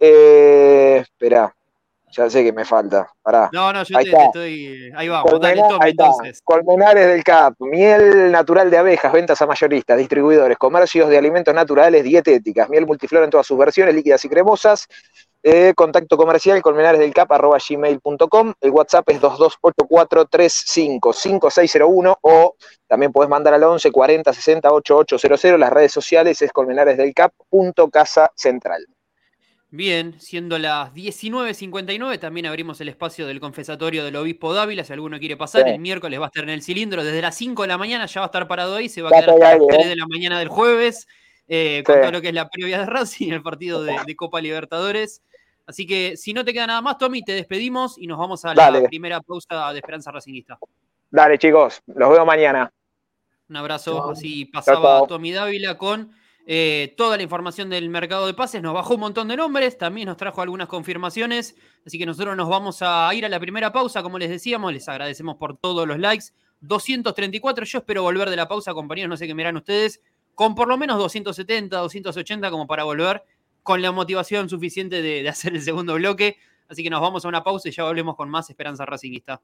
Eh, 0.00 0.98
espera, 1.02 1.54
ya 2.10 2.28
sé 2.28 2.42
que 2.42 2.52
me 2.52 2.64
falta. 2.64 3.08
Pará. 3.22 3.48
No, 3.52 3.72
no, 3.72 3.84
yo 3.84 3.96
Ahí 3.96 4.04
te, 4.06 4.24
estoy... 4.24 4.90
Ahí 4.96 5.08
vamos, 5.08 5.30
dale, 5.40 5.60
Colmena- 5.60 5.68
Tommy, 5.68 5.84
ahí 5.84 5.90
está. 5.92 6.04
entonces. 6.06 6.40
Colmenares 6.42 7.06
del 7.06 7.22
CAP, 7.22 7.54
miel 7.60 8.32
natural 8.32 8.72
de 8.72 8.78
abejas, 8.78 9.12
ventas 9.12 9.40
a 9.40 9.46
mayoristas, 9.46 9.96
distribuidores, 9.96 10.58
comercios 10.58 11.08
de 11.10 11.16
alimentos 11.16 11.54
naturales, 11.54 12.02
dietéticas, 12.02 12.68
miel 12.68 12.86
multiflora 12.86 13.24
en 13.26 13.30
todas 13.30 13.46
sus 13.46 13.56
versiones, 13.56 13.94
líquidas 13.94 14.24
y 14.24 14.28
cremosas. 14.28 14.88
Eh, 15.42 15.72
contacto 15.74 16.18
comercial 16.18 16.60
colmenaresdelcap.gmail.com 16.60 18.52
El 18.60 18.70
WhatsApp 18.72 19.08
es 19.08 19.22
2284355601 19.22 22.18
o 22.20 22.56
también 22.86 23.10
puedes 23.12 23.30
mandar 23.30 23.54
al 23.54 23.62
11 23.64 23.90
40 23.90 24.32
60 24.32 24.70
8800. 24.72 25.58
Las 25.58 25.70
redes 25.72 25.92
sociales 25.92 26.40
es 26.42 26.52
colmenaresdelcap.casa 26.52 28.30
central. 28.34 28.86
Bien, 29.72 30.20
siendo 30.20 30.58
las 30.58 30.92
19.59, 30.92 32.18
también 32.18 32.46
abrimos 32.46 32.80
el 32.80 32.88
espacio 32.88 33.28
del 33.28 33.38
confesatorio 33.38 34.04
del 34.04 34.16
obispo 34.16 34.52
Dávila. 34.52 34.82
Si 34.82 34.92
alguno 34.92 35.20
quiere 35.20 35.36
pasar, 35.36 35.62
Sí. 35.62 35.70
el 35.70 35.78
miércoles 35.78 36.18
va 36.20 36.24
a 36.24 36.26
estar 36.26 36.42
en 36.42 36.50
el 36.50 36.60
cilindro. 36.62 37.04
Desde 37.04 37.22
las 37.22 37.36
5 37.36 37.62
de 37.62 37.68
la 37.68 37.78
mañana 37.78 38.06
ya 38.06 38.20
va 38.20 38.24
a 38.26 38.28
estar 38.28 38.48
parado 38.48 38.74
ahí. 38.74 38.88
Se 38.88 39.00
va 39.00 39.10
a 39.10 39.12
quedar 39.12 39.30
hasta 39.30 39.58
las 39.58 39.66
3 39.68 39.86
¿eh? 39.86 39.88
de 39.90 39.96
la 39.96 40.06
mañana 40.08 40.38
del 40.40 40.48
jueves. 40.48 41.06
eh, 41.52 41.82
con 41.84 41.96
Sí. 41.96 42.00
todo 42.02 42.12
lo 42.12 42.20
que 42.20 42.28
es 42.28 42.34
la 42.34 42.48
previa 42.48 42.78
de 42.78 42.86
Racing, 42.86 43.32
el 43.32 43.42
partido 43.42 43.82
de, 43.82 43.96
de 44.06 44.14
Copa 44.16 44.40
Libertadores. 44.40 45.20
Así 45.70 45.86
que 45.86 46.16
si 46.16 46.34
no 46.34 46.44
te 46.44 46.52
queda 46.52 46.66
nada 46.66 46.82
más, 46.82 46.98
Tommy, 46.98 47.22
te 47.22 47.32
despedimos 47.32 47.96
y 47.96 48.08
nos 48.08 48.18
vamos 48.18 48.44
a 48.44 48.54
la 48.54 48.82
primera 48.88 49.20
pausa 49.20 49.72
de 49.72 49.78
Esperanza 49.78 50.10
Racingista. 50.10 50.58
Dale, 51.08 51.38
chicos, 51.38 51.80
los 51.86 52.10
veo 52.10 52.26
mañana. 52.26 52.72
Un 53.48 53.56
abrazo. 53.56 54.10
Así 54.10 54.46
pasaba. 54.46 55.06
Tommy 55.06 55.30
Dávila 55.30 55.78
con 55.78 56.12
eh, 56.44 56.92
toda 56.96 57.16
la 57.16 57.22
información 57.22 57.70
del 57.70 57.88
mercado 57.88 58.26
de 58.26 58.34
pases. 58.34 58.60
Nos 58.60 58.74
bajó 58.74 58.94
un 58.94 59.00
montón 59.00 59.28
de 59.28 59.36
nombres, 59.36 59.78
también 59.78 60.06
nos 60.06 60.16
trajo 60.16 60.42
algunas 60.42 60.66
confirmaciones. 60.66 61.54
Así 61.86 61.98
que 61.98 62.06
nosotros 62.06 62.36
nos 62.36 62.48
vamos 62.48 62.78
a 62.82 63.08
ir 63.14 63.24
a 63.24 63.28
la 63.28 63.38
primera 63.38 63.70
pausa, 63.70 64.02
como 64.02 64.18
les 64.18 64.28
decíamos. 64.28 64.72
Les 64.72 64.88
agradecemos 64.88 65.36
por 65.36 65.56
todos 65.56 65.86
los 65.86 66.00
likes. 66.00 66.26
234. 66.62 67.64
Yo 67.64 67.78
espero 67.78 68.02
volver 68.02 68.28
de 68.28 68.36
la 68.36 68.48
pausa, 68.48 68.74
compañeros. 68.74 69.08
No 69.08 69.16
sé 69.16 69.28
qué 69.28 69.34
miran 69.36 69.56
ustedes. 69.56 70.00
Con 70.34 70.56
por 70.56 70.66
lo 70.66 70.76
menos 70.76 70.98
270, 70.98 71.76
280, 71.76 72.50
como 72.50 72.66
para 72.66 72.82
volver 72.82 73.22
con 73.70 73.82
la 73.82 73.92
motivación 73.92 74.48
suficiente 74.48 75.00
de, 75.00 75.22
de 75.22 75.28
hacer 75.28 75.54
el 75.54 75.62
segundo 75.62 75.94
bloque. 75.94 76.38
Así 76.68 76.82
que 76.82 76.90
nos 76.90 77.00
vamos 77.00 77.24
a 77.24 77.28
una 77.28 77.44
pausa 77.44 77.68
y 77.68 77.70
ya 77.70 77.84
volvemos 77.84 78.16
con 78.16 78.28
más 78.28 78.50
Esperanza 78.50 78.84
Racingista. 78.84 79.40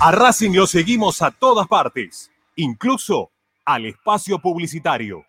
A 0.00 0.12
Racing 0.12 0.52
lo 0.52 0.66
seguimos 0.66 1.20
a 1.20 1.30
todas 1.30 1.68
partes, 1.68 2.30
incluso 2.56 3.32
al 3.66 3.84
espacio 3.84 4.38
publicitario. 4.38 5.26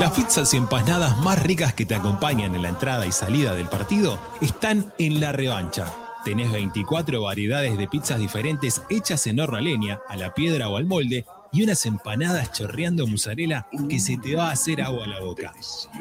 Las 0.00 0.12
pizzas 0.12 0.54
y 0.54 0.56
empanadas 0.56 1.18
más 1.18 1.42
ricas 1.42 1.74
que 1.74 1.84
te 1.84 1.94
acompañan 1.94 2.54
en 2.54 2.62
la 2.62 2.70
entrada 2.70 3.04
y 3.04 3.12
salida 3.12 3.54
del 3.54 3.68
partido 3.68 4.18
están 4.40 4.94
en 4.96 5.20
la 5.20 5.32
revancha. 5.32 5.92
Tenés 6.24 6.52
24 6.52 7.20
variedades 7.20 7.76
de 7.76 7.88
pizzas 7.88 8.20
diferentes 8.20 8.80
hechas 8.88 9.26
en 9.26 9.40
horno 9.40 9.56
a 9.56 9.60
leña, 9.60 9.98
a 10.08 10.16
la 10.16 10.32
piedra 10.32 10.68
o 10.68 10.76
al 10.76 10.86
molde 10.86 11.26
y 11.52 11.64
unas 11.64 11.84
empanadas 11.84 12.52
chorreando 12.52 13.08
mozzarella 13.08 13.66
que 13.88 13.98
se 13.98 14.16
te 14.16 14.36
va 14.36 14.48
a 14.48 14.52
hacer 14.52 14.82
agua 14.82 15.04
a 15.04 15.08
la 15.08 15.18
boca. 15.20 15.52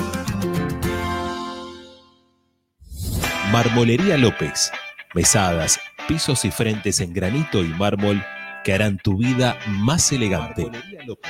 Marmolería 3.51 4.15
López. 4.17 4.71
Mesadas, 5.13 5.77
pisos 6.07 6.45
y 6.45 6.51
frentes 6.51 7.01
en 7.01 7.13
granito 7.13 7.61
y 7.61 7.67
mármol 7.67 8.23
que 8.63 8.73
harán 8.73 8.97
tu 8.97 9.17
vida 9.17 9.57
más 9.67 10.09
elegante. 10.13 10.71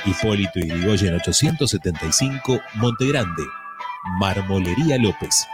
Hipólito 0.04 0.60
y 0.60 0.68
Yrigoyen 0.68 1.14
875, 1.14 2.60
Montegrande. 2.74 3.42
Marmolería 4.20 4.98
López. 4.98 5.48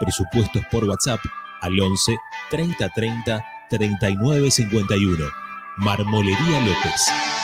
Presupuestos 0.00 0.64
por 0.70 0.84
WhatsApp 0.84 1.20
al 1.60 1.78
11 1.78 2.16
30 2.50 2.88
30 2.88 3.44
39 3.68 4.50
51. 4.50 5.24
Marmolería 5.76 6.60
López. 6.60 7.43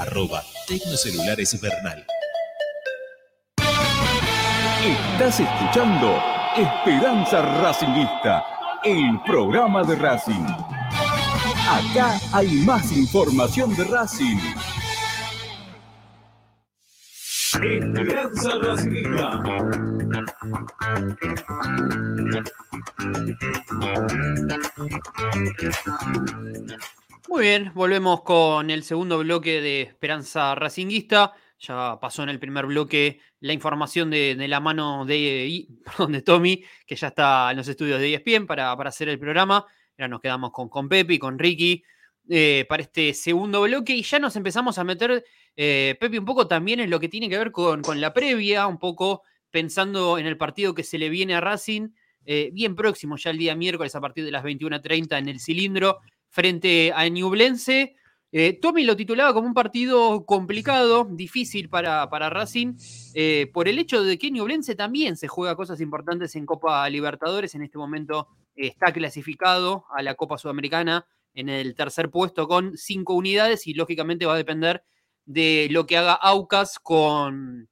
Arroba 0.00 0.42
Tecnocelulares 0.66 1.60
Bernal. 1.60 2.06
Estás 4.82 5.40
escuchando 5.40 6.22
Esperanza 6.56 7.42
Racingista, 7.60 8.42
el 8.82 9.20
programa 9.26 9.84
de 9.84 9.96
Racing. 9.96 10.46
Acá 11.68 12.18
hay 12.32 12.48
más 12.64 12.90
información 12.92 13.76
de 13.76 13.84
Racing. 13.84 14.38
Esperanza 17.62 18.50
Racingista. 18.62 19.42
Muy 27.30 27.42
bien, 27.42 27.70
volvemos 27.76 28.22
con 28.22 28.70
el 28.70 28.82
segundo 28.82 29.18
bloque 29.18 29.60
de 29.60 29.82
Esperanza 29.82 30.52
Racinguista. 30.56 31.32
Ya 31.60 31.96
pasó 32.00 32.24
en 32.24 32.28
el 32.28 32.40
primer 32.40 32.66
bloque 32.66 33.20
la 33.38 33.52
información 33.52 34.10
de, 34.10 34.34
la 34.48 34.58
mano 34.58 35.04
de, 35.04 35.46
y- 35.48 35.68
perdón, 35.84 36.10
de 36.10 36.22
Tommy, 36.22 36.64
que 36.84 36.96
ya 36.96 37.06
está 37.06 37.52
en 37.52 37.58
los 37.58 37.68
estudios 37.68 38.00
de 38.00 38.14
ESPN 38.14 38.46
para, 38.48 38.76
para 38.76 38.88
hacer 38.88 39.08
el 39.08 39.20
programa. 39.20 39.64
Ahora 39.96 40.08
nos 40.08 40.20
quedamos 40.20 40.50
con, 40.50 40.68
con 40.68 40.88
Pepi, 40.88 41.20
con 41.20 41.38
Ricky, 41.38 41.84
eh, 42.28 42.66
para 42.68 42.82
este 42.82 43.14
segundo 43.14 43.62
bloque 43.62 43.94
y 43.94 44.02
ya 44.02 44.18
nos 44.18 44.34
empezamos 44.34 44.78
a 44.78 44.82
meter, 44.84 45.24
eh, 45.54 45.96
Pepi, 46.00 46.18
un 46.18 46.24
poco 46.24 46.48
también 46.48 46.80
en 46.80 46.90
lo 46.90 46.98
que 46.98 47.08
tiene 47.08 47.28
que 47.28 47.38
ver 47.38 47.52
con, 47.52 47.82
con 47.82 48.00
la 48.00 48.12
previa, 48.12 48.66
un 48.66 48.78
poco 48.80 49.22
pensando 49.52 50.18
en 50.18 50.26
el 50.26 50.36
partido 50.36 50.74
que 50.74 50.82
se 50.82 50.98
le 50.98 51.08
viene 51.08 51.36
a 51.36 51.40
Racing, 51.40 51.90
eh, 52.24 52.50
bien 52.52 52.74
próximo 52.74 53.16
ya 53.16 53.30
el 53.30 53.38
día 53.38 53.54
miércoles 53.54 53.94
a 53.94 54.00
partir 54.00 54.24
de 54.24 54.32
las 54.32 54.42
21.30 54.42 55.16
en 55.18 55.28
el 55.28 55.38
cilindro 55.38 56.00
frente 56.30 56.92
a 56.94 57.06
Ñublense. 57.08 57.96
Eh, 58.32 58.58
Tommy 58.62 58.84
lo 58.84 58.96
titulaba 58.96 59.34
como 59.34 59.48
un 59.48 59.54
partido 59.54 60.24
complicado, 60.24 61.08
difícil 61.10 61.68
para, 61.68 62.08
para 62.08 62.30
Racing, 62.30 62.74
eh, 63.14 63.50
por 63.52 63.66
el 63.66 63.78
hecho 63.78 64.04
de 64.04 64.18
que 64.18 64.30
Ñublense 64.30 64.76
también 64.76 65.16
se 65.16 65.26
juega 65.26 65.56
cosas 65.56 65.80
importantes 65.80 66.36
en 66.36 66.46
Copa 66.46 66.88
Libertadores. 66.88 67.54
En 67.54 67.62
este 67.62 67.76
momento 67.76 68.28
eh, 68.54 68.68
está 68.68 68.92
clasificado 68.92 69.84
a 69.94 70.02
la 70.02 70.14
Copa 70.14 70.38
Sudamericana 70.38 71.06
en 71.34 71.48
el 71.48 71.74
tercer 71.74 72.10
puesto 72.10 72.46
con 72.46 72.76
cinco 72.76 73.14
unidades 73.14 73.66
y 73.66 73.74
lógicamente 73.74 74.26
va 74.26 74.34
a 74.34 74.38
depender 74.38 74.84
de 75.24 75.68
lo 75.70 75.86
que 75.86 75.96
haga 75.96 76.12
Aucas 76.14 76.78
con, 76.78 77.68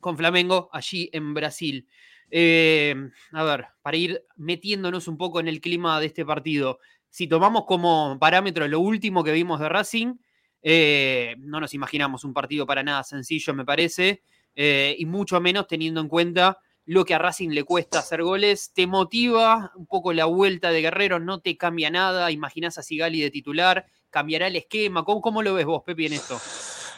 con 0.00 0.16
Flamengo 0.16 0.70
allí 0.72 1.08
en 1.12 1.34
Brasil. 1.34 1.86
Eh, 2.30 2.94
a 3.32 3.44
ver, 3.44 3.66
para 3.82 3.96
ir 3.96 4.24
metiéndonos 4.36 5.08
un 5.08 5.16
poco 5.16 5.40
en 5.40 5.48
el 5.48 5.60
clima 5.60 5.98
de 5.98 6.06
este 6.06 6.24
partido, 6.24 6.78
si 7.10 7.26
tomamos 7.26 7.64
como 7.66 8.16
parámetro 8.18 8.66
lo 8.68 8.80
último 8.80 9.22
que 9.22 9.32
vimos 9.32 9.60
de 9.60 9.68
Racing, 9.68 10.14
eh, 10.62 11.34
no 11.38 11.60
nos 11.60 11.74
imaginamos 11.74 12.24
un 12.24 12.32
partido 12.32 12.66
para 12.66 12.82
nada 12.82 13.02
sencillo, 13.02 13.52
me 13.54 13.64
parece, 13.64 14.22
eh, 14.54 14.94
y 14.98 15.06
mucho 15.06 15.40
menos 15.40 15.66
teniendo 15.66 16.00
en 16.00 16.08
cuenta 16.08 16.58
lo 16.86 17.04
que 17.04 17.14
a 17.14 17.18
Racing 17.18 17.50
le 17.50 17.64
cuesta 17.64 18.00
hacer 18.00 18.22
goles. 18.22 18.72
¿Te 18.74 18.86
motiva 18.86 19.72
un 19.76 19.86
poco 19.86 20.12
la 20.12 20.24
vuelta 20.24 20.70
de 20.70 20.82
Guerrero? 20.82 21.20
¿No 21.20 21.40
te 21.40 21.56
cambia 21.56 21.90
nada? 21.90 22.30
¿Imaginás 22.30 22.78
a 22.78 22.82
Sigali 22.82 23.20
de 23.20 23.30
titular? 23.30 23.86
¿Cambiará 24.10 24.48
el 24.48 24.56
esquema? 24.56 25.04
¿Cómo, 25.04 25.20
cómo 25.20 25.42
lo 25.42 25.54
ves 25.54 25.66
vos, 25.66 25.82
Pepi, 25.84 26.06
en 26.06 26.14
esto? 26.14 26.40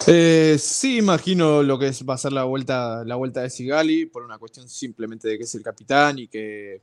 Eh, 0.06 0.56
sí, 0.58 0.98
imagino 0.98 1.62
lo 1.62 1.78
que 1.78 1.88
es, 1.88 2.04
va 2.08 2.14
a 2.14 2.18
ser 2.18 2.32
la 2.32 2.44
vuelta, 2.44 3.04
la 3.04 3.16
vuelta 3.16 3.42
de 3.42 3.50
Sigali, 3.50 4.06
por 4.06 4.24
una 4.24 4.38
cuestión 4.38 4.68
simplemente 4.68 5.28
de 5.28 5.38
que 5.38 5.44
es 5.44 5.54
el 5.54 5.62
capitán 5.62 6.18
y 6.18 6.26
que, 6.26 6.80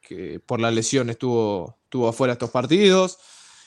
que 0.00 0.40
por 0.40 0.60
la 0.60 0.70
lesión 0.70 1.10
estuvo, 1.10 1.78
estuvo 1.86 2.08
afuera 2.08 2.34
estos 2.34 2.50
partidos. 2.50 3.18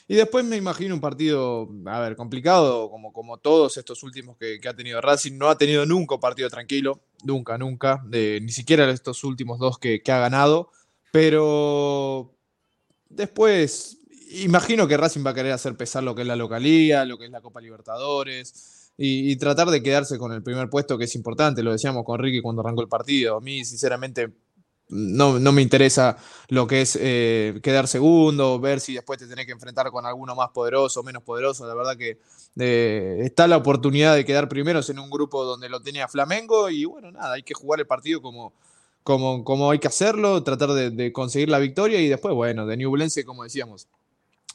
Y 0.07 0.15
después 0.15 0.43
me 0.43 0.57
imagino 0.57 0.95
un 0.95 1.01
partido, 1.01 1.69
a 1.85 1.99
ver, 1.99 2.15
complicado, 2.15 2.89
como, 2.89 3.13
como 3.13 3.37
todos 3.37 3.77
estos 3.77 4.01
últimos 4.03 4.37
que, 4.37 4.59
que 4.59 4.67
ha 4.67 4.75
tenido 4.75 5.01
Racing. 5.01 5.37
No 5.37 5.49
ha 5.49 5.57
tenido 5.57 5.85
nunca 5.85 6.15
un 6.15 6.21
partido 6.21 6.49
tranquilo, 6.49 6.99
nunca, 7.23 7.57
nunca, 7.57 8.03
ni 8.11 8.49
siquiera 8.49 8.89
estos 8.89 9.23
últimos 9.23 9.59
dos 9.59 9.77
que, 9.77 10.01
que 10.01 10.11
ha 10.11 10.19
ganado. 10.19 10.71
Pero 11.11 12.35
después, 13.07 13.99
imagino 14.31 14.87
que 14.87 14.97
Racing 14.97 15.23
va 15.25 15.31
a 15.31 15.35
querer 15.35 15.51
hacer 15.51 15.77
pesar 15.77 16.03
lo 16.03 16.15
que 16.15 16.23
es 16.23 16.27
la 16.27 16.35
localía, 16.35 17.05
lo 17.05 17.17
que 17.17 17.25
es 17.25 17.31
la 17.31 17.41
Copa 17.41 17.61
Libertadores 17.61 18.91
y 19.01 19.33
tratar 19.37 19.69
de 19.69 19.81
quedarse 19.81 20.17
con 20.17 20.33
el 20.33 20.43
primer 20.43 20.69
puesto, 20.69 20.97
que 20.97 21.05
es 21.05 21.15
importante. 21.15 21.63
Lo 21.63 21.71
decíamos 21.71 22.03
con 22.03 22.19
Ricky 22.19 22.41
cuando 22.41 22.61
arrancó 22.61 22.81
el 22.81 22.89
partido. 22.89 23.37
A 23.37 23.39
mí, 23.39 23.63
sinceramente, 23.63 24.29
no, 24.89 25.39
no 25.39 25.51
me 25.51 25.61
interesa 25.61 26.17
lo 26.47 26.65
que 26.67 26.81
es 26.81 26.97
eh, 26.99 27.59
quedar 27.61 27.87
segundo, 27.87 28.59
ver 28.59 28.79
si 28.79 28.95
después 28.95 29.19
te 29.19 29.27
tenés 29.27 29.45
que 29.45 29.51
enfrentar 29.51 29.91
con 29.91 30.05
alguno 30.05 30.35
más 30.35 30.49
poderoso 30.49 30.99
o 30.99 31.03
menos 31.03 31.23
poderoso. 31.23 31.67
La 31.67 31.75
verdad 31.75 31.95
que 31.95 32.19
eh, 32.59 33.19
está 33.23 33.47
la 33.47 33.57
oportunidad 33.57 34.15
de 34.15 34.25
quedar 34.25 34.49
primeros 34.49 34.89
en 34.89 34.99
un 34.99 35.09
grupo 35.09 35.43
donde 35.43 35.69
lo 35.69 35.81
tenía 35.81 36.07
Flamengo 36.07 36.69
y 36.69 36.85
bueno, 36.85 37.11
nada, 37.11 37.33
hay 37.33 37.43
que 37.43 37.53
jugar 37.53 37.79
el 37.79 37.87
partido 37.87 38.21
como, 38.21 38.53
como, 39.03 39.43
como 39.43 39.69
hay 39.69 39.79
que 39.79 39.87
hacerlo, 39.87 40.43
tratar 40.43 40.71
de, 40.71 41.13
conseguir 41.13 41.49
la 41.49 41.59
victoria 41.59 42.01
y 42.01 42.07
después, 42.07 42.33
bueno, 42.33 42.65
de 42.65 42.77
Newblense, 42.77 43.23
como 43.25 43.43
decíamos, 43.43 43.87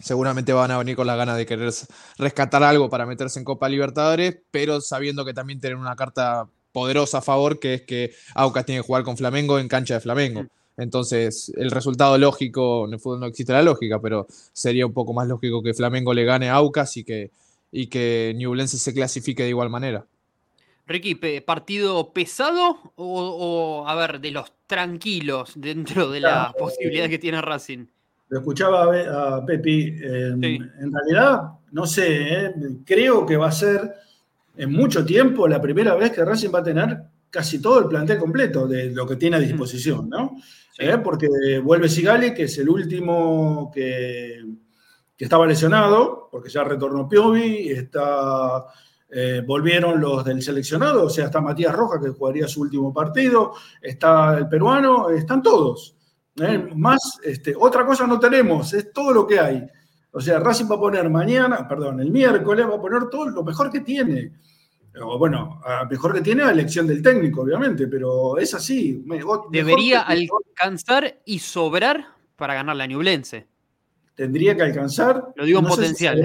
seguramente 0.01 0.53
van 0.53 0.72
a 0.72 0.78
venir 0.78 0.97
con 0.97 1.07
la 1.07 1.14
gana 1.14 1.37
de 1.37 1.47
querer 1.47 1.72
rescatar 2.18 2.64
algo 2.64 2.91
para 2.91 3.07
meterse 3.07 3.39
en 3.39 3.45
Copa 3.45 3.68
Libertadores, 3.68 4.37
pero 4.51 4.80
sabiendo 4.80 5.24
que 5.24 5.32
también 5.32 5.61
tienen 5.61 5.78
una 5.78 5.95
carta 5.95 6.49
poderosa 6.75 7.18
a 7.18 7.22
favor, 7.22 7.59
que 7.61 7.75
es 7.75 7.83
que 7.83 8.12
Aucas 8.35 8.66
tiene 8.66 8.81
que 8.83 8.87
jugar 8.87 9.05
con 9.05 9.16
Flamengo 9.16 9.59
en 9.61 9.68
cancha 9.68 9.95
de 9.95 10.01
Flamengo. 10.01 10.45
Entonces, 10.77 11.53
el 11.57 11.70
resultado 11.70 12.18
lógico, 12.18 12.87
en 12.87 12.95
el 12.95 12.99
fútbol 12.99 13.20
no 13.20 13.27
existe 13.27 13.53
la 13.53 13.62
lógica, 13.62 14.01
pero 14.01 14.27
sería 14.53 14.85
un 14.85 14.93
poco 14.93 15.12
más 15.14 15.29
lógico 15.29 15.62
que 15.62 15.72
Flamengo 15.72 16.12
le 16.12 16.25
gane 16.25 16.51
a 16.51 16.55
Aucas 16.57 16.97
y 16.97 17.05
que, 17.05 17.31
y 17.70 17.87
que 17.87 18.35
Ñublense 18.37 18.77
se 18.79 18.93
clasifique 18.93 19.45
de 19.45 19.51
igual 19.51 19.70
manera. 19.70 20.05
Ricky, 20.87 21.14
¿partido 21.47 22.12
pesado 22.12 22.93
o, 22.97 23.83
o, 23.85 23.89
a 23.89 23.95
ver, 23.95 24.20
de 24.20 24.33
los 24.33 24.53
tranquilos 24.66 25.53
dentro 25.55 26.11
de 26.11 26.20
la 26.20 26.29
Claro. 26.53 26.55
posibilidad 26.59 27.09
que 27.09 27.18
tiene 27.20 27.41
Racing? 27.41 27.87
Lo 28.31 28.41
escuchaba 28.41 28.83
a 28.83 28.87
Be- 28.91 29.07
a 29.07 29.47
Pepi. 29.47 29.97
eh, 30.03 30.33
En 30.35 30.93
realidad, 30.93 31.43
no 31.70 31.87
sé, 31.87 32.47
eh, 32.47 32.53
creo 32.85 33.25
que 33.25 33.37
va 33.37 33.49
a 33.49 33.53
ser 33.53 33.95
en 34.57 34.72
mucho 34.72 35.05
tiempo 35.05 35.48
la 35.48 35.61
primera 35.61 35.94
vez 35.94 36.12
que 36.12 36.24
Racing 36.24 36.50
va 36.55 36.61
a 36.61 36.64
tener 36.64 36.98
casi 37.30 37.61
todo 37.61 37.80
el 37.80 37.88
plantel 37.88 38.18
completo 38.18 38.66
de 38.68 38.90
lo 38.90 39.07
que 39.07 39.16
tiene 39.16 39.36
a 39.36 39.40
disposición, 39.40 40.09
¿no? 40.09 40.36
Eh, 40.78 40.98
porque 41.02 41.28
vuelve 41.62 41.88
Sigali, 41.88 42.32
que 42.34 42.44
es 42.44 42.59
el 42.59 42.68
último 42.68 43.70
que, 43.72 44.40
que 45.16 45.24
estaba 45.24 45.46
lesionado, 45.46 46.28
porque 46.30 46.50
ya 46.50 46.64
retornó 46.64 47.09
Piovi, 47.09 47.70
está, 47.70 48.64
eh, 49.09 49.42
volvieron 49.46 50.00
los 50.00 50.24
del 50.24 50.42
seleccionado, 50.42 51.05
o 51.05 51.11
sea, 51.11 51.26
está 51.26 51.40
Matías 51.40 51.74
Roja, 51.74 52.00
que 52.00 52.11
jugaría 52.11 52.48
su 52.48 52.62
último 52.62 52.92
partido, 52.92 53.52
está 53.80 54.36
el 54.36 54.48
peruano, 54.48 55.11
están 55.11 55.42
todos. 55.42 55.96
¿eh? 56.40 56.59
Más, 56.74 57.20
este, 57.22 57.55
otra 57.57 57.86
cosa 57.86 58.07
no 58.07 58.18
tenemos, 58.18 58.72
es 58.74 58.92
todo 58.92 59.12
lo 59.12 59.26
que 59.26 59.38
hay. 59.38 59.64
O 60.16 60.20
sea, 60.20 60.38
Racing 60.38 60.66
va 60.70 60.76
a 60.76 60.80
poner 60.80 61.10
mañana, 61.10 61.66
perdón, 61.68 61.98
el 62.00 62.10
miércoles 62.10 62.66
va 62.70 62.76
a 62.76 62.80
poner 62.80 63.08
todo 63.10 63.28
lo 63.30 63.42
mejor 63.42 63.70
que 63.70 63.80
tiene. 63.80 64.32
O 65.02 65.18
bueno, 65.18 65.60
mejor 65.90 66.14
que 66.14 66.20
tiene 66.20 66.44
a 66.44 66.50
elección 66.52 66.86
del 66.86 67.02
técnico, 67.02 67.42
obviamente, 67.42 67.88
pero 67.88 68.38
es 68.38 68.54
así. 68.54 69.02
Mejor 69.04 69.48
Debería 69.50 70.02
alcanzar 70.02 71.20
y 71.24 71.40
sobrar 71.40 72.06
para 72.36 72.54
ganar 72.54 72.76
la 72.76 72.86
Ñublense. 72.86 73.48
tendría 74.14 74.54
que 74.54 74.62
alcanzar. 74.62 75.32
Lo 75.34 75.44
digo 75.44 75.58
en 75.58 75.64
no 75.64 75.70
sé 75.70 75.88
si 75.94 76.06
potencial. 76.06 76.22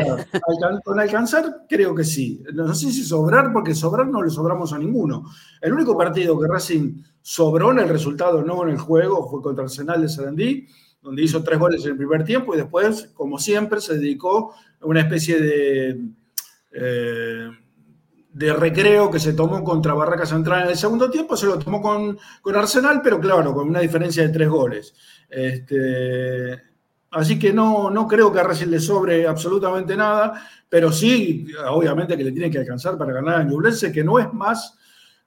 Alcan- 0.48 0.82
con 0.84 1.00
alcanzar, 1.00 1.66
creo 1.68 1.96
que 1.96 2.04
sí. 2.04 2.44
No 2.54 2.76
sé 2.76 2.92
si 2.92 3.04
sobrar, 3.04 3.52
porque 3.52 3.74
sobrar 3.74 4.06
no 4.08 4.22
le 4.22 4.30
sobramos 4.30 4.72
a 4.72 4.78
ninguno. 4.78 5.26
El 5.60 5.74
único 5.74 5.98
partido 5.98 6.40
que 6.40 6.48
Racing 6.48 7.02
sobró 7.24 7.72
en 7.72 7.80
el 7.80 7.90
resultado, 7.90 8.44
no 8.44 8.62
en 8.64 8.70
el 8.70 8.78
juego, 8.78 9.28
fue 9.28 9.42
contra 9.42 9.64
Arsenal 9.64 10.00
de 10.04 10.10
Sarandí, 10.10 10.68
donde 11.02 11.24
hizo 11.24 11.44
tres 11.44 11.60
goles 11.60 11.84
en 11.86 11.92
el 11.92 11.98
primer 11.98 12.24
tiempo 12.24 12.54
y 12.54 12.58
después, 12.58 13.10
como 13.14 13.38
siempre, 13.40 13.82
se 13.82 13.96
dedicó 13.96 14.54
a 14.82 14.86
una 14.86 15.02
especie 15.02 15.40
de. 15.40 16.02
eh, 16.72 17.50
de 18.32 18.54
recreo 18.54 19.10
que 19.10 19.20
se 19.20 19.34
tomó 19.34 19.64
contra 19.64 19.94
Barraca 19.94 20.26
Central 20.26 20.64
en 20.64 20.70
el 20.70 20.78
segundo 20.78 21.10
tiempo, 21.10 21.36
se 21.36 21.48
lo 21.48 21.58
tomó 21.58 21.82
con, 21.82 22.18
con 22.42 22.56
Arsenal, 22.56 23.02
pero 23.04 23.20
claro, 23.20 23.54
con 23.54 23.68
una 23.68 23.80
diferencia 23.80 24.24
de 24.24 24.30
tres 24.30 24.48
goles. 24.48 24.94
Este, 25.30 26.62
así 27.12 27.40
que 27.40 27.52
no, 27.52 27.90
no 27.90 28.08
creo 28.08 28.32
que 28.32 28.40
a 28.40 28.44
Racing 28.44 28.68
le 28.68 28.80
sobre 28.80 29.28
absolutamente 29.28 29.98
nada, 29.98 30.48
pero 30.70 30.92
sí, 30.92 31.48
obviamente 31.70 32.16
que 32.16 32.24
le 32.24 32.32
tiene 32.32 32.52
que 32.52 32.60
alcanzar 32.60 32.98
para 32.98 33.14
ganar 33.14 33.42
a 33.42 33.44
Ñublense, 33.44 33.92
que 33.92 34.04
no 34.04 34.20
es 34.20 34.32
más, 34.32 34.78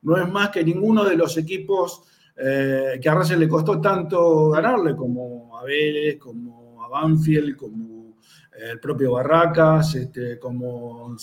no 0.03 0.17
es 0.17 0.27
más 0.31 0.51
que 0.51 0.65
ninguno 0.65 1.05
de 1.05 1.17
los 1.17 1.37
equipos 1.37 2.05
eh, 2.37 2.99
que 3.01 3.09
a 3.09 3.15
Racing 3.15 3.37
le 3.37 3.49
costó 3.49 3.81
tanto 3.81 4.51
ganarle, 4.51 4.97
como 4.97 5.59
a 5.59 5.65
Vélez, 5.65 6.19
como 6.19 6.83
a 6.85 6.89
Banfield, 6.89 7.57
como 7.57 8.17
el 8.71 8.79
propio 8.79 9.13
Barracas, 9.13 9.95
este, 9.95 10.39
como 10.39 11.17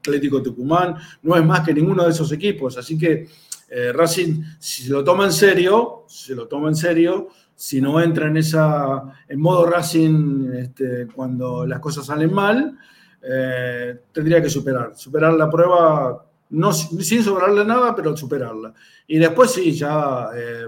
Atlético 0.00 0.42
Tucumán, 0.42 0.96
no 1.22 1.36
es 1.36 1.44
más 1.44 1.60
que 1.60 1.74
ninguno 1.74 2.04
de 2.04 2.10
esos 2.10 2.30
equipos. 2.32 2.78
Así 2.78 2.96
que 2.96 3.28
eh, 3.68 3.92
Racing, 3.92 4.42
si 4.58 4.88
lo 4.88 5.02
toma 5.02 5.24
en 5.24 5.32
serio, 5.32 6.04
si 6.06 6.28
se 6.28 6.34
lo 6.34 6.46
toma 6.46 6.68
en 6.68 6.76
serio, 6.76 7.28
si 7.54 7.80
no 7.80 8.00
entra 8.00 8.28
en 8.28 8.36
esa 8.36 9.02
en 9.28 9.40
modo 9.40 9.66
Racing 9.66 10.52
este, 10.54 11.06
cuando 11.14 11.66
las 11.66 11.80
cosas 11.80 12.06
salen 12.06 12.32
mal, 12.32 12.78
eh, 13.22 13.98
tendría 14.12 14.40
que 14.40 14.48
superar. 14.50 14.92
Superar 14.94 15.34
la 15.34 15.50
prueba, 15.50 16.25
no, 16.50 16.72
sin 16.72 17.22
sobrarle 17.22 17.64
nada, 17.64 17.94
pero 17.94 18.16
superarla. 18.16 18.72
Y 19.06 19.18
después 19.18 19.52
sí, 19.52 19.72
ya 19.72 20.28
eh, 20.34 20.66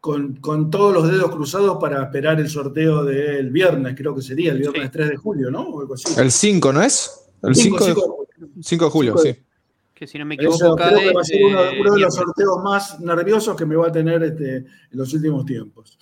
con, 0.00 0.36
con, 0.36 0.70
todos 0.70 0.92
los 0.94 1.10
dedos 1.10 1.30
cruzados 1.30 1.78
para 1.80 2.02
esperar 2.02 2.40
el 2.40 2.48
sorteo 2.48 3.04
del 3.04 3.50
viernes, 3.50 3.94
creo 3.96 4.14
que 4.14 4.22
sería 4.22 4.52
el 4.52 4.58
viernes 4.58 4.84
sí. 4.84 4.90
3 4.92 5.08
de 5.10 5.16
julio, 5.16 5.50
¿no? 5.50 5.62
O 5.62 5.80
algo 5.80 5.94
así. 5.94 6.04
El 6.18 6.30
5, 6.30 6.72
¿no 6.72 6.82
es? 6.82 7.10
El 7.42 7.54
5, 7.54 7.78
5, 7.84 8.26
de, 8.36 8.62
5 8.62 8.84
de, 8.84 8.90
julio, 8.90 9.18
sí. 9.18 9.36
Que 9.94 10.06
si 10.06 10.18
no 10.18 10.26
me 10.26 10.34
equivoco, 10.34 10.56
Eso, 10.56 10.74
creo 10.74 10.98
que 10.98 11.12
va 11.12 11.20
a 11.20 11.24
ser 11.24 11.44
uno, 11.44 11.60
uno 11.80 11.94
de 11.94 12.00
los 12.00 12.14
sorteos 12.14 12.62
más 12.62 13.00
nerviosos 13.00 13.56
que 13.56 13.64
me 13.64 13.76
va 13.76 13.88
a 13.88 13.92
tener 13.92 14.22
este, 14.22 14.56
en 14.56 14.66
los 14.90 15.12
últimos 15.14 15.44
tiempos. 15.44 15.98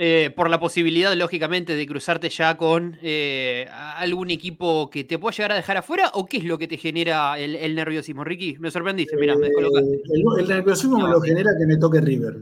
Eh, 0.00 0.30
por 0.34 0.48
la 0.48 0.60
posibilidad, 0.60 1.12
lógicamente, 1.14 1.74
de 1.74 1.86
cruzarte 1.86 2.28
ya 2.30 2.56
con 2.56 2.96
eh, 3.02 3.68
algún 3.96 4.30
equipo 4.30 4.88
que 4.90 5.02
te 5.02 5.18
pueda 5.18 5.34
llegar 5.36 5.52
a 5.52 5.56
dejar 5.56 5.76
afuera? 5.78 6.10
¿O 6.14 6.24
qué 6.26 6.36
es 6.38 6.44
lo 6.44 6.56
que 6.56 6.68
te 6.68 6.76
genera 6.76 7.36
el, 7.38 7.56
el 7.56 7.74
nerviosismo, 7.74 8.22
Ricky? 8.22 8.56
Me 8.60 8.70
sorprendiste, 8.70 9.16
mirá, 9.16 9.36
me 9.36 9.46
descolocaste. 9.48 9.94
Eh, 9.96 10.02
el, 10.14 10.40
el 10.40 10.48
nerviosismo 10.48 10.98
me 11.00 11.08
lo 11.10 11.20
genera 11.20 11.50
que 11.58 11.66
me 11.66 11.76
toque 11.76 12.00
River. 12.00 12.36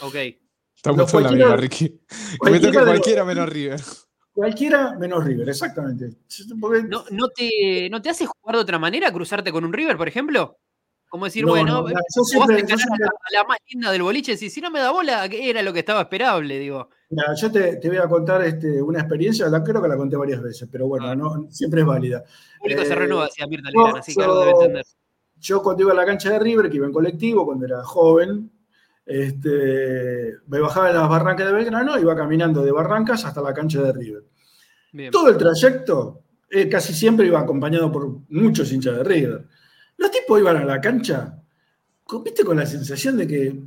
Ok. 0.00 0.14
Mucho 0.94 1.18
en 1.18 1.24
la 1.24 1.30
misma, 1.32 1.56
Ricky. 1.56 1.88
Que 1.88 1.94
me 2.32 2.38
cualquiera 2.38 2.72
toque 2.72 2.76
los- 2.78 2.84
cualquiera 2.86 3.24
menos 3.24 3.48
River. 3.50 3.80
Cualquiera 4.32 4.94
menos 4.98 5.24
River, 5.24 5.48
exactamente. 5.48 6.10
Porque- 6.60 6.82
¿No, 6.82 7.04
no 7.10 7.28
te, 7.28 7.88
¿No 7.90 8.02
te 8.02 8.10
hace 8.10 8.26
jugar 8.26 8.56
de 8.56 8.62
otra 8.62 8.78
manera 8.78 9.10
cruzarte 9.12 9.50
con 9.50 9.64
un 9.64 9.72
River, 9.72 9.96
por 9.96 10.08
ejemplo? 10.08 10.58
Como 11.08 11.24
decir, 11.26 11.44
No, 11.44 11.50
bueno, 11.52 11.82
no, 11.82 11.88
eh, 11.88 11.92
yo 11.92 12.20
o 12.20 12.22
vas 12.22 12.28
siempre- 12.28 12.56
a 12.56 12.66
yo 12.66 12.74
a, 12.74 12.78
siempre- 12.78 13.06
la, 13.06 13.06
a 13.08 13.42
la 13.42 13.44
más 13.48 13.58
linda 13.70 13.90
del 13.92 14.02
boliche 14.02 14.32
y 14.32 14.34
decís, 14.34 14.52
si 14.52 14.60
no 14.60 14.70
me 14.70 14.80
da 14.80 14.90
bola, 14.90 15.24
era 15.26 15.62
lo 15.62 15.72
que 15.72 15.78
estaba 15.78 16.00
esperable, 16.02 16.58
digo. 16.58 16.90
Mira, 17.10 17.32
yo 17.34 17.50
te, 17.52 17.76
te 17.76 17.88
voy 17.88 17.98
a 17.98 18.08
contar 18.08 18.42
este, 18.42 18.82
una 18.82 18.98
experiencia, 19.00 19.48
la, 19.48 19.62
creo 19.62 19.80
que 19.80 19.88
la 19.88 19.96
conté 19.96 20.16
varias 20.16 20.42
veces, 20.42 20.68
pero 20.70 20.88
bueno, 20.88 21.14
no, 21.14 21.46
siempre 21.50 21.80
es 21.82 21.86
válida. 21.86 22.24
El 22.54 22.58
público 22.60 22.84
se 22.84 22.92
Eh, 22.92 22.96
renueva, 22.96 23.24
decía 23.26 23.46
Mirta 23.46 23.70
Legrand, 23.70 23.96
así 23.98 24.14
que 24.14 24.22
algo 24.22 24.40
debe 24.40 24.50
entender. 24.52 24.84
Yo 25.38 25.62
cuando 25.62 25.82
iba 25.84 25.92
a 25.92 25.94
la 25.96 26.04
cancha 26.06 26.30
de 26.30 26.38
River, 26.40 26.68
que 26.68 26.76
iba 26.76 26.86
en 26.86 26.92
colectivo, 26.92 27.44
cuando 27.46 27.64
era 27.66 27.84
joven, 27.84 28.50
este, 29.04 30.34
me 30.46 30.60
bajaba 30.60 30.90
en 30.90 30.96
las 30.96 31.08
barrancas 31.08 31.46
de 31.46 31.52
Belgrano, 31.52 31.98
iba 31.98 32.16
caminando 32.16 32.62
de 32.62 32.72
Barrancas 32.72 33.24
hasta 33.24 33.40
la 33.40 33.54
cancha 33.54 33.80
de 33.82 33.92
River. 33.92 34.24
Bien. 34.92 35.10
Todo 35.10 35.28
el 35.28 35.36
trayecto, 35.36 36.22
eh, 36.50 36.68
casi 36.68 36.92
siempre 36.92 37.26
iba 37.26 37.40
acompañado 37.40 37.90
por 37.92 38.08
muchos 38.28 38.72
hinchas 38.72 38.96
de 38.96 39.04
River. 39.04 39.44
Los 39.96 40.10
tipos 40.10 40.40
iban 40.40 40.56
a 40.56 40.64
la 40.64 40.80
cancha, 40.80 41.42
viste, 42.24 42.44
con 42.44 42.56
la 42.56 42.66
sensación 42.66 43.16
de 43.16 43.26
que 43.26 43.60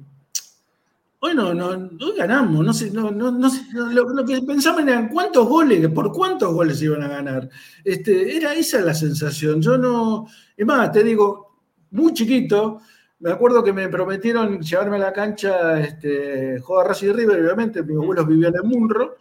hoy 1.22 1.36
no, 1.36 1.54
no, 1.54 1.68
hoy 1.68 2.14
ganamos, 2.18 2.64
no 2.64 2.74
sé, 2.74 2.92
no, 2.92 3.12
no, 3.12 3.32
no 3.32 3.50
sé, 3.50 3.62
lo 3.74 4.26
que 4.26 4.42
pensaban 4.42 4.88
eran 4.88 5.10
cuántos 5.10 5.48
goles, 5.48 5.88
por 5.90 6.12
cuántos 6.12 6.54
goles 6.54 6.82
iban 6.82 7.04
a 7.04 7.08
ganar. 7.08 7.50
Este, 7.84 8.38
era 8.38 8.54
esa 8.54 8.80
la 8.82 8.94
sensación. 8.94 9.62
Yo 9.62 9.78
no, 9.78 10.28
es 10.56 10.66
más, 10.66 10.92
te 10.92 11.04
digo, 11.04 11.58
muy 11.92 12.14
chiquito, 12.14 12.82
me 13.20 13.32
acuerdo 13.32 13.64
que 13.64 13.74
me 13.74 13.90
prometieron 13.90 14.62
llevarme 14.62 14.98
a 14.98 15.00
la 15.00 15.14
cancha, 15.14 15.80
este, 15.80 16.60
jugar 16.60 16.88
Racing 16.88 17.14
River, 17.14 17.44
obviamente, 17.44 17.84
mis 17.84 17.98
abuelos 17.98 18.28
vivían 18.28 18.54
en 18.56 18.70
Munro, 18.70 19.18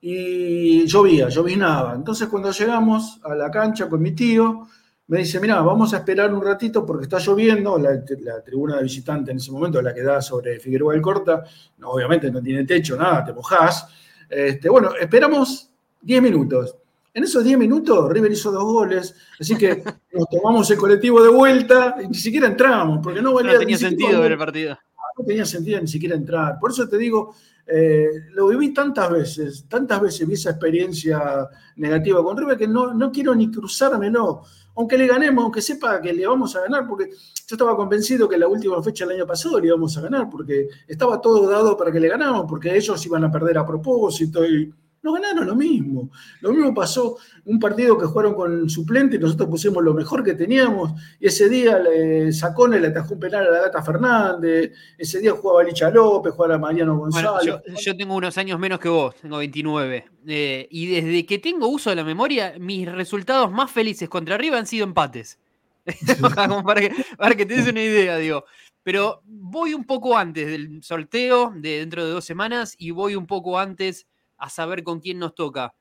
y 0.00 0.86
llovía, 0.86 1.28
llovinaba. 1.28 1.94
Entonces 1.94 2.28
cuando 2.28 2.50
llegamos 2.50 3.20
a 3.22 3.34
la 3.34 3.50
cancha 3.50 3.88
con 3.88 4.00
mi 4.00 4.12
tío, 4.12 4.66
me 5.10 5.18
dice, 5.18 5.40
mira, 5.40 5.60
vamos 5.60 5.92
a 5.92 5.98
esperar 5.98 6.32
un 6.32 6.40
ratito 6.40 6.86
porque 6.86 7.02
está 7.02 7.18
lloviendo, 7.18 7.76
la, 7.78 8.00
la 8.20 8.44
tribuna 8.44 8.76
de 8.76 8.84
visitante 8.84 9.32
en 9.32 9.38
ese 9.38 9.50
momento, 9.50 9.82
la 9.82 9.92
que 9.92 10.04
da 10.04 10.22
sobre 10.22 10.60
Figueroa 10.60 10.92
del 10.92 11.02
Corta, 11.02 11.42
no, 11.78 11.90
obviamente 11.90 12.30
no 12.30 12.40
tiene 12.40 12.64
techo, 12.64 12.96
nada, 12.96 13.24
te 13.24 13.32
mojás. 13.32 13.88
Este, 14.28 14.68
bueno, 14.68 14.94
esperamos 14.94 15.68
10 16.00 16.22
minutos. 16.22 16.76
En 17.12 17.24
esos 17.24 17.42
10 17.42 17.58
minutos 17.58 18.08
River 18.08 18.30
hizo 18.30 18.52
dos 18.52 18.62
goles, 18.62 19.16
así 19.40 19.58
que 19.58 19.82
nos 20.12 20.28
tomamos 20.30 20.70
el 20.70 20.78
colectivo 20.78 21.20
de 21.24 21.30
vuelta 21.30 21.96
y 22.00 22.06
ni 22.06 22.14
siquiera 22.14 22.46
entramos, 22.46 23.00
porque 23.02 23.20
no 23.20 23.34
valía 23.34 23.54
No 23.54 23.58
tenía 23.58 23.78
siquiera 23.78 23.90
sentido 23.90 24.20
ver 24.20 24.32
el 24.32 24.38
partido. 24.38 24.78
no 25.18 25.24
tenía 25.24 25.44
sentido 25.44 25.80
ni 25.80 25.88
siquiera 25.88 26.14
entrar. 26.14 26.56
Por 26.60 26.70
eso 26.70 26.88
te 26.88 26.96
digo, 26.96 27.34
eh, 27.66 28.10
lo 28.30 28.46
viví 28.46 28.72
tantas 28.72 29.10
veces, 29.10 29.64
tantas 29.68 30.00
veces 30.00 30.28
vi 30.28 30.34
esa 30.34 30.50
experiencia 30.50 31.48
negativa 31.74 32.22
con 32.22 32.36
River 32.36 32.56
que 32.56 32.68
no, 32.68 32.94
no 32.94 33.10
quiero 33.10 33.34
ni 33.34 33.50
cruzármelo. 33.50 34.44
Aunque 34.80 34.96
le 34.96 35.06
ganemos, 35.06 35.44
aunque 35.44 35.60
sepa 35.60 36.00
que 36.00 36.10
le 36.10 36.26
vamos 36.26 36.56
a 36.56 36.62
ganar, 36.62 36.88
porque 36.88 37.10
yo 37.10 37.54
estaba 37.54 37.76
convencido 37.76 38.26
que 38.26 38.38
la 38.38 38.48
última 38.48 38.82
fecha 38.82 39.04
del 39.04 39.16
año 39.16 39.26
pasado 39.26 39.60
le 39.60 39.66
íbamos 39.66 39.94
a 39.98 40.00
ganar, 40.00 40.30
porque 40.30 40.68
estaba 40.88 41.20
todo 41.20 41.46
dado 41.50 41.76
para 41.76 41.92
que 41.92 42.00
le 42.00 42.08
ganáramos, 42.08 42.46
porque 42.48 42.74
ellos 42.74 43.04
iban 43.04 43.22
a 43.24 43.30
perder 43.30 43.58
a 43.58 43.66
propósito 43.66 44.42
y 44.42 44.72
no 45.02 45.12
ganaron 45.12 45.46
lo 45.46 45.54
mismo. 45.54 46.10
Lo 46.40 46.52
mismo 46.52 46.74
pasó 46.74 47.16
un 47.44 47.58
partido 47.58 47.96
que 47.98 48.06
jugaron 48.06 48.34
con 48.34 48.68
suplente 48.68 49.16
y 49.16 49.18
nosotros 49.18 49.48
pusimos 49.48 49.82
lo 49.82 49.94
mejor 49.94 50.22
que 50.22 50.34
teníamos. 50.34 50.92
Y 51.18 51.26
ese 51.26 51.48
día 51.48 51.78
le, 51.78 52.32
Sacone 52.32 52.78
le 52.78 52.88
atajó 52.88 53.14
un 53.14 53.20
penal 53.20 53.46
a 53.46 53.50
la 53.50 53.60
Gata 53.62 53.82
Fernández. 53.82 54.72
Ese 54.98 55.20
día 55.20 55.32
jugaba 55.32 55.62
Licha 55.62 55.90
López, 55.90 56.32
jugaba 56.34 56.58
Mariano 56.58 56.96
Bueno, 56.96 57.32
González. 57.32 57.62
yo, 57.66 57.74
yo 57.74 57.96
tengo 57.96 58.14
unos 58.14 58.36
años 58.38 58.58
menos 58.58 58.78
que 58.78 58.88
vos, 58.88 59.14
tengo 59.16 59.38
29. 59.38 60.04
eh, 60.26 60.68
y 60.70 60.86
desde 60.86 61.24
que 61.26 61.38
tengo 61.38 61.68
uso 61.68 61.90
de 61.90 61.96
la 61.96 62.04
memoria, 62.04 62.54
mis 62.58 62.90
resultados 62.90 63.50
más 63.50 63.70
felices 63.70 64.08
contra 64.08 64.34
arriba 64.34 64.58
han 64.58 64.66
sido 64.66 64.84
empates. 64.84 65.38
Como 66.36 66.62
para, 66.62 66.82
que, 66.82 66.92
para 67.16 67.34
que 67.34 67.46
te 67.46 67.54
des 67.56 67.66
una 67.68 67.82
idea, 67.82 68.16
digo. 68.18 68.44
Pero 68.82 69.22
voy 69.24 69.74
un 69.74 69.84
poco 69.84 70.16
antes 70.16 70.46
del 70.46 70.82
sorteo 70.82 71.52
de 71.56 71.78
dentro 71.80 72.04
de 72.04 72.12
dos 72.12 72.24
semanas 72.24 72.74
y 72.78 72.90
voy 72.92 73.14
un 73.14 73.26
poco 73.26 73.58
antes 73.58 74.06
a 74.40 74.50
saber 74.50 74.82
con 74.82 75.00
quién 75.00 75.18
nos 75.18 75.34
toca. 75.34 75.74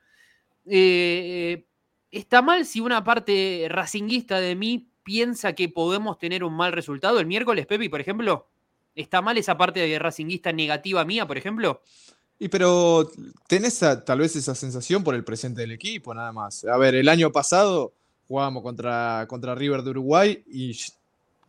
Eh, 0.65 1.65
¿Está 2.11 2.41
mal 2.41 2.65
si 2.65 2.79
una 2.79 3.03
parte 3.03 3.67
racinguista 3.69 4.39
de 4.39 4.55
mí 4.55 4.87
piensa 5.03 5.53
que 5.53 5.69
podemos 5.69 6.19
tener 6.19 6.43
un 6.43 6.53
mal 6.53 6.71
resultado 6.71 7.19
el 7.19 7.25
miércoles, 7.25 7.65
Pepi, 7.65 7.89
por 7.89 8.01
ejemplo? 8.01 8.47
¿Está 8.95 9.21
mal 9.21 9.37
esa 9.37 9.57
parte 9.57 9.79
de 9.79 9.99
racinguista 9.99 10.51
negativa 10.51 11.05
mía, 11.05 11.25
por 11.25 11.37
ejemplo? 11.37 11.81
Y 12.37 12.47
pero 12.47 13.09
tenés 13.47 13.79
tal 14.05 14.19
vez 14.19 14.35
esa 14.35 14.55
sensación 14.55 15.03
por 15.03 15.15
el 15.15 15.23
presente 15.23 15.61
del 15.61 15.71
equipo, 15.71 16.13
nada 16.13 16.31
más. 16.31 16.63
A 16.65 16.77
ver, 16.77 16.95
el 16.95 17.09
año 17.09 17.31
pasado 17.31 17.93
jugábamos 18.27 18.63
contra, 18.63 19.25
contra 19.27 19.55
River 19.55 19.83
de 19.83 19.89
Uruguay 19.89 20.43
y, 20.47 20.77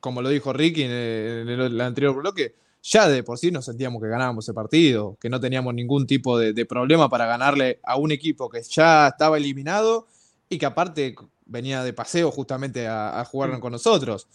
como 0.01 0.23
lo 0.23 0.29
dijo 0.29 0.53
Ricky 0.53 0.83
en 0.83 0.91
el, 0.91 1.49
en 1.49 1.61
el 1.61 1.81
anterior 1.81 2.15
bloque, 2.15 2.55
ya 2.83 3.09
de 3.09 3.23
por 3.23 3.39
sí 3.39 3.51
nos 3.51 3.65
sentíamos 3.67 4.03
que 4.03 4.09
ganábamos 4.09 4.45
ese 4.45 4.55
partido, 4.55 5.17
que 5.21 5.29
no 5.29 5.39
teníamos 5.41 5.75
ningún 5.75 6.07
tipo 6.07 6.39
de, 6.39 6.53
de 6.53 6.65
problema 6.67 7.09
para 7.09 7.27
ganarle 7.27 7.81
a 7.85 7.97
un 7.97 8.11
equipo 8.13 8.49
que 8.49 8.63
ya 8.63 9.09
estaba 9.09 9.37
eliminado 9.37 10.07
y 10.49 10.59
que 10.59 10.67
aparte 10.67 11.15
venía 11.47 11.83
de 11.85 11.93
paseo 11.93 12.31
justamente 12.31 12.87
a, 12.87 13.21
a 13.21 13.25
jugar 13.25 13.51
Mm. 13.51 13.61
con 13.61 13.73
nosotros. 13.73 14.27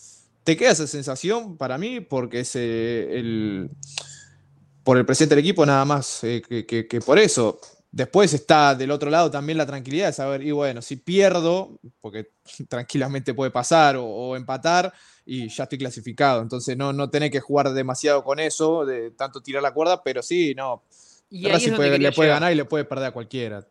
Te 0.43 0.55
queda 0.55 0.71
esa 0.71 0.85
sensación 0.85 1.57
para 1.57 1.77
mí 1.77 2.01
porque 2.01 2.41
es 2.41 2.55
eh, 2.55 3.17
el, 3.17 3.71
por 4.83 4.97
el 4.97 5.05
presente 5.05 5.33
del 5.35 5.43
equipo 5.43 5.65
nada 5.65 5.83
más 5.85 6.23
eh, 6.23 6.41
que, 6.47 6.65
que- 6.65 6.87
que 6.87 7.01
por 7.01 7.17
eso. 7.17 7.59
Después 7.95 8.33
está 8.33 8.75
del 8.75 8.91
otro 8.91 9.09
lado 9.09 9.31
también 9.31 9.57
la 9.57 9.65
tranquilidad 9.65 10.07
de 10.07 10.11
saber, 10.13 10.43
y 10.43 10.51
bueno, 10.51 10.81
si 10.81 10.97
pierdo, 10.97 11.79
porque 12.01 12.29
tranquilamente 12.67 13.33
puede 13.33 13.51
pasar, 13.51 13.95
o, 13.95 14.03
o 14.05 14.35
empatar, 14.35 14.91
y 15.25 15.47
ya 15.47 15.63
estoy 15.63 15.77
clasificado. 15.77 16.41
Entonces 16.41 16.75
no, 16.75 16.91
no 16.91 17.09
tenés 17.09 17.31
que 17.31 17.39
jugar 17.39 17.71
demasiado 17.71 18.21
con 18.25 18.39
eso, 18.39 18.85
de 18.85 19.11
tanto 19.11 19.39
tirar 19.41 19.63
la 19.63 19.73
cuerda, 19.73 20.03
pero 20.03 20.21
sí, 20.21 20.53
no. 20.53 20.83
Y 21.29 21.37
ahí 21.37 21.45
es 21.45 21.51
Racing 21.53 21.65
donde 21.69 21.77
puede- 21.77 21.91
quería 21.91 22.09
le 22.09 22.15
puede 22.15 22.27
llegar. 22.27 22.39
ganar 22.41 22.51
y 22.53 22.55
le 22.57 22.65
puede 22.65 22.83
perder 22.83 23.05
a 23.07 23.11
cualquiera. 23.11 23.65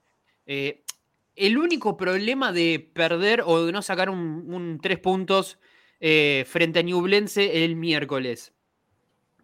Eh, 0.47 0.83
el 1.37 1.59
único 1.59 1.95
problema 1.99 2.51
de 2.51 2.91
perder 2.95 3.43
o 3.45 3.67
de 3.67 3.73
no 3.73 3.83
sacar 3.83 4.09
un, 4.09 4.19
un 4.49 4.79
tres 4.81 5.01
puntos 5.01 5.59
eh, 6.01 6.47
frente 6.49 6.79
a 6.79 6.83
Ñublense 6.83 7.63
el 7.67 7.77
miércoles. 7.77 8.53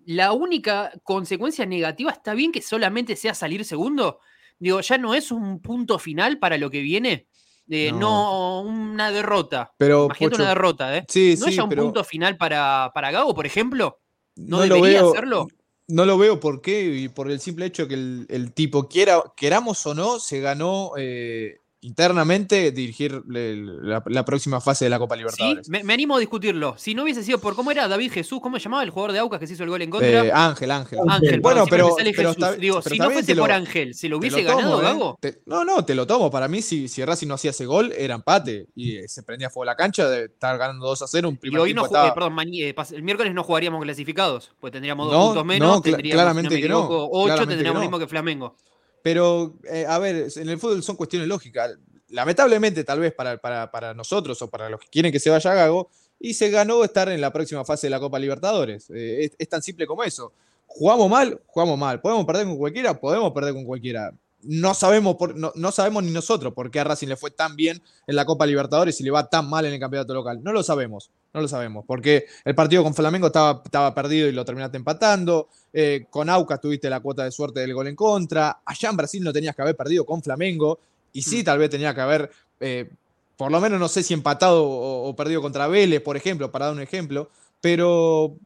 La 0.06 0.32
única 0.32 0.90
consecuencia 1.04 1.66
negativa 1.66 2.10
está 2.12 2.32
bien 2.32 2.50
que 2.50 2.62
solamente 2.62 3.14
sea 3.16 3.34
salir 3.34 3.64
segundo. 3.66 4.20
Digo, 4.60 4.80
ya 4.80 4.96
no 4.98 5.14
es 5.14 5.32
un 5.32 5.60
punto 5.60 5.98
final 5.98 6.38
para 6.38 6.56
lo 6.58 6.70
que 6.70 6.80
viene. 6.80 7.26
Eh, 7.72 7.90
no. 7.92 8.60
una 8.62 9.10
derrota. 9.12 9.72
Pero, 9.78 10.04
Imagínate 10.06 10.30
Pocho, 10.32 10.42
una 10.42 10.48
derrota, 10.50 10.96
¿eh? 10.96 11.04
sí, 11.08 11.36
¿No 11.38 11.44
sí, 11.46 11.50
es 11.50 11.56
ya 11.56 11.62
un 11.64 11.68
pero- 11.70 11.82
punto 11.84 12.04
final 12.04 12.36
para, 12.36 12.90
para 12.94 13.10
Gago, 13.10 13.34
por 13.34 13.46
ejemplo? 13.46 14.00
¿No, 14.36 14.58
No 14.58 14.66
lo 14.66 14.74
debería 14.76 15.02
veo- 15.02 15.10
hacerlo? 15.12 15.48
No 15.88 16.04
lo 16.04 16.18
veo 16.18 16.38
por 16.38 16.60
qué, 16.62 16.82
y 16.84 17.08
por 17.08 17.30
el 17.30 17.40
simple 17.40 17.66
hecho 17.66 17.88
que 17.88 17.94
el, 17.94 18.26
el 18.28 18.52
tipo, 18.52 18.88
quiera, 18.88 19.22
queramos 19.36 19.84
o 19.86 19.94
no, 19.94 20.18
se 20.20 20.40
ganó 20.40 20.92
eh, 20.96 21.58
internamente 21.82 22.70
dirigir 22.72 23.22
la, 23.26 24.02
la 24.06 24.24
próxima 24.24 24.60
fase 24.60 24.84
de 24.84 24.90
la 24.90 24.98
Copa 24.98 25.14
Sí, 25.14 25.18
Libertadores. 25.20 25.68
me, 25.68 25.82
me 25.84 25.94
animo 25.94 26.16
a 26.16 26.18
discutirlo. 26.18 26.74
Si 26.76 26.94
no 26.94 27.02
hubiese 27.04 27.22
sido 27.22 27.38
por 27.38 27.54
cómo 27.56 27.70
era 27.70 27.88
David 27.88 28.12
Jesús, 28.12 28.40
¿cómo 28.42 28.58
se 28.58 28.64
llamaba 28.64 28.82
el 28.82 28.90
jugador 28.90 29.12
de 29.12 29.18
Aucas 29.20 29.40
que 29.40 29.46
se 29.46 29.54
hizo 29.54 29.64
el 29.64 29.70
gol 29.70 29.82
en 29.82 29.90
contra? 29.90 30.08
Eh, 30.26 30.32
Ángel, 30.32 30.70
Ángel. 30.70 30.98
Ángel, 31.08 31.40
bueno, 31.40 31.64
pero, 31.68 31.94
pero 31.96 32.12
Jesús. 32.14 32.30
está- 32.32 32.52
Digo, 32.54 32.80
pero 32.82 32.94
si 32.94 32.98
no 33.00 33.10
fuese 33.10 33.34
lo- 33.34 33.42
por 33.42 33.52
Ángel, 33.52 33.94
¿se 33.94 34.08
lo 34.08 34.18
hubiese 34.18 34.42
tomo, 34.42 34.56
ganado 34.58 34.80
¿eh? 34.80 34.84
Gago? 34.84 35.18
Te- 35.20 35.42
no, 35.46 35.64
no, 35.64 35.84
te 35.84 35.94
lo 35.94 36.06
tomo. 36.06 36.30
Para 36.30 36.48
mí, 36.48 36.62
si, 36.62 36.88
si 36.88 37.04
Racing 37.04 37.28
no 37.28 37.34
hacía 37.34 37.50
ese 37.50 37.66
gol, 37.66 37.92
era 37.96 38.14
empate. 38.14 38.66
Y 38.74 38.96
eh, 38.96 39.08
se 39.08 39.22
prendía 39.22 39.50
fuego 39.50 39.64
la 39.64 39.76
cancha 39.76 40.08
de 40.08 40.24
estar 40.26 40.56
ganando 40.58 40.86
2 40.86 41.02
a 41.02 41.06
0. 41.06 41.28
Un 41.28 41.34
Y 41.34 41.38
primer 41.38 41.60
hoy 41.60 41.74
no 41.74 41.82
eh, 41.82 41.86
estaba- 41.86 42.14
perdón, 42.14 42.34
pas- 42.36 42.92
el 42.92 43.02
miércoles 43.02 43.34
no 43.34 43.42
jugaríamos 43.42 43.82
clasificados, 43.82 44.52
pues 44.60 44.72
tendríamos 44.72 45.06
dos 45.06 45.14
No, 45.14 45.24
puntos 45.26 45.44
menos, 45.46 45.68
no, 45.76 45.80
tendríamos, 45.82 46.14
claramente 46.14 46.48
si 46.50 46.54
no 46.54 46.58
me 46.60 46.62
que 46.62 46.68
no, 46.68 46.78
equivoco, 46.84 47.08
ocho, 47.10 47.24
claramente 47.24 47.44
que 47.52 47.56
tendríamos 47.56 47.78
lo 47.80 47.80
mismo 47.82 47.98
que 47.98 48.06
Flamengo. 48.06 48.56
Pero, 49.02 49.54
eh, 49.64 49.86
a 49.88 49.98
ver, 49.98 50.28
en 50.34 50.48
el 50.48 50.58
fútbol 50.58 50.82
son 50.82 50.96
cuestiones 50.96 51.28
lógicas. 51.28 51.72
Lamentablemente, 52.08 52.84
tal 52.84 53.00
vez 53.00 53.14
para, 53.14 53.38
para, 53.38 53.70
para 53.70 53.94
nosotros 53.94 54.40
o 54.42 54.50
para 54.50 54.68
los 54.68 54.80
que 54.80 54.88
quieren 54.88 55.12
que 55.12 55.20
se 55.20 55.30
vaya 55.30 55.54
Gago, 55.54 55.88
y 56.18 56.34
se 56.34 56.50
ganó 56.50 56.84
estar 56.84 57.08
en 57.08 57.20
la 57.20 57.32
próxima 57.32 57.64
fase 57.64 57.86
de 57.86 57.90
la 57.90 58.00
Copa 58.00 58.18
Libertadores. 58.18 58.90
Eh, 58.90 59.30
es 59.38 59.48
tan 59.48 59.62
simple 59.62 59.86
como 59.86 60.04
eso. 60.04 60.32
Jugamos 60.66 61.08
mal, 61.10 61.40
jugamos 61.46 61.78
mal. 61.78 62.00
¿Podemos 62.00 62.26
perder 62.26 62.46
con 62.46 62.58
cualquiera? 62.58 62.98
Podemos 62.98 63.32
perder 63.32 63.54
con 63.54 63.64
cualquiera. 63.64 64.12
No 64.42 64.74
sabemos, 64.74 65.16
por- 65.16 65.36
no, 65.36 65.52
no 65.54 65.72
sabemos 65.72 66.02
ni 66.02 66.10
nosotros 66.10 66.52
por 66.54 66.70
qué 66.70 66.80
a 66.80 66.84
Racing 66.84 67.08
le 67.08 67.16
fue 67.16 67.30
tan 67.30 67.56
bien 67.56 67.82
en 68.06 68.16
la 68.16 68.24
Copa 68.24 68.46
Libertadores 68.46 69.00
y 69.00 69.04
le 69.04 69.10
va 69.10 69.28
tan 69.28 69.48
mal 69.48 69.64
en 69.66 69.72
el 69.74 69.80
campeonato 69.80 70.14
local. 70.14 70.40
No 70.42 70.52
lo 70.52 70.62
sabemos, 70.62 71.10
no 71.34 71.40
lo 71.40 71.48
sabemos, 71.48 71.84
porque 71.86 72.24
el 72.44 72.54
partido 72.54 72.82
con 72.82 72.94
Flamengo 72.94 73.26
estaba, 73.28 73.62
estaba 73.64 73.94
perdido 73.94 74.28
y 74.28 74.32
lo 74.32 74.44
terminaste 74.44 74.76
empatando. 74.76 75.48
eh, 75.72 76.06
con 76.10 76.28
Aucas 76.28 76.60
tuviste 76.60 76.90
la 76.90 77.00
cuota 77.00 77.24
de 77.24 77.30
suerte 77.30 77.60
del 77.60 77.74
gol 77.74 77.86
en 77.88 77.94
contra. 77.96 78.60
Allá 78.64 78.90
en 78.90 78.96
Brasil 78.96 79.22
no 79.22 79.32
tenías 79.32 79.54
que 79.54 79.62
haber 79.62 79.76
perdido 79.76 80.04
con 80.04 80.22
Flamengo. 80.22 80.78
Y 81.12 81.22
sí, 81.22 81.42
tal 81.44 81.58
vez 81.58 81.70
tenía 81.70 81.94
que 81.94 82.00
haber, 82.00 82.30
eh, 82.60 82.90
por 83.36 83.50
lo 83.52 83.60
menos 83.60 83.78
no 83.80 83.88
sé 83.88 84.02
si 84.02 84.14
empatado 84.14 84.64
o, 84.64 85.08
o 85.08 85.16
perdido 85.16 85.40
contra 85.42 85.66
Vélez, 85.68 86.00
por 86.00 86.16
ejemplo, 86.16 86.50
para 86.50 86.66
dar 86.66 86.74
un 86.74 86.80
ejemplo. 86.82 87.28
Pero 87.60 88.36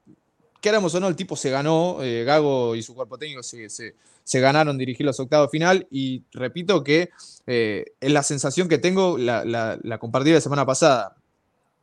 queramos 0.64 0.94
o 0.94 1.00
no, 1.00 1.08
el 1.08 1.14
tipo 1.16 1.36
se 1.36 1.50
ganó, 1.50 2.02
eh, 2.02 2.24
Gago 2.24 2.74
y 2.74 2.82
su 2.82 2.94
cuerpo 2.94 3.18
técnico 3.18 3.42
se, 3.42 3.68
se- 3.70 3.94
se 4.24 4.40
ganaron 4.40 4.78
dirigir 4.78 5.04
los 5.04 5.20
octavos 5.20 5.48
de 5.48 5.50
final 5.58 5.86
y 5.90 6.22
repito 6.32 6.82
que 6.82 7.10
eh, 7.46 7.84
es 8.00 8.10
la 8.12 8.22
sensación 8.22 8.68
que 8.68 8.78
tengo, 8.78 9.18
la, 9.18 9.44
la, 9.44 9.78
la 9.82 9.98
compartí 9.98 10.32
la 10.32 10.40
semana 10.40 10.64
pasada, 10.64 11.14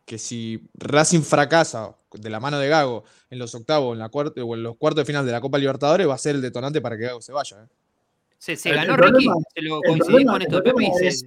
que 0.06 0.18
si 0.18 0.62
Racing 0.74 1.22
fracasa 1.22 1.96
de 2.14 2.30
la 2.30 2.40
mano 2.40 2.58
de 2.58 2.68
Gago 2.68 3.04
en 3.30 3.38
los 3.40 3.54
octavos 3.54 3.94
en 3.94 4.00
la 4.00 4.10
cuarta, 4.10 4.44
o 4.44 4.56
en 4.56 4.64
los 4.64 4.76
cuartos 4.76 5.02
de 5.04 5.06
final 5.06 5.26
de 5.26 5.32
la 5.32 5.40
Copa 5.40 5.58
Libertadores, 5.60 6.08
va 6.10 6.16
a 6.16 6.18
ser 6.18 6.36
el 6.36 6.42
detonante 6.42 6.82
para 6.82 6.98
que 6.98 7.04
Gago 7.04 7.22
se 7.22 7.32
vaya. 7.32 7.64
¿eh? 7.64 7.68
Se, 8.40 8.56
se 8.58 8.70
El- 8.72 8.76
ganó 8.78 8.96
el 8.96 9.00
Ricky, 9.00 9.26
problema- 9.28 9.36
se 9.54 9.62
lo 9.62 9.80
problema- 9.82 10.32
con 10.34 10.42
esto 10.42 10.64
Pepe 10.64 10.92
es- 11.08 11.26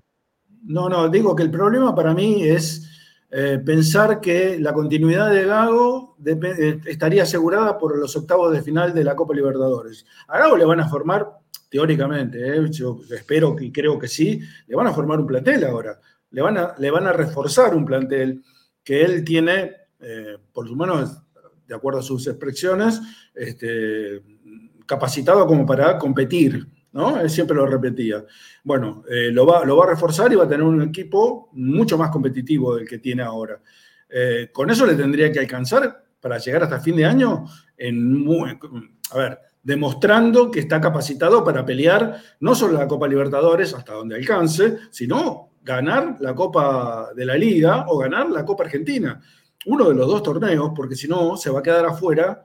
No, 0.64 0.88
no, 0.88 1.08
digo 1.08 1.36
que 1.36 1.44
el 1.44 1.50
problema 1.50 1.94
para 1.94 2.12
mí 2.12 2.42
es 2.42 2.90
eh, 3.36 3.58
pensar 3.58 4.20
que 4.20 4.60
la 4.60 4.72
continuidad 4.72 5.28
de 5.32 5.44
Gago 5.44 6.16
eh, 6.24 6.80
estaría 6.86 7.24
asegurada 7.24 7.76
por 7.76 7.98
los 7.98 8.14
octavos 8.14 8.52
de 8.52 8.62
final 8.62 8.94
de 8.94 9.02
la 9.02 9.16
Copa 9.16 9.34
Libertadores. 9.34 10.06
A 10.28 10.38
Gago 10.38 10.56
le 10.56 10.64
van 10.64 10.78
a 10.78 10.88
formar, 10.88 11.26
teóricamente, 11.68 12.38
eh, 12.38 12.70
yo 12.70 13.00
espero 13.10 13.56
y 13.58 13.72
creo 13.72 13.98
que 13.98 14.06
sí, 14.06 14.40
le 14.68 14.76
van 14.76 14.86
a 14.86 14.92
formar 14.92 15.18
un 15.18 15.26
plantel 15.26 15.64
ahora. 15.64 15.98
Le 16.30 16.42
van 16.42 16.58
a, 16.58 17.12
reforzar 17.12 17.74
un 17.74 17.84
plantel 17.84 18.40
que 18.84 19.02
él 19.02 19.24
tiene, 19.24 19.72
por 20.52 20.68
lo 20.68 20.76
menos 20.76 21.20
de 21.66 21.74
acuerdo 21.74 21.98
a 22.00 22.02
sus 22.02 22.28
expresiones, 22.28 23.00
este, 23.34 24.22
capacitado 24.86 25.44
como 25.46 25.66
para 25.66 25.98
competir, 25.98 26.68
¿no? 26.94 27.20
Él 27.20 27.28
siempre 27.28 27.56
lo 27.56 27.66
repetía. 27.66 28.24
Bueno, 28.62 29.04
eh, 29.10 29.30
lo, 29.30 29.44
va, 29.44 29.64
lo 29.64 29.76
va 29.76 29.84
a 29.84 29.88
reforzar 29.90 30.32
y 30.32 30.36
va 30.36 30.44
a 30.44 30.48
tener 30.48 30.64
un 30.64 30.80
equipo 30.80 31.50
mucho 31.52 31.98
más 31.98 32.10
competitivo 32.10 32.76
del 32.76 32.88
que 32.88 32.98
tiene 32.98 33.22
ahora. 33.22 33.60
Eh, 34.08 34.48
con 34.52 34.70
eso 34.70 34.86
le 34.86 34.94
tendría 34.94 35.30
que 35.30 35.40
alcanzar 35.40 36.04
para 36.20 36.38
llegar 36.38 36.62
hasta 36.62 36.80
fin 36.80 36.96
de 36.96 37.04
año, 37.04 37.44
a 39.10 39.18
ver, 39.18 39.38
demostrando 39.62 40.50
que 40.50 40.60
está 40.60 40.80
capacitado 40.80 41.44
para 41.44 41.66
pelear 41.66 42.16
no 42.40 42.54
solo 42.54 42.78
la 42.78 42.86
Copa 42.86 43.08
Libertadores 43.08 43.74
hasta 43.74 43.92
donde 43.92 44.14
alcance, 44.14 44.78
sino 44.90 45.50
ganar 45.62 46.16
la 46.20 46.34
Copa 46.34 47.10
de 47.14 47.26
la 47.26 47.36
Liga 47.36 47.86
o 47.88 47.98
ganar 47.98 48.30
la 48.30 48.44
Copa 48.44 48.64
Argentina. 48.64 49.20
Uno 49.66 49.88
de 49.88 49.94
los 49.94 50.06
dos 50.06 50.22
torneos, 50.22 50.70
porque 50.76 50.94
si 50.94 51.08
no, 51.08 51.36
se 51.36 51.50
va 51.50 51.58
a 51.58 51.62
quedar 51.62 51.84
afuera 51.84 52.44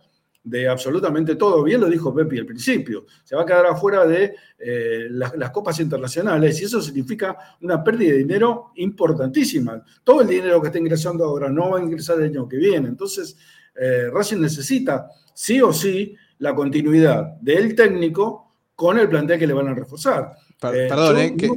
de 0.49 0.67
absolutamente 0.67 1.35
todo. 1.35 1.63
Bien 1.63 1.79
lo 1.79 1.87
dijo 1.87 2.13
Pepi 2.13 2.39
al 2.39 2.45
principio. 2.45 3.05
Se 3.23 3.35
va 3.35 3.43
a 3.43 3.45
quedar 3.45 3.67
afuera 3.67 4.05
de 4.05 4.35
eh, 4.57 5.07
las, 5.11 5.35
las 5.37 5.51
copas 5.51 5.79
internacionales 5.79 6.59
y 6.61 6.65
eso 6.65 6.81
significa 6.81 7.37
una 7.61 7.83
pérdida 7.83 8.13
de 8.13 8.17
dinero 8.19 8.71
importantísima. 8.75 9.83
Todo 10.03 10.21
el 10.21 10.27
dinero 10.27 10.61
que 10.61 10.67
está 10.67 10.79
ingresando 10.79 11.25
ahora 11.25 11.49
no 11.49 11.71
va 11.71 11.79
a 11.79 11.83
ingresar 11.83 12.17
el 12.19 12.25
año 12.29 12.47
que 12.47 12.57
viene. 12.57 12.87
Entonces, 12.87 13.37
eh, 13.79 14.09
Racing 14.11 14.37
necesita 14.41 15.07
sí 15.33 15.61
o 15.61 15.71
sí 15.71 16.15
la 16.39 16.55
continuidad 16.55 17.37
del 17.41 17.75
técnico 17.75 18.53
con 18.75 18.97
el 18.97 19.07
plantel 19.09 19.37
que 19.39 19.47
le 19.47 19.53
van 19.53 19.67
a 19.67 19.73
reforzar. 19.75 20.33
Per- 20.59 20.75
Eh, 20.75 20.87
perdón, 20.87 21.15
yo 21.15 21.19
¿eh? 21.21 21.35
que- 21.37 21.47
no- 21.47 21.55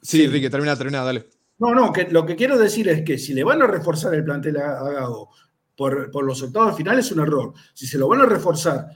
sí, 0.00 0.28
termina, 0.50 0.76
termina, 0.76 1.04
dale. 1.04 1.26
no, 1.58 1.74
no, 1.74 1.92
que 1.92 2.04
lo 2.10 2.24
que 2.24 2.36
quiero 2.36 2.58
decir 2.58 2.88
es 2.88 3.02
que 3.02 3.18
si 3.18 3.34
le 3.34 3.44
van 3.44 3.60
a 3.62 3.66
reforzar 3.66 4.14
el 4.14 4.24
plantel 4.24 4.56
a 4.58 4.82
Gago 4.90 5.30
por, 5.76 6.24
los 6.24 6.42
octavos 6.42 6.70
de 6.70 6.76
final 6.76 6.98
es 6.98 7.10
un 7.12 7.20
error. 7.20 7.52
Si 7.72 7.86
se 7.86 7.98
lo 7.98 8.08
van 8.08 8.20
a 8.20 8.26
reforzar 8.26 8.86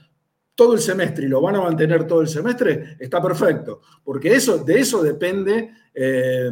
todo 0.55 0.73
el 0.73 0.79
semestre 0.79 1.25
y 1.25 1.29
lo 1.29 1.41
van 1.41 1.55
a 1.55 1.61
mantener 1.61 2.05
todo 2.05 2.21
el 2.21 2.27
semestre, 2.27 2.97
está 2.99 3.21
perfecto. 3.21 3.81
Porque 4.03 4.33
eso, 4.33 4.57
de 4.59 4.79
eso 4.79 5.01
depende 5.01 5.71
eh, 5.93 6.51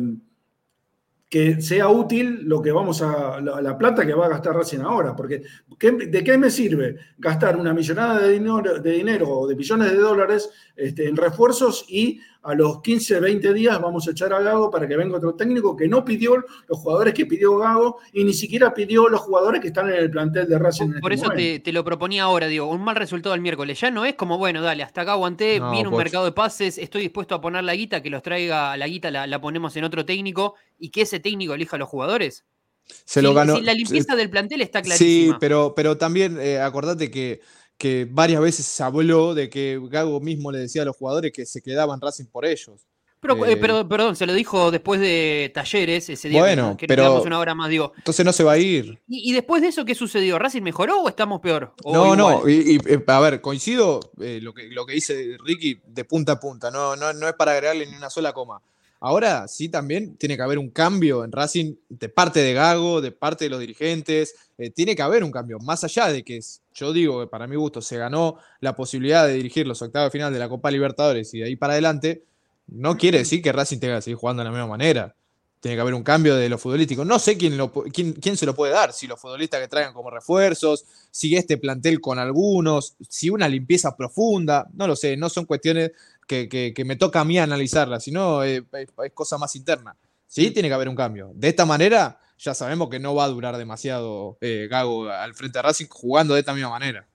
que 1.29 1.61
sea 1.61 1.89
útil 1.89 2.43
lo 2.45 2.61
que 2.61 2.71
vamos 2.71 3.01
a, 3.01 3.41
la, 3.41 3.59
la 3.61 3.77
plata 3.77 4.05
que 4.05 4.13
va 4.13 4.27
a 4.27 4.29
gastar 4.29 4.55
Racing 4.55 4.79
ahora. 4.79 5.13
Porque 5.13 5.43
¿qué- 5.77 5.91
¿de 5.91 6.23
qué 6.23 6.37
me 6.37 6.49
sirve 6.49 6.95
gastar 7.17 7.57
una 7.57 7.73
millonada 7.73 8.19
de 8.21 8.31
dinero, 8.31 8.79
de 8.79 8.91
dinero 8.93 9.29
o 9.29 9.47
de 9.47 9.55
millones 9.57 9.91
de 9.91 9.97
dólares 9.97 10.49
este, 10.75 11.05
en 11.09 11.17
refuerzos 11.17 11.85
y 11.89 12.21
a 12.47 12.55
los 12.55 12.81
15, 12.81 13.19
20 13.19 13.53
días 13.53 13.79
vamos 13.81 14.07
a 14.07 14.11
echar 14.11 14.31
a 14.31 14.39
Gago 14.39 14.71
para 14.71 14.87
que 14.87 14.95
venga 14.95 15.17
otro 15.17 15.35
técnico 15.35 15.75
que 15.75 15.85
no 15.89 16.05
pidió 16.05 16.37
los 16.67 16.79
jugadores 16.79 17.13
que 17.13 17.25
pidió 17.25 17.57
Gago 17.57 17.97
y 18.13 18.23
ni 18.23 18.31
siquiera 18.33 18.73
pidió 18.73 19.09
los 19.09 19.19
jugadores 19.19 19.59
que 19.59 19.67
están 19.67 19.89
en 19.89 19.95
el 19.95 20.09
plantel 20.09 20.47
de 20.47 20.57
Racing. 20.57 20.93
Por 21.01 21.11
este 21.11 21.25
eso 21.55 21.61
te, 21.61 21.71
lo 21.73 21.83
proponía 21.83 22.23
ahora, 22.23 22.47
digo, 22.47 22.67
un 22.67 22.81
mal 22.81 22.95
resultado 22.95 23.35
el 23.35 23.41
miércoles. 23.41 23.79
Ya 23.81 23.91
no 23.91 24.05
es 24.05 24.15
como, 24.15 24.37
bueno, 24.37 24.61
dale, 24.61 24.83
hasta 24.83 25.01
acá 25.01 25.11
aguanté, 25.11 25.59
No, 25.59 25.71
viene 25.71 25.87
un 25.89 25.91
Pocho. 25.91 26.03
mercado 26.03 26.23
de 26.25 26.31
pases, 26.31 26.77
estoy 26.77 27.01
dispuesto 27.01 27.35
a 27.35 27.41
poner 27.41 27.65
la 27.65 27.75
guita, 27.75 28.01
que 28.01 28.09
los 28.09 28.23
traiga, 28.23 28.77
la 28.77 28.87
guita 28.87 29.11
la, 29.11 29.27
la 29.27 29.41
ponemos 29.41 29.75
en 29.75 29.83
otro 29.83 30.05
técnico 30.05 30.55
y 30.79 30.89
que 30.89 31.01
ese 31.01 31.19
técnico 31.19 31.53
elija 31.53 31.75
a 31.75 31.79
los 31.79 31.89
jugadores. 31.89 32.45
Se 32.85 33.19
Si- 33.19 33.21
lo 33.21 33.33
ganó. 33.33 33.57
si 33.57 33.61
la 33.63 33.73
limpieza 33.73 34.15
del 34.15 34.29
plantel 34.29 34.61
está 34.61 34.79
Sí, 34.79 34.85
clarísima. 34.85 35.37
pero, 35.39 35.73
pero 35.75 35.97
también 35.97 36.37
eh, 36.39 36.59
acordate 36.61 37.11
que, 37.11 37.41
que 37.77 38.07
varias 38.09 38.41
veces 38.41 38.65
se 38.65 38.83
habló 38.83 39.33
de 39.35 39.49
que 39.49 39.79
Gago 39.89 40.19
mismo 40.19 40.51
le 40.51 40.59
decía 40.59 40.81
a 40.81 40.85
los 40.85 40.95
jugadores 40.97 41.31
que 41.31 41.45
se 41.45 41.61
quedaban 41.61 42.01
Racing 42.01 42.25
por 42.25 42.45
ellos. 42.45 42.87
Pero, 43.19 43.45
Eh, 43.45 43.53
eh, 43.53 43.57
pero, 43.57 43.87
perdón, 43.89 44.15
se 44.15 44.27
lo 44.27 44.33
dijo 44.33 44.69
después 44.69 45.01
de 45.01 45.51
Talleres, 45.53 46.07
ese 46.07 46.29
día 46.29 46.39
Bueno, 46.39 46.77
que, 46.77 46.85
pero- 46.87 47.01
quedamos 47.03 47.25
una 47.25 47.39
hora 47.39 47.55
más, 47.55 47.67
digo. 47.69 47.91
Entonces 47.97 48.23
no 48.23 48.31
se 48.31 48.43
va 48.43 48.51
a 48.53 48.57
ir. 48.59 48.99
¿Y, 49.07 49.31
y 49.31 49.33
después 49.33 49.61
de 49.63 49.69
eso 49.69 49.85
qué 49.85 49.95
sucedió? 49.95 50.37
¿Racing 50.37 50.61
mejoró 50.61 51.01
o 51.01 51.09
estamos 51.09 51.41
peor? 51.41 51.73
¿O 51.83 51.93
No, 51.93 52.13
igual? 52.13 52.17
no, 52.17 52.47
y, 52.49 52.75
y, 52.75 52.93
eh, 52.93 53.03
a 53.07 53.19
ver, 53.19 53.41
coincido 53.41 53.99
eh, 54.21 54.39
lo, 54.41 54.53
que, 54.53 54.67
lo 54.69 54.85
que 54.85 54.93
dice 54.93 55.35
Ricky 55.43 55.79
de 55.87 56.05
punta 56.05 56.33
a 56.33 56.39
punta, 56.39 56.69
no, 56.69 56.95
no, 56.95 57.11
no 57.13 57.27
es 57.27 57.33
para 57.33 57.53
agregarle 57.53 57.87
ni 57.87 57.95
una 57.95 58.09
sola 58.11 58.33
coma. 58.33 58.61
Ahora 58.99 59.47
sí 59.47 59.69
también 59.69 60.17
tiene 60.17 60.35
que 60.35 60.41
haber 60.41 60.57
un 60.57 60.71
cambio 60.71 61.23
en 61.23 61.31
Racing 61.31 61.75
de 61.87 62.09
parte 62.09 62.39
de 62.39 62.53
Gago, 62.53 62.99
de 62.99 63.11
parte 63.11 63.45
de 63.45 63.49
los 63.51 63.59
dirigentes, 63.59 64.35
eh, 64.57 64.71
tiene 64.71 64.95
que 64.95 65.03
haber 65.03 65.23
un 65.23 65.31
cambio, 65.31 65.59
más 65.59 65.83
allá 65.83 66.07
de 66.07 66.23
que 66.23 66.39
yo 66.73 66.93
digo 66.93 67.21
que 67.21 67.27
para 67.27 67.45
mi 67.45 67.55
gusto 67.55 67.81
se 67.81 67.97
ganó 67.97 68.37
la 68.59 68.75
posibilidad 68.75 69.27
de 69.27 69.33
dirigir 69.33 69.67
los 69.67 69.81
octavos 69.81 70.07
de 70.07 70.11
final 70.11 70.33
de 70.33 70.39
la 70.39 70.49
Copa 70.49 70.71
Libertadores 70.71 71.31
y 71.33 71.39
de 71.39 71.45
ahí 71.45 71.55
para 71.55 71.73
adelante, 71.73 72.23
no 72.67 72.97
quiere 72.97 73.19
decir 73.19 73.41
que 73.41 73.51
Racing 73.51 73.79
tenga 73.79 73.97
que 73.97 74.01
seguir 74.01 74.17
jugando 74.17 74.41
de 74.41 74.45
la 74.45 74.51
misma 74.51 74.67
manera. 74.67 75.15
Tiene 75.59 75.75
que 75.75 75.81
haber 75.81 75.95
un 75.95 76.03
cambio 76.03 76.35
de 76.35 76.49
lo 76.49 76.59
futbolístico. 76.59 77.03
No 77.03 77.17
sé 77.17 77.35
quién, 77.35 77.57
lo, 77.57 77.71
quién, 77.71 78.13
quién 78.13 78.37
se 78.37 78.45
lo 78.45 78.53
puede 78.53 78.73
dar, 78.73 78.93
si 78.93 79.07
los 79.07 79.19
futbolistas 79.19 79.59
que 79.59 79.67
traigan 79.67 79.93
como 79.93 80.11
refuerzos, 80.11 80.85
si 81.09 81.35
este 81.35 81.57
plantel 81.57 81.99
con 81.99 82.19
algunos, 82.19 82.95
si 83.09 83.29
una 83.29 83.47
limpieza 83.49 83.95
profunda, 83.95 84.67
no 84.73 84.85
lo 84.87 84.95
sé, 84.95 85.17
no 85.17 85.29
son 85.29 85.45
cuestiones 85.45 85.91
que, 86.27 86.47
que- 86.49 86.73
que 86.75 86.85
me 86.85 86.95
toca 86.95 87.21
a 87.21 87.25
mí 87.25 87.39
analizarlas, 87.39 88.03
sino 88.03 88.43
eh, 88.43 88.63
es, 88.73 88.89
es 89.03 89.11
cosa 89.13 89.37
más 89.37 89.55
interna. 89.55 89.95
Sí, 90.27 90.51
tiene 90.51 90.67
que 90.67 90.73
haber 90.75 90.89
un 90.89 90.95
cambio. 90.95 91.31
De 91.33 91.47
esta 91.47 91.65
manera, 91.65 92.19
ya 92.37 92.53
sabemos 92.53 92.89
que 92.89 92.99
no 92.99 93.15
va 93.15 93.23
a 93.23 93.29
durar 93.29 93.57
demasiado 93.57 94.37
eh, 94.41 94.67
Gago 94.69 95.09
al 95.09 95.33
frente 95.33 95.57
de 95.57 95.63
Racing 95.63 95.85
jugando 95.89 96.33
de 96.33 96.41
esta 96.41 96.53
misma 96.53 96.69
manera. 96.69 97.07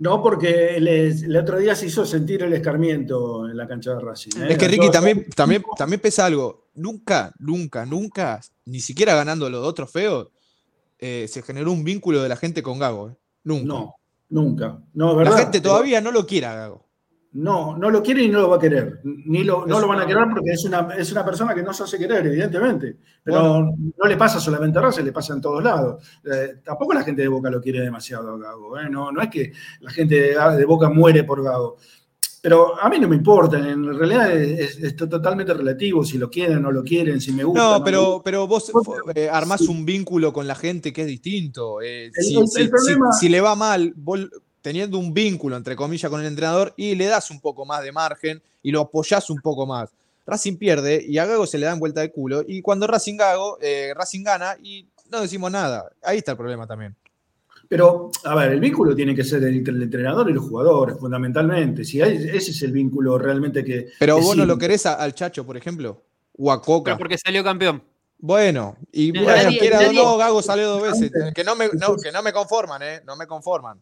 No, 0.00 0.22
porque 0.22 0.78
les- 0.80 1.22
el 1.24 1.36
otro 1.36 1.58
día 1.58 1.74
se 1.74 1.86
hizo 1.86 2.06
sentir 2.06 2.42
el 2.42 2.52
escarmiento 2.52 3.48
en 3.48 3.56
la 3.56 3.66
cancha 3.68 3.94
de 3.94 4.00
Racing. 4.00 4.30
¿eh? 4.40 4.46
Es 4.52 4.58
que 4.58 4.68
Ricky 4.68 4.90
también, 4.90 5.26
también, 5.36 5.62
también 5.76 6.00
pesa 6.00 6.24
algo. 6.24 6.68
Nunca, 6.74 7.34
nunca, 7.40 7.84
nunca, 7.84 8.40
ni 8.64 8.80
siquiera 8.80 9.14
ganando 9.14 9.50
los 9.50 9.60
dos 9.60 9.74
trofeos, 9.74 10.28
eh, 11.00 11.26
se 11.28 11.42
generó 11.42 11.70
un 11.72 11.82
vínculo 11.84 12.22
de 12.22 12.28
la 12.28 12.36
gente 12.36 12.62
con 12.62 12.78
Gago. 12.78 13.10
eh. 13.10 13.14
Nunca. 13.44 13.66
No, 13.66 13.94
nunca. 14.30 14.78
No, 14.94 15.20
la 15.22 15.32
gente 15.36 15.60
todavía 15.60 16.00
no 16.00 16.12
lo 16.12 16.26
quiere 16.26 16.46
a 16.46 16.54
Gago. 16.54 16.87
No, 17.30 17.76
no 17.76 17.90
lo 17.90 18.02
quiere 18.02 18.22
y 18.22 18.28
no 18.28 18.40
lo 18.40 18.48
va 18.48 18.56
a 18.56 18.60
querer. 18.60 19.00
Ni 19.04 19.44
lo, 19.44 19.66
no 19.66 19.78
lo 19.78 19.86
van 19.86 20.00
a 20.00 20.06
querer 20.06 20.24
porque 20.34 20.50
es 20.52 20.64
una, 20.64 20.88
es 20.96 21.12
una 21.12 21.24
persona 21.24 21.54
que 21.54 21.62
no 21.62 21.72
se 21.74 21.82
hace 21.82 21.98
querer, 21.98 22.26
evidentemente. 22.26 22.96
Pero 23.22 23.66
no 23.96 24.06
le 24.08 24.16
pasa 24.16 24.40
solamente 24.40 24.78
a 24.78 24.82
Racing, 24.82 25.04
le 25.04 25.12
pasa 25.12 25.34
en 25.34 25.40
todos 25.42 25.62
lados. 25.62 26.02
Eh, 26.24 26.60
tampoco 26.64 26.94
la 26.94 27.02
gente 27.04 27.20
de 27.22 27.28
Boca 27.28 27.50
lo 27.50 27.60
quiere 27.60 27.80
demasiado 27.80 28.32
a 28.34 28.38
Gago. 28.38 28.78
¿eh? 28.80 28.88
No, 28.90 29.12
no 29.12 29.20
es 29.20 29.28
que 29.28 29.52
la 29.80 29.90
gente 29.90 30.14
de, 30.14 30.56
de 30.56 30.64
Boca 30.64 30.88
muere 30.88 31.24
por 31.24 31.42
Gago. 31.44 31.76
Pero 32.40 32.80
a 32.80 32.88
mí 32.88 32.98
no 33.00 33.08
me 33.08 33.16
importa, 33.16 33.58
en 33.58 33.84
realidad 33.98 34.30
es, 34.34 34.78
es 34.78 34.94
totalmente 34.96 35.52
relativo 35.52 36.04
si 36.04 36.18
lo 36.18 36.30
quieren 36.30 36.58
o 36.58 36.60
no 36.60 36.72
lo 36.72 36.84
quieren, 36.84 37.20
si 37.20 37.32
me 37.32 37.42
gusta. 37.44 37.78
No, 37.78 37.84
pero, 37.84 38.22
pero 38.24 38.46
vos 38.46 38.72
eh, 39.14 39.28
armás 39.30 39.62
un 39.62 39.84
vínculo 39.84 40.32
con 40.32 40.46
la 40.46 40.54
gente 40.54 40.92
que 40.92 41.02
es 41.02 41.08
distinto. 41.08 41.80
El- 41.82 42.12
si, 42.14 42.36
el- 42.36 42.42
el 42.42 42.48
si- 42.48 42.62
si- 42.62 42.68
problema- 42.68 43.12
si 43.12 43.28
le 43.28 43.40
va 43.40 43.54
mal, 43.56 43.92
vos 43.96 44.20
teniendo 44.62 44.98
un 44.98 45.12
vínculo, 45.14 45.56
entre 45.56 45.76
comillas, 45.76 46.10
con 46.10 46.20
el 46.20 46.26
entrenador, 46.26 46.74
y 46.76 46.94
le 46.94 47.06
das 47.06 47.30
un 47.30 47.40
poco 47.40 47.64
más 47.64 47.82
de 47.82 47.92
margen 47.92 48.42
y 48.62 48.70
lo 48.70 48.80
apoyás 48.82 49.30
un 49.30 49.40
poco 49.40 49.66
más. 49.66 49.90
Racing 50.26 50.56
pierde 50.56 51.02
y 51.08 51.16
a 51.18 51.24
Gago 51.26 51.46
se 51.46 51.56
le 51.58 51.66
dan 51.66 51.78
vuelta 51.78 52.00
de 52.02 52.10
culo. 52.12 52.44
Y 52.46 52.60
cuando 52.60 52.86
Racing, 52.86 53.16
Gago, 53.16 53.58
eh, 53.62 53.92
Racing 53.96 54.22
gana 54.24 54.56
y 54.62 54.86
no 55.10 55.20
decimos 55.22 55.50
nada. 55.50 55.90
Ahí 56.02 56.18
está 56.18 56.32
el 56.32 56.36
problema 56.36 56.66
también. 56.66 56.94
Pero, 57.68 58.10
a 58.24 58.34
ver, 58.34 58.52
el 58.52 58.60
vínculo 58.60 58.94
tiene 58.94 59.14
que 59.14 59.24
ser 59.24 59.42
entre 59.44 59.74
el 59.74 59.82
entrenador 59.82 60.28
y 60.30 60.32
los 60.32 60.44
jugadores, 60.48 60.96
fundamentalmente. 60.98 61.84
Si 61.84 62.00
hay- 62.00 62.16
ese 62.32 62.50
es 62.52 62.62
el 62.62 62.72
vínculo 62.72 63.18
realmente 63.18 63.62
que. 63.64 63.88
Pero 63.98 64.16
que 64.16 64.22
vos 64.22 64.36
no 64.36 64.46
lo 64.46 64.56
querés 64.58 64.86
a- 64.86 64.94
al 64.94 65.14
Chacho, 65.14 65.44
por 65.44 65.56
ejemplo, 65.56 66.02
o 66.36 66.50
a 66.50 66.60
Coca. 66.62 66.92
Pero 66.92 66.98
porque 66.98 67.18
salió 67.18 67.44
campeón. 67.44 67.82
Bueno, 68.18 68.76
y 68.90 69.12
bueno, 69.12 69.26
nadie- 69.28 69.58
quiera 69.58 69.78
o 69.88 69.92
no, 69.92 70.16
Gago 70.16 70.42
salió 70.42 70.68
dos 70.68 70.82
veces. 70.82 71.12
Que 71.34 71.44
no 71.44 71.54
me, 71.54 71.68
no, 71.68 71.96
que 71.96 72.10
no 72.10 72.22
me 72.22 72.32
conforman, 72.32 72.82
¿eh? 72.82 73.00
No 73.06 73.16
me 73.16 73.26
conforman. 73.26 73.80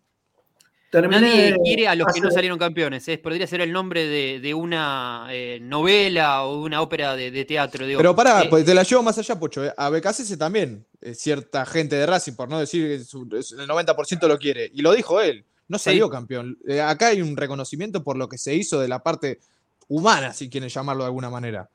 Terminé 0.90 1.20
Nadie 1.20 1.56
quiere 1.64 1.88
a 1.88 1.94
los 1.94 2.06
que 2.12 2.20
no 2.20 2.30
salieron 2.30 2.58
campeones. 2.58 3.06
¿eh? 3.08 3.18
Podría 3.18 3.46
ser 3.46 3.60
el 3.60 3.72
nombre 3.72 4.06
de, 4.06 4.40
de 4.40 4.54
una 4.54 5.26
eh, 5.30 5.58
novela 5.60 6.44
o 6.44 6.60
de 6.60 6.62
una 6.64 6.80
ópera 6.80 7.16
de, 7.16 7.30
de 7.30 7.44
teatro. 7.44 7.86
digo. 7.86 7.98
Pero 7.98 8.14
pará, 8.14 8.44
Eh, 8.44 8.46
pues 8.48 8.64
te 8.64 8.74
la 8.74 8.82
llevo 8.84 9.02
más 9.02 9.18
allá, 9.18 9.38
Pocho. 9.38 9.64
¿eh? 9.64 9.74
A 9.76 9.90
BKC 9.90 10.38
también, 10.38 10.86
eh, 11.00 11.14
cierta 11.14 11.66
gente 11.66 11.96
de 11.96 12.06
Racing, 12.06 12.34
por 12.34 12.48
no 12.48 12.58
decir 12.60 12.86
que 12.86 13.04
su- 13.04 13.22
el 13.58 13.66
90% 13.68 14.28
lo 14.28 14.38
quiere. 14.38 14.70
Y 14.72 14.80
lo 14.82 14.92
dijo 14.92 15.20
él, 15.20 15.44
no 15.68 15.78
salió 15.78 16.06
Sí. 16.06 16.12
campeón. 16.12 16.56
Eh, 16.68 16.80
acá 16.80 17.08
hay 17.08 17.20
un 17.20 17.36
reconocimiento 17.36 18.04
por 18.04 18.16
lo 18.16 18.28
que 18.28 18.38
se 18.38 18.54
hizo 18.54 18.80
de 18.80 18.88
la 18.88 19.02
parte 19.02 19.40
humana, 19.88 20.32
si 20.32 20.48
quieren 20.48 20.68
llamarlo 20.70 21.02
de 21.02 21.08
alguna 21.08 21.30
manera. 21.30 21.68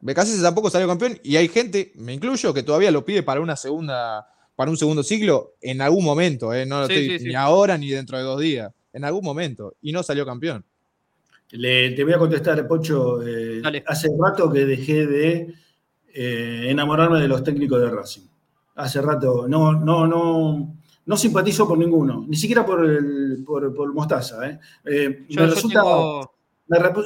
BKC 0.00 0.40
tampoco 0.42 0.68
salió 0.70 0.88
campeón 0.88 1.18
y 1.22 1.36
hay 1.36 1.48
gente, 1.48 1.92
me 1.96 2.12
incluyo, 2.14 2.52
que 2.52 2.62
todavía 2.62 2.90
lo 2.90 3.04
pide 3.04 3.22
para 3.22 3.40
una 3.40 3.56
segunda, 3.56 4.26
para 4.56 4.70
un 4.70 4.76
segundo 4.76 5.02
ciclo 5.02 5.54
en 5.60 5.80
algún 5.80 6.04
momento, 6.04 6.52
¿eh? 6.54 6.64
no 6.66 6.80
lo 6.80 6.86
Sí, 6.86 6.92
estoy 6.94 7.18
sí, 7.18 7.24
sí. 7.24 7.28
ni 7.28 7.34
ahora 7.34 7.76
ni 7.78 7.88
dentro 7.90 8.16
de 8.18 8.24
dos 8.24 8.40
días, 8.40 8.72
en 8.92 9.04
algún 9.04 9.24
momento, 9.24 9.74
y 9.82 9.92
no 9.92 10.02
salió 10.02 10.24
campeón. 10.24 10.64
Le- 11.50 11.90
te 11.90 12.04
voy 12.04 12.12
a 12.12 12.18
contestar, 12.18 12.66
Pocho. 12.66 13.22
eh, 13.26 13.62
hace 13.86 14.08
rato 14.18 14.50
que 14.52 14.64
dejé 14.64 15.06
de 15.06 15.54
eh, 16.14 16.66
enamorarme 16.68 17.20
de 17.20 17.28
los 17.28 17.42
técnicos 17.42 17.80
de 17.80 17.90
Racing. 17.90 18.22
Hace 18.76 19.00
rato. 19.02 19.46
No, 19.48 19.72
no, 19.72 20.06
no, 20.06 20.76
no 21.06 21.16
simpatizo 21.16 21.66
por 21.68 21.76
ninguno, 21.78 22.24
ni 22.28 22.36
siquiera 22.36 22.64
por 22.64 22.84
el, 22.84 23.42
por, 23.46 23.72
por 23.74 23.92
Mostaza. 23.92 24.48
¿eh? 24.48 24.58
Eh, 24.84 25.24
Yo- 25.28 25.40
me, 25.42 25.48
yo 25.48 25.54
resulta, 25.54 25.80
tengo- 25.80 26.30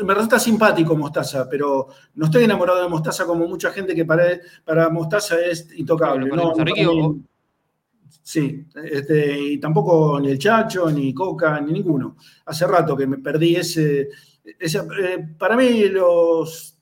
me, 0.05 0.15
resulta 0.15 0.39
simpático 0.39 0.97
Mostaza, 0.97 1.49
pero 1.49 1.89
no 2.15 2.27
estoy 2.27 2.45
enamorado 2.45 2.83
de 2.83 2.89
Mostaza 2.89 3.25
como 3.27 3.47
mucha 3.49 3.71
gente 3.71 3.95
que 3.95 4.05
para, 4.05 4.25
para 4.65 4.89
Mostaza 4.89 5.41
es 5.41 5.69
intocable. 5.79 6.29
Claro, 6.29 6.53
No, 6.57 6.65
Ricky 6.65 6.83
no, 6.85 6.93
o- 6.93 7.17
Sí, 8.23 8.67
este, 8.85 9.39
y 9.41 9.59
tampoco 9.61 10.21
ni 10.21 10.31
el 10.31 10.39
Chacho, 10.39 10.91
ni 10.91 11.13
Coca, 11.15 11.61
ni 11.61 11.73
ninguno. 11.73 12.17
Hace 12.47 12.67
rato 12.67 12.97
que 12.97 13.07
me 13.07 13.19
perdí 13.19 13.57
ese. 13.57 14.09
ese- 14.59 14.79
eh, 15.03 15.29
para 15.39 15.57
mí, 15.57 15.85
los, 15.89 16.79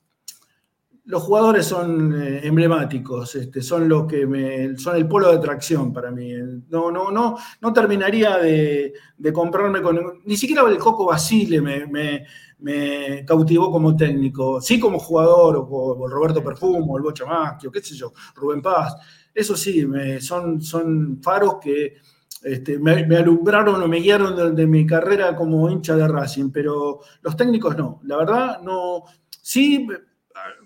los 1.05 1.23
jugadores 1.23 1.65
son 1.65 2.21
eh, 2.21 2.41
emblemáticos, 2.43 3.33
este, 3.35 3.61
son 3.61 3.87
los 3.87 4.05
que 4.07 4.25
me, 4.27 4.77
son 4.77 4.97
el 4.97 5.07
polo 5.07 5.29
de 5.31 5.37
atracción 5.37 5.93
para 5.93 6.11
mí. 6.11 6.33
No, 6.69 6.91
no, 6.91 7.11
no, 7.11 7.37
no 7.61 7.73
terminaría 7.73 8.37
de, 8.37 8.93
de 9.17 9.33
comprarme 9.33 9.81
con. 9.81 10.21
Ni 10.25 10.35
siquiera 10.35 10.63
el 10.69 10.77
Coco 10.77 11.05
Basile 11.05 11.61
me, 11.61 11.87
me- 11.87 12.25
me 12.59 13.23
cautivó 13.25 13.71
como 13.71 13.95
técnico. 13.95 14.59
Sí, 14.59 14.79
como 14.79 14.99
jugador, 14.99 15.55
o, 15.57 15.63
o 15.69 16.07
Roberto 16.09 16.43
Perfumo, 16.43 16.97
el 16.97 17.03
Bocha 17.03 17.25
Maschio, 17.25 17.71
qué 17.71 17.81
sé 17.81 17.95
yo, 17.95 18.11
Rubén 18.35 18.61
Paz. 18.61 18.95
Eso 19.37 19.55
sí, 19.55 19.87
son, 20.19 20.59
son 20.63 21.21
faros 21.21 21.57
que 21.61 21.97
este, 22.41 22.79
me, 22.79 22.93
alumbraron 23.15 23.83
o 23.83 23.87
me 23.87 23.99
guiaron 23.99 24.55
de, 24.55 24.65
mi 24.65 24.83
carrera 24.83 25.35
como 25.35 25.69
hincha 25.69 25.95
de 25.95 26.07
Racing, 26.07 26.49
pero 26.49 27.01
los 27.21 27.37
técnicos 27.37 27.77
no. 27.77 27.99
La 28.05 28.17
verdad, 28.17 28.61
no. 28.63 29.03
Sí, 29.29 29.87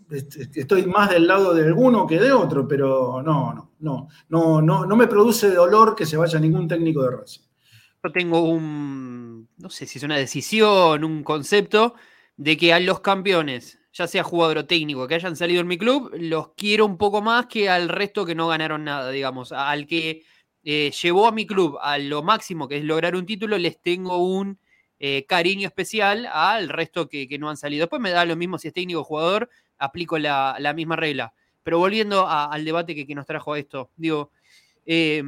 este, 0.10 0.62
estoy 0.62 0.86
más 0.86 1.10
del 1.10 1.28
lado 1.28 1.54
de 1.54 1.66
alguno 1.66 2.08
que 2.08 2.18
de 2.18 2.32
otro, 2.32 2.66
pero 2.66 3.22
no, 3.22 3.54
no, 3.54 3.72
no, 3.80 4.08
no, 4.30 4.62
no, 4.62 4.86
no 4.86 4.96
me 4.96 5.08
produce 5.08 5.54
dolor 5.54 5.94
que 5.94 6.06
se 6.06 6.16
vaya 6.16 6.40
ningún 6.40 6.70
técnico 6.70 7.04
de 7.04 7.12
Racing. 7.12 7.42
Yo 8.02 8.12
tengo 8.14 8.40
un, 8.42 9.50
no 9.58 9.70
sé 9.70 9.86
si 9.86 9.98
es 9.98 10.06
una 10.06 10.16
decisión, 10.16 11.04
un 11.04 11.26
concepto, 11.26 11.96
de 12.38 12.56
que 12.56 12.72
a 12.72 12.80
los 12.80 13.02
campeones, 13.02 13.81
ya 13.94 14.08
sea 14.08 14.24
jugador 14.24 14.60
o 14.60 14.66
técnico, 14.66 15.08
que 15.08 15.16
hayan 15.16 15.36
salido 15.36 15.62
en 15.62 15.68
mi 15.68 15.78
club, 15.78 16.12
los 16.18 16.50
quiero 16.56 16.86
un 16.86 16.98
poco 16.98 17.22
más 17.22 17.48
que 17.48 17.70
al 17.70 17.90
resto 17.90 18.26
que 18.26 18.36
no 18.36 18.48
ganaron 18.48 18.84
nada, 18.84 19.12
digamos. 19.12 19.52
Al 19.52 19.86
que 19.86 20.24
eh, 20.64 20.92
llevó 21.02 21.28
a 21.28 21.32
mi 21.32 21.46
club 21.46 21.78
a 21.82 21.98
lo 21.98 22.24
máximo, 22.24 22.68
que 22.68 22.78
es 22.78 22.84
lograr 22.84 23.16
un 23.16 23.26
título, 23.26 23.58
les 23.58 23.82
tengo 23.82 24.18
un 24.18 24.60
eh, 25.00 25.26
cariño 25.28 25.68
especial 25.68 26.28
al 26.32 26.70
resto 26.70 27.10
que, 27.10 27.28
no 27.40 27.50
han 27.50 27.58
salido. 27.58 27.84
Después 27.84 28.02
me 28.02 28.12
da 28.12 28.24
lo 28.26 28.36
mismo 28.36 28.58
si 28.58 28.70
es 28.70 28.74
técnico 28.74 29.02
o 29.02 29.04
jugador, 29.04 29.50
aplico 29.78 30.18
la, 30.18 30.56
la 30.60 30.74
misma 30.74 30.96
regla. 30.96 31.34
Pero 31.64 31.80
volviendo 31.80 32.28
al 32.28 32.64
debate 32.66 32.96
que, 32.96 33.16
nos 33.16 33.26
trajo 33.26 33.54
a 33.54 33.60
esto, 33.60 33.90
digo, 33.96 34.32
eh, 34.86 35.24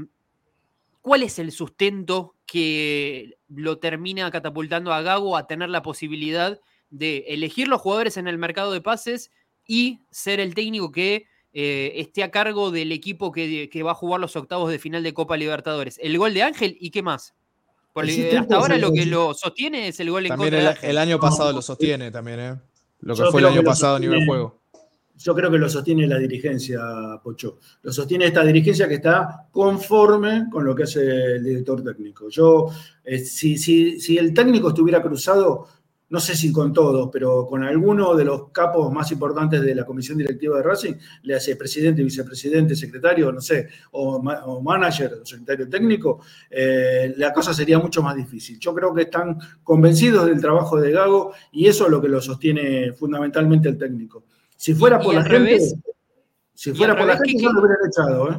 ¿cuál 1.01 1.23
es 1.23 1.37
el 1.37 1.51
sustento 1.51 2.35
que 2.45 3.37
lo 3.49 3.77
termina 3.77 4.31
catapultando 4.31 4.93
a 4.93 5.01
Gago 5.01 5.37
a 5.37 5.47
tener 5.47 5.69
la 5.69 5.81
posibilidad 5.81 6.59
de 6.93 7.25
elegir 7.29 7.67
los 7.67 7.81
jugadores 7.81 8.17
en 8.17 8.27
el 8.27 8.37
mercado 8.37 8.71
de 8.71 8.81
pases 8.81 9.31
y 9.65 9.99
ser 10.11 10.39
el 10.39 10.53
técnico 10.53 10.91
que 10.91 11.25
eh, 11.53 11.93
esté 11.95 12.23
a 12.23 12.31
cargo 12.31 12.71
del 12.71 12.91
equipo 12.91 13.31
que, 13.31 13.69
que 13.69 13.83
va 13.83 13.91
a 13.91 13.95
jugar 13.95 14.19
los 14.21 14.35
octavos 14.35 14.69
de 14.71 14.79
final 14.79 15.03
de 15.03 15.13
Copa 15.13 15.35
Libertadores? 15.37 15.99
El 16.01 16.17
gol 16.17 16.33
de 16.33 16.43
Ángel 16.43 16.77
y 16.79 16.89
qué 16.91 17.01
más. 17.01 17.33
Porque 17.93 18.37
hasta 18.37 18.55
ahora 18.55 18.77
lo 18.77 18.91
que 18.91 19.05
lo 19.05 19.33
sostiene 19.35 19.87
es 19.87 19.99
el 19.99 20.09
gol 20.09 20.25
en 20.25 20.29
También 20.29 20.49
contra 20.51 20.59
el, 20.59 20.65
de 20.65 20.69
Ángel. 20.71 20.89
el 20.89 20.97
año 20.97 21.19
pasado 21.19 21.51
lo 21.53 21.61
sostiene 21.61 22.09
también, 22.11 22.39
¿eh? 22.39 22.55
Lo 23.01 23.13
que 23.15 23.19
Yo 23.21 23.31
fue 23.31 23.41
el 23.41 23.47
año 23.47 23.63
pasado 23.63 23.97
a 23.97 23.99
nivel 23.99 24.25
juego. 24.25 24.61
Yo 25.15 25.35
creo 25.35 25.51
que 25.51 25.59
lo 25.59 25.69
sostiene 25.69 26.07
la 26.07 26.17
dirigencia, 26.17 26.79
Pocho. 27.23 27.59
Lo 27.83 27.93
sostiene 27.93 28.25
esta 28.25 28.43
dirigencia 28.43 28.87
que 28.87 28.95
está 28.95 29.47
conforme 29.51 30.45
con 30.51 30.65
lo 30.65 30.73
que 30.75 30.83
hace 30.83 31.01
el 31.35 31.43
director 31.43 31.83
técnico. 31.83 32.29
Yo, 32.29 32.67
eh, 33.03 33.19
si, 33.19 33.57
si- 33.57 33.99
si 33.99 34.17
el 34.17 34.33
técnico 34.33 34.69
estuviera 34.69 35.01
cruzado, 35.03 35.67
no 36.09 36.19
sé 36.19 36.35
si 36.35 36.51
con 36.51 36.71
todos, 36.73 37.09
pero 37.11 37.47
con 37.47 37.63
alguno 37.63 38.13
de 38.15 38.23
los 38.25 38.51
capos 38.51 38.91
más 38.93 39.11
importantes 39.11 39.61
de 39.61 39.73
la 39.73 39.83
comisión 39.85 40.17
directiva 40.17 40.57
de 40.57 40.63
Racing, 40.63 40.93
le 41.23 41.33
hace 41.35 41.55
presidente, 41.55 42.03
vicepresidente, 42.03 42.75
secretario, 42.75 43.31
no 43.31 43.41
sé, 43.41 43.67
o, 43.91 44.21
ma- 44.21 44.45
o 44.45 44.61
manager, 44.61 45.11
o 45.21 45.25
secretario 45.25 45.67
técnico, 45.67 46.19
eh, 46.51 47.13
la 47.17 47.33
cosa 47.33 47.51
sería 47.53 47.79
mucho 47.79 48.03
más 48.03 48.15
difícil. 48.15 48.59
Yo 48.59 48.75
creo 48.75 48.93
que 48.93 49.03
están 49.03 49.39
convencidos 49.63 50.25
del 50.27 50.39
trabajo 50.39 50.79
de 50.79 50.91
Gago 50.91 51.33
y 51.51 51.65
eso 51.67 51.85
es 51.85 51.91
lo 51.91 51.99
que 52.01 52.09
lo 52.09 52.21
sostiene 52.21 52.93
fundamentalmente 52.93 53.69
el 53.69 53.77
técnico. 53.77 54.25
Si 54.55 54.75
fuera 54.75 54.99
por 54.99 55.15
la 55.15 55.23
gente, 55.23 55.57
revés- 55.57 55.75
si 56.53 56.73
fuera 56.73 56.95
por 56.95 57.07
la 57.07 57.13
gente, 57.17 57.31
¿qué- 57.33 57.43
yo 57.43 57.49
qué- 57.49 57.53
lo 57.55 57.59
hubieran 57.61 57.77
echado, 57.89 58.31
¿eh? 58.31 58.37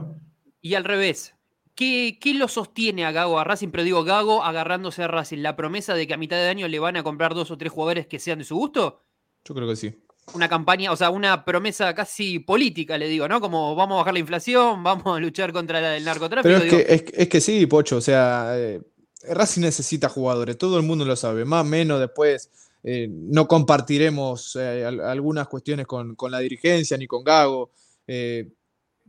Y 0.63 0.75
al 0.75 0.85
revés, 0.85 1.35
¿qué, 1.75 2.19
qué 2.21 2.35
lo 2.35 2.49
sostiene 2.49 3.05
a 3.05 3.13
Gago 3.13 3.39
a 3.39 3.45
Racing? 3.45 3.69
Pero 3.69 3.83
digo, 3.85 4.05
Gago 4.05 4.43
agarrándose 4.45 5.03
a 5.03 5.09
Racing, 5.09 5.39
la 5.39 5.57
promesa 5.57 5.95
de 5.95 6.07
que 6.07 6.15
a 6.15 6.19
mitad 6.19 6.37
de 6.37 6.49
año 6.49 6.69
le 6.69 6.79
van 6.79 6.97
a 6.97 7.03
comprar 7.03 7.35
dos 7.35 7.51
o 7.51 7.59
tres 7.59 7.73
jugadores 7.73 8.07
que 8.07 8.19
sean 8.19 8.39
de 8.39 8.45
su 8.45 8.57
gusto. 8.57 9.03
Yo 9.45 9.55
creo 9.55 9.69
que 9.69 9.77
sí. 9.77 9.95
Una 10.35 10.49
campaña, 10.49 10.91
o 10.91 10.97
sea, 10.97 11.11
una 11.11 11.45
promesa 11.45 11.95
casi 11.95 12.39
política, 12.39 12.97
le 12.97 13.09
digo, 13.09 13.29
¿no? 13.29 13.41
Como 13.43 13.75
vamos 13.75 13.97
a 13.97 13.99
bajar 13.99 14.15
la 14.15 14.21
inflación, 14.21 14.83
vamos 14.83 15.05
a 15.17 15.21
luchar 15.21 15.53
contra 15.53 15.97
el 15.97 16.05
narcotráfico. 16.05 16.49
Pero 16.49 16.57
es 16.59 16.65
digo, 16.65 16.77
que, 16.79 16.95
es, 16.95 17.05
es 17.13 17.29
que 17.29 17.41
sí, 17.41 17.67
Pocho, 17.67 17.97
o 17.99 18.01
sea, 18.01 18.53
eh, 18.57 18.81
Racing 19.29 19.61
necesita 19.63 20.09
jugadores, 20.09 20.57
todo 20.57 20.79
el 20.79 20.83
mundo 20.85 21.05
lo 21.05 21.15
sabe, 21.17 21.45
más 21.45 21.63
o 21.63 21.69
menos 21.69 22.01
después 22.01 22.51
eh, 22.83 23.07
no 23.11 23.47
compartiremos 23.49 24.57
eh, 24.57 24.85
al- 24.87 25.01
algunas 25.01 25.47
cuestiones 25.49 25.87
con, 25.87 26.15
con 26.15 26.31
la 26.31 26.39
dirigencia 26.41 26.97
ni 26.97 27.07
con 27.07 27.23
Gago. 27.25 27.71
eh, 28.07 28.49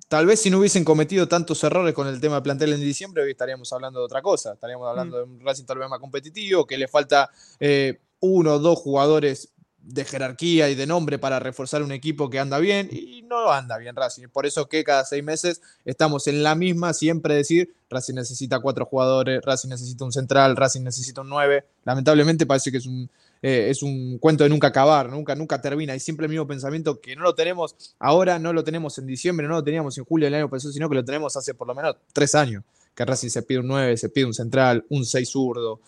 tal 0.07 0.25
vez 0.25 0.41
si 0.41 0.49
no 0.49 0.59
hubiesen 0.59 0.83
cometido 0.83 1.27
tantos 1.27 1.63
errores 1.63 1.93
con 1.93 2.07
el 2.07 2.19
tema 2.19 2.35
de 2.35 2.41
plantel 2.41 2.73
en 2.73 2.81
diciembre, 2.81 3.23
hoy 3.23 3.31
estaríamos 3.31 3.71
hablando 3.73 3.99
de 3.99 4.05
otra 4.05 4.21
cosa, 4.21 4.53
estaríamos 4.53 4.87
hablando 4.87 5.17
de 5.17 5.23
un 5.23 5.39
Racing 5.39 5.65
tal 5.65 5.79
vez 5.79 5.89
más 5.89 5.99
competitivo, 5.99 6.65
que 6.65 6.77
le 6.77 6.87
falta 6.87 7.29
eh, 7.59 7.99
uno 8.19 8.53
o 8.53 8.59
dos 8.59 8.79
jugadores 8.79 9.51
de 9.85 10.03
jerarquía 10.03 10.69
y 10.69 10.75
de 10.75 10.87
nombre 10.87 11.19
para 11.19 11.39
reforzar 11.39 11.83
un 11.83 11.91
equipo 11.91 12.29
que 12.29 12.39
anda 12.39 12.57
bien 12.57 12.89
y 12.91 13.21
no 13.21 13.51
anda 13.51 13.77
bien 13.77 13.95
Racing. 13.95 14.29
Por 14.29 14.45
eso 14.45 14.67
que 14.67 14.83
cada 14.83 15.05
seis 15.05 15.23
meses 15.23 15.61
estamos 15.85 16.27
en 16.27 16.41
la 16.41 16.55
misma, 16.55 16.93
siempre 16.93 17.35
decir, 17.35 17.75
Racing 17.89 18.15
necesita 18.15 18.59
cuatro 18.59 18.85
jugadores, 18.85 19.41
Racing 19.43 19.69
necesita 19.69 20.03
un 20.03 20.11
central, 20.11 20.55
Racing 20.55 20.81
necesita 20.81 21.21
un 21.21 21.29
nueve. 21.29 21.65
Lamentablemente 21.83 22.47
parece 22.47 22.71
que 22.71 22.77
es 22.77 22.87
un, 22.87 23.09
eh, 23.47 23.69
es 23.69 23.83
un 23.83 24.17
cuento 24.17 24.43
de 24.43 24.49
nunca 24.49 24.67
acabar, 24.67 25.07
nunca, 25.09 25.35
nunca 25.35 25.61
termina. 25.61 25.95
Y 25.95 25.99
siempre 25.99 26.25
el 26.25 26.31
mismo 26.31 26.47
pensamiento 26.47 26.99
que 26.99 27.15
no 27.15 27.21
lo 27.21 27.35
tenemos 27.35 27.75
ahora, 27.99 28.39
no 28.39 28.51
lo 28.53 28.63
tenemos 28.63 28.97
en 28.97 29.05
diciembre, 29.05 29.47
no 29.47 29.53
lo 29.53 29.63
teníamos 29.63 29.95
en 29.99 30.03
julio 30.05 30.25
del 30.25 30.33
año 30.33 30.49
pasado, 30.49 30.73
sino 30.73 30.89
que 30.89 30.95
lo 30.95 31.05
tenemos 31.05 31.37
hace 31.37 31.53
por 31.53 31.67
lo 31.67 31.75
menos 31.75 31.95
tres 32.11 32.33
años. 32.33 32.63
Que 32.95 33.05
Racing 33.05 33.29
se 33.29 33.43
pide 33.43 33.59
un 33.59 33.67
nueve, 33.67 33.97
se 33.97 34.09
pide 34.09 34.25
un 34.25 34.33
central, 34.33 34.83
un 34.89 35.05
seis 35.05 35.29
zurdo. 35.29 35.79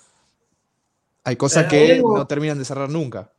Hay 1.23 1.35
cosas 1.35 1.65
Eh, 1.65 1.67
que 1.69 1.93
algo- 1.93 2.17
no 2.17 2.27
terminan 2.27 2.59
de 2.59 2.65
cerrar 2.65 2.89
nunca. 2.89 3.31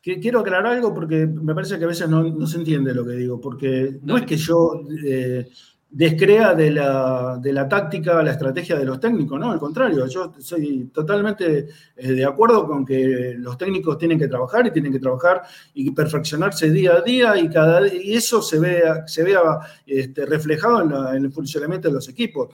Que- 0.00 0.20
Quiero 0.20 0.40
aclarar 0.40 0.66
algo 0.74 0.94
porque 0.94 1.26
me 1.26 1.54
parece 1.54 1.76
que 1.78 1.84
a 1.84 1.88
veces 1.88 2.08
no, 2.08 2.22
no 2.22 2.46
se 2.46 2.58
entiende 2.58 2.94
lo 2.94 3.04
que 3.04 3.12
digo, 3.12 3.40
porque 3.40 3.98
no 4.02 4.16
es 4.18 4.24
que 4.24 4.36
yo 4.36 4.82
eh, 5.04 5.48
descrea 5.96 6.54
de 6.54 6.72
la, 6.72 7.38
de 7.40 7.52
la 7.52 7.68
táctica, 7.68 8.20
la 8.20 8.32
estrategia 8.32 8.76
de 8.76 8.84
los 8.84 8.98
técnicos, 8.98 9.38
no, 9.38 9.52
al 9.52 9.60
contrario, 9.60 10.06
yo 10.08 10.32
soy 10.40 10.90
totalmente 10.92 11.68
eh, 11.96 12.12
de 12.12 12.24
acuerdo 12.24 12.66
con 12.66 12.84
que 12.84 13.34
los 13.38 13.56
técnicos 13.56 13.96
tienen 13.96 14.18
que 14.18 14.26
trabajar 14.26 14.66
y 14.66 14.72
tienen 14.72 14.90
que 14.92 14.98
trabajar 14.98 15.42
y 15.72 15.92
perfeccionarse 15.92 16.68
día 16.70 16.94
a 16.96 17.00
día 17.00 17.38
y, 17.38 17.48
cada, 17.48 17.86
y 17.86 18.14
eso 18.14 18.42
se 18.42 18.58
vea, 18.58 19.06
se 19.06 19.22
vea 19.22 19.40
este, 19.86 20.26
reflejado 20.26 20.82
en, 20.82 20.90
la- 20.90 21.16
en 21.16 21.24
el 21.26 21.32
funcionamiento 21.32 21.86
de 21.88 21.94
los 21.94 22.08
equipos. 22.08 22.48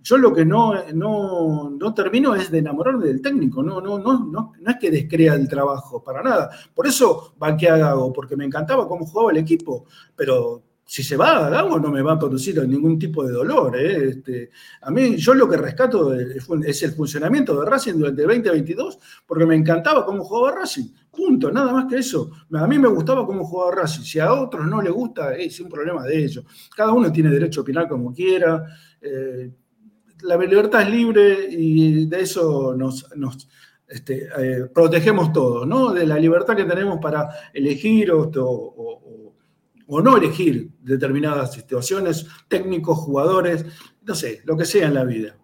yo 0.00 0.16
lo 0.16 0.32
que 0.32 0.44
no, 0.44 0.74
no, 0.92 1.70
no 1.70 1.94
termino 1.94 2.34
es 2.36 2.48
de 2.50 2.58
enamorarme 2.58 3.06
del 3.06 3.20
técnico, 3.22 3.60
no, 3.62 3.80
no, 3.80 3.98
no, 3.98 4.24
no, 4.26 4.52
no 4.60 4.70
es 4.70 4.76
que 4.78 4.90
descrea 4.92 5.34
el 5.34 5.48
trabajo, 5.48 6.00
para 6.02 6.22
nada. 6.22 6.50
Por 6.74 6.86
eso 6.86 7.34
va 7.42 7.56
que 7.56 7.66
Gago, 7.66 8.12
porque 8.12 8.36
me 8.36 8.44
encantaba 8.44 8.86
cómo 8.86 9.04
jugaba 9.04 9.32
el 9.32 9.38
equipo, 9.38 9.86
pero 10.14 10.62
si 10.86 11.02
se 11.02 11.16
va 11.16 11.46
a 11.46 11.50
Gago 11.50 11.78
no 11.78 11.90
me 11.90 12.02
va 12.02 12.12
a 12.12 12.18
producir 12.18 12.62
ningún 12.68 12.98
tipo 12.98 13.24
de 13.24 13.32
dolor. 13.32 13.76
¿eh? 13.76 14.08
Este, 14.10 14.50
a 14.82 14.90
mí, 14.90 15.16
yo 15.16 15.32
lo 15.34 15.48
que 15.48 15.56
rescato 15.56 16.14
es 16.14 16.82
el 16.82 16.92
funcionamiento 16.92 17.58
de 17.58 17.66
Racing 17.70 17.94
durante 17.94 18.22
el 18.22 18.28
2022, 18.28 18.98
porque 19.26 19.46
me 19.46 19.54
encantaba 19.56 20.04
cómo 20.04 20.22
jugaba 20.24 20.58
Racing. 20.60 20.88
Punto, 21.10 21.50
nada 21.50 21.72
más 21.72 21.86
que 21.86 21.96
eso. 21.98 22.30
A 22.52 22.66
mí 22.66 22.78
me 22.78 22.88
gustaba 22.88 23.24
cómo 23.26 23.44
jugaba 23.44 23.82
Racing. 23.82 24.02
Si 24.02 24.18
a 24.18 24.32
otros 24.32 24.66
no 24.66 24.82
les 24.82 24.92
gusta, 24.92 25.34
es 25.36 25.58
un 25.60 25.68
problema 25.68 26.04
de 26.04 26.24
ellos. 26.24 26.44
Cada 26.76 26.92
uno 26.92 27.10
tiene 27.10 27.30
derecho 27.30 27.60
a 27.60 27.62
opinar 27.62 27.88
como 27.88 28.12
quiera. 28.12 28.64
eh, 29.00 29.50
la 30.22 30.36
libertad 30.36 30.82
es 30.82 30.90
libre 30.90 31.46
y 31.50 32.06
de 32.06 32.20
eso 32.20 32.74
nos, 32.76 33.06
este, 33.86 34.28
eh, 34.38 34.66
protegemos 34.72 35.32
todos, 35.32 35.66
¿no? 35.66 35.92
De 35.92 36.06
la 36.06 36.18
libertad 36.18 36.56
que 36.56 36.64
tenemos 36.64 36.98
para 37.00 37.28
elegir 37.52 38.10
o- 38.12 38.30
o- 39.86 40.00
no 40.00 40.16
elegir 40.16 40.68
determinadas 40.80 41.52
situaciones, 41.54 42.26
técnicos, 42.48 42.98
jugadores, 42.98 43.64
no 44.02 44.14
sé, 44.14 44.42
lo 44.44 44.56
que 44.56 44.64
sea 44.64 44.86
en 44.86 44.94
la 44.94 45.04
vida. 45.04 45.36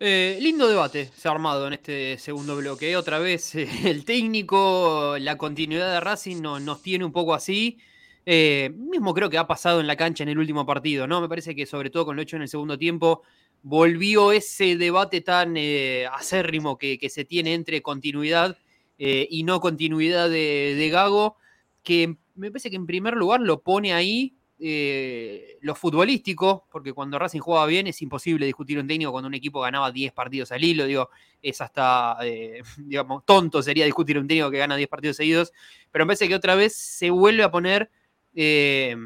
Eh, 0.00 0.38
lindo 0.40 0.68
debate 0.68 1.10
se 1.16 1.26
ha 1.28 1.32
armado 1.32 1.66
en 1.66 1.72
este 1.72 2.18
segundo 2.18 2.56
bloque. 2.56 2.96
Otra 2.96 3.18
vez 3.18 3.54
eh, 3.56 3.68
el 3.90 4.04
técnico, 4.04 5.16
la 5.18 5.36
continuidad 5.36 5.92
de 5.92 6.00
Racing 6.00 6.40
no- 6.40 6.60
nos 6.60 6.82
tiene 6.82 7.04
un 7.04 7.12
poco 7.12 7.34
así. 7.34 7.78
Eh, 8.24 8.70
mismo 8.76 9.14
creo 9.14 9.30
que 9.30 9.38
ha 9.38 9.46
pasado 9.46 9.80
en 9.80 9.86
la 9.86 9.96
cancha 9.96 10.22
en 10.22 10.28
el 10.28 10.38
último 10.38 10.66
partido, 10.66 11.06
¿no? 11.06 11.20
Me 11.20 11.28
parece 11.28 11.54
que 11.56 11.64
sobre 11.66 11.90
todo 11.90 12.04
con 12.04 12.14
lo 12.14 12.22
hecho 12.22 12.36
en 12.36 12.42
el 12.42 12.48
segundo 12.48 12.76
tiempo 12.78 13.22
volvió 13.62 14.30
ese 14.32 14.76
debate 14.76 15.20
tan 15.22 15.56
eh, 15.56 16.06
acérrimo 16.12 16.76
que, 16.78 16.98
que 16.98 17.08
se 17.08 17.24
tiene 17.24 17.54
entre 17.54 17.80
continuidad 17.82 18.56
eh, 18.98 19.26
y 19.30 19.42
no 19.44 19.60
continuidad 19.60 20.28
de, 20.28 20.74
de 20.76 20.88
Gago, 20.90 21.36
que 21.82 22.18
me 22.38 22.50
parece 22.50 22.70
que 22.70 22.76
en 22.76 22.86
primer 22.86 23.14
lugar 23.14 23.40
lo 23.40 23.62
pone 23.62 23.92
ahí 23.92 24.34
eh, 24.60 25.56
lo 25.60 25.74
futbolístico, 25.74 26.66
porque 26.70 26.92
cuando 26.92 27.18
Racing 27.18 27.38
jugaba 27.38 27.66
bien 27.66 27.86
es 27.86 28.02
imposible 28.02 28.46
discutir 28.46 28.78
un 28.78 28.88
técnico 28.88 29.12
cuando 29.12 29.28
un 29.28 29.34
equipo 29.34 29.60
ganaba 29.60 29.92
10 29.92 30.12
partidos 30.12 30.50
al 30.50 30.64
hilo, 30.64 30.86
digo, 30.86 31.10
es 31.42 31.60
hasta, 31.60 32.16
eh, 32.22 32.62
digamos, 32.78 33.24
tonto 33.24 33.62
sería 33.62 33.84
discutir 33.84 34.18
un 34.18 34.26
técnico 34.26 34.50
que 34.50 34.58
gana 34.58 34.76
10 34.76 34.88
partidos 34.88 35.16
seguidos, 35.16 35.52
pero 35.90 36.04
me 36.04 36.08
parece 36.08 36.28
que 36.28 36.34
otra 36.34 36.54
vez 36.54 36.74
se 36.74 37.10
vuelve 37.10 37.44
a 37.44 37.50
poner, 37.50 37.90
eh, 38.34 38.96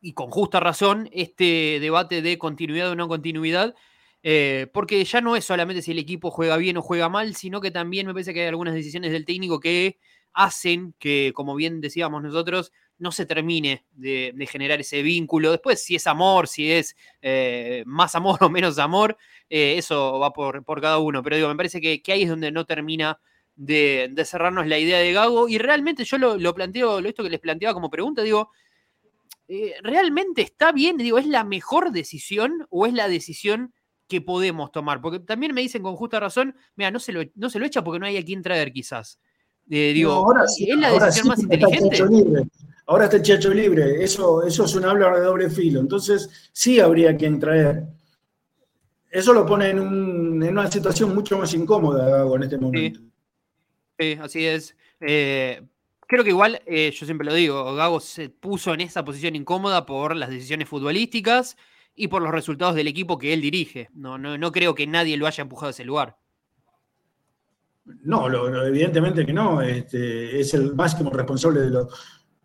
y 0.00 0.12
con 0.12 0.30
justa 0.30 0.60
razón, 0.60 1.08
este 1.12 1.78
debate 1.80 2.22
de 2.22 2.38
continuidad 2.38 2.90
o 2.90 2.96
no 2.96 3.08
continuidad, 3.08 3.74
eh, 4.22 4.66
porque 4.72 5.04
ya 5.04 5.20
no 5.20 5.36
es 5.36 5.44
solamente 5.44 5.82
si 5.82 5.92
el 5.92 6.00
equipo 6.00 6.32
juega 6.32 6.56
bien 6.56 6.76
o 6.76 6.82
juega 6.82 7.08
mal, 7.08 7.36
sino 7.36 7.60
que 7.60 7.70
también 7.70 8.08
me 8.08 8.12
parece 8.12 8.34
que 8.34 8.42
hay 8.42 8.48
algunas 8.48 8.74
decisiones 8.74 9.12
del 9.12 9.24
técnico 9.24 9.60
que 9.60 9.98
hacen 10.36 10.94
que, 10.98 11.32
como 11.34 11.56
bien 11.56 11.80
decíamos 11.80 12.22
nosotros, 12.22 12.70
no 12.98 13.10
se 13.10 13.26
termine 13.26 13.84
de, 13.92 14.32
generar 14.48 14.80
ese 14.80 15.02
vínculo. 15.02 15.50
Después, 15.50 15.82
si 15.82 15.96
es 15.96 16.06
amor, 16.06 16.46
si 16.46 16.70
es 16.70 16.94
eh, 17.22 17.82
más 17.86 18.14
amor 18.14 18.38
o 18.44 18.50
menos 18.50 18.78
amor, 18.78 19.16
eh, 19.48 19.76
eso 19.78 20.18
va 20.18 20.32
por, 20.32 20.64
por 20.64 20.80
cada 20.80 20.98
uno. 20.98 21.22
Pero 21.22 21.36
digo, 21.36 21.48
me 21.48 21.56
parece 21.56 21.80
que, 21.80 22.02
que 22.02 22.12
ahí 22.12 22.22
es 22.22 22.28
donde 22.28 22.52
no 22.52 22.66
termina 22.66 23.18
de, 23.56 24.12
cerrarnos 24.26 24.66
la 24.66 24.78
idea 24.78 24.98
de 24.98 25.12
Gago. 25.12 25.48
Y 25.48 25.58
realmente 25.58 26.04
yo 26.04 26.18
lo, 26.18 26.36
lo 26.36 26.54
planteo, 26.54 26.98
esto 27.00 27.22
que 27.22 27.30
les 27.30 27.40
planteaba 27.40 27.74
como 27.74 27.90
pregunta, 27.90 28.22
digo, 28.22 28.50
eh, 29.48 29.74
¿realmente 29.82 30.42
está 30.42 30.70
bien? 30.72 30.98
Digo, 30.98 31.18
¿es 31.18 31.26
la 31.26 31.44
mejor 31.44 31.92
decisión 31.92 32.66
o 32.70 32.86
es 32.86 32.92
la 32.92 33.08
decisión 33.08 33.72
que 34.06 34.20
podemos 34.20 34.70
tomar? 34.70 35.00
Porque 35.00 35.20
también 35.20 35.54
me 35.54 35.62
dicen 35.62 35.82
con 35.82 35.96
justa 35.96 36.20
razón, 36.20 36.54
mira, 36.76 36.90
no 36.90 37.00
se 37.00 37.12
lo, 37.12 37.22
no 37.34 37.48
se 37.48 37.58
lo 37.58 37.66
echa 37.66 37.82
porque 37.82 37.98
no 37.98 38.06
hay 38.06 38.18
a 38.18 38.24
quien 38.24 38.42
traer 38.42 38.72
quizás. 38.72 39.18
Eh, 39.70 39.92
digo, 39.92 40.10
No, 40.12 40.16
ahora 40.18 40.46
sí, 40.46 40.70
¿es 40.70 40.76
la 40.78 40.88
ahora 40.88 41.06
decisión 41.06 41.24
sí, 41.24 41.28
más 41.28 41.40
porque 41.40 41.54
está 41.54 41.66
el 41.66 41.74
inteligente? 41.74 41.96
Chacho 41.98 42.10
libre. 42.24 42.42
Ahora 42.86 43.04
está 43.04 43.16
el 43.16 43.22
Chacho 43.22 43.50
libre. 43.54 44.04
Eso, 44.04 44.42
eso 44.46 44.64
es 44.64 44.74
un 44.76 44.84
habla 44.84 45.10
de 45.18 45.20
doble 45.24 45.50
filo. 45.50 45.80
Entonces, 45.80 46.50
sí 46.52 46.78
habría 46.78 47.16
quien 47.16 47.40
traer. 47.40 47.84
Eso 49.10 49.32
lo 49.32 49.46
pone 49.46 49.70
en, 49.70 49.80
un- 49.80 50.42
en 50.42 50.50
una 50.58 50.70
situación 50.70 51.14
mucho 51.14 51.38
más 51.38 51.52
incómoda 51.54 52.08
Gago, 52.08 52.36
en 52.36 52.42
este 52.44 52.58
momento. 52.58 53.00
Sí, 53.98 54.18
así 54.20 54.44
es. 54.44 54.76
Eh, 55.00 55.62
creo 56.06 56.22
que 56.22 56.30
igual, 56.30 56.60
eh, 56.66 56.90
yo 56.94 57.06
siempre 57.06 57.24
lo 57.26 57.32
digo, 57.34 57.74
Gago 57.74 57.98
se 58.00 58.28
puso 58.28 58.74
en 58.74 58.82
esa 58.82 59.04
posición 59.04 59.34
incómoda 59.34 59.86
por 59.86 60.14
las 60.14 60.28
decisiones 60.30 60.68
futbolísticas 60.68 61.56
y 61.94 62.08
por 62.08 62.20
los 62.20 62.30
resultados 62.30 62.74
del 62.74 62.88
equipo 62.88 63.16
que 63.18 63.32
él 63.32 63.40
dirige. 63.40 63.88
No, 63.94 64.18
no, 64.18 64.36
no 64.36 64.52
creo 64.52 64.74
que 64.74 64.86
nadie 64.86 65.16
lo 65.16 65.26
haya 65.26 65.42
empujado 65.42 65.68
a 65.68 65.70
ese 65.70 65.84
lugar. 65.84 66.18
No, 68.02 68.28
lo- 68.28 68.48
lo- 68.48 68.66
evidentemente 68.66 69.24
que 69.24 69.32
no. 69.32 69.60
Este, 69.62 70.40
es 70.40 70.54
el 70.54 70.74
máximo 70.74 71.10
responsable 71.10 71.60
de, 71.60 71.70
los 71.70 71.88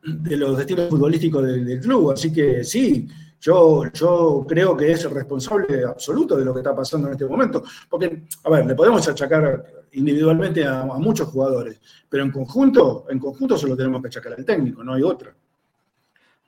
de 0.03 0.38
los 0.38 0.57
destinos 0.57 0.89
futbolísticos 0.89 1.43
del, 1.45 1.80
club. 1.80 2.11
Así 2.11 2.31
que 2.34 2.63
sí, 2.63 3.07
yo, 3.39 3.84
yo 3.93 4.45
creo 4.47 4.76
que 4.77 4.91
es 4.91 5.03
el 5.05 5.11
responsable 5.11 5.84
absoluto 5.84 6.35
de 6.38 6.45
lo 6.45 6.53
que 6.53 6.59
está 6.59 6.76
pasando 6.76 7.07
en 7.07 7.13
este 7.13 7.26
momento. 7.26 7.63
Porque, 7.89 8.23
a 8.43 8.49
ver, 8.49 8.65
le 8.65 8.76
podemos 8.76 9.07
achacar 9.07 9.63
individualmente 9.93 10.63
a, 10.63 10.81
a 10.81 10.97
muchos 10.99 11.27
jugadores, 11.30 11.80
pero 12.07 12.23
en 12.23 12.31
conjunto, 12.31 13.05
en 13.09 13.19
conjunto 13.19 13.57
se 13.57 13.68
lo 13.68 13.76
tenemos 13.76 14.01
que 14.01 14.07
achacar 14.07 14.34
al 14.38 14.45
técnico, 14.45 14.84
no 14.84 14.93
hay 14.93 15.03
otra. 15.03 15.35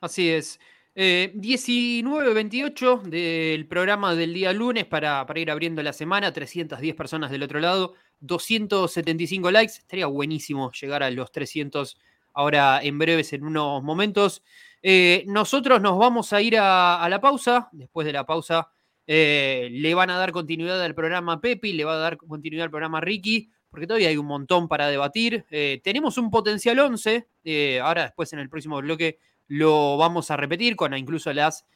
Así 0.00 0.28
es. 0.30 0.58
Eh, 0.96 1.32
19.28 1.36 3.02
del 3.02 3.66
programa 3.66 4.14
del 4.14 4.32
día 4.32 4.52
lunes 4.52 4.84
para, 4.84 5.26
para 5.26 5.40
ir 5.40 5.50
abriendo 5.50 5.82
la 5.82 5.92
semana, 5.92 6.32
310 6.32 6.94
personas 6.94 7.30
del 7.30 7.42
otro 7.42 7.58
lado, 7.58 7.94
275 8.26 9.50
likes, 9.50 9.74
estaría 9.78 10.06
buenísimo 10.06 10.72
llegar 10.72 11.02
a 11.02 11.10
los 11.10 11.30
300 11.32 11.98
ahora 12.34 12.80
en 12.82 12.98
breves, 12.98 13.32
en 13.32 13.44
unos 13.44 13.82
momentos. 13.82 14.42
Eh, 14.82 15.24
nosotros 15.26 15.80
nos 15.80 15.98
vamos 15.98 16.32
a 16.32 16.42
ir 16.42 16.56
a, 16.58 17.06
la 17.08 17.20
pausa, 17.20 17.68
después 17.72 18.06
de 18.06 18.12
la 18.12 18.26
pausa 18.26 18.68
eh, 19.06 19.68
le 19.70 19.94
van 19.94 20.10
a 20.10 20.18
dar 20.18 20.32
continuidad 20.32 20.82
al 20.82 20.94
programa 20.94 21.40
Pepi, 21.40 21.72
le 21.72 21.84
va 21.84 21.94
a 21.94 21.98
dar 21.98 22.16
continuidad 22.16 22.64
al 22.64 22.70
programa 22.70 23.00
Ricky, 23.00 23.50
porque 23.68 23.86
todavía 23.86 24.08
hay 24.08 24.16
un 24.16 24.26
montón 24.26 24.68
para 24.68 24.88
debatir. 24.88 25.44
Eh, 25.50 25.80
tenemos 25.82 26.16
un 26.16 26.30
potencial 26.30 26.78
11, 26.78 27.28
eh, 27.44 27.80
ahora 27.80 28.04
después 28.04 28.32
en 28.32 28.38
el 28.38 28.48
próximo 28.48 28.80
bloque 28.80 29.18
lo 29.46 29.98
vamos 29.98 30.30
a 30.30 30.36
repetir 30.36 30.74
con 30.74 30.96
incluso 30.96 31.32
las 31.32 31.66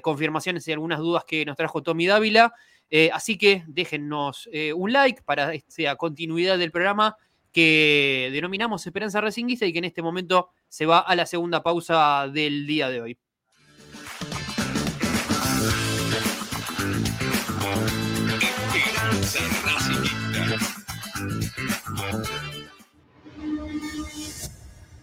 confirmaciones 0.00 0.66
y 0.66 0.72
algunas 0.72 0.98
dudas 0.98 1.24
que 1.26 1.44
nos 1.44 1.58
trajo 1.58 1.82
Tommy 1.82 2.06
Dávila. 2.06 2.54
Eh, 2.90 3.10
así 3.12 3.36
que 3.38 3.64
déjennos 3.66 4.48
eh, 4.52 4.72
un 4.72 4.92
like 4.92 5.22
para 5.22 5.54
esta 5.54 5.96
continuidad 5.96 6.58
del 6.58 6.70
programa 6.70 7.16
que 7.52 8.30
denominamos 8.32 8.86
Esperanza 8.86 9.20
Racinguista 9.20 9.64
y 9.64 9.72
que 9.72 9.78
en 9.78 9.84
este 9.84 10.02
momento 10.02 10.50
se 10.68 10.86
va 10.86 10.98
a 10.98 11.14
la 11.14 11.24
segunda 11.24 11.62
pausa 11.62 12.28
del 12.28 12.66
día 12.66 12.90
de 12.90 13.00
hoy. 13.00 13.18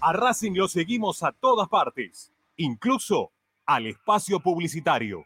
A 0.04 0.14
Racing 0.14 0.54
lo 0.54 0.68
seguimos 0.68 1.22
a 1.22 1.32
todas 1.32 1.70
partes, 1.70 2.34
incluso 2.58 3.32
al 3.68 3.86
espacio 3.86 4.40
publicitario. 4.40 5.26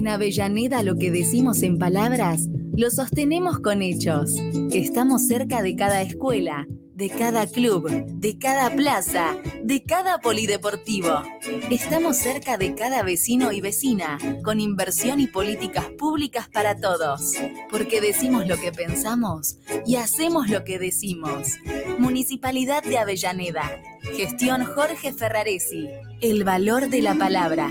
En 0.00 0.08
Avellaneda 0.08 0.82
lo 0.82 0.96
que 0.96 1.10
decimos 1.10 1.62
en 1.62 1.76
palabras, 1.76 2.48
lo 2.74 2.90
sostenemos 2.90 3.58
con 3.58 3.82
hechos. 3.82 4.34
Estamos 4.72 5.26
cerca 5.26 5.60
de 5.60 5.76
cada 5.76 6.00
escuela, 6.00 6.66
de 6.94 7.10
cada 7.10 7.46
club, 7.46 8.06
de 8.06 8.38
cada 8.38 8.74
plaza, 8.74 9.36
de 9.62 9.82
cada 9.82 10.18
polideportivo. 10.20 11.22
Estamos 11.70 12.16
cerca 12.16 12.56
de 12.56 12.74
cada 12.74 13.02
vecino 13.02 13.52
y 13.52 13.60
vecina, 13.60 14.16
con 14.42 14.58
inversión 14.58 15.20
y 15.20 15.26
políticas 15.26 15.84
públicas 15.98 16.48
para 16.48 16.80
todos. 16.80 17.34
Porque 17.70 18.00
decimos 18.00 18.48
lo 18.48 18.56
que 18.56 18.72
pensamos 18.72 19.58
y 19.84 19.96
hacemos 19.96 20.48
lo 20.48 20.64
que 20.64 20.78
decimos. 20.78 21.58
Municipalidad 21.98 22.82
de 22.84 22.96
Avellaneda. 22.96 23.70
Gestión 24.16 24.64
Jorge 24.64 25.12
Ferraresi. 25.12 25.90
El 26.22 26.44
valor 26.44 26.88
de 26.88 27.02
la 27.02 27.16
palabra. 27.16 27.70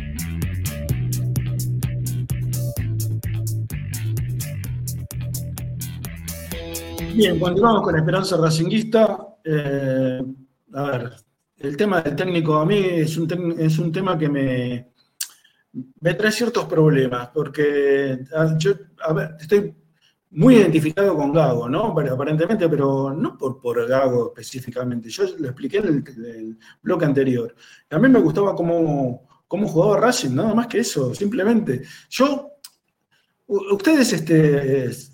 Bien, 7.13 7.39
continuamos 7.39 7.83
con 7.83 7.97
Esperanza 7.97 8.37
Racinguista. 8.37 9.37
Eh, 9.43 10.21
a 10.73 10.83
ver, 10.83 11.11
el 11.57 11.75
tema 11.75 12.01
del 12.01 12.15
técnico 12.15 12.55
a 12.55 12.65
mí 12.65 12.77
es 12.77 13.17
un, 13.17 13.55
es 13.59 13.77
un 13.79 13.91
tema 13.91 14.17
que 14.17 14.29
me, 14.29 14.91
me 15.99 16.13
trae 16.13 16.31
ciertos 16.31 16.65
problemas, 16.65 17.29
porque 17.33 18.19
yo, 18.57 18.71
estoy 19.39 19.75
muy 20.31 20.55
identificado 20.55 21.15
con 21.15 21.33
Gago, 21.33 21.67
¿no? 21.67 21.87
Aparentemente, 21.87 22.69
pero 22.69 23.13
no 23.13 23.37
por, 23.37 23.59
por 23.59 23.85
Gago 23.87 24.27
específicamente. 24.29 25.09
Yo 25.09 25.23
lo 25.37 25.47
expliqué 25.47 25.77
en 25.79 25.87
el, 25.87 26.57
bloque 26.81 27.05
anterior. 27.05 27.53
A 27.89 27.99
mí 27.99 28.07
me 28.07 28.21
gustaba 28.21 28.55
cómo, 28.55 29.27
cómo 29.47 29.67
jugaba 29.67 29.99
Racing, 29.99 30.33
nada 30.33 30.53
más 30.53 30.67
que 30.67 30.79
eso, 30.79 31.13
simplemente. 31.13 31.83
Yo, 32.09 32.51
ustedes 33.47 34.13
este, 34.13 35.10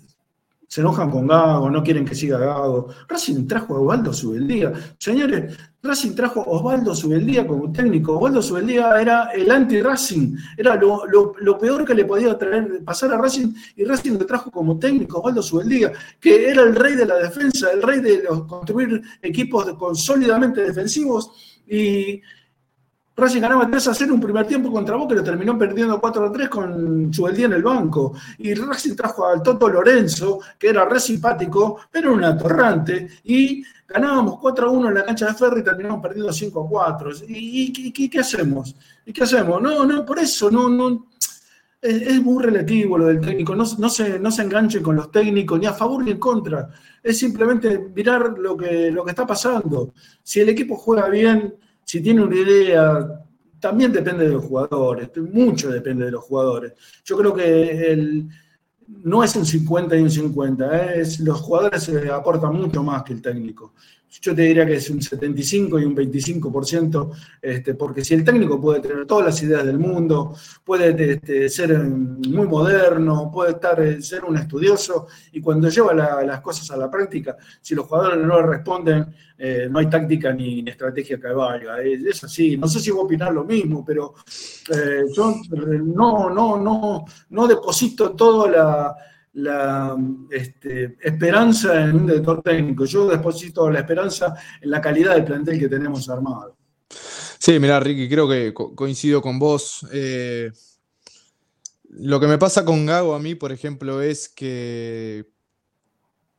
se 0.68 0.82
enojan 0.82 1.10
con 1.10 1.26
Gago, 1.26 1.70
no 1.70 1.82
quieren 1.82 2.04
que 2.04 2.14
siga 2.14 2.38
Gago. 2.38 2.88
Racing 3.08 3.46
trajo 3.46 3.74
a 3.74 3.80
Osvaldo 3.80 4.12
Subeldía. 4.12 4.70
Señores, 4.98 5.56
Racing 5.82 6.14
trajo 6.14 6.40
a 6.42 6.44
Osvaldo 6.44 6.94
Subeldía 6.94 7.46
como 7.46 7.72
técnico. 7.72 8.16
Osvaldo 8.18 8.42
Subeldía 8.42 8.90
era 9.00 9.30
el 9.30 9.50
anti-Racing, 9.50 10.36
era 10.58 10.76
lo, 10.76 11.06
lo- 11.06 11.58
peor 11.58 11.86
que 11.86 11.94
le 11.94 12.04
podía 12.04 12.36
traer, 12.36 12.84
pasar 12.84 13.12
a 13.14 13.16
Racing, 13.18 13.54
y 13.76 13.84
Racing 13.84 14.18
lo 14.18 14.26
trajo 14.26 14.50
como 14.50 14.78
técnico, 14.78 15.18
Osvaldo 15.20 15.42
Subeldía, 15.42 15.90
que 16.20 16.50
era 16.50 16.62
el 16.64 16.76
rey 16.76 16.94
de 16.96 17.06
la 17.06 17.16
defensa, 17.16 17.72
el 17.72 17.82
rey 17.82 18.00
de 18.00 18.24
los- 18.24 18.44
construir 18.44 19.00
equipos 19.22 19.64
de- 19.66 19.74
sólidamente 19.94 20.60
defensivos, 20.60 21.30
y, 21.66 22.20
Racing 23.18 23.40
ganaba 23.40 23.68
3 23.68 23.88
a 23.88 23.94
0 23.94 24.14
un 24.14 24.20
primer 24.20 24.46
tiempo 24.46 24.70
contra 24.70 24.94
Boca 24.94 25.12
y 25.12 25.16
lo 25.16 25.24
terminó 25.24 25.58
perdiendo 25.58 26.00
4 26.00 26.26
a 26.26 26.32
3 26.32 26.48
con 26.48 27.10
Chubeldía 27.10 27.46
en 27.46 27.54
el 27.54 27.64
banco. 27.64 28.14
Y 28.38 28.54
Racing 28.54 28.94
trajo 28.94 29.26
al 29.26 29.42
Toto 29.42 29.68
Lorenzo, 29.68 30.38
que 30.56 30.68
era 30.68 30.84
re 30.84 31.00
simpático, 31.00 31.80
pero 31.90 32.12
un 32.12 32.22
atorrante, 32.22 33.08
y 33.24 33.64
ganábamos 33.88 34.38
4 34.40 34.68
a 34.68 34.70
1 34.70 34.88
en 34.88 34.94
la 34.94 35.04
cancha 35.04 35.26
de 35.26 35.34
Ferro 35.34 35.58
y 35.58 35.64
terminamos 35.64 36.00
perdiendo 36.00 36.32
5 36.32 36.64
a 36.64 36.68
4. 36.68 37.10
¿Y, 37.26 38.08
qué 38.08 38.20
hacemos? 38.20 38.76
¿Y 39.04 39.12
qué 39.12 39.24
hacemos? 39.24 39.60
No, 39.60 39.84
no, 39.84 40.06
por 40.06 40.20
eso, 40.20 40.48
no, 40.48 40.68
no. 40.68 41.08
Es, 41.80 42.02
es 42.02 42.22
muy 42.22 42.44
relativo 42.44 42.98
lo 42.98 43.06
del 43.06 43.20
técnico, 43.20 43.54
no, 43.54 43.64
no 43.78 43.88
se, 43.88 44.18
no 44.18 44.30
se 44.30 44.42
enganchen 44.42 44.82
con 44.82 44.96
los 44.96 45.10
técnicos, 45.10 45.58
ni 45.58 45.66
a 45.66 45.72
favor 45.72 46.04
ni 46.04 46.12
en 46.12 46.18
contra. 46.18 46.70
Es 47.02 47.18
simplemente 47.18 47.90
mirar 47.94 48.38
lo 48.38 48.56
que, 48.56 48.92
lo 48.92 49.04
que 49.04 49.10
está 49.10 49.26
pasando. 49.26 49.92
Si 50.22 50.38
el 50.40 50.48
equipo 50.50 50.76
juega 50.76 51.08
bien, 51.08 51.54
si 51.88 52.02
tiene 52.02 52.22
una 52.22 52.36
idea, 52.36 53.24
también 53.58 53.90
depende 53.90 54.26
de 54.26 54.32
los 54.34 54.44
jugadores, 54.44 55.08
mucho 55.32 55.70
depende 55.70 56.04
de 56.04 56.10
los 56.10 56.22
jugadores. 56.22 56.74
Yo 57.02 57.16
creo 57.16 57.32
que 57.34 58.26
no 58.86 59.24
es 59.24 59.34
un 59.34 59.46
50 59.46 59.96
y 59.96 60.02
un 60.02 60.10
50, 60.10 60.94
es, 60.96 61.18
los 61.20 61.40
jugadores 61.40 61.84
se 61.84 62.10
aportan 62.10 62.52
mucho 62.56 62.82
más 62.82 63.04
que 63.04 63.14
el 63.14 63.22
técnico. 63.22 63.72
Yo 64.20 64.34
te 64.34 64.42
diría 64.42 64.64
que 64.66 64.74
es 64.74 64.88
un 64.90 65.00
75 65.02 65.78
y 65.78 65.84
un 65.84 65.94
25%, 65.94 67.10
este, 67.42 67.74
porque 67.74 68.04
si 68.04 68.14
el 68.14 68.24
técnico 68.24 68.60
puede 68.60 68.80
tener 68.80 69.06
todas 69.06 69.26
las 69.26 69.42
ideas 69.42 69.64
del 69.66 69.78
mundo, 69.78 70.34
puede 70.64 71.12
este, 71.12 71.48
ser 71.48 71.72
eh, 71.72 71.78
muy 71.78 72.46
moderno, 72.46 73.30
puede 73.32 73.52
estar, 73.52 73.80
eh, 73.82 74.00
ser 74.02 74.24
un 74.24 74.36
estudioso, 74.38 75.06
y 75.32 75.40
cuando 75.40 75.68
lleva 75.68 75.92
la- 75.94 76.22
las 76.24 76.40
cosas 76.40 76.70
a 76.70 76.76
la 76.76 76.90
práctica, 76.90 77.36
si 77.60 77.74
los 77.74 77.86
jugadores 77.86 78.18
no 78.24 78.40
le 78.40 78.46
responden, 78.46 79.06
eh, 79.38 79.68
no 79.70 79.78
hay 79.78 79.88
táctica 79.88 80.32
ni 80.32 80.64
estrategia 80.66 81.20
que 81.20 81.28
valga. 81.28 81.80
Es, 81.82 82.02
es 82.02 82.24
así. 82.24 82.56
No 82.56 82.66
sé 82.66 82.80
si 82.80 82.90
voy 82.90 83.02
a 83.02 83.04
opinar 83.04 83.32
lo 83.32 83.44
mismo, 83.44 83.84
pero 83.84 84.14
eh, 84.74 85.04
yo 85.14 85.30
eh, 85.30 85.80
no, 85.84 86.28
no, 86.30 86.58
no, 86.58 87.04
no 87.30 87.46
deposito 87.46 88.12
toda 88.16 88.50
la, 88.50 88.96
la, 89.38 89.96
este, 90.30 90.96
esperanza 91.00 91.82
en 91.84 91.94
un 91.96 92.06
director 92.06 92.42
técnico. 92.42 92.84
Yo 92.84 93.08
deposito 93.08 93.70
la 93.70 93.80
esperanza 93.80 94.34
en 94.60 94.70
la 94.70 94.80
calidad 94.80 95.14
del 95.14 95.24
plantel 95.24 95.58
que 95.58 95.68
tenemos 95.68 96.08
armado. 96.08 96.56
Sí, 97.38 97.58
mirá, 97.60 97.78
Ricky, 97.78 98.08
creo 98.08 98.28
que 98.28 98.52
co- 98.52 98.74
coincido 98.74 99.22
con 99.22 99.38
vos. 99.38 99.86
Eh, 99.92 100.50
lo 101.90 102.18
que 102.18 102.26
me 102.26 102.38
pasa 102.38 102.64
con 102.64 102.84
Gago 102.84 103.14
a 103.14 103.20
mí, 103.20 103.34
por 103.36 103.52
ejemplo, 103.52 104.02
es 104.02 104.28
que, 104.28 105.26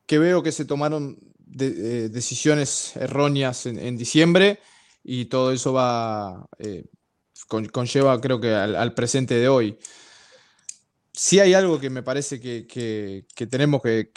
que 0.05 0.19
veo 0.19 0.43
que 0.43 0.51
se 0.51 0.65
tomaron 0.65 1.17
eh, 1.59 2.09
decisiones 2.11 2.95
erróneas 2.97 3.65
en, 3.65 3.97
diciembre 3.97 4.59
y 5.03 5.25
todo 5.25 5.53
eso 5.53 5.71
va, 5.71 6.45
eh, 6.57 6.85
con- 7.47 7.67
conlleva, 7.69 8.19
creo 8.19 8.41
que, 8.41 8.53
al 8.53 8.93
presente 8.93 9.35
de 9.35 9.47
hoy. 9.47 9.77
Sí 11.21 11.41
hay 11.41 11.53
algo 11.53 11.81
que 11.81 11.89
me 11.89 12.01
parece 12.01 12.39
que, 12.39 12.65
que- 12.65 13.25
tenemos 13.47 13.81
que, 13.81 14.09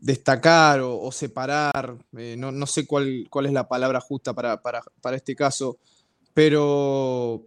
destacar 0.00 0.80
o, 0.80 1.00
o 1.00 1.12
separar, 1.12 1.96
eh, 2.16 2.34
no, 2.36 2.50
no 2.50 2.66
sé 2.66 2.86
cuál, 2.88 3.28
cuál 3.30 3.46
es 3.46 3.52
la 3.52 3.68
palabra 3.68 4.00
justa 4.00 4.34
para, 4.34 4.60
para- 4.60 4.82
para 5.00 5.16
este 5.16 5.36
caso, 5.36 5.78
pero 6.34 7.46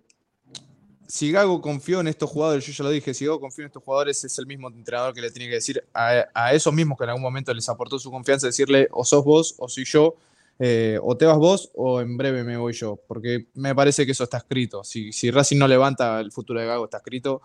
si 1.07 1.31
Gago 1.31 1.61
confió 1.61 1.99
en 1.99 2.07
estos 2.07 2.30
jugadores, 2.30 2.65
yo 2.65 2.71
ya 2.71 2.84
lo 2.84 2.89
dije, 2.89 3.13
si 3.13 3.25
Gago 3.25 3.39
confió 3.39 3.63
en 3.63 3.67
estos 3.67 3.84
jugadores, 3.84 4.23
es 4.23 4.38
el 4.39 4.47
mismo 4.47 4.69
entrenador 4.69 5.13
que 5.13 5.21
le 5.21 5.31
tiene 5.31 5.49
que 5.49 5.55
decir 5.55 5.84
a, 5.93 6.25
a 6.34 6.53
esos 6.53 6.73
mismos 6.73 6.97
que 6.97 7.03
en 7.03 7.09
algún 7.11 7.23
momento 7.23 7.53
les 7.53 7.67
aportó 7.69 7.99
su 7.99 8.09
confianza, 8.09 8.47
decirle 8.47 8.88
o 8.91 9.03
sos 9.03 9.23
vos 9.23 9.55
o 9.57 9.67
soy 9.67 9.84
yo, 9.85 10.15
eh, 10.59 10.97
o 11.03 11.17
te 11.17 11.25
vas 11.25 11.38
vos 11.38 11.71
o 11.75 11.99
en 11.99 12.15
breve 12.15 12.43
me 12.43 12.55
voy 12.57 12.73
yo, 12.73 12.97
porque 13.07 13.47
me 13.55 13.75
parece 13.75 14.05
que 14.05 14.13
eso 14.13 14.23
está 14.23 14.38
escrito. 14.38 14.84
Si, 14.84 15.11
si 15.11 15.30
Racing 15.30 15.57
no 15.57 15.67
levanta 15.67 16.19
el 16.21 16.31
futuro 16.31 16.59
de 16.59 16.67
Gago, 16.67 16.85
está 16.85 16.97
escrito. 16.97 17.41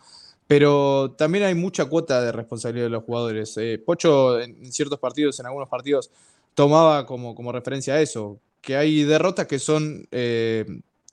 Pero 0.48 1.14
también 1.16 1.44
hay 1.44 1.54
mucha 1.54 1.84
cuota 1.84 2.22
de 2.22 2.32
responsabilidad 2.32 2.86
de 2.86 2.90
los 2.90 3.04
jugadores. 3.04 3.54
Eh, 3.58 3.80
Pocho 3.84 4.40
en, 4.40 4.72
ciertos 4.72 4.98
partidos, 4.98 5.38
en 5.38 5.46
algunos 5.46 5.68
partidos, 5.68 6.10
tomaba 6.54 7.06
como, 7.06 7.34
como 7.34 7.52
referencia 7.52 8.00
eso, 8.00 8.40
que 8.62 8.74
hay 8.76 9.04
derrotas 9.04 9.46
que 9.46 9.58
son 9.58 10.08
eh, 10.10 10.64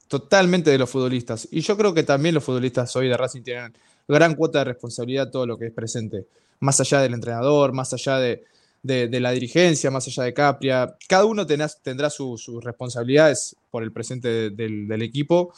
totalmente 0.07 0.71
de 0.71 0.77
los 0.77 0.89
futbolistas. 0.89 1.47
Y 1.51 1.59
yo 1.61 1.75
creo 1.77 1.93
que 1.93 2.03
también 2.03 2.33
los 2.33 2.43
futbolistas 2.45 2.95
hoy 2.95 3.09
de 3.09 3.17
Racing 3.17 3.41
tienen 3.43 3.73
gran 4.07 4.35
cuota 4.35 4.59
de 4.59 4.65
responsabilidad 4.65 5.29
todo 5.29 5.45
lo 5.45 5.57
que 5.57 5.67
es 5.67 5.73
presente, 5.73 6.25
más 6.61 6.79
allá 6.79 7.01
del 7.01 7.13
entrenador, 7.13 7.73
más 7.73 7.91
allá 7.91 8.17
de, 8.19 8.45
de- 8.83 9.19
la 9.19 9.31
dirigencia, 9.31 9.91
más 9.91 10.07
allá 10.07 10.23
de 10.23 10.33
Capria. 10.33 10.95
Cada 11.09 11.25
uno 11.25 11.45
tendrá 11.45 12.09
su- 12.09 12.37
sus 12.37 12.63
responsabilidades 12.63 13.55
por 13.69 13.83
el 13.83 13.91
presente 13.91 14.29
de- 14.29 14.49
del, 14.51 14.87
del 14.87 15.01
equipo 15.01 15.53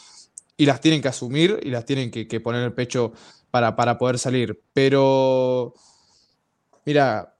y 0.58 0.66
las 0.66 0.82
tienen 0.82 1.02
que 1.02 1.10
asumir 1.10 1.60
y 1.62 1.70
las 1.70 1.86
tienen 1.86 2.10
que, 2.10 2.28
que 2.28 2.40
poner 2.40 2.64
el 2.64 2.74
pecho 2.74 3.14
para, 3.52 3.76
para 3.76 3.98
poder 3.98 4.20
salir. 4.20 4.62
Pero, 4.74 5.74
mira, 6.86 7.36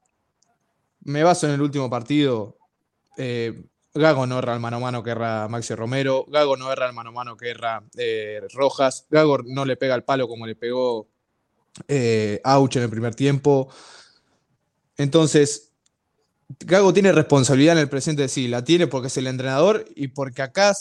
me 1.04 1.22
baso 1.22 1.46
en 1.46 1.54
el 1.54 1.62
último 1.62 1.88
partido. 1.88 2.56
eh, 3.16 3.64
Gago 3.94 4.26
no 4.26 4.38
erra 4.38 4.54
el 4.54 4.60
mano 4.60 4.76
a 4.76 4.80
mano 4.80 5.02
que 5.02 5.10
erra 5.10 5.48
Maxi 5.48 5.74
Romero. 5.74 6.24
Gago 6.28 6.56
no 6.56 6.70
erra 6.70 6.86
el 6.86 6.92
mano 6.92 7.10
a 7.10 7.12
mano 7.12 7.36
que 7.36 7.50
erra 7.50 7.82
eh, 7.96 8.42
Rojas. 8.52 9.06
Gago 9.10 9.38
no 9.44 9.64
le 9.64 9.76
pega 9.76 9.94
el 9.94 10.04
palo 10.04 10.28
como 10.28 10.46
le 10.46 10.54
pegó 10.54 11.08
eh, 11.88 12.40
Auch 12.44 12.76
en 12.76 12.82
el 12.82 12.90
primer 12.90 13.14
tiempo. 13.14 13.68
Entonces, 14.96 15.67
Gago 16.60 16.94
tiene 16.94 17.12
responsabilidad 17.12 17.74
en 17.74 17.82
el 17.82 17.90
presente, 17.90 18.26
sí, 18.28 18.48
la 18.48 18.64
tiene 18.64 18.86
porque 18.86 19.08
es 19.08 19.16
el 19.18 19.26
entrenador 19.26 19.84
y 19.94 20.08
porque 20.08 20.40
acá 20.40 20.74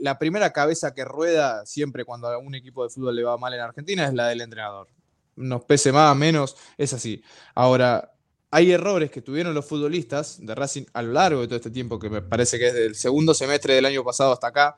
la 0.00 0.18
primera 0.18 0.52
cabeza 0.52 0.94
que 0.94 1.04
rueda 1.04 1.66
siempre 1.66 2.04
cuando 2.04 2.28
a 2.28 2.38
un 2.38 2.54
equipo 2.54 2.84
de 2.84 2.90
fútbol 2.90 3.16
le 3.16 3.24
va 3.24 3.36
mal 3.36 3.52
en 3.52 3.60
Argentina 3.60 4.06
es 4.06 4.14
la 4.14 4.28
del 4.28 4.40
entrenador. 4.40 4.86
Nos 5.34 5.64
pese 5.64 5.90
más, 5.90 6.16
menos, 6.16 6.56
es 6.76 6.92
así. 6.92 7.22
Ahora, 7.54 8.12
hay 8.50 8.70
errores 8.70 9.10
que 9.10 9.20
tuvieron 9.20 9.52
los 9.52 9.66
futbolistas 9.66 10.38
de 10.44 10.54
Racing 10.54 10.84
a 10.92 11.02
lo 11.02 11.12
largo 11.12 11.40
de 11.40 11.48
todo 11.48 11.56
este 11.56 11.70
tiempo, 11.70 11.98
que 11.98 12.08
me 12.08 12.22
parece 12.22 12.58
que 12.58 12.68
es 12.68 12.74
del 12.74 12.94
segundo 12.94 13.34
semestre 13.34 13.74
del 13.74 13.84
año 13.84 14.04
pasado 14.04 14.32
hasta 14.32 14.46
acá, 14.46 14.76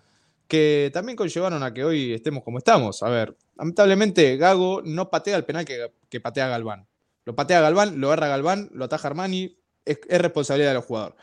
que 0.49 0.91
también 0.93 1.17
conllevaron 1.17 1.63
a 1.63 1.73
que 1.73 1.85
hoy 1.85 2.15
estemos 2.15 2.43
como 2.43 2.59
estamos. 2.59 3.03
A 3.03 3.09
ver, 3.09 3.37
lamentablemente 3.57 4.37
Gago 4.37 4.83
no 4.83 5.09
patea 5.11 5.37
el 5.37 5.45
penal 5.45 5.65
que, 5.65 6.21
patea 6.21 6.49
Galván. 6.49 6.87
Lo 7.25 7.37
patea 7.37 7.61
Galván, 7.61 8.01
lo 8.01 8.13
erra 8.13 8.29
Galván, 8.29 8.71
lo 8.73 8.87
ataja 8.87 9.09
Armani, 9.09 9.57
es, 9.85 9.99
es 10.09 10.21
responsabilidad 10.21 10.73
del 10.73 10.83
jugador. 10.83 11.17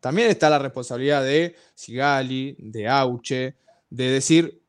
También 0.00 0.28
está 0.28 0.50
la 0.50 0.58
responsabilidad 0.58 1.22
de 1.22 1.54
Sigali, 1.74 2.56
de 2.58 2.88
Auche, 2.88 3.54
de 3.90 4.10
decir, 4.10 4.60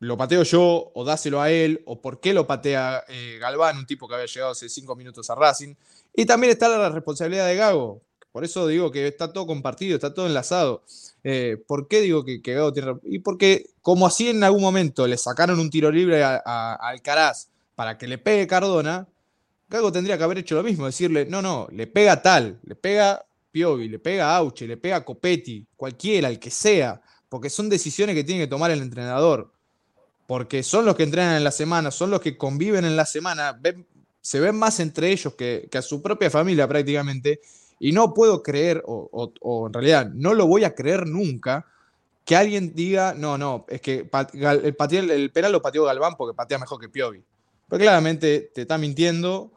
lo 0.00 0.16
pateo 0.16 0.42
yo 0.42 0.90
o 0.94 1.04
dáselo 1.04 1.40
a 1.40 1.50
él, 1.50 1.82
o 1.86 2.00
por 2.00 2.20
qué 2.20 2.32
lo 2.34 2.46
patea 2.46 3.02
eh, 3.08 3.38
Galván, 3.40 3.78
un 3.78 3.86
tipo 3.86 4.06
que 4.06 4.14
había 4.14 4.26
llegado 4.26 4.52
hace 4.52 4.68
cinco 4.68 4.94
minutos 4.94 5.28
a 5.30 5.34
Racing. 5.34 5.74
Y 6.14 6.26
también 6.26 6.52
está 6.52 6.68
la 6.68 6.88
responsabilidad 6.90 7.46
de 7.46 7.56
Gago. 7.56 8.02
Por 8.30 8.44
eso 8.44 8.66
digo 8.66 8.90
que 8.92 9.08
está 9.08 9.32
todo 9.32 9.46
compartido, 9.46 9.94
está 9.96 10.12
todo 10.14 10.26
enlazado. 10.26 10.84
Eh, 11.24 11.56
¿Por 11.66 11.88
qué 11.88 12.00
digo 12.02 12.24
que, 12.24 12.40
que 12.42 12.54
Gago 12.54 12.72
tiene.? 12.72 12.94
Y 13.04 13.20
porque, 13.20 13.70
como 13.80 14.06
así 14.06 14.28
en 14.28 14.44
algún 14.44 14.62
momento 14.62 15.06
le 15.06 15.16
sacaron 15.16 15.58
un 15.58 15.70
tiro 15.70 15.90
libre 15.90 16.22
a, 16.22 16.36
a- 16.44 16.74
a 16.74 16.88
Alcaraz 16.90 17.48
para 17.74 17.96
que 17.98 18.06
le 18.06 18.18
pegue 18.18 18.46
Cardona, 18.46 19.08
Gago 19.68 19.92
tendría 19.92 20.16
que 20.16 20.24
haber 20.24 20.38
hecho 20.38 20.54
lo 20.54 20.62
mismo, 20.62 20.86
decirle, 20.86 21.26
no, 21.26 21.42
no, 21.42 21.68
le 21.70 21.86
pega 21.86 22.22
tal, 22.22 22.58
le 22.64 22.74
pega 22.74 23.24
Piovi, 23.50 23.88
le 23.88 23.98
pega 23.98 24.34
Auche, 24.36 24.66
le 24.66 24.76
pega 24.76 25.04
Copetti, 25.04 25.66
cualquiera, 25.76 26.28
el 26.28 26.38
que 26.38 26.50
sea, 26.50 27.00
porque 27.28 27.50
son 27.50 27.68
decisiones 27.68 28.14
que 28.14 28.24
tiene 28.24 28.42
que 28.42 28.46
tomar 28.48 28.70
el 28.70 28.80
entrenador, 28.80 29.52
porque 30.26 30.62
son 30.62 30.84
los 30.86 30.96
que 30.96 31.02
entrenan 31.02 31.36
en 31.36 31.44
la 31.44 31.50
semana, 31.50 31.90
son 31.90 32.10
los 32.10 32.20
que 32.20 32.36
conviven 32.36 32.84
en 32.84 32.96
la 32.96 33.06
semana, 33.06 33.60
se 34.20 34.40
ven 34.40 34.56
más 34.56 34.80
entre 34.80 35.10
ellos 35.10 35.34
que, 35.34 35.68
que 35.70 35.78
a 35.78 35.82
su 35.82 36.00
propia 36.02 36.30
familia 36.30 36.66
prácticamente, 36.68 37.40
y 37.78 37.92
no 37.92 38.14
puedo 38.14 38.42
creer, 38.42 38.82
o, 38.86 39.32
o- 39.40 39.66
en 39.66 39.72
realidad 39.72 40.10
no 40.14 40.34
lo 40.34 40.46
voy 40.46 40.64
a 40.64 40.74
creer 40.74 41.06
nunca, 41.06 41.66
que 42.24 42.36
alguien 42.36 42.74
diga, 42.74 43.14
no, 43.14 43.38
no, 43.38 43.64
es 43.68 43.80
que 43.80 44.08
el, 44.90 45.10
el 45.10 45.30
penal 45.32 45.52
lo 45.52 45.62
pateó 45.62 45.84
Galván 45.84 46.14
porque 46.16 46.36
patea 46.36 46.58
mejor 46.58 46.78
que 46.80 46.88
Piovi. 46.90 47.22
Pero 47.68 47.80
claramente 47.80 48.50
te 48.54 48.62
está 48.62 48.76
mintiendo, 48.76 49.52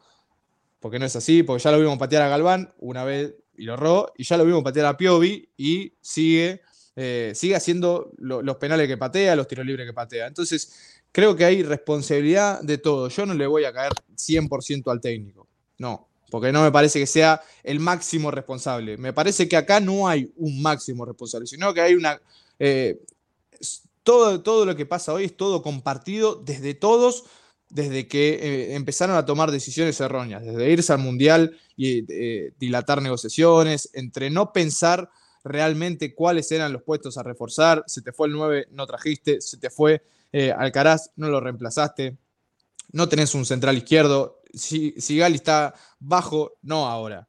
porque 0.82 0.98
no 0.98 1.06
es 1.06 1.16
así, 1.16 1.42
porque 1.42 1.62
ya 1.62 1.70
lo 1.70 1.78
vimos 1.78 1.96
patear 1.96 2.22
a 2.22 2.28
Galván 2.28 2.74
una 2.78 3.04
vez 3.04 3.34
y 3.56 3.62
lo 3.64 3.74
erró, 3.74 4.12
y 4.18 4.24
ya 4.24 4.36
lo 4.36 4.44
vimos 4.44 4.62
patear 4.64 4.86
a 4.86 4.96
Piovi 4.96 5.48
y 5.56 5.94
sigue, 6.00 6.60
eh, 6.96 7.32
sigue 7.34 7.54
haciendo 7.56 8.10
lo- 8.18 8.42
los 8.42 8.56
penales 8.56 8.88
que 8.88 8.96
patea, 8.98 9.36
los 9.36 9.46
tiros 9.46 9.64
libres 9.64 9.86
que 9.86 9.92
patea. 9.94 10.26
Entonces, 10.26 11.02
creo 11.12 11.36
que 11.36 11.44
hay 11.44 11.62
responsabilidad 11.62 12.60
de 12.62 12.78
todo. 12.78 13.08
Yo 13.08 13.24
no 13.24 13.34
le 13.34 13.46
voy 13.46 13.64
a 13.64 13.72
caer 13.72 13.92
100% 14.16 14.90
al 14.90 15.00
técnico, 15.00 15.46
no, 15.78 16.08
porque 16.30 16.50
no 16.52 16.62
me 16.62 16.72
parece 16.72 16.98
que 16.98 17.06
sea 17.06 17.40
el 17.62 17.78
máximo 17.78 18.30
responsable. 18.30 18.96
Me 18.96 19.12
parece 19.12 19.48
que 19.48 19.56
acá 19.56 19.78
no 19.80 20.08
hay 20.08 20.32
un 20.36 20.60
máximo 20.60 21.04
responsable, 21.04 21.46
sino 21.46 21.72
que 21.72 21.80
hay 21.80 21.94
una... 21.94 22.20
eh, 22.58 22.98
todo, 24.02 24.42
todo 24.42 24.66
lo 24.66 24.74
que 24.74 24.86
pasa 24.86 25.12
hoy 25.12 25.24
es 25.24 25.36
todo 25.36 25.62
compartido 25.62 26.34
desde 26.34 26.74
todos, 26.74 27.24
desde 27.72 28.06
que 28.06 28.34
eh, 28.34 28.74
empezaron 28.74 29.16
a 29.16 29.24
tomar 29.24 29.50
decisiones 29.50 29.98
erróneas, 29.98 30.44
desde 30.44 30.70
irse 30.70 30.92
al 30.92 30.98
Mundial 30.98 31.58
y 31.74 32.04
eh, 32.06 32.52
dilatar 32.58 33.00
negociaciones, 33.00 33.88
entre 33.94 34.28
no 34.28 34.52
pensar 34.52 35.10
realmente 35.42 36.14
cuáles 36.14 36.52
eran 36.52 36.72
los 36.72 36.82
puestos 36.82 37.16
a 37.16 37.22
reforzar. 37.22 37.82
Se 37.86 38.02
te 38.02 38.12
fue 38.12 38.28
el 38.28 38.34
9, 38.34 38.68
no 38.72 38.86
trajiste. 38.86 39.40
Se 39.40 39.56
te 39.56 39.70
fue 39.70 40.04
eh, 40.32 40.52
Alcaraz, 40.52 41.12
no 41.16 41.28
lo 41.28 41.40
reemplazaste. 41.40 42.18
No 42.92 43.08
tenés 43.08 43.34
un 43.34 43.46
central 43.46 43.78
izquierdo. 43.78 44.42
Si, 44.52 44.92
Sigali 45.00 45.36
está 45.36 45.74
bajo, 45.98 46.52
no 46.60 46.86
ahora. 46.86 47.26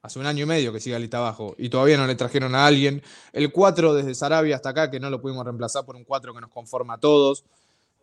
Hace 0.00 0.18
un 0.18 0.26
año 0.26 0.44
y 0.44 0.46
medio 0.46 0.72
que 0.72 0.80
Sigali 0.80 1.04
está 1.04 1.20
bajo 1.20 1.54
y 1.58 1.68
todavía 1.68 1.98
no 1.98 2.06
le 2.06 2.14
trajeron 2.14 2.54
a 2.54 2.64
alguien. 2.64 3.02
El 3.34 3.52
4 3.52 3.92
desde 3.92 4.14
Sarabia 4.14 4.56
hasta 4.56 4.70
acá, 4.70 4.90
que 4.90 5.00
no 5.00 5.10
lo 5.10 5.20
pudimos 5.20 5.44
reemplazar 5.44 5.84
por 5.84 5.96
un 5.96 6.04
4 6.04 6.32
que 6.32 6.40
nos 6.40 6.50
conforma 6.50 6.94
a 6.94 6.98
todos. 6.98 7.44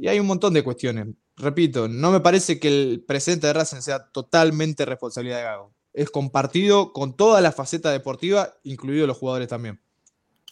Y 0.03 0.09
hay 0.09 0.19
un 0.19 0.27
montón 0.27 0.53
de 0.53 0.65
cuestiones. 0.65 1.07
Repito, 1.37 1.87
no 1.87 2.11
me 2.11 2.19
parece 2.19 2.59
que 2.59 2.67
el 2.67 3.05
presente 3.07 3.47
de 3.47 3.53
Racing 3.53 3.79
sea 3.79 4.11
totalmente 4.11 4.83
responsabilidad 4.83 5.37
de 5.37 5.43
Gago. 5.43 5.73
Es 5.93 6.09
compartido 6.09 6.91
con 6.91 7.15
toda 7.15 7.39
la 7.39 7.53
faceta 7.53 7.89
deportiva, 7.89 8.49
incluidos 8.63 9.07
los 9.07 9.15
jugadores 9.15 9.47
también. 9.47 9.79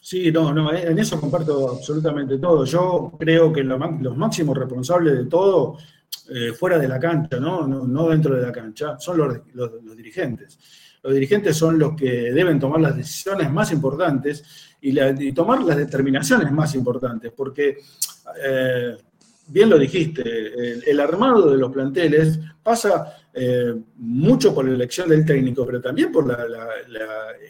Sí, 0.00 0.32
no, 0.32 0.54
no, 0.54 0.72
en 0.72 0.98
eso 0.98 1.20
comparto 1.20 1.72
absolutamente 1.72 2.38
todo. 2.38 2.64
Yo 2.64 3.12
creo 3.18 3.52
que 3.52 3.62
los 3.62 4.16
máximos 4.16 4.56
responsables 4.56 5.18
de 5.18 5.26
todo, 5.26 5.76
eh, 6.30 6.54
fuera 6.54 6.78
de 6.78 6.88
la 6.88 6.98
cancha, 6.98 7.38
¿no? 7.38 7.66
¿no? 7.66 8.08
dentro 8.08 8.34
de 8.34 8.46
la 8.46 8.52
cancha, 8.52 8.98
son 8.98 9.18
los, 9.18 9.94
dirigentes. 9.94 10.58
Los 11.02 11.12
dirigentes 11.12 11.54
son 11.58 11.78
los 11.78 11.94
que 11.94 12.32
deben 12.32 12.58
tomar 12.58 12.80
las 12.80 12.96
decisiones 12.96 13.52
más 13.52 13.70
importantes 13.70 14.42
y, 14.80 15.32
tomar 15.32 15.62
las 15.62 15.76
determinaciones 15.76 16.50
más 16.50 16.74
importantes, 16.74 17.30
porque 17.36 17.76
eh, 18.42 18.96
bien 19.48 19.68
lo 19.70 19.78
dijiste, 19.78 20.90
el, 20.90 21.00
armado 21.00 21.50
de 21.50 21.58
los 21.58 21.72
planteles 21.72 22.38
pasa 22.62 23.16
eh, 23.34 23.74
mucho 23.96 24.54
por 24.54 24.64
la 24.64 24.74
elección 24.74 25.08
del 25.08 25.24
técnico, 25.24 25.66
pero 25.66 25.80
también 25.80 26.12
por 26.12 26.24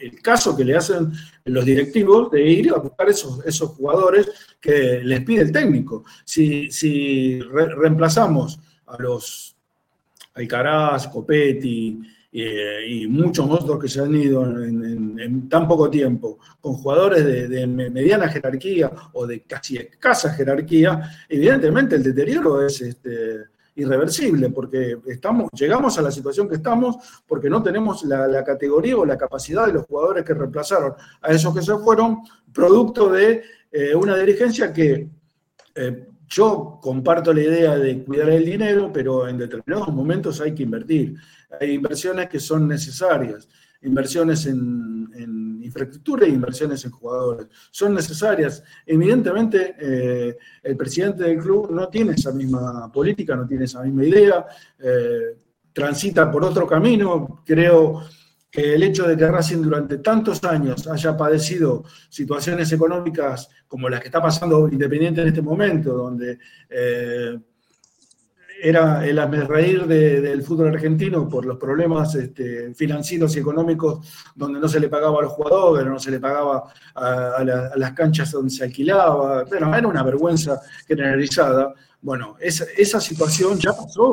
el 0.01 0.21
caso 0.21 0.55
que 0.55 0.65
le 0.65 0.75
hacen 0.75 1.11
los 1.45 1.65
directivos 1.65 2.31
de 2.31 2.43
ir 2.43 2.71
a 2.71 2.79
buscar 2.79 3.09
esos, 3.09 3.45
esos 3.45 3.71
jugadores 3.71 4.29
que 4.59 5.01
les 5.03 5.23
pide 5.23 5.41
el 5.41 5.51
técnico. 5.51 6.03
Si, 6.23 7.39
reemplazamos 7.41 8.59
a 8.87 9.01
los 9.01 9.55
Alcaraz, 10.35 11.07
Copetti, 11.07 11.99
eh, 12.35 12.87
y 12.87 13.07
muchos 13.07 13.47
otros 13.47 13.79
que 13.79 13.87
se 13.87 14.01
han 14.01 14.15
ido 14.15 14.43
en, 14.43 15.47
tan 15.47 15.67
poco 15.67 15.87
tiempo, 15.87 16.39
con 16.59 16.73
jugadores 16.73 17.23
de, 17.47 17.67
mediana 17.67 18.27
jerarquía 18.27 18.91
o 19.13 19.27
de 19.27 19.43
casi 19.43 19.77
escasa 19.77 20.33
jerarquía, 20.33 21.11
evidentemente 21.29 21.95
el 21.95 22.01
deterioro 22.01 22.65
es 22.65 22.81
este, 22.81 23.43
irreversible, 23.75 24.49
porque 24.49 24.97
estamos, 25.05 25.51
llegamos 25.53 25.95
a 25.99 26.01
la 26.01 26.09
situación 26.09 26.49
que 26.49 26.55
estamos 26.55 26.97
porque 27.27 27.51
no 27.51 27.61
tenemos 27.61 28.03
la, 28.03 28.43
categoría 28.43 28.97
o 28.97 29.05
la 29.05 29.17
capacidad 29.17 29.67
de 29.67 29.73
los 29.73 29.85
jugadores 29.85 30.25
que 30.25 30.33
reemplazaron 30.33 30.93
a 31.21 31.31
esos 31.31 31.53
que 31.53 31.61
se 31.61 31.77
fueron, 31.77 32.23
producto 32.51 33.09
de 33.09 33.43
eh, 33.71 33.93
una 33.93 34.17
dirigencia 34.17 34.73
que 34.73 35.07
eh, 35.75 36.07
yo 36.33 36.79
comparto 36.81 37.31
la 37.31 37.43
idea 37.43 37.77
de 37.77 38.03
cuidar 38.03 38.29
el 38.29 38.43
dinero, 38.43 38.91
pero 38.91 39.27
en 39.27 39.37
determinados 39.37 39.93
momentos 39.93 40.41
hay 40.41 40.55
que 40.55 40.63
invertir. 40.63 41.15
Hay 41.61 41.73
inversiones 41.73 42.27
que 42.27 42.39
son 42.39 42.67
necesarias, 42.67 43.47
inversiones 43.83 44.47
en, 44.47 45.61
infraestructura 45.63 46.25
e 46.25 46.29
inversiones 46.29 46.83
en 46.85 46.91
jugadores. 46.91 47.47
Son 47.71 47.93
necesarias. 47.93 48.63
Evidentemente, 48.85 49.75
eh, 49.79 50.37
el 50.61 50.75
presidente 50.75 51.23
del 51.23 51.37
club 51.37 51.71
no 51.71 51.87
tiene 51.87 52.13
esa 52.13 52.31
misma 52.31 52.91
política, 52.91 53.35
no 53.35 53.47
tiene 53.47 53.65
esa 53.65 53.81
misma 53.81 54.03
idea, 54.03 54.45
eh, 54.79 55.37
transita 55.71 56.29
por 56.29 56.43
otro 56.43 56.67
camino. 56.67 57.41
Creo 57.45 58.03
que 58.53 58.75
el 58.75 58.83
hecho 58.83 59.07
de 59.07 59.17
que 59.17 59.27
Racing 59.27 59.63
durante 59.63 59.97
tantos 59.97 60.43
años 60.43 60.87
haya 60.87 61.17
padecido 61.17 61.83
situaciones 62.07 62.71
económicas 62.71 63.49
como 63.67 63.89
las 63.89 63.99
que 63.99 64.09
está 64.09 64.21
pasando 64.21 64.69
Independiente 64.69 65.21
en 65.21 65.29
este 65.29 65.41
momento, 65.41 65.91
donde 65.91 66.37
eh, 66.69 67.39
era 68.61 69.03
el 69.07 69.47
reír 69.47 69.87
del 69.87 70.43
fútbol 70.43 70.67
argentino 70.67 71.27
por 71.27 71.45
los 71.45 71.57
problemas 71.57 72.13
este, 72.13 72.75
financieros 72.75 73.35
y 73.35 73.39
económicos 73.39 74.07
donde 74.35 74.59
no 74.59 74.67
se 74.67 74.79
le 74.79 74.87
pagaba 74.87 75.17
a 75.17 75.23
los 75.23 75.31
jugadores, 75.31 75.87
no 75.87 75.97
se 75.97 76.11
le 76.11 76.19
pagaba 76.19 76.71
a, 76.93 77.43
las 77.75 77.91
canchas 77.93 78.29
donde 78.29 78.51
se 78.51 78.65
alquilaba, 78.65 79.45
bueno, 79.45 79.75
era 79.75 79.87
una 79.87 80.03
vergüenza 80.03 80.61
generalizada. 80.87 81.73
Bueno, 82.03 82.35
esa, 82.39 82.65
esa 82.77 83.01
situación 83.01 83.57
ya 83.57 83.73
pasó 83.73 84.11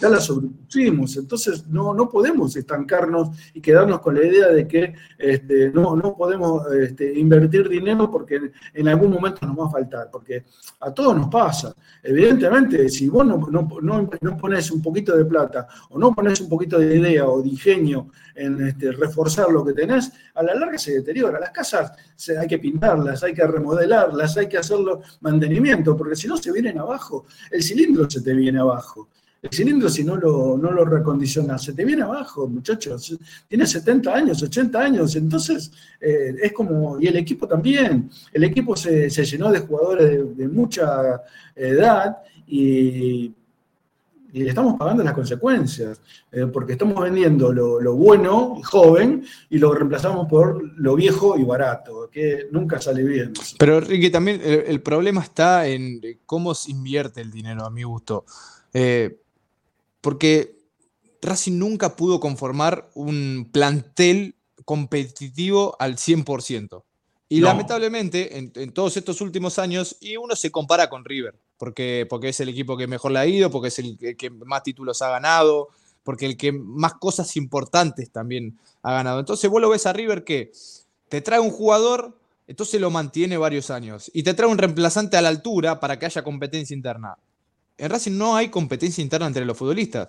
ya 0.00 0.08
la 0.08 0.20
sobrepusimos. 0.20 1.16
Entonces 1.16 1.66
no, 1.68 1.94
no 1.94 2.08
podemos 2.08 2.54
estancarnos 2.56 3.30
y 3.54 3.60
quedarnos 3.60 4.00
con 4.00 4.14
la 4.14 4.24
idea 4.24 4.48
de 4.48 4.66
que 4.66 4.94
este, 5.18 5.70
no, 5.70 5.96
no 5.96 6.16
podemos 6.16 6.62
este, 6.72 7.18
invertir 7.18 7.68
dinero 7.68 8.10
porque 8.10 8.52
en 8.74 8.88
algún 8.88 9.10
momento 9.10 9.46
nos 9.46 9.58
va 9.58 9.66
a 9.66 9.70
faltar, 9.70 10.10
porque 10.10 10.44
a 10.80 10.92
todos 10.92 11.16
nos 11.16 11.28
pasa. 11.28 11.74
Evidentemente, 12.02 12.88
si 12.88 13.08
vos 13.08 13.26
no, 13.26 13.38
no, 13.50 14.10
no, 14.20 14.36
pones 14.36 14.70
un 14.70 14.82
poquito 14.82 15.16
de 15.16 15.24
plata 15.24 15.66
o 15.90 15.98
no 15.98 16.14
pones 16.14 16.40
un 16.40 16.48
poquito 16.48 16.78
de 16.78 16.96
idea 16.96 17.26
o 17.26 17.42
de 17.42 17.48
ingenio 17.48 18.08
en 18.34 18.68
este, 18.68 18.92
reforzar 18.92 19.50
lo 19.50 19.64
que 19.64 19.72
tenés, 19.72 20.12
a 20.34 20.42
la 20.42 20.54
larga 20.54 20.78
se 20.78 20.92
deteriora. 20.92 21.40
Las 21.40 21.50
casas 21.50 21.92
hay 22.38 22.46
que 22.46 22.58
pintarlas, 22.58 23.22
hay 23.22 23.32
que 23.32 23.46
remodelarlas, 23.46 24.36
hay 24.36 24.48
que 24.48 24.58
hacerlo 24.58 25.00
mantenimiento, 25.20 25.96
porque 25.96 26.16
si 26.16 26.28
no 26.28 26.36
se 26.36 26.52
vienen 26.52 26.78
abajo, 26.78 27.26
el 27.50 27.62
cilindro 27.62 28.08
se 28.08 28.20
te 28.20 28.34
viene 28.34 28.60
abajo. 28.60 29.08
El 29.46 29.56
cilindro, 29.56 29.88
si 29.88 30.02
no 30.02 30.16
lo, 30.16 30.58
no 30.58 30.72
lo 30.72 30.84
recondicionas, 30.84 31.62
se 31.62 31.72
te 31.72 31.84
viene 31.84 32.02
abajo, 32.02 32.48
muchachos. 32.48 33.16
Tiene 33.46 33.64
70 33.64 34.12
años, 34.12 34.42
80 34.42 34.80
años, 34.80 35.14
entonces 35.14 35.70
eh, 36.00 36.34
es 36.42 36.52
como. 36.52 37.00
Y 37.00 37.06
el 37.06 37.16
equipo 37.16 37.46
también. 37.46 38.10
El 38.32 38.42
equipo 38.42 38.74
se, 38.74 39.08
llenó 39.08 39.52
de 39.52 39.60
jugadores 39.60 40.36
de, 40.36 40.48
mucha 40.48 41.22
edad 41.54 42.16
y, 42.46 43.32
le 44.32 44.48
estamos 44.48 44.74
pagando 44.76 45.02
las 45.02 45.14
consecuencias, 45.14 46.00
eh, 46.30 46.46
porque 46.52 46.72
estamos 46.72 47.00
vendiendo 47.00 47.52
lo, 47.52 47.94
bueno 47.94 48.56
y 48.58 48.62
joven 48.62 49.24
y 49.48 49.58
lo 49.58 49.72
reemplazamos 49.72 50.28
por 50.28 50.62
lo 50.76 50.94
viejo 50.94 51.38
y 51.38 51.44
barato, 51.44 52.10
que 52.10 52.48
nunca 52.50 52.80
sale 52.80 53.02
bien. 53.02 53.32
Pero 53.58 53.80
Ricky, 53.80 54.10
también 54.10 54.40
el, 54.44 54.82
problema 54.82 55.22
está 55.22 55.68
en 55.68 56.00
cómo 56.26 56.52
se 56.54 56.72
invierte 56.72 57.22
el 57.22 57.30
dinero, 57.30 57.64
a 57.64 57.70
mi 57.70 57.84
gusto. 57.84 58.26
Eh, 58.74 59.20
porque 60.06 60.56
Racing 61.20 61.58
nunca 61.58 61.96
pudo 61.96 62.20
conformar 62.20 62.88
un 62.94 63.50
plantel 63.50 64.36
competitivo 64.64 65.74
al 65.80 65.96
100%. 65.96 66.84
Y 67.28 67.40
lamentablemente, 67.40 68.38
en, 68.38 68.72
todos 68.72 68.96
estos 68.96 69.20
últimos 69.20 69.58
años, 69.58 69.96
y 69.98 70.16
uno 70.16 70.36
se 70.36 70.52
compara 70.52 70.88
con 70.88 71.04
River, 71.04 71.34
porque, 71.58 72.06
porque 72.08 72.28
es 72.28 72.38
el 72.38 72.50
equipo 72.50 72.76
que 72.76 72.86
mejor 72.86 73.10
le 73.10 73.18
ha 73.18 73.26
ido, 73.26 73.50
porque 73.50 73.66
es 73.66 73.80
el 73.80 73.98
que 74.16 74.30
más 74.30 74.62
títulos 74.62 75.02
ha 75.02 75.10
ganado, 75.10 75.70
porque 76.04 76.26
el 76.26 76.36
que 76.36 76.52
más 76.52 76.94
cosas 76.94 77.36
importantes 77.36 78.12
también 78.12 78.56
ha 78.82 78.92
ganado. 78.92 79.18
Entonces 79.18 79.50
vos 79.50 79.60
lo 79.60 79.70
ves 79.70 79.86
a 79.86 79.92
River 79.92 80.22
que 80.22 80.52
te 81.08 81.20
trae 81.20 81.40
un 81.40 81.50
jugador, 81.50 82.16
entonces 82.46 82.80
lo 82.80 82.92
mantiene 82.92 83.38
varios 83.38 83.70
años, 83.72 84.08
y 84.14 84.22
te 84.22 84.34
trae 84.34 84.48
un 84.48 84.58
reemplazante 84.58 85.16
a 85.16 85.20
la 85.20 85.30
altura 85.30 85.80
para 85.80 85.98
que 85.98 86.06
haya 86.06 86.22
competencia 86.22 86.76
interna 86.76 87.16
en 87.78 87.90
Racing 87.90 88.16
no 88.16 88.36
hay 88.36 88.48
competencia 88.48 89.02
interna 89.02 89.26
entre 89.26 89.44
los 89.44 89.56
futbolistas. 89.56 90.08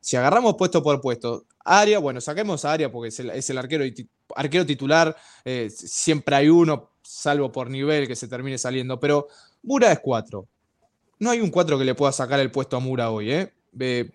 Si 0.00 0.16
agarramos 0.16 0.56
puesto 0.56 0.82
por 0.82 1.00
puesto, 1.00 1.46
área, 1.64 1.98
bueno, 1.98 2.20
saquemos 2.20 2.64
a 2.64 2.72
área 2.72 2.92
porque 2.92 3.08
es 3.08 3.20
el, 3.50 3.58
arquero, 3.58 4.66
titular, 4.66 5.16
eh, 5.44 5.70
siempre 5.70 6.36
hay 6.36 6.48
uno, 6.48 6.90
salvo 7.02 7.50
por 7.50 7.70
nivel 7.70 8.06
que 8.06 8.14
se 8.14 8.28
termine 8.28 8.58
saliendo, 8.58 9.00
pero 9.00 9.28
Mura 9.62 9.90
es 9.92 10.00
cuatro. 10.00 10.46
No 11.18 11.30
hay 11.30 11.40
un 11.40 11.50
cuatro 11.50 11.78
que 11.78 11.84
le 11.84 11.94
pueda 11.94 12.12
sacar 12.12 12.38
el 12.40 12.50
puesto 12.50 12.76
a 12.76 12.80
Mura 12.80 13.10
hoy, 13.10 13.30
¿eh? 13.32 13.52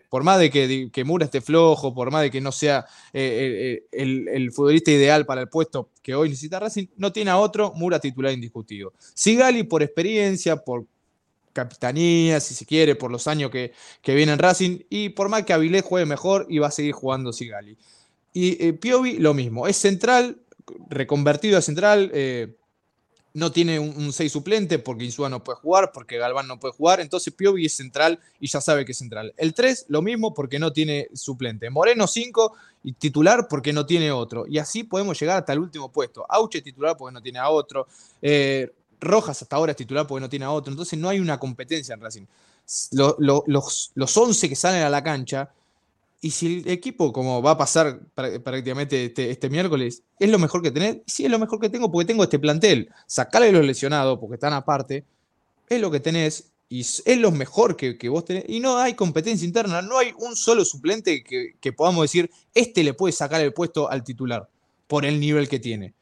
por 0.09 0.23
más 0.23 0.39
de 0.39 0.49
que, 0.49 1.03
Mura 1.03 1.25
esté 1.25 1.41
flojo, 1.41 1.93
por 1.93 2.11
más 2.11 2.21
de 2.21 2.31
que 2.31 2.39
no 2.39 2.51
sea 2.51 2.85
eh, 3.11 3.83
el, 3.91 4.27
el, 4.29 4.51
futbolista 4.53 4.91
ideal 4.91 5.25
para 5.25 5.41
el 5.41 5.49
puesto 5.49 5.89
que 6.01 6.15
hoy 6.15 6.29
necesita 6.29 6.59
Racing, 6.59 6.87
no 6.95 7.11
tiene 7.11 7.31
a 7.31 7.37
otro 7.37 7.73
Mura 7.75 7.99
titular 7.99 8.31
indiscutido. 8.31 8.93
Sigali 9.13 9.63
por 9.63 9.83
experiencia, 9.83 10.57
por 10.57 10.85
capitanía, 11.63 12.39
si 12.39 12.53
se 12.53 12.65
quiere, 12.65 12.95
por 12.95 13.11
los 13.11 13.27
años 13.27 13.51
que, 13.51 13.73
viene 14.05 14.33
en 14.33 14.39
Racing, 14.39 14.79
y 14.89 15.09
por 15.09 15.29
más 15.29 15.43
que 15.43 15.53
Avilés 15.53 15.83
juegue 15.83 16.05
mejor, 16.05 16.45
y 16.49 16.59
va 16.59 16.67
a 16.67 16.71
seguir 16.71 16.93
jugando 16.93 17.33
Sigali. 17.33 17.77
Y 18.33 18.63
eh, 18.65 18.73
Piovi 18.73 19.17
lo 19.17 19.33
mismo, 19.33 19.67
es 19.67 19.77
central, 19.77 20.37
reconvertido 20.89 21.57
a 21.57 21.61
central, 21.61 22.11
eh, 22.13 22.55
no 23.33 23.51
tiene 23.51 23.79
un 23.79 24.11
6 24.11 24.31
suplente 24.31 24.79
porque 24.79 25.05
Insúa 25.05 25.29
no 25.29 25.43
puede 25.43 25.57
jugar, 25.59 25.91
porque 25.93 26.17
Galván 26.17 26.47
no 26.47 26.59
puede 26.59 26.73
jugar, 26.73 26.99
entonces 26.99 27.33
Piovi 27.33 27.65
es 27.65 27.73
central 27.73 28.19
y 28.39 28.47
ya 28.47 28.59
sabe 28.59 28.85
que 28.85 28.91
es 28.91 28.97
central. 28.97 29.33
El 29.37 29.53
3, 29.53 29.85
lo 29.89 30.01
mismo 30.01 30.33
porque 30.33 30.59
no 30.59 30.73
tiene 30.73 31.07
suplente. 31.13 31.69
Moreno 31.69 32.07
5 32.07 32.53
y 32.83 32.93
titular 32.93 33.47
porque 33.47 33.71
no 33.71 33.85
tiene 33.85 34.11
otro. 34.11 34.45
Y 34.47 34.57
así 34.57 34.83
podemos 34.83 35.19
llegar 35.19 35.37
hasta 35.37 35.53
el 35.53 35.59
último 35.59 35.91
puesto. 35.91 36.25
Auche 36.27 36.61
titular 36.61 36.97
porque 36.97 37.13
no 37.13 37.21
tiene 37.21 37.39
a 37.39 37.49
otro. 37.49 37.87
Eh, 38.21 38.71
Rojas 39.01 39.41
hasta 39.41 39.55
ahora 39.55 39.71
es 39.71 39.77
titular 39.77 40.05
porque 40.07 40.21
no 40.21 40.29
tiene 40.29 40.45
otro, 40.47 40.71
entonces 40.71 40.97
no 40.99 41.09
hay 41.09 41.19
una 41.19 41.39
competencia 41.39 41.93
en 41.95 42.01
Racing. 42.01 42.25
los, 42.91 43.91
los 43.95 44.17
11 44.17 44.49
que 44.49 44.55
salen 44.55 44.83
a 44.83 44.89
la 44.89 45.03
cancha 45.03 45.51
Y 46.21 46.31
si 46.31 46.59
el 46.59 46.69
equipo, 46.69 47.13
como 47.13 47.41
va 47.41 47.51
a 47.51 47.57
pasar 47.57 47.99
prá- 48.15 48.41
prácticamente 48.43 49.05
este, 49.05 49.31
este 49.31 49.49
miércoles, 49.49 50.03
es 50.19 50.29
lo 50.29 50.39
mejor 50.39 50.61
que 50.63 50.71
tenés, 50.71 50.97
sí 51.07 51.25
es 51.25 51.31
lo 51.31 51.39
mejor 51.39 51.59
que 51.61 51.69
tengo 51.69 51.91
porque 51.91 52.07
tengo 52.07 52.23
este 52.23 52.39
plantel. 52.39 52.89
Sacale 53.07 53.51
los 53.53 53.65
lesionados 53.65 54.19
porque 54.19 54.35
están 54.35 54.53
aparte, 54.53 55.05
es 55.69 55.81
lo 55.81 55.91
que 55.91 55.99
tenés 56.01 56.51
y 56.69 56.81
es 56.81 57.17
lo 57.19 57.31
mejor 57.31 57.75
que, 57.77 57.97
que 57.97 58.09
vos 58.09 58.25
tenés. 58.25 58.45
Y 58.47 58.59
no 58.59 58.77
hay 58.77 58.95
competencia 58.95 59.45
interna, 59.45 59.81
no 59.81 59.97
hay 59.97 60.13
un 60.19 60.35
solo 60.35 60.65
suplente 60.65 61.23
que, 61.23 61.55
que 61.61 61.73
podamos 61.73 62.03
decir, 62.03 62.29
este 62.53 62.83
le 62.83 62.93
puede 62.93 63.13
sacar 63.13 63.41
el 63.41 63.53
puesto 63.53 63.89
al 63.89 64.03
titular 64.03 64.47
por 64.87 65.05
el 65.05 65.19
nivel 65.19 65.47
que 65.49 65.59
tiene. 65.59 65.93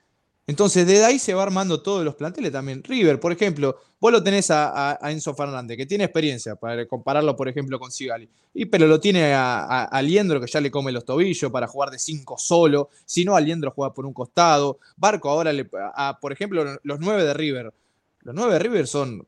Entonces, 0.50 0.88
desde 0.88 1.04
ahí 1.04 1.20
se 1.20 1.34
va 1.34 1.44
armando 1.44 1.82
todos 1.82 2.06
los 2.06 2.16
planteles 2.16 2.54
también. 2.54 2.82
River, 2.82 3.20
por 3.20 3.34
ejemplo, 3.34 3.76
vos 4.00 4.14
lo 4.14 4.24
tenés 4.24 4.50
a, 4.50 4.98
Enzo 5.04 5.36
Fernández, 5.36 5.76
que 5.76 5.86
tiene 5.86 6.06
experiencia, 6.06 6.56
para 6.56 6.88
compararlo, 6.88 7.36
por 7.36 7.50
ejemplo, 7.50 7.78
con 7.78 7.92
Sigali. 7.92 8.30
Y, 8.54 8.66
pero 8.66 8.88
lo 8.88 8.98
tiene 8.98 9.34
a, 9.34 9.84
a, 9.84 10.02
Liendro, 10.02 10.40
que 10.40 10.48
ya 10.48 10.62
le 10.62 10.72
come 10.72 10.94
los 10.94 11.04
tobillos 11.04 11.52
para 11.52 11.68
jugar 11.68 11.92
de 11.92 12.00
5 12.00 12.38
solo. 12.38 12.90
Si 13.06 13.26
no, 13.26 13.36
a 13.36 13.42
Liendro 13.42 13.72
juega 13.72 13.94
por 13.94 14.06
un 14.06 14.14
costado. 14.14 14.80
Barco 14.96 15.30
ahora, 15.30 15.52
le, 15.52 15.66
por 15.66 16.32
ejemplo, 16.32 16.80
los 16.82 17.00
nueve 17.02 17.26
de 17.26 17.34
River. 17.34 17.74
Los 18.22 18.34
nueve 18.34 18.54
de 18.54 18.60
River 18.60 18.88
son 18.88 19.28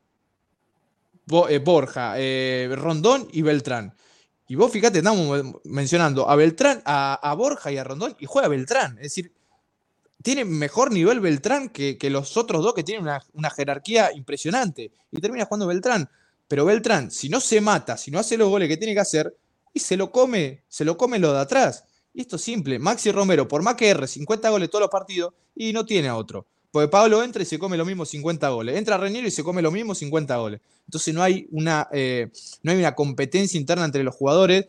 eh, 1.50 1.58
Borja, 1.58 2.14
eh, 2.16 2.74
Rondón 2.76 3.28
y 3.30 3.42
Beltrán. 3.42 3.92
Y 4.48 4.54
vos 4.54 4.72
fíjate, 4.72 4.98
estamos 4.98 5.44
mencionando 5.64 6.30
a 6.30 6.34
Beltrán, 6.34 6.80
a, 6.86 7.14
a 7.22 7.34
Borja 7.34 7.70
y 7.70 7.76
a 7.76 7.84
Rondón, 7.84 8.16
y 8.18 8.24
juega 8.24 8.48
Beltrán. 8.48 8.92
Es 8.96 9.14
decir, 9.14 9.32
tiene 10.22 10.44
mejor 10.44 10.92
nivel 10.92 11.20
Beltrán 11.20 11.68
que, 11.68 11.98
los 12.10 12.36
otros 12.36 12.62
dos 12.62 12.74
que 12.74 12.82
tienen 12.82 13.08
una, 13.32 13.50
jerarquía 13.50 14.12
impresionante. 14.14 14.92
Y 15.10 15.20
termina 15.20 15.44
jugando 15.44 15.66
Beltrán. 15.66 16.08
Pero 16.48 16.64
Beltrán, 16.64 17.10
si 17.10 17.28
no 17.28 17.40
se 17.40 17.60
mata, 17.60 17.96
si 17.96 18.10
no 18.10 18.18
hace 18.18 18.36
los 18.36 18.48
goles 18.48 18.68
que 18.68 18.76
tiene 18.76 18.94
que 18.94 19.00
hacer, 19.00 19.34
y 19.72 19.80
se 19.80 19.96
lo 19.96 20.10
come, 20.10 20.64
se 20.68 20.84
lo 20.84 20.96
come 20.96 21.18
lo 21.18 21.32
de 21.32 21.40
atrás. 21.40 21.84
Y 22.12 22.22
esto 22.22 22.36
es 22.36 22.42
simple. 22.42 22.78
Maxi 22.78 23.12
Romero, 23.12 23.46
por 23.46 23.62
más 23.62 23.76
que 23.76 23.88
erre 23.88 24.08
50 24.08 24.50
goles 24.50 24.68
todos 24.68 24.82
los 24.82 24.90
partidos, 24.90 25.32
y 25.54 25.72
no 25.72 25.86
tiene 25.86 26.08
a 26.08 26.16
otro. 26.16 26.46
Porque 26.70 26.88
Pablo 26.88 27.22
entra 27.22 27.42
y 27.42 27.46
se 27.46 27.58
come 27.58 27.76
lo 27.76 27.84
mismo 27.84 28.04
50 28.04 28.48
goles. 28.48 28.76
Entra 28.76 28.96
Reñero 28.96 29.26
y 29.26 29.30
se 29.30 29.42
come 29.42 29.62
lo 29.62 29.70
mismo 29.70 29.94
50 29.94 30.36
goles. 30.36 30.60
Entonces 30.86 31.14
no 31.14 31.22
hay 31.22 31.48
una, 31.50 31.88
eh, 31.92 32.30
no 32.62 32.72
hay 32.72 32.78
una 32.78 32.94
competencia 32.94 33.58
interna 33.58 33.84
entre 33.84 34.04
los 34.04 34.14
jugadores 34.14 34.66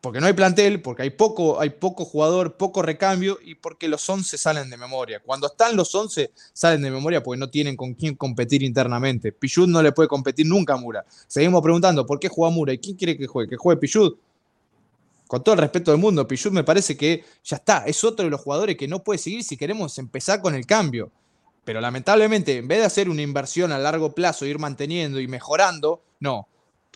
porque 0.00 0.20
no 0.20 0.26
hay 0.26 0.32
plantel, 0.32 0.80
porque 0.80 1.02
hay 1.02 1.10
poco, 1.10 1.60
hay 1.60 1.70
poco 1.70 2.04
jugador, 2.04 2.56
poco 2.56 2.82
recambio 2.82 3.38
y 3.42 3.56
porque 3.56 3.88
los 3.88 4.08
11 4.08 4.38
salen 4.38 4.70
de 4.70 4.76
memoria. 4.76 5.20
Cuando 5.24 5.48
están 5.48 5.76
los 5.76 5.94
11 5.94 6.30
salen 6.52 6.82
de 6.82 6.90
memoria 6.90 7.22
porque 7.22 7.38
no 7.38 7.50
tienen 7.50 7.76
con 7.76 7.94
quién 7.94 8.14
competir 8.14 8.62
internamente. 8.62 9.32
Pichud 9.32 9.66
no 9.66 9.82
le 9.82 9.92
puede 9.92 10.08
competir 10.08 10.46
nunca 10.46 10.74
a 10.74 10.76
Mura. 10.76 11.04
Seguimos 11.26 11.62
preguntando, 11.62 12.06
¿por 12.06 12.20
qué 12.20 12.28
juega 12.28 12.54
Mura? 12.54 12.72
¿Y 12.72 12.78
quién 12.78 12.96
quiere 12.96 13.16
que 13.16 13.26
juegue? 13.26 13.50
¿Que 13.50 13.56
juegue 13.56 13.80
Pichud? 13.80 14.14
Con 15.26 15.44
todo 15.44 15.54
el 15.54 15.60
respeto 15.60 15.90
del 15.90 16.00
mundo, 16.00 16.26
Pichud 16.26 16.52
me 16.52 16.64
parece 16.64 16.96
que 16.96 17.24
ya 17.44 17.56
está, 17.56 17.84
es 17.86 18.02
otro 18.02 18.24
de 18.24 18.30
los 18.30 18.40
jugadores 18.40 18.76
que 18.76 18.88
no 18.88 19.02
puede 19.02 19.18
seguir 19.18 19.44
si 19.44 19.58
queremos 19.58 19.98
empezar 19.98 20.40
con 20.40 20.54
el 20.54 20.64
cambio. 20.64 21.10
Pero 21.64 21.82
lamentablemente, 21.82 22.56
en 22.56 22.66
vez 22.66 22.78
de 22.78 22.84
hacer 22.86 23.10
una 23.10 23.20
inversión 23.20 23.72
a 23.72 23.78
largo 23.78 24.14
plazo, 24.14 24.46
ir 24.46 24.58
manteniendo 24.58 25.20
y 25.20 25.28
mejorando, 25.28 26.00
no. 26.18 26.48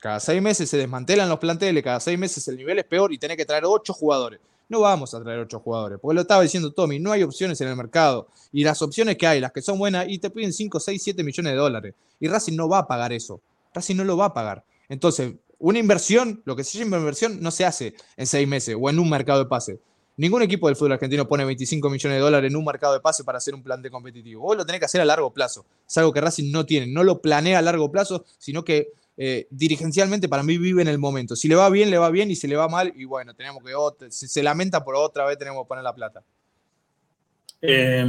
Cada 0.02 0.18
seis 0.18 0.42
meses 0.42 0.68
se 0.68 0.76
desmantelan 0.76 1.28
los 1.28 1.38
planteles, 1.38 1.80
cada 1.80 2.00
seis 2.00 2.18
meses 2.18 2.48
el 2.48 2.56
nivel 2.56 2.76
es 2.76 2.84
peor 2.84 3.12
y 3.12 3.18
tenés 3.18 3.36
que 3.36 3.44
traer 3.44 3.62
ocho 3.64 3.92
jugadores. 3.92 4.40
No 4.68 4.80
vamos 4.80 5.14
a 5.14 5.22
traer 5.22 5.38
ocho 5.38 5.60
jugadores, 5.60 6.00
porque 6.02 6.16
lo 6.16 6.22
estaba 6.22 6.42
diciendo 6.42 6.72
Tommy, 6.72 6.98
no 6.98 7.12
hay 7.12 7.22
opciones 7.22 7.60
en 7.60 7.68
el 7.68 7.76
mercado. 7.76 8.26
Y 8.50 8.64
las 8.64 8.82
opciones 8.82 9.16
que 9.16 9.28
hay, 9.28 9.38
las 9.38 9.52
que 9.52 9.62
son 9.62 9.78
buenas, 9.78 10.06
y 10.08 10.18
te 10.18 10.28
piden 10.28 10.52
5, 10.52 10.80
6, 10.80 11.00
7 11.00 11.22
millones 11.22 11.52
de 11.52 11.56
dólares. 11.56 11.94
Y 12.18 12.26
Racing 12.26 12.56
no 12.56 12.68
va 12.68 12.78
a 12.78 12.88
pagar 12.88 13.12
eso. 13.12 13.40
Racing 13.72 13.94
no 13.94 14.02
lo 14.02 14.16
va 14.16 14.24
a 14.24 14.34
pagar. 14.34 14.64
Entonces, 14.88 15.34
una 15.60 15.78
inversión, 15.78 16.42
lo 16.46 16.56
que 16.56 16.64
se 16.64 16.78
llama 16.78 16.96
inversión, 16.98 17.40
no 17.40 17.52
se 17.52 17.64
hace 17.64 17.94
en 18.16 18.26
seis 18.26 18.48
meses 18.48 18.76
o 18.76 18.90
en 18.90 18.98
un 18.98 19.08
mercado 19.08 19.38
de 19.38 19.46
pase. 19.46 19.78
Ningún 20.16 20.42
equipo 20.42 20.66
del 20.66 20.74
fútbol 20.74 20.94
argentino 20.94 21.28
pone 21.28 21.44
25 21.44 21.88
millones 21.88 22.16
de 22.16 22.20
dólares 22.20 22.50
en 22.50 22.56
un 22.56 22.64
mercado 22.64 22.94
de 22.94 22.98
pase 23.00 23.22
para 23.22 23.38
hacer 23.38 23.54
un 23.54 23.62
plan 23.62 23.80
de 23.80 23.88
competitivo. 23.88 24.42
Vos 24.42 24.56
lo 24.56 24.66
tenés 24.66 24.80
que 24.80 24.86
hacer 24.86 25.00
a 25.00 25.04
largo 25.04 25.32
plazo. 25.32 25.64
Es 25.88 25.96
algo 25.96 26.12
que 26.12 26.20
Racing 26.20 26.50
no 26.50 26.66
tiene. 26.66 26.88
No 26.88 27.04
lo 27.04 27.22
planea 27.22 27.60
a 27.60 27.62
largo 27.62 27.92
plazo, 27.92 28.24
sino 28.38 28.64
que 28.64 28.88
eh, 29.16 29.46
dirigencialmente 29.50 30.28
para 30.28 30.42
mí 30.42 30.58
vive 30.58 30.82
en 30.82 30.88
el 30.88 30.98
momento. 30.98 31.36
Si 31.36 31.48
le 31.48 31.54
va 31.54 31.68
bien, 31.70 31.90
le 31.90 31.98
va 31.98 32.10
bien, 32.10 32.30
y 32.30 32.36
si 32.36 32.46
le 32.48 32.56
va 32.56 32.68
mal, 32.68 32.92
y 32.96 33.04
bueno, 33.04 33.34
tenemos 33.34 33.62
que 33.62 34.10
si 34.10 34.28
se 34.28 34.42
lamenta 34.42 34.84
por 34.84 34.96
otra 34.96 35.26
vez, 35.26 35.38
tenemos 35.38 35.64
que 35.64 35.68
poner 35.68 35.84
la 35.84 35.94
plata. 35.94 36.22
Eh, 37.60 38.04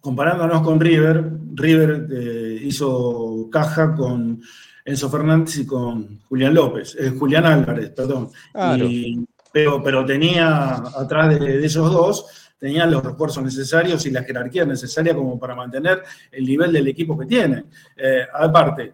comparándonos 0.00 0.62
con 0.62 0.78
River, 0.78 1.32
River 1.54 2.06
eh, 2.12 2.60
hizo 2.62 3.48
caja 3.50 3.94
con 3.94 4.40
Enzo 4.84 5.10
Fernández 5.10 5.58
y 5.58 5.66
con 5.66 6.20
Julián 6.28 6.54
López, 6.54 6.96
eh, 7.00 7.10
Julián 7.10 7.44
Álvarez, 7.46 7.90
perdón. 7.90 8.30
Claro. 8.52 8.84
Y- 8.84 9.24
pero, 9.52 9.82
pero 9.82 10.04
tenía 10.04 10.74
atrás 10.74 11.30
de, 11.40 11.58
de 11.58 11.66
esos 11.66 11.90
dos, 11.90 12.26
tenía 12.58 12.84
los 12.84 13.02
refuerzos 13.02 13.42
necesarios 13.42 14.04
y 14.04 14.10
la 14.10 14.22
jerarquía 14.22 14.66
necesaria 14.66 15.14
como 15.14 15.38
para 15.38 15.54
mantener 15.54 16.02
el 16.30 16.44
nivel 16.44 16.72
del 16.74 16.86
equipo 16.88 17.16
que 17.18 17.24
tiene. 17.24 17.64
Eh, 17.96 18.26
aparte, 18.34 18.92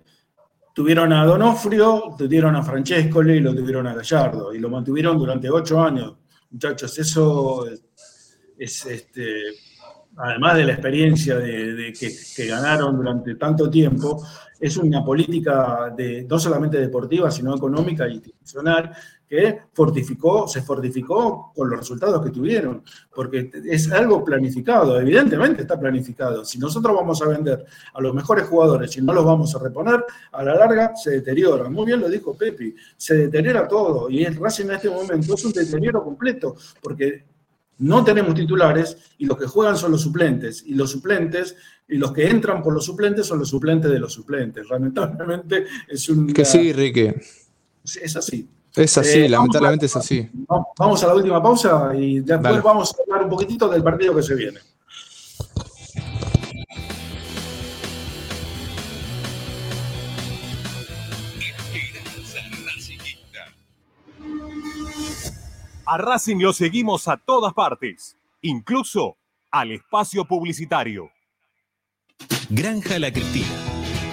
tuvieron 0.72 1.12
a 1.12 1.24
Donofrio, 1.24 2.14
tuvieron 2.16 2.56
a 2.56 2.62
Francescoli 2.62 3.34
y 3.34 3.40
lo 3.40 3.54
tuvieron 3.54 3.86
a 3.86 3.94
Gallardo, 3.94 4.54
y 4.54 4.58
lo 4.58 4.68
mantuvieron 4.68 5.18
durante 5.18 5.50
ocho 5.50 5.82
años. 5.82 6.16
Muchachos, 6.50 6.98
eso 6.98 7.66
es, 7.66 7.82
es, 8.58 8.86
este, 8.86 9.42
además 10.16 10.56
de 10.56 10.64
la 10.64 10.72
experiencia 10.72 11.36
de, 11.36 11.92
que 11.98 12.46
ganaron 12.46 12.96
durante 12.96 13.34
tanto 13.36 13.70
tiempo, 13.70 14.22
es 14.60 14.76
una 14.76 15.04
política 15.04 15.92
de, 15.96 16.24
no 16.28 16.38
solamente 16.38 16.78
deportiva, 16.78 17.30
sino 17.30 17.56
económica 17.56 18.06
e 18.06 18.12
institucional 18.12 18.94
que 19.32 19.60
fortificó, 19.72 20.46
se 20.46 20.60
fortificó 20.60 21.52
con 21.56 21.70
los 21.70 21.78
resultados 21.78 22.22
que 22.22 22.30
tuvieron, 22.30 22.82
porque 23.14 23.50
es 23.64 23.90
algo 23.90 24.22
planificado, 24.22 25.00
evidentemente 25.00 25.62
está 25.62 25.80
planificado. 25.80 26.44
Si 26.44 26.58
nosotros 26.58 26.94
vamos 26.94 27.22
a 27.22 27.28
vender 27.28 27.64
a 27.94 28.00
los 28.02 28.12
mejores 28.12 28.46
jugadores 28.46 28.94
y 28.98 29.00
no 29.00 29.14
los 29.14 29.24
vamos 29.24 29.54
a 29.54 29.58
reponer, 29.58 30.04
a 30.32 30.44
la 30.44 30.54
larga 30.54 30.94
se 30.94 31.12
deteriora. 31.12 31.70
Muy 31.70 31.86
bien 31.86 32.00
lo 32.00 32.10
dijo 32.10 32.36
Pepi, 32.36 32.74
se 32.94 33.16
deteriora 33.16 33.66
todo 33.66 34.10
y 34.10 34.22
el 34.22 34.36
Racing 34.36 34.66
en 34.66 34.72
este 34.72 34.90
momento 34.90 35.32
es 35.32 35.44
un 35.46 35.52
deterioro 35.52 36.04
completo, 36.04 36.54
porque 36.82 37.24
no 37.78 38.04
tenemos 38.04 38.34
titulares 38.34 38.98
y 39.16 39.24
los 39.24 39.38
que 39.38 39.46
juegan 39.46 39.78
son 39.78 39.92
los 39.92 40.02
suplentes. 40.02 40.62
Y 40.66 40.74
los 40.74 40.90
suplentes, 40.90 41.56
y 41.88 41.96
los 41.96 42.12
que 42.12 42.28
entran 42.28 42.62
por 42.62 42.74
los 42.74 42.84
suplentes 42.84 43.24
son 43.24 43.38
los 43.38 43.48
suplentes 43.48 43.90
de 43.90 43.98
los 43.98 44.12
suplentes. 44.12 44.68
Lamentablemente 44.68 45.64
es 45.88 46.06
un. 46.10 46.30
Que 46.34 46.44
sí, 46.44 46.70
Rique. 46.74 47.18
Es 47.82 48.14
así. 48.14 48.46
Es 48.74 48.96
así, 48.96 49.20
Eh, 49.20 49.28
lamentablemente 49.28 49.86
vamos 49.86 49.96
es 49.96 49.96
así. 49.96 50.30
Vamos 50.78 51.04
a 51.04 51.06
la 51.08 51.14
última 51.14 51.42
pausa 51.42 51.92
y 51.94 52.20
después 52.20 52.42
Dale. 52.42 52.60
vamos 52.60 52.90
a 52.92 53.02
hablar 53.02 53.24
un 53.24 53.30
poquitito 53.30 53.68
del 53.68 53.82
partido 53.82 54.14
que 54.16 54.22
se 54.22 54.34
viene. 54.34 54.60
A 65.86 65.98
Racing 65.98 66.38
lo 66.40 66.52
seguimos 66.52 67.08
a 67.08 67.16
todas 67.16 67.52
partes, 67.54 68.16
incluso 68.40 69.16
al 69.50 69.72
espacio 69.72 70.24
publicitario. 70.24 71.10
Granja 72.48 72.98
La 72.98 73.12
Cristina. 73.12 73.46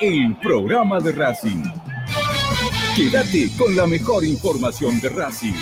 el 0.00 0.36
programa 0.36 1.00
de 1.00 1.12
Racing. 1.12 1.62
Quédate 2.96 3.50
con 3.56 3.74
la 3.74 3.86
mejor 3.86 4.24
información 4.24 5.00
de 5.00 5.08
Racing. 5.08 5.54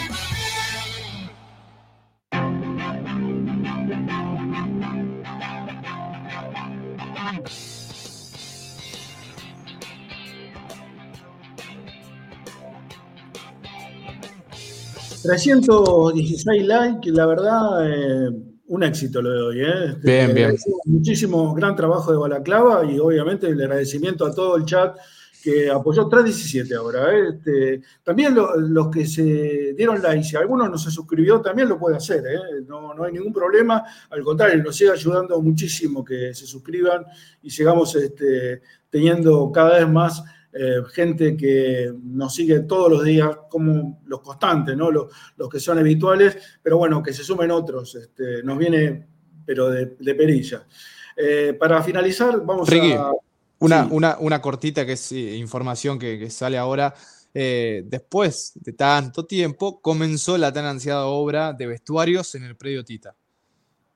Eh, 15.22 15.22
316 15.22 16.66
likes, 16.66 17.10
la 17.10 17.26
verdad, 17.26 17.86
eh, 17.86 18.49
un 18.70 18.82
éxito 18.84 19.20
lo 19.20 19.30
de 19.32 19.42
hoy. 19.42 19.60
¿eh? 19.60 19.84
Este, 19.90 20.00
Bien, 20.10 20.34
bien. 20.34 20.56
Muchísimo 20.84 21.54
gran 21.54 21.74
trabajo 21.74 22.12
de 22.12 22.18
Balaclava 22.18 22.84
y 22.84 22.98
obviamente 22.98 23.48
el 23.48 23.60
agradecimiento 23.60 24.24
a 24.26 24.34
todo 24.34 24.56
el 24.56 24.64
chat 24.64 24.96
que 25.42 25.70
apoyó 25.70 26.06
317 26.06 26.74
ahora. 26.74 27.12
¿eh? 27.12 27.28
Este, 27.34 27.82
también 28.04 28.34
lo- 28.34 28.54
los 28.56 28.88
que 28.90 29.06
se 29.06 29.72
dieron 29.76 30.00
like, 30.02 30.22
si 30.22 30.36
alguno 30.36 30.68
no 30.68 30.76
se 30.78 30.90
suscribió, 30.90 31.40
también 31.40 31.68
lo 31.68 31.78
puede 31.78 31.96
hacer. 31.96 32.22
¿eh? 32.26 32.62
No, 32.68 32.94
no 32.94 33.04
hay 33.04 33.12
ningún 33.12 33.32
problema. 33.32 33.82
Al 34.10 34.22
contrario, 34.22 34.62
nos 34.62 34.76
sigue 34.76 34.90
ayudando 34.92 35.40
muchísimo 35.42 36.04
que 36.04 36.34
se 36.34 36.46
suscriban 36.46 37.04
y 37.42 37.50
sigamos 37.50 37.96
este, 37.96 38.60
teniendo 38.90 39.50
cada 39.50 39.78
vez 39.78 39.88
más 39.88 40.22
eh, 40.52 40.82
gente 40.92 41.36
que 41.36 41.92
nos 42.02 42.34
sigue 42.34 42.60
todos 42.60 42.90
los 42.90 43.04
días, 43.04 43.30
como 43.48 44.00
los 44.06 44.20
constantes, 44.20 44.76
¿no? 44.76 44.90
los, 44.90 45.12
los 45.36 45.48
que 45.48 45.60
son 45.60 45.78
habituales, 45.78 46.36
pero 46.62 46.76
bueno, 46.78 47.02
que 47.02 47.12
se 47.12 47.22
sumen 47.24 47.50
otros. 47.50 47.94
Este, 47.94 48.42
nos 48.42 48.58
viene, 48.58 49.06
pero 49.46 49.68
de, 49.70 49.96
de 49.98 50.14
perilla. 50.14 50.66
Eh, 51.16 51.54
para 51.58 51.82
finalizar, 51.82 52.40
vamos 52.44 52.68
Ricky, 52.68 52.92
a. 52.92 53.10
una, 53.60 53.84
Sí. 53.84 53.88
una, 53.92 54.16
una 54.18 54.40
cortita 54.40 54.84
que 54.86 54.92
es 54.92 55.12
eh, 55.12 55.36
información 55.36 55.98
que, 55.98 56.18
que 56.18 56.30
sale 56.30 56.56
ahora. 56.58 56.94
Eh, 57.32 57.84
después 57.86 58.52
de 58.56 58.72
tanto 58.72 59.24
tiempo, 59.26 59.80
comenzó 59.80 60.36
la 60.36 60.52
tan 60.52 60.64
ansiada 60.64 61.06
obra 61.06 61.52
de 61.52 61.66
vestuarios 61.68 62.34
en 62.34 62.42
el 62.42 62.56
predio 62.56 62.84
Tita. 62.84 63.14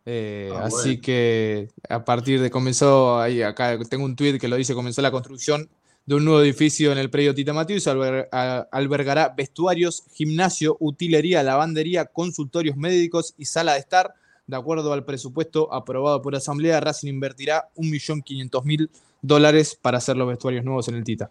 Eh, 0.07 0.53
Ah, 0.55 0.67
así 0.67 0.89
bueno. 0.91 1.01
que 1.03 1.69
a 1.89 2.05
partir 2.05 2.41
de 2.41 2.51
comenzó, 2.51 3.19
ahí 3.21 3.43
acá 3.43 3.77
tengo 3.91 4.05
un 4.05 4.15
tweet 4.15 4.39
que 4.39 4.47
lo 4.49 4.55
dice, 4.57 4.75
comenzó 4.75 5.03
la 5.03 5.11
construcción 5.11 5.69
de 6.07 6.15
un 6.15 6.25
nuevo 6.25 6.41
edificio 6.43 6.93
en 6.93 6.99
el 6.99 7.09
predio 7.11 7.35
Tita 7.35 7.53
Matius, 7.53 7.87
alber- 7.87 8.29
a- 8.31 8.67
albergará 8.71 9.33
vestuarios, 9.37 10.05
gimnasio, 10.13 10.77
utilería, 10.81 11.43
lavandería, 11.43 12.05
consultorios 12.07 12.77
médicos 12.77 13.35
y 13.39 13.47
sala 13.47 13.73
de 13.75 13.79
estar. 13.81 14.13
De 14.47 14.57
acuerdo 14.57 14.93
al 14.93 15.05
presupuesto 15.07 15.73
aprobado 15.73 16.21
por 16.21 16.35
Asamblea, 16.37 16.79
Racing 16.81 17.09
invertirá 17.09 17.69
1.500.000 17.77 18.91
dólares 19.23 19.79
para 19.81 19.97
hacer 19.99 20.17
los 20.19 20.29
vestuarios 20.29 20.63
nuevos 20.65 20.87
en 20.89 20.97
el 20.97 21.05
Tita. 21.05 21.31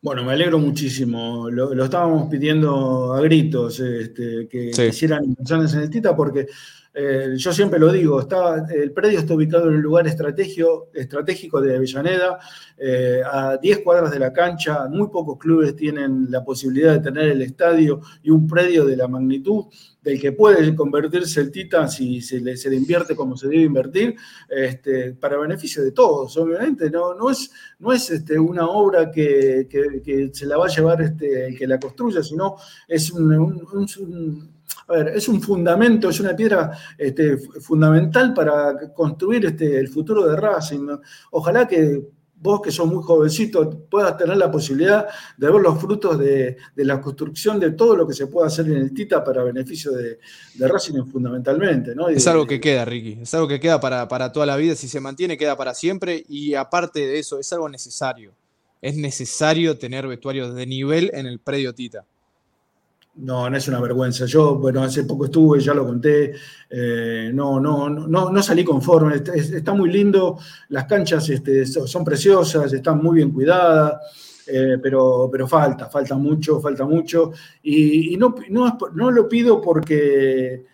Bueno, 0.00 0.24
me 0.24 0.32
alegro 0.32 0.58
muchísimo. 0.58 1.48
Lo, 1.50 1.74
lo 1.74 1.84
estábamos 1.84 2.28
pidiendo 2.30 3.12
a 3.14 3.20
gritos 3.22 3.80
este, 3.80 4.48
que 4.48 4.72
Sí. 4.72 4.82
hicieran 4.84 5.24
inversiones 5.24 5.72
en 5.74 5.80
el 5.80 5.90
Tita 5.90 6.14
porque 6.16 6.46
eh, 6.96 7.34
yo 7.36 7.52
siempre 7.52 7.78
lo 7.80 7.90
digo, 7.92 8.24
el 8.72 8.92
predio 8.92 9.18
está 9.18 9.34
ubicado 9.34 9.68
en 9.68 9.74
un 9.76 9.82
lugar 9.82 10.06
estratégico 10.06 11.60
de 11.60 11.76
Avellaneda, 11.76 12.38
eh, 12.78 13.20
a 13.24 13.56
10 13.56 13.80
cuadras 13.80 14.12
de 14.12 14.18
la 14.20 14.32
cancha. 14.32 14.86
Muy 14.88 15.08
pocos 15.08 15.36
clubes 15.38 15.74
tienen 15.74 16.26
la 16.30 16.44
posibilidad 16.44 16.92
de 16.94 17.00
tener 17.00 17.24
el 17.30 17.42
estadio 17.42 18.00
y 18.22 18.30
un 18.30 18.46
predio 18.46 18.84
de 18.86 18.96
la 18.96 19.08
magnitud 19.08 19.64
del 20.02 20.20
que 20.20 20.32
puede 20.32 20.74
convertirse 20.76 21.40
el 21.40 21.50
Tita 21.50 21.88
si 21.88 22.20
se 22.20 22.38
le, 22.40 22.56
se 22.56 22.72
invierte 22.74 23.16
como 23.16 23.36
se 23.36 23.48
debe 23.48 23.62
invertir, 23.62 24.14
este, 24.48 25.14
para 25.14 25.38
beneficio 25.38 25.82
de 25.82 25.92
todos, 25.92 26.36
obviamente. 26.36 26.90
No, 26.90 27.14
no 27.14 27.30
es, 27.30 27.50
no 27.78 27.92
es 27.92 28.10
este, 28.10 28.38
una 28.38 28.68
obra 28.68 29.10
que, 29.10 29.66
que- 29.68 30.30
se 30.32 30.46
la 30.46 30.58
va 30.58 30.66
a 30.66 30.68
llevar 30.68 31.00
este, 31.02 31.46
el 31.48 31.58
que 31.58 31.66
la 31.66 31.78
construya, 31.80 32.22
sino 32.22 32.54
es 32.86 33.10
un- 33.12 34.53
a 34.88 34.92
ver, 34.92 35.08
es 35.08 35.28
un 35.28 35.40
fundamento, 35.40 36.08
es 36.08 36.20
una 36.20 36.34
piedra 36.36 36.70
este, 36.98 37.38
fundamental 37.38 38.34
para 38.34 38.92
construir 38.92 39.46
este, 39.46 39.78
el 39.78 39.88
futuro 39.88 40.26
de 40.26 40.36
Racing. 40.36 40.84
¿no? 40.84 41.00
Ojalá 41.30 41.66
que 41.66 42.02
vos 42.44 42.60
que 42.60 42.70
sos 42.70 42.86
muy 42.86 43.02
jovencito 43.02 43.86
puedas 43.88 44.18
tener 44.18 44.36
la 44.36 44.50
posibilidad 44.50 45.06
de 45.38 45.50
ver 45.50 45.62
los 45.62 45.80
frutos 45.80 46.18
de, 46.18 46.58
de 46.76 46.84
la 46.84 47.00
construcción 47.00 47.58
de 47.58 47.70
todo 47.70 47.96
lo 47.96 48.06
que 48.06 48.12
se 48.12 48.26
puede 48.26 48.48
hacer 48.48 48.66
en 48.66 48.76
el 48.76 48.92
Tita 48.92 49.24
para 49.24 49.42
beneficio 49.42 49.92
de, 49.92 50.18
de 50.52 50.68
Racing 50.68 51.06
fundamentalmente. 51.06 51.94
Es 52.10 52.26
algo 52.26 52.46
que 52.46 52.60
queda, 52.60 52.84
Ricky. 52.84 53.20
Es 53.22 53.32
algo 53.32 53.48
que 53.48 53.58
queda 53.58 53.80
para, 53.80 54.06
para 54.08 54.30
toda 54.30 54.44
la 54.44 54.56
vida. 54.56 54.74
Si 54.74 54.88
se 54.88 55.00
mantiene, 55.00 55.38
queda 55.38 55.56
para 55.56 55.72
siempre. 55.72 56.22
Y 56.28 56.54
aparte 56.54 57.00
de 57.00 57.18
eso, 57.18 57.38
es 57.38 57.50
algo 57.54 57.66
necesario. 57.70 58.32
Es 58.82 58.94
necesario 58.94 59.78
tener 59.78 60.06
vestuarios 60.06 60.54
de 60.54 60.66
nivel 60.66 61.10
en 61.14 61.24
el 61.24 61.38
predio 61.38 61.74
Tita. 61.74 62.04
No, 63.16 63.48
no 63.48 63.56
es 63.56 63.68
una 63.68 63.80
vergüenza. 63.80 64.26
Yo, 64.26 64.56
bueno, 64.56 64.82
hace 64.82 65.04
poco 65.04 65.26
estuve, 65.26 65.60
ya 65.60 65.72
lo 65.74 65.86
conté. 65.86 66.32
eh, 66.70 67.30
no, 67.32 67.60
no, 67.60 67.88
no, 67.88 68.30
no 68.30 68.42
salí 68.42 68.64
conforme. 68.64 69.16
Está, 69.16 69.34
es- 69.34 69.52
está 69.52 69.72
muy 69.72 69.90
lindo. 69.92 70.38
Las 70.70 70.86
canchas 70.86 71.28
este, 71.30 71.64
so- 71.66 71.86
son 71.86 72.04
preciosas, 72.04 72.72
están 72.72 72.98
muy 73.02 73.16
bien 73.16 73.30
cuidadas. 73.30 74.00
eh, 74.46 74.76
pero, 74.82 75.28
pero 75.32 75.46
falta, 75.48 75.88
falta 75.88 76.16
mucho, 76.16 76.60
falta 76.60 76.84
mucho. 76.84 77.32
Y, 77.62 78.14
no, 78.18 78.34
no, 78.50 78.76
no 78.94 79.10
lo 79.10 79.26
pido 79.28 79.58
porque 79.60 80.64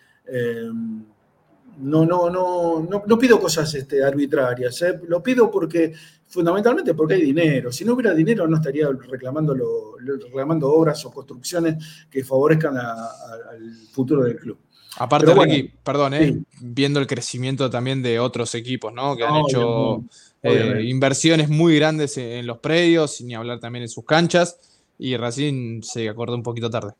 no, 1.79 2.05
no, 2.05 2.29
no, 2.29 2.85
no, 2.89 3.03
no 3.07 3.17
pido 3.17 3.39
cosas 3.39 3.73
este, 3.75 4.03
arbitrarias. 4.03 4.81
eh, 4.81 4.99
Lo 5.07 5.21
pido 5.23 5.49
porque, 5.49 5.93
fundamentalmente 6.31 6.93
porque 6.95 7.15
hay 7.15 7.21
dinero. 7.23 7.71
Si 7.71 7.85
no 7.85 7.93
hubiera 7.93 8.13
dinero, 8.15 8.47
no 8.47 8.55
estaría 8.57 8.87
reclamando, 9.07 9.53
lo- 9.53 9.97
reclamando 9.99 10.71
obras 10.71 11.05
o 11.05 11.11
construcciones 11.11 11.75
que 12.09 12.23
favorezcan 12.23 12.77
a- 12.77 12.81
a- 12.93 13.51
al 13.51 13.71
futuro 13.91 14.23
del 14.23 14.37
club. 14.37 14.57
Aparte, 14.97 15.25
Pero 15.27 15.37
bueno, 15.37 15.53
Ricky, 15.53 15.73
perdón, 15.83 16.13
¿eh? 16.15 16.27
sí. 16.33 16.43
viendo 16.61 16.99
el 16.99 17.07
crecimiento 17.07 17.69
también 17.69 18.01
de 18.01 18.19
otros 18.19 18.55
equipos, 18.55 18.93
¿no? 18.93 19.15
Que 19.15 19.23
han 19.23 19.35
hecho 19.47 20.03
eh, 20.43 20.81
inversiones 20.85 21.49
muy 21.49 21.75
grandes 21.77 22.17
en, 22.17 22.45
los 22.47 22.57
predios, 22.57 23.21
ni 23.21 23.35
hablar 23.35 23.59
también 23.59 23.83
en 23.83 23.89
sus 23.89 24.03
canchas. 24.05 24.59
Y 24.97 25.15
Racing 25.15 25.81
se 25.81 26.09
acordó 26.09 26.35
un 26.35 26.43
poquito 26.43 26.69
tarde. 26.69 26.91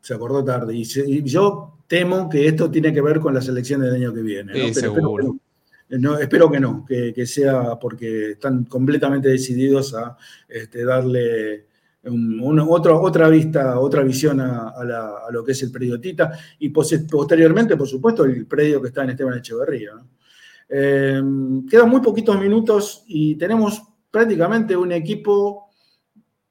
Se 0.00 0.14
acordó 0.14 0.42
tarde. 0.44 0.74
Y, 0.76 0.84
se- 0.84 1.08
y 1.08 1.22
yo 1.24 1.74
temo 1.86 2.28
que 2.30 2.46
esto 2.46 2.70
tiene 2.70 2.92
que 2.92 3.00
ver 3.02 3.20
con 3.20 3.34
las 3.34 3.46
elecciones 3.48 3.90
del 3.92 4.02
año 4.02 4.14
que 4.14 4.22
viene. 4.22 4.52
¿no? 4.52 4.58
Sí, 4.68 4.72
Pero 4.74 4.94
seguro. 4.94 5.36
Eh, 5.88 5.98
no, 5.98 6.18
espero 6.18 6.50
que 6.50 6.60
no, 6.60 6.84
que, 6.84 7.12
sea 7.26 7.78
porque 7.78 8.32
están 8.32 8.64
completamente 8.64 9.28
decididos 9.28 9.94
a 9.94 10.16
este, 10.48 10.84
darle 10.84 11.66
otra 13.00 13.28
vista, 13.28 13.78
otra 13.80 14.02
visión 14.02 14.40
a, 14.40 14.72
lo 15.30 15.44
que 15.44 15.52
es 15.52 15.62
el 15.62 15.72
predio 15.72 16.00
Tita 16.00 16.32
y 16.60 16.68
pos- 16.68 17.04
posteriormente, 17.10 17.76
por 17.76 17.88
supuesto, 17.88 18.24
el 18.24 18.46
predio 18.46 18.80
que 18.80 18.88
está 18.88 19.02
en 19.04 19.10
Esteban 19.10 19.38
Echeverría. 19.38 19.92
Eh, 20.68 21.22
quedan 21.68 21.88
muy 21.90 22.00
poquitos 22.00 22.38
minutos 22.40 23.04
y 23.08 23.36
tenemos 23.36 23.82
prácticamente 24.10 24.76
un 24.76 24.92
equipo, 24.92 25.70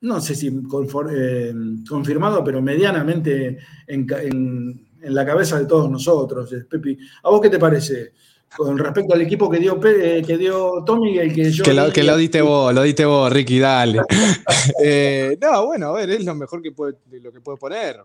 no 0.02 0.20
sé 0.22 0.36
si 0.36 0.48
eh, 0.48 1.54
confirmado, 1.88 2.44
pero 2.44 2.62
medianamente 2.62 3.58
en, 3.88 4.08
en- 4.22 4.86
la 5.08 5.24
cabeza 5.26 5.60
de 5.60 5.68
todos 5.68 5.90
nosotros. 5.90 6.50
Pepi, 6.68 6.98
¿a 7.24 7.30
vos 7.30 7.40
qué 7.40 7.50
te 7.50 7.60
parece? 7.60 8.14
Con 8.58 8.78
respecto 8.78 9.14
al 9.14 9.22
equipo 9.22 9.50
que 9.50 9.60
dio, 9.60 9.80
Pe- 9.80 10.20
eh, 10.20 10.24
que 10.24 10.38
dio 10.38 10.84
Tommy 10.86 11.16
y 11.16 11.18
el 11.20 11.34
que 11.34 11.52
yo. 11.52 11.64
Que 11.64 11.74
lo, 11.74 11.92
que 11.92 12.04
lo 12.04 12.16
diste 12.18 12.42
vos, 12.42 12.74
lo 12.74 12.82
diste 12.84 13.06
vos, 13.06 13.32
Ricky, 13.32 13.60
dale. 13.60 14.02
Eh, 14.84 15.38
no, 15.42 15.68
bueno, 15.68 15.90
a 15.90 15.92
ver, 15.94 16.10
es 16.10 16.26
lo 16.26 16.34
mejor 16.36 16.62
que 16.62 16.72
puede, 16.72 16.96
lo 17.22 17.32
que 17.32 17.40
puede 17.42 17.58
poner. 17.58 18.00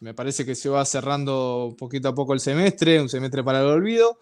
Me 0.00 0.12
parece 0.12 0.44
que 0.44 0.54
se 0.54 0.68
va 0.68 0.84
cerrando 0.84 1.74
poquito 1.78 2.08
a 2.08 2.14
poco 2.14 2.32
el 2.34 2.40
semestre, 2.40 3.00
un 3.00 3.08
semestre 3.08 3.44
para 3.44 3.60
el 3.60 3.66
olvido, 3.66 4.18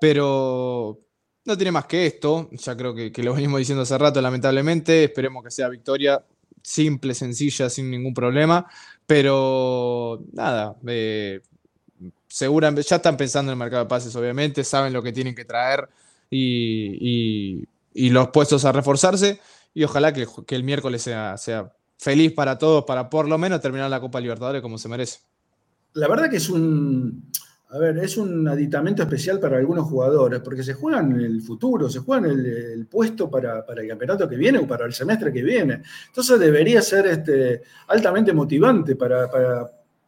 pero 0.00 0.98
no 1.44 1.56
tiene 1.56 1.72
más 1.72 1.86
que 1.86 2.06
esto. 2.06 2.48
Ya 2.52 2.76
creo 2.76 2.94
que, 2.94 3.10
que 3.10 3.22
lo 3.22 3.34
venimos 3.34 3.58
diciendo 3.58 3.82
hace 3.82 3.98
rato, 3.98 4.20
lamentablemente. 4.20 5.04
Esperemos 5.04 5.42
que 5.42 5.50
sea 5.50 5.68
victoria 5.68 6.22
simple, 6.62 7.14
sencilla, 7.14 7.68
sin 7.68 7.90
ningún 7.90 8.14
problema. 8.14 8.66
Pero 9.06 10.22
nada, 10.32 10.76
eh, 10.86 11.40
seguramente 12.36 12.82
ya 12.82 12.96
están 12.96 13.16
pensando 13.16 13.50
en 13.50 13.54
el 13.54 13.58
mercado 13.58 13.84
de 13.84 13.88
pases, 13.88 14.14
obviamente, 14.14 14.62
saben 14.62 14.92
lo 14.92 15.02
que 15.02 15.10
tienen 15.10 15.34
que 15.34 15.46
traer 15.46 15.88
y, 16.28 17.64
y- 17.94 18.10
los 18.10 18.28
puestos 18.28 18.66
a 18.66 18.72
reforzarse. 18.72 19.40
Y 19.72 19.84
ojalá 19.84 20.12
que, 20.12 20.26
que 20.46 20.54
el 20.54 20.62
miércoles 20.62 21.00
sea, 21.00 21.38
sea 21.38 21.72
feliz 21.96 22.32
para 22.34 22.58
todos, 22.58 22.84
para 22.84 23.08
por 23.08 23.26
lo 23.26 23.38
menos 23.38 23.62
terminar 23.62 23.88
la 23.88 24.00
Copa 24.00 24.20
Libertadores 24.20 24.60
como 24.60 24.76
se 24.76 24.86
merece. 24.86 25.20
La 25.94 26.08
verdad 26.08 26.28
que 26.28 26.36
es 26.36 26.50
un. 26.50 27.30
A 27.70 27.78
ver, 27.78 27.96
es 27.98 28.18
un 28.18 28.46
aditamento 28.46 29.02
especial 29.02 29.40
para 29.40 29.56
algunos 29.56 29.88
jugadores, 29.88 30.40
porque 30.40 30.62
se 30.62 30.74
juegan 30.74 31.18
el 31.18 31.40
futuro, 31.40 31.88
se 31.88 32.00
juegan 32.00 32.26
el, 32.30 32.44
el 32.46 32.86
puesto 32.86 33.30
para, 33.30 33.64
para 33.64 33.80
el 33.80 33.88
campeonato 33.88 34.28
que 34.28 34.36
viene 34.36 34.58
o 34.58 34.66
para 34.68 34.84
el 34.84 34.92
semestre 34.92 35.32
que 35.32 35.42
viene. 35.42 35.82
Entonces 36.08 36.38
debería 36.38 36.82
ser 36.82 37.06
este, 37.06 37.62
altamente 37.88 38.32
motivante 38.34 38.94
para, 38.94 39.28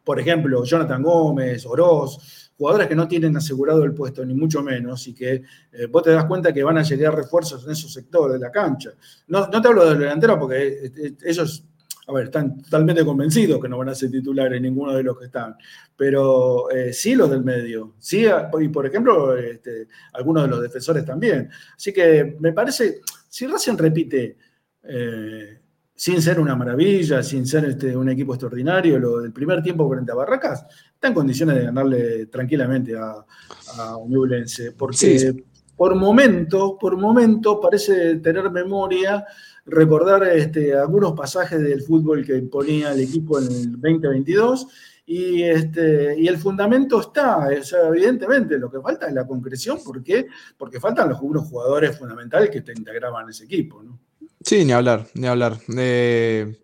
por 0.03 0.19
ejemplo, 0.19 0.63
Jonathan 0.63 1.03
Gómez, 1.03 1.65
Oroz, 1.65 2.49
jugadores 2.59 2.87
que 2.87 2.95
no 2.95 3.07
tienen 3.07 3.37
asegurado 3.37 3.83
el 3.85 3.93
puesto, 3.93 4.25
ni 4.25 4.33
mucho 4.33 4.61
menos, 4.61 5.07
y 5.07 5.13
que 5.13 5.43
eh, 5.71 5.85
vos 5.89 6.03
te 6.03 6.11
das 6.11 6.25
cuenta 6.25 6.53
que 6.53 6.61
van 6.61 6.77
a 6.77 6.83
llegar 6.83 7.15
refuerzos 7.15 7.63
en 7.63 7.71
esos 7.71 7.93
sectores 7.93 8.33
de 8.33 8.45
la 8.45 8.51
cancha. 8.51 8.91
No, 9.27 9.47
no 9.47 9.61
te 9.61 9.67
hablo 9.69 9.87
del 9.87 9.99
delantero 9.99 10.37
porque 10.37 10.67
eh, 10.67 10.91
eh, 10.97 11.13
ellos, 11.23 11.63
a 12.05 12.11
ver, 12.11 12.25
están 12.25 12.61
totalmente 12.61 13.05
convencidos 13.05 13.61
que 13.61 13.69
no 13.69 13.77
van 13.77 13.89
a 13.89 13.95
ser 13.95 14.11
titulares 14.11 14.61
ninguno 14.61 14.93
de 14.93 15.03
los 15.03 15.17
que 15.17 15.25
están, 15.27 15.55
pero 15.95 16.65
sí 16.91 17.15
los 17.15 17.29
del 17.29 17.45
medio, 17.45 17.93
sí, 17.97 18.25
y 18.59 18.67
por 18.67 18.85
ejemplo, 18.85 19.37
este, 19.37 19.87
algunos 20.13 20.43
de 20.43 20.49
los 20.49 20.61
defensores 20.61 21.05
también. 21.05 21.49
Así 21.77 21.93
que 21.93 22.35
me 22.41 22.51
parece, 22.51 22.99
si 23.29 23.47
Racing 23.47 23.77
repite, 23.77 24.35
sin 25.99 26.21
ser 26.21 26.39
una 26.39 26.55
maravilla, 26.55 27.21
sin 27.21 27.45
ser 27.45 27.65
este, 27.65 27.97
un 27.97 28.07
equipo 28.07 28.33
extraordinario, 28.33 28.97
lo 28.97 29.19
del 29.19 29.33
primer 29.33 29.61
tiempo 29.61 29.89
frente 29.89 30.13
a 30.13 30.15
Barracas, 30.15 30.65
está 30.93 31.09
en 31.09 31.13
condiciones 31.13 31.57
de 31.57 31.65
ganarle 31.65 32.25
tranquilamente 32.27 32.97
a, 32.97 33.15
a 33.15 33.97
porque 34.77 34.95
Sí, 34.95 35.45
por 35.75 35.95
momento, 35.95 36.77
por 36.79 36.95
momento 36.95 37.59
parece 37.59 38.15
tener 38.19 38.49
memoria 38.49 39.25
recordar 39.65 40.23
este, 40.23 40.73
algunos 40.73 41.11
pasajes 41.11 41.59
del 41.59 41.81
fútbol 41.81 42.25
que 42.25 42.37
imponía 42.37 42.93
el 42.93 43.01
equipo 43.01 43.37
en 43.37 43.47
el 43.47 43.71
2022 43.73 44.67
y, 45.05 45.43
este, 45.43 46.17
y 46.17 46.29
el 46.29 46.37
fundamento 46.37 47.01
está, 47.01 47.49
o 47.59 47.63
sea, 47.63 47.89
evidentemente 47.89 48.57
lo 48.57 48.71
que 48.71 48.79
falta 48.79 49.05
es 49.05 49.13
la 49.13 49.27
concreción, 49.27 49.79
¿por 49.83 50.01
qué? 50.01 50.27
Porque 50.57 50.79
faltan 50.79 51.09
los 51.09 51.19
jugadores 51.19 51.97
fundamentales 51.97 52.49
que 52.49 52.61
te 52.61 52.71
integraban 52.71 53.27
ese 53.27 53.43
equipo, 53.43 53.83
¿no? 53.83 53.99
Sí, 54.43 54.63
ni 54.65 54.71
hablar, 54.73 55.07
ni 55.15 55.27
hablar. 55.27 55.59
Eh, 55.77 56.55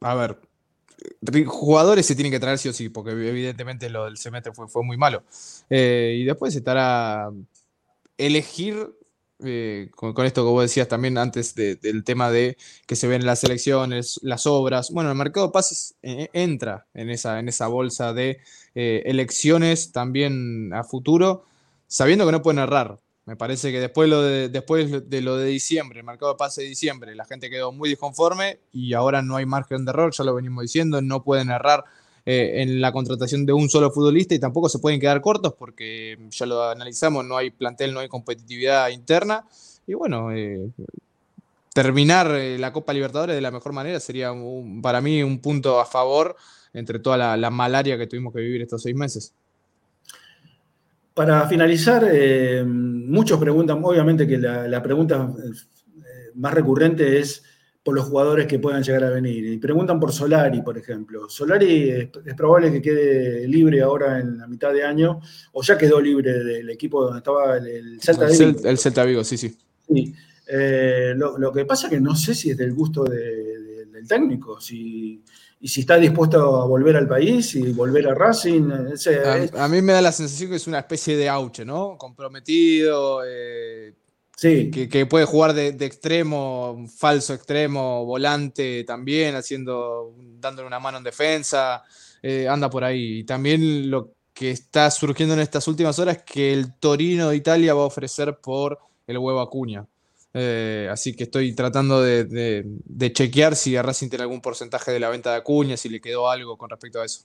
a 0.00 0.14
ver, 0.14 0.38
jugadores 1.46 2.06
se 2.06 2.14
tienen 2.14 2.32
que 2.32 2.40
traer 2.40 2.58
sí 2.58 2.68
o 2.68 2.72
sí, 2.72 2.88
porque 2.88 3.12
evidentemente 3.12 3.88
lo 3.90 4.04
del 4.04 4.16
semestre 4.18 4.52
fue, 4.52 4.84
muy 4.84 4.96
malo. 4.96 5.24
Eh, 5.70 6.16
y 6.20 6.24
después 6.24 6.54
estará 6.54 7.30
elegir, 8.18 8.90
eh, 9.44 9.90
con, 9.96 10.26
esto 10.26 10.44
que 10.44 10.50
vos 10.50 10.62
decías 10.62 10.88
también 10.88 11.18
antes 11.18 11.54
de- 11.54 11.76
del 11.76 12.04
tema 12.04 12.30
de 12.30 12.56
que 12.86 12.96
se 12.96 13.08
ven 13.08 13.26
las 13.26 13.44
elecciones, 13.44 14.20
las 14.22 14.46
obras. 14.46 14.90
Bueno, 14.92 15.10
el 15.10 15.16
mercado 15.16 15.46
de 15.48 15.52
pases 15.52 15.96
entra 16.02 16.86
en 16.94 17.10
esa, 17.10 17.38
en 17.40 17.48
esa 17.48 17.68
bolsa 17.68 18.12
de 18.12 18.40
elecciones 18.74 19.92
también 19.92 20.72
a 20.74 20.84
futuro, 20.84 21.44
sabiendo 21.88 22.26
que 22.26 22.32
no 22.32 22.42
pueden 22.42 22.60
errar. 22.60 22.98
Me 23.24 23.36
parece 23.36 23.70
que 23.70 23.78
después, 23.78 24.10
de, 24.10 24.48
después 24.48 25.08
de 25.08 25.20
lo 25.20 25.36
de 25.36 25.46
diciembre, 25.46 26.00
el 26.00 26.04
mercado 26.06 26.32
de 26.32 26.38
pase 26.38 26.62
de 26.62 26.68
diciembre, 26.68 27.14
la 27.14 27.24
gente 27.24 27.48
quedó 27.50 27.70
muy 27.70 27.88
disconforme 27.88 28.58
y 28.72 28.94
ahora 28.94 29.22
no 29.22 29.36
hay 29.36 29.46
margen 29.46 29.84
de 29.84 29.90
error, 29.90 30.12
ya 30.12 30.24
lo 30.24 30.34
venimos 30.34 30.62
diciendo, 30.62 31.00
no 31.00 31.22
pueden 31.22 31.50
errar 31.50 31.84
eh, 32.26 32.62
en 32.62 32.80
la 32.80 32.90
contratación 32.92 33.46
de 33.46 33.52
un 33.52 33.68
solo 33.70 33.92
futbolista 33.92 34.34
y 34.34 34.40
tampoco 34.40 34.68
se 34.68 34.80
pueden 34.80 34.98
quedar 34.98 35.20
cortos 35.20 35.54
porque 35.56 36.18
ya 36.30 36.46
lo 36.46 36.68
analizamos, 36.68 37.24
no 37.24 37.36
hay 37.36 37.50
plantel, 37.50 37.94
no 37.94 38.00
hay 38.00 38.08
competitividad 38.08 38.88
interna 38.88 39.44
y 39.86 39.94
bueno, 39.94 40.32
eh, 40.32 40.68
terminar 41.72 42.28
eh, 42.34 42.58
la 42.58 42.72
Copa 42.72 42.92
Libertadores 42.92 43.36
de 43.36 43.40
la 43.40 43.50
mejor 43.52 43.72
manera 43.72 44.00
sería 44.00 44.32
un- 44.32 44.82
para 44.82 45.00
mí 45.00 45.22
un 45.22 45.38
punto 45.38 45.78
a 45.80 45.86
favor 45.86 46.34
entre 46.74 46.98
toda 46.98 47.36
la 47.36 47.50
malaria 47.50 47.96
que 47.98 48.06
tuvimos 48.08 48.32
que 48.34 48.40
vivir 48.40 48.62
estos 48.62 48.82
seis 48.82 48.96
meses. 48.96 49.32
Para 51.14 51.46
finalizar, 51.46 52.08
eh, 52.10 52.64
muchos 52.66 53.38
preguntan, 53.38 53.80
obviamente 53.84 54.26
que 54.26 54.38
la, 54.38 54.66
la 54.66 54.82
pregunta 54.82 55.30
eh, 55.44 55.50
más 56.34 56.54
recurrente 56.54 57.18
es 57.18 57.42
por 57.82 57.94
los 57.94 58.04
jugadores 58.06 58.46
que 58.46 58.58
puedan 58.58 58.82
llegar 58.82 59.04
a 59.04 59.10
venir. 59.10 59.44
Y 59.44 59.58
preguntan 59.58 59.98
por 60.00 60.12
Solari, 60.12 60.62
por 60.62 60.78
ejemplo. 60.78 61.28
Solari 61.28 61.90
es, 61.90 62.08
es 62.24 62.34
probable 62.34 62.70
que 62.72 62.80
quede 62.80 63.46
libre 63.48 63.82
ahora 63.82 64.20
en 64.20 64.38
la 64.38 64.46
mitad 64.46 64.72
de 64.72 64.84
año, 64.84 65.20
o 65.52 65.62
ya 65.62 65.76
quedó 65.76 66.00
libre 66.00 66.32
del 66.44 66.70
equipo 66.70 67.02
donde 67.04 67.18
estaba 67.18 67.56
el, 67.58 67.66
el 67.66 68.00
Celta 68.00 68.28
El, 68.28 68.54
Vigo. 68.54 68.68
el 68.68 68.78
Celta 68.78 69.04
Vigo, 69.04 69.24
sí, 69.24 69.36
sí. 69.36 69.56
Sí. 69.88 70.14
Eh, 70.46 71.12
lo, 71.16 71.36
lo 71.38 71.52
que 71.52 71.64
pasa 71.64 71.88
que 71.90 72.00
no 72.00 72.14
sé 72.14 72.34
si 72.34 72.50
es 72.50 72.56
del 72.56 72.72
gusto 72.72 73.04
de- 73.04 73.16
de- 73.18 73.86
del 73.86 73.96
el 73.96 74.08
técnico, 74.08 74.60
si, 74.60 75.22
y 75.64 75.68
si 75.68 75.80
está 75.82 75.96
dispuesto 75.96 76.60
a 76.60 76.66
volver 76.66 76.96
al 76.96 77.06
país 77.06 77.54
y 77.54 77.72
volver 77.72 78.08
a 78.08 78.14
Racing. 78.14 78.68
ese- 78.92 79.44
es- 79.44 79.54
A, 79.54 79.64
a 79.64 79.68
mí 79.68 79.80
me 79.80 79.92
da 79.92 80.02
la 80.02 80.10
sensación 80.12 80.50
que 80.50 80.56
es 80.56 80.66
una 80.66 80.80
especie 80.80 81.16
de 81.16 81.28
auche, 81.28 81.64
¿no? 81.64 81.96
Comprometido, 81.98 83.22
eh, 83.24 83.94
Sí. 84.36 84.70
que, 84.72 84.88
que 84.88 85.06
puede 85.06 85.24
jugar 85.24 85.52
de, 85.54 85.70
de 85.72 85.86
extremo, 85.86 86.84
falso 86.98 87.32
extremo, 87.32 88.04
volante 88.04 88.82
también, 88.84 89.36
haciendo, 89.36 90.14
dándole 90.40 90.66
una 90.66 90.80
mano 90.80 90.98
en 90.98 91.04
defensa, 91.04 91.84
eh, 92.22 92.48
anda 92.48 92.68
por 92.68 92.82
ahí. 92.82 93.20
Y 93.20 93.24
también 93.24 93.88
lo 93.88 94.14
que 94.34 94.50
está 94.50 94.90
surgiendo 94.90 95.34
en 95.34 95.40
estas 95.40 95.68
últimas 95.68 95.96
horas 96.00 96.16
es 96.16 96.22
que 96.24 96.52
el 96.52 96.74
Torino 96.80 97.28
de 97.28 97.36
Italia 97.36 97.74
va 97.74 97.82
a 97.82 97.86
ofrecer 97.86 98.36
por 98.42 98.78
el 99.06 99.18
huevo 99.18 99.40
Acuña. 99.40 99.86
Eh, 100.34 100.88
así 100.90 101.14
que 101.14 101.24
estoy 101.24 101.54
tratando 101.54 102.00
de, 102.02 102.24
de- 102.24 102.64
de 102.66 103.12
chequear 103.12 103.54
si 103.54 103.76
a 103.76 103.82
Racing 103.82 104.08
tiene 104.08 104.22
algún 104.22 104.40
porcentaje 104.40 104.90
de 104.90 104.98
la 105.00 105.10
venta 105.10 105.30
de 105.30 105.36
Acuña, 105.36 105.76
si 105.76 105.88
le 105.88 106.00
quedó 106.00 106.30
algo 106.30 106.56
con 106.56 106.70
respecto 106.70 107.00
a 107.00 107.04
eso. 107.04 107.24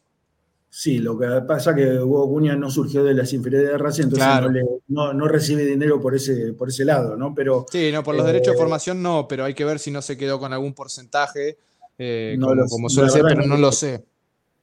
Sí, 0.69 0.97
lo 0.99 1.17
que 1.17 1.25
pasa 1.47 1.71
es 1.71 1.77
que 1.77 1.99
Hugo 1.99 2.25
Acuña 2.25 2.55
no 2.57 2.69
surgió 2.69 3.03
de 3.03 3.13
las 3.13 3.31
inferiores 3.31 3.69
de 3.71 3.77
Racing, 3.77 4.03
entonces 4.03 4.25
Claro. 4.27 4.47
no, 4.47 4.51
le- 4.51 4.65
no- 4.89 5.13
no 5.13 5.27
recibe 5.27 5.63
dinero 5.65 6.01
por 6.01 6.13
ese, 6.13 6.51
por 6.53 6.67
ese 6.67 6.83
lado, 6.83 7.15
¿no? 7.15 7.33
Pero 7.33 7.65
Sí, 7.71 7.89
no, 7.93 8.03
por 8.03 8.15
los 8.15 8.25
eh, 8.25 8.27
derechos 8.33 8.53
de 8.53 8.59
formación 8.59 9.01
no, 9.01 9.25
pero 9.27 9.45
hay 9.45 9.53
que 9.53 9.63
ver 9.63 9.79
si 9.79 9.89
no 9.91 10.01
se 10.01 10.17
quedó 10.17 10.39
con 10.39 10.51
algún 10.51 10.73
porcentaje, 10.73 11.57
eh, 11.97 12.35
No 12.37 12.47
como, 12.47 12.55
lo 12.55 12.63
sé, 12.67 12.69
como 12.69 12.89
suele 12.89 13.09
ser, 13.09 13.23
pero 13.23 13.45
no 13.47 13.55
lo 13.57 13.71
sé. 13.71 14.03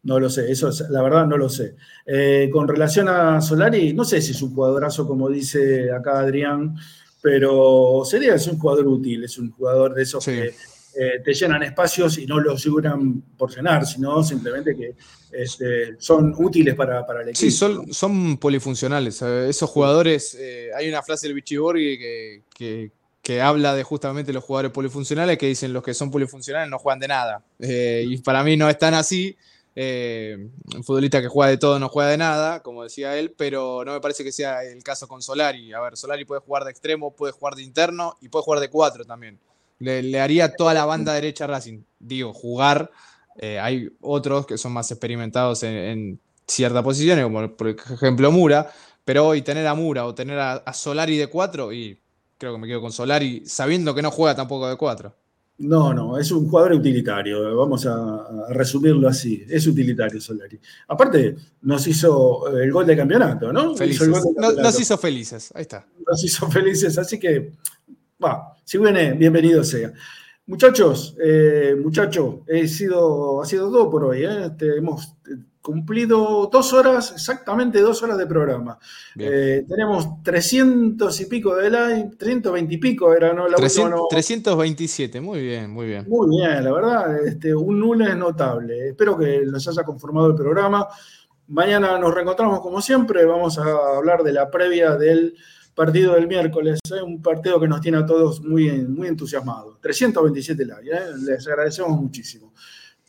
No 0.03 0.21
lo 0.21 0.29
sé, 0.29 0.53
eso 0.53 0.69
es- 0.69 0.85
la 0.91 1.01
verdad 1.01 1.27
no 1.27 1.39
lo 1.39 1.49
sé. 1.49 1.77
Eh, 2.05 2.51
con 2.53 2.69
relación 2.69 3.09
a 3.09 3.41
Solari, 3.41 3.95
no 3.95 4.05
sé 4.05 4.21
si 4.21 4.33
es 4.33 4.43
un 4.43 4.55
jugadorazo 4.55 5.09
como 5.09 5.31
dice 5.31 5.91
acá 5.91 6.21
Adrián, 6.21 6.77
pero 7.25 8.03
sería 8.05 8.35
es 8.35 8.47
un 8.49 8.59
jugador 8.59 8.87
útil, 8.87 9.25
es 9.25 9.39
un 9.39 9.51
jugador 9.51 9.95
de 9.95 10.03
esos 10.03 10.23
que 10.23 10.49
eh, 10.49 11.23
te 11.25 11.33
llenan 11.33 11.63
espacios 11.63 12.19
y 12.19 12.27
no 12.27 12.39
los 12.39 12.63
llenan 12.63 13.23
por 13.39 13.51
llenar, 13.51 13.87
sino 13.87 14.23
simplemente 14.23 14.77
que 14.77 14.95
este, 15.33 15.95
son 15.99 16.35
útiles 16.37 16.75
para, 16.75 17.07
para 17.07 17.23
el 17.23 17.31
equipo. 17.31 17.41
Sí, 17.41 17.51
son, 17.51 17.91
son 17.95 18.37
polifuncionales. 18.37 19.23
Esos 19.23 19.71
jugadores, 19.71 20.37
eh, 20.39 20.69
hay 20.77 20.87
una 20.87 21.03
frase 21.03 21.27
del 21.27 21.37
Bichiborghi 21.37 21.99
que, 21.99 22.43
que, 22.55 22.91
que 23.23 23.41
habla 23.41 23.75
de 23.75 23.85
justamente 23.85 24.31
los 24.31 24.45
jugadores 24.45 24.73
polifuncionales 24.73 25.39
que 25.39 25.47
dicen 25.47 25.73
los 25.73 25.83
que 25.83 25.95
son 25.95 26.11
polifuncionales 26.11 26.69
no 26.69 26.79
juegan 26.79 27.01
de 27.01 27.09
nada. 27.09 27.43
Eh, 27.59 28.05
y 28.07 28.19
para 28.19 28.45
mí 28.45 28.55
no 28.59 28.69
es 28.69 28.77
tan 28.77 28.93
así. 28.93 29.35
Eh, 29.77 30.51
un 30.75 30.85
futbolista 30.85 31.21
que 31.21 31.29
juega 31.29 31.51
de 31.51 31.59
todo 31.59 31.79
no 31.79 31.89
juega 31.89 32.11
de 32.11 32.17
nada, 32.17 32.63
como 32.63 32.85
decía 32.85 33.19
él, 33.19 33.35
pero 33.37 33.85
no 33.85 33.93
me 33.93 34.01
parece 34.01 34.23
que 34.23 34.31
sea 34.31 34.63
el 34.63 34.83
caso 34.83 35.09
con 35.09 35.21
Solari. 35.21 35.73
A 35.73 35.81
ver, 35.81 35.97
Solari 35.97 36.25
puede 36.25 36.41
jugar 36.41 36.65
de 36.65 36.71
extremo, 36.71 37.11
puede 37.17 37.33
jugar 37.33 37.55
de 37.55 37.63
interno 37.63 38.17
y 38.21 38.29
puede 38.29 38.45
jugar 38.45 38.61
de 38.61 38.71
cuatro 38.71 39.05
también. 39.05 39.39
Le, 39.81 40.03
le 40.03 40.21
haría 40.21 40.55
toda 40.55 40.75
la 40.75 40.85
banda 40.85 41.13
derecha 41.15 41.45
a 41.45 41.49
Racing. 41.49 41.83
Digo, 41.99 42.33
jugar. 42.33 42.91
eh, 43.37 43.59
hay 43.59 43.91
otros 44.01 44.47
que 44.47 44.59
son 44.59 44.73
más 44.73 44.91
experimentados 44.91 45.63
en, 45.63 45.75
en 45.75 46.21
ciertas 46.47 46.83
posiciones, 46.83 47.25
como 47.25 47.57
por 47.57 47.69
ejemplo 47.69 48.31
Mura, 48.31 48.71
pero 49.05 49.27
hoy 49.27 49.43
tener 49.43 49.67
a 49.67 49.75
Mura 49.75 50.07
o 50.07 50.15
tener 50.15 50.39
a, 50.39 50.55
a 50.55 50.73
Solari 50.73 51.17
de 51.17 51.27
cuatro, 51.27 51.73
y 51.73 52.01
creo 52.39 52.53
que 52.53 52.59
me 52.59 52.67
quedo 52.69 52.81
con 52.81 52.93
Solari, 52.93 53.43
sabiendo 53.47 53.95
que 53.95 54.03
no 54.03 54.11
juega 54.11 54.35
tampoco 54.37 54.69
de 54.69 54.77
cuatro. 54.77 55.15
No, 55.57 55.95
no, 55.95 56.19
es 56.19 56.33
un 56.33 56.49
jugador 56.49 56.73
utilitario, 56.73 57.57
vamos 57.57 57.87
a, 57.87 57.95
a 57.95 58.53
resumirlo 58.53 59.09
así, 59.09 59.45
es 59.49 59.67
utilitario 59.69 60.21
Solari. 60.21 60.59
Aparte, 60.89 61.37
nos 61.63 61.87
hizo 61.87 62.59
eh, 62.59 62.65
el 62.65 62.73
gol 62.73 62.87
de 62.87 62.97
campeonato, 62.97 63.53
¿no? 63.53 63.77
Felices. 63.77 64.09
campeonato. 64.09 64.61
nos 64.61 64.81
hizo 64.81 64.99
felices, 64.99 65.53
ahí 65.55 65.63
está. 65.63 65.87
nos 66.07 66.25
hizo 66.25 66.49
felices, 66.51 66.99
así 66.99 67.21
que, 67.21 67.53
va, 68.23 68.57
si 68.65 68.79
viene, 68.79 69.13
bienvenido 69.13 69.63
sea. 69.63 69.93
Muchachos, 70.47 71.17
eh, 71.23 71.75
muchacho, 71.81 72.43
he 72.49 72.67
sido, 72.67 73.41
ha 73.41 73.47
sido 73.47 73.71
todo 73.71 73.91
por 73.91 74.05
hoy. 74.05 74.25
¿eh? 74.25 74.47
Este, 74.47 74.77
hemos 74.77 75.15
cumplido 75.65 76.51
dos 76.53 76.75
horas, 76.75 77.13
exactamente 77.13 77.81
dos 77.81 78.03
horas 78.03 78.19
de 78.19 78.27
programa. 78.27 78.79
Eh, 79.19 79.65
tenemos 79.67 80.23
300 80.23 81.19
y 81.23 81.25
pico 81.25 81.57
de 81.57 81.71
live, 81.71 82.11
320 82.19 82.75
y 82.75 82.77
pico 82.77 83.15
era, 83.15 83.33
¿no? 83.33 83.49
La 83.49 83.57
300 83.57 83.79
última 83.85 83.97
no- 83.97 84.07
327, 84.11 85.23
muy 85.23 85.41
bien, 85.41 85.71
muy 85.71 85.87
bien. 85.87 86.05
muy 86.07 86.37
bien, 86.37 86.63
la 86.63 86.71
verdad, 86.71 87.27
este, 87.27 87.55
un 87.55 87.81
lunes 87.81 88.15
notable. 88.15 88.91
Espero 88.91 89.17
que 89.17 89.41
los 89.47 89.67
haya 89.67 89.85
conformado 89.85 90.27
el 90.27 90.35
programa. 90.35 90.87
Mañana 91.49 91.99
nos 91.99 92.15
reencontramos 92.15 92.61
como 92.61 92.83
siempre. 92.83 93.25
Vamos 93.25 93.59
a 93.59 93.65
hablar 93.97 94.23
de 94.23 94.35
la 94.35 94.51
previa 94.51 94.97
del 94.97 95.35
partido 95.75 96.13
del 96.13 96.29
miércoles. 96.29 96.79
¿eh? 96.95 97.01
Un 97.03 97.23
partido 97.23 97.59
que 97.59 97.69
nos 97.69 97.81
tiene 97.81 97.97
a 97.97 98.05
todos 98.05 98.43
muy, 98.43 98.71
muy 98.83 99.09
entusiasmados. 99.09 99.81
327 99.81 100.63
likes. 100.67 100.91
¿eh? 100.91 101.01
Les 101.25 101.47
agradecemos 101.49 101.99
muchísimo. 101.99 102.53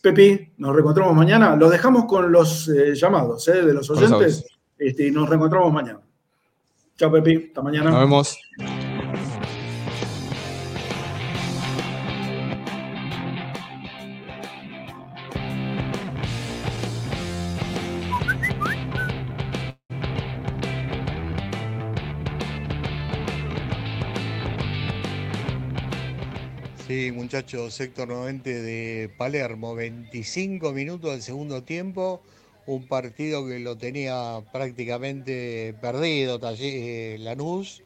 Pepi, 0.06 0.53
nos 0.57 0.72
reencontramos 0.72 1.15
mañana. 1.15 1.56
Los 1.56 1.72
dejamos 1.72 2.06
con 2.06 2.32
los 2.32 2.69
eh, 2.69 2.94
llamados 2.94 3.48
¿eh? 3.48 3.64
de 3.64 3.73
los 3.73 3.90
oyentes 3.90 4.45
este, 4.77 5.07
y 5.07 5.11
nos 5.11 5.27
reencontramos 5.27 5.73
mañana. 5.73 5.99
Chao, 6.95 7.11
Pepi. 7.11 7.45
Hasta 7.48 7.64
mañana. 7.64 7.90
Nos 7.90 7.99
vemos. 8.02 8.38
Muchachos, 27.30 27.73
sector 27.73 28.07
90 28.07 28.47
de 28.52 29.10
Palermo, 29.18 29.73
25 29.73 30.72
minutos 30.73 31.10
del 31.11 31.23
segundo 31.23 31.64
tiempo, 31.64 32.22
un 32.68 32.88
partido 32.88 33.47
que 33.47 33.57
lo 33.57 33.76
tenía 33.80 34.43
prácticamente 34.53 35.73
perdido 35.81 36.39
Talle- 36.39 37.15
eh, 37.15 37.18
Lanús. 37.18 37.81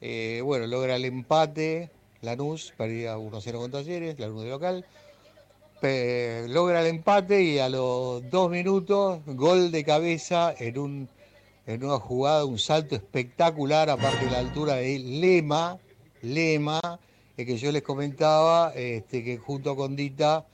Eh, 0.00 0.42
bueno, 0.44 0.68
logra 0.68 0.94
el 0.94 1.04
empate, 1.06 1.90
Lanús 2.22 2.72
perdía 2.76 3.18
1-0 3.18 3.58
con 3.58 3.72
Talleres, 3.72 4.16
Lanús 4.20 4.44
de 4.44 4.50
local. 4.50 4.86
Logra 6.48 6.80
el 6.80 6.86
empate 6.86 7.42
y 7.42 7.58
a 7.58 7.68
los 7.68 8.30
dos 8.30 8.48
minutos, 8.48 9.18
gol 9.26 9.72
de 9.72 9.82
cabeza 9.82 10.54
en, 10.56 11.08
en 11.66 11.84
una 11.84 11.98
jugada, 11.98 12.44
un 12.44 12.60
salto 12.60 12.94
espectacular, 12.94 13.90
aparte 13.90 14.26
de 14.26 14.30
la 14.30 14.38
altura 14.38 14.74
de 14.76 15.00
Lema, 15.00 15.78
Lema, 16.22 16.80
eh, 17.38 17.46
que 17.46 17.56
yo 17.56 17.72
les 17.72 17.82
comentaba 17.82 18.72
este, 18.74 19.24
que 19.24 19.38
junto 19.38 19.74
con 19.76 19.96
Dita 19.96 20.44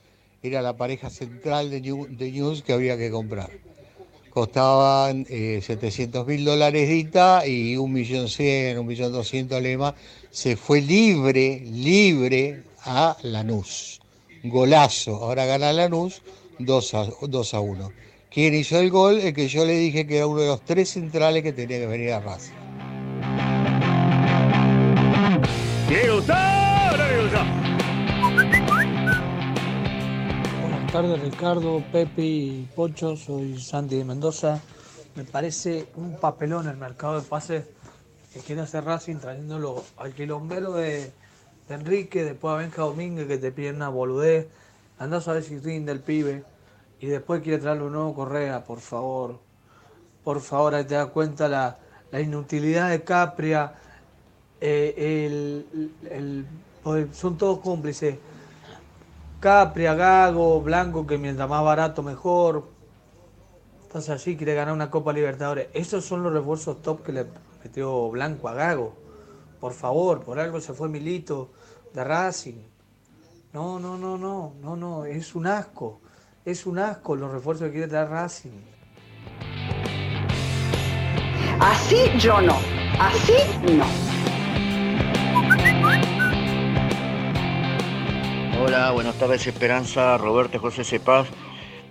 era 0.41 0.61
la 0.61 0.77
pareja 0.77 1.09
central 1.09 1.69
de, 1.71 1.81
New- 1.81 2.07
de 2.09 2.31
News 2.31 2.61
que 2.63 2.71
había 2.73 2.97
que 2.97 3.11
comprar. 3.11 3.49
Costaban 4.29 5.25
eh, 5.29 5.61
700 5.63 6.27
mil 6.27 6.45
dólares 6.45 6.87
Dita 6.89 7.45
y 7.47 7.75
1.100.000, 7.75 8.77
1.200.000 8.85 9.61
Lema. 9.61 9.95
Se 10.29 10.55
fue 10.55 10.81
libre, 10.81 11.61
libre 11.65 12.63
a 12.83 13.17
Lanús. 13.23 14.01
Golazo. 14.43 15.15
Ahora 15.15 15.45
gana 15.45 15.73
Lanús 15.73 16.21
2 16.59 16.93
a, 16.93 17.07
2 17.21 17.53
a 17.53 17.59
1. 17.61 17.91
¿Quién 18.29 18.53
hizo 18.53 18.77
el 18.79 18.89
gol? 18.91 19.19
El 19.19 19.33
que 19.33 19.47
yo 19.47 19.65
le 19.65 19.73
dije 19.77 20.05
que 20.05 20.17
era 20.17 20.27
uno 20.27 20.41
de 20.41 20.47
los 20.47 20.61
tres 20.65 20.89
centrales 20.89 21.41
que 21.41 21.53
tenía 21.53 21.79
que 21.79 21.87
venir 21.87 22.11
a 22.11 22.19
Racing. 22.19 22.53
Tardes 30.95 31.21
Ricardo, 31.21 31.83
Pepe 31.91 32.21
y 32.21 32.69
Pocho, 32.73 33.17
soy 33.17 33.59
Santi 33.59 33.97
de 33.97 34.05
Mendoza. 34.05 34.61
Me 35.15 35.25
parece 35.25 35.87
un 35.97 36.15
papelón 36.17 36.69
el 36.69 36.77
mercado 36.77 37.19
de 37.19 37.27
pases 37.27 37.65
que 38.31 38.39
quiere 38.39 38.61
hacer 38.61 38.85
Racing 38.85 39.17
trayéndolo 39.17 39.83
al 39.97 40.13
quilombero 40.13 40.71
de, 40.71 41.11
Enrique, 41.67 42.23
después 42.23 42.53
a 42.53 42.57
Benja 42.59 42.83
Domínguez 42.83 43.27
que 43.27 43.37
te 43.37 43.51
piden 43.51 43.75
una 43.75 43.89
boludez. 43.89 44.47
Andás 44.97 45.27
a 45.27 45.33
ver 45.33 45.43
si 45.43 45.59
rinde 45.59 45.91
el 45.91 45.99
pibe 45.99 46.45
y 47.01 47.07
después 47.07 47.41
quiere 47.41 47.57
traerle 47.57 47.83
un 47.83 47.91
nuevo 47.91 48.15
Correa, 48.15 48.63
por 48.63 48.79
favor. 48.79 49.41
Por 50.23 50.39
favor, 50.39 50.75
ahí 50.75 50.85
te 50.85 50.95
das 50.95 51.07
cuenta 51.07 51.49
la, 51.49 51.77
inutilidad 52.21 52.89
de 52.89 53.03
Capria. 53.03 53.73
eh, 54.61 55.65
el- 56.09 56.45
son 57.11 57.37
todos 57.37 57.59
cómplices. 57.59 58.17
Capria, 59.45 59.93
Gago, 59.93 60.59
Blanco, 60.59 61.05
que 61.05 61.19
mientras 61.19 61.47
más 61.47 61.63
barato 61.63 62.01
mejor. 62.01 62.67
Entonces 63.83 64.09
allí 64.09 64.35
quiere 64.35 64.55
ganar 64.55 64.73
una 64.73 64.89
Copa 64.89 65.13
Libertadores. 65.13 65.67
Esos 65.71 66.03
son 66.03 66.23
los 66.23 66.33
refuerzos 66.33 66.81
top 66.81 67.03
que 67.03 67.11
le 67.11 67.27
metió 67.63 68.09
Blanco 68.09 68.49
a 68.49 68.55
Gago. 68.55 68.95
Por 69.59 69.73
favor, 69.73 70.23
por 70.23 70.39
algo 70.39 70.59
se 70.59 70.73
fue 70.73 70.89
Milito 70.89 71.51
de 71.93 72.03
Racing. 72.03 72.55
No, 73.53 73.77
no, 73.77 73.99
no, 73.99 74.17
no, 74.17 74.53
no, 74.59 74.75
no, 74.75 75.05
es 75.05 75.35
un 75.35 75.45
asco. 75.45 76.01
Es 76.43 76.65
un 76.65 76.79
asco 76.79 77.15
los 77.15 77.31
refuerzos 77.31 77.67
que 77.67 77.73
quiere 77.73 77.87
traer 77.87 78.09
Racing. 78.09 78.63
Así 81.59 81.97
yo 82.17 82.41
no. 82.41 82.57
Así 82.99 83.35
no. 83.77 84.34
Hola 88.65 88.89
buenas 88.89 89.13
tardes 89.19 89.45
Esperanza, 89.45 90.17
Roberto 90.17 90.57
José 90.57 90.83
Cepaz, 90.83 91.27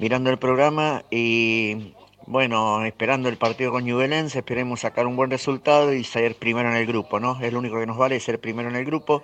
mirando 0.01 0.31
el 0.31 0.41
programa 0.41 1.05
y 1.09 1.95
bueno, 2.27 2.85
esperando 2.85 3.29
el 3.29 3.37
partido 3.37 3.71
con 3.71 3.85
Ñublense, 3.85 4.41
esperemos 4.41 4.81
sacar 4.81 5.07
un 5.07 5.15
buen 5.15 5.31
resultado 5.31 5.93
y 5.93 6.03
ser 6.03 6.35
primero 6.35 6.69
en 6.69 6.75
el 6.75 6.85
grupo, 6.87 7.21
¿no? 7.21 7.41
Es 7.41 7.53
lo 7.53 7.61
único 7.61 7.79
que 7.79 7.87
nos 7.87 7.97
vale, 7.97 8.19
ser 8.19 8.41
primero 8.41 8.69
en 8.71 8.75
el 8.75 8.85
grupo. 8.85 9.23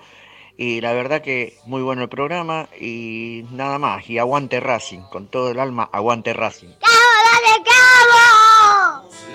Y 0.57 0.81
la 0.81 0.93
verdad 0.93 1.23
que 1.23 1.59
muy 1.67 1.83
bueno 1.83 2.03
el 2.03 2.09
programa 2.09 2.69
y 2.81 3.45
nada 3.51 3.81
más. 3.81 4.09
Y 4.09 4.19
aguante 4.19 4.61
Racing, 4.61 5.01
con 5.11 5.27
todo 5.27 5.51
el 5.51 5.59
alma, 5.59 5.91
aguante 5.93 6.33
Racing. 6.33 6.69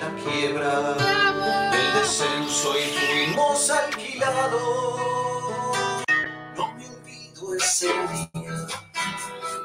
La 0.00 0.14
quiebra 0.24 0.94
del 1.70 1.92
descenso 2.00 2.72
y 2.78 3.26
fuimos 3.26 3.68
alquilados. 3.68 5.15
No 7.82 7.88
día 8.08 8.30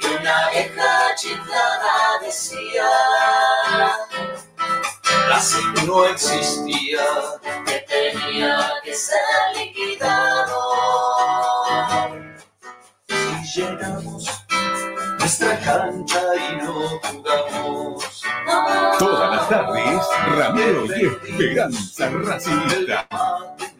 que 0.01 0.07
una 0.07 0.49
vieja 0.49 1.15
chiflada 1.15 2.19
decía. 2.21 2.89
Racing 5.29 5.85
no 5.85 6.05
existía, 6.07 7.05
que 7.65 7.85
tenía 7.87 8.73
que 8.83 8.93
ser 8.93 9.17
liquidado. 9.55 10.59
Y 13.07 13.13
llegamos 13.55 14.25
nuestra 15.19 15.57
cancha 15.61 16.21
y 16.35 16.55
no 16.57 16.99
jugamos. 16.99 18.23
Todas 18.99 19.35
las 19.37 19.47
tardes, 19.47 20.05
Ramiro 20.35 20.85
y 20.85 21.05
Esperanza 21.05 22.09
Racingista. 22.09 23.07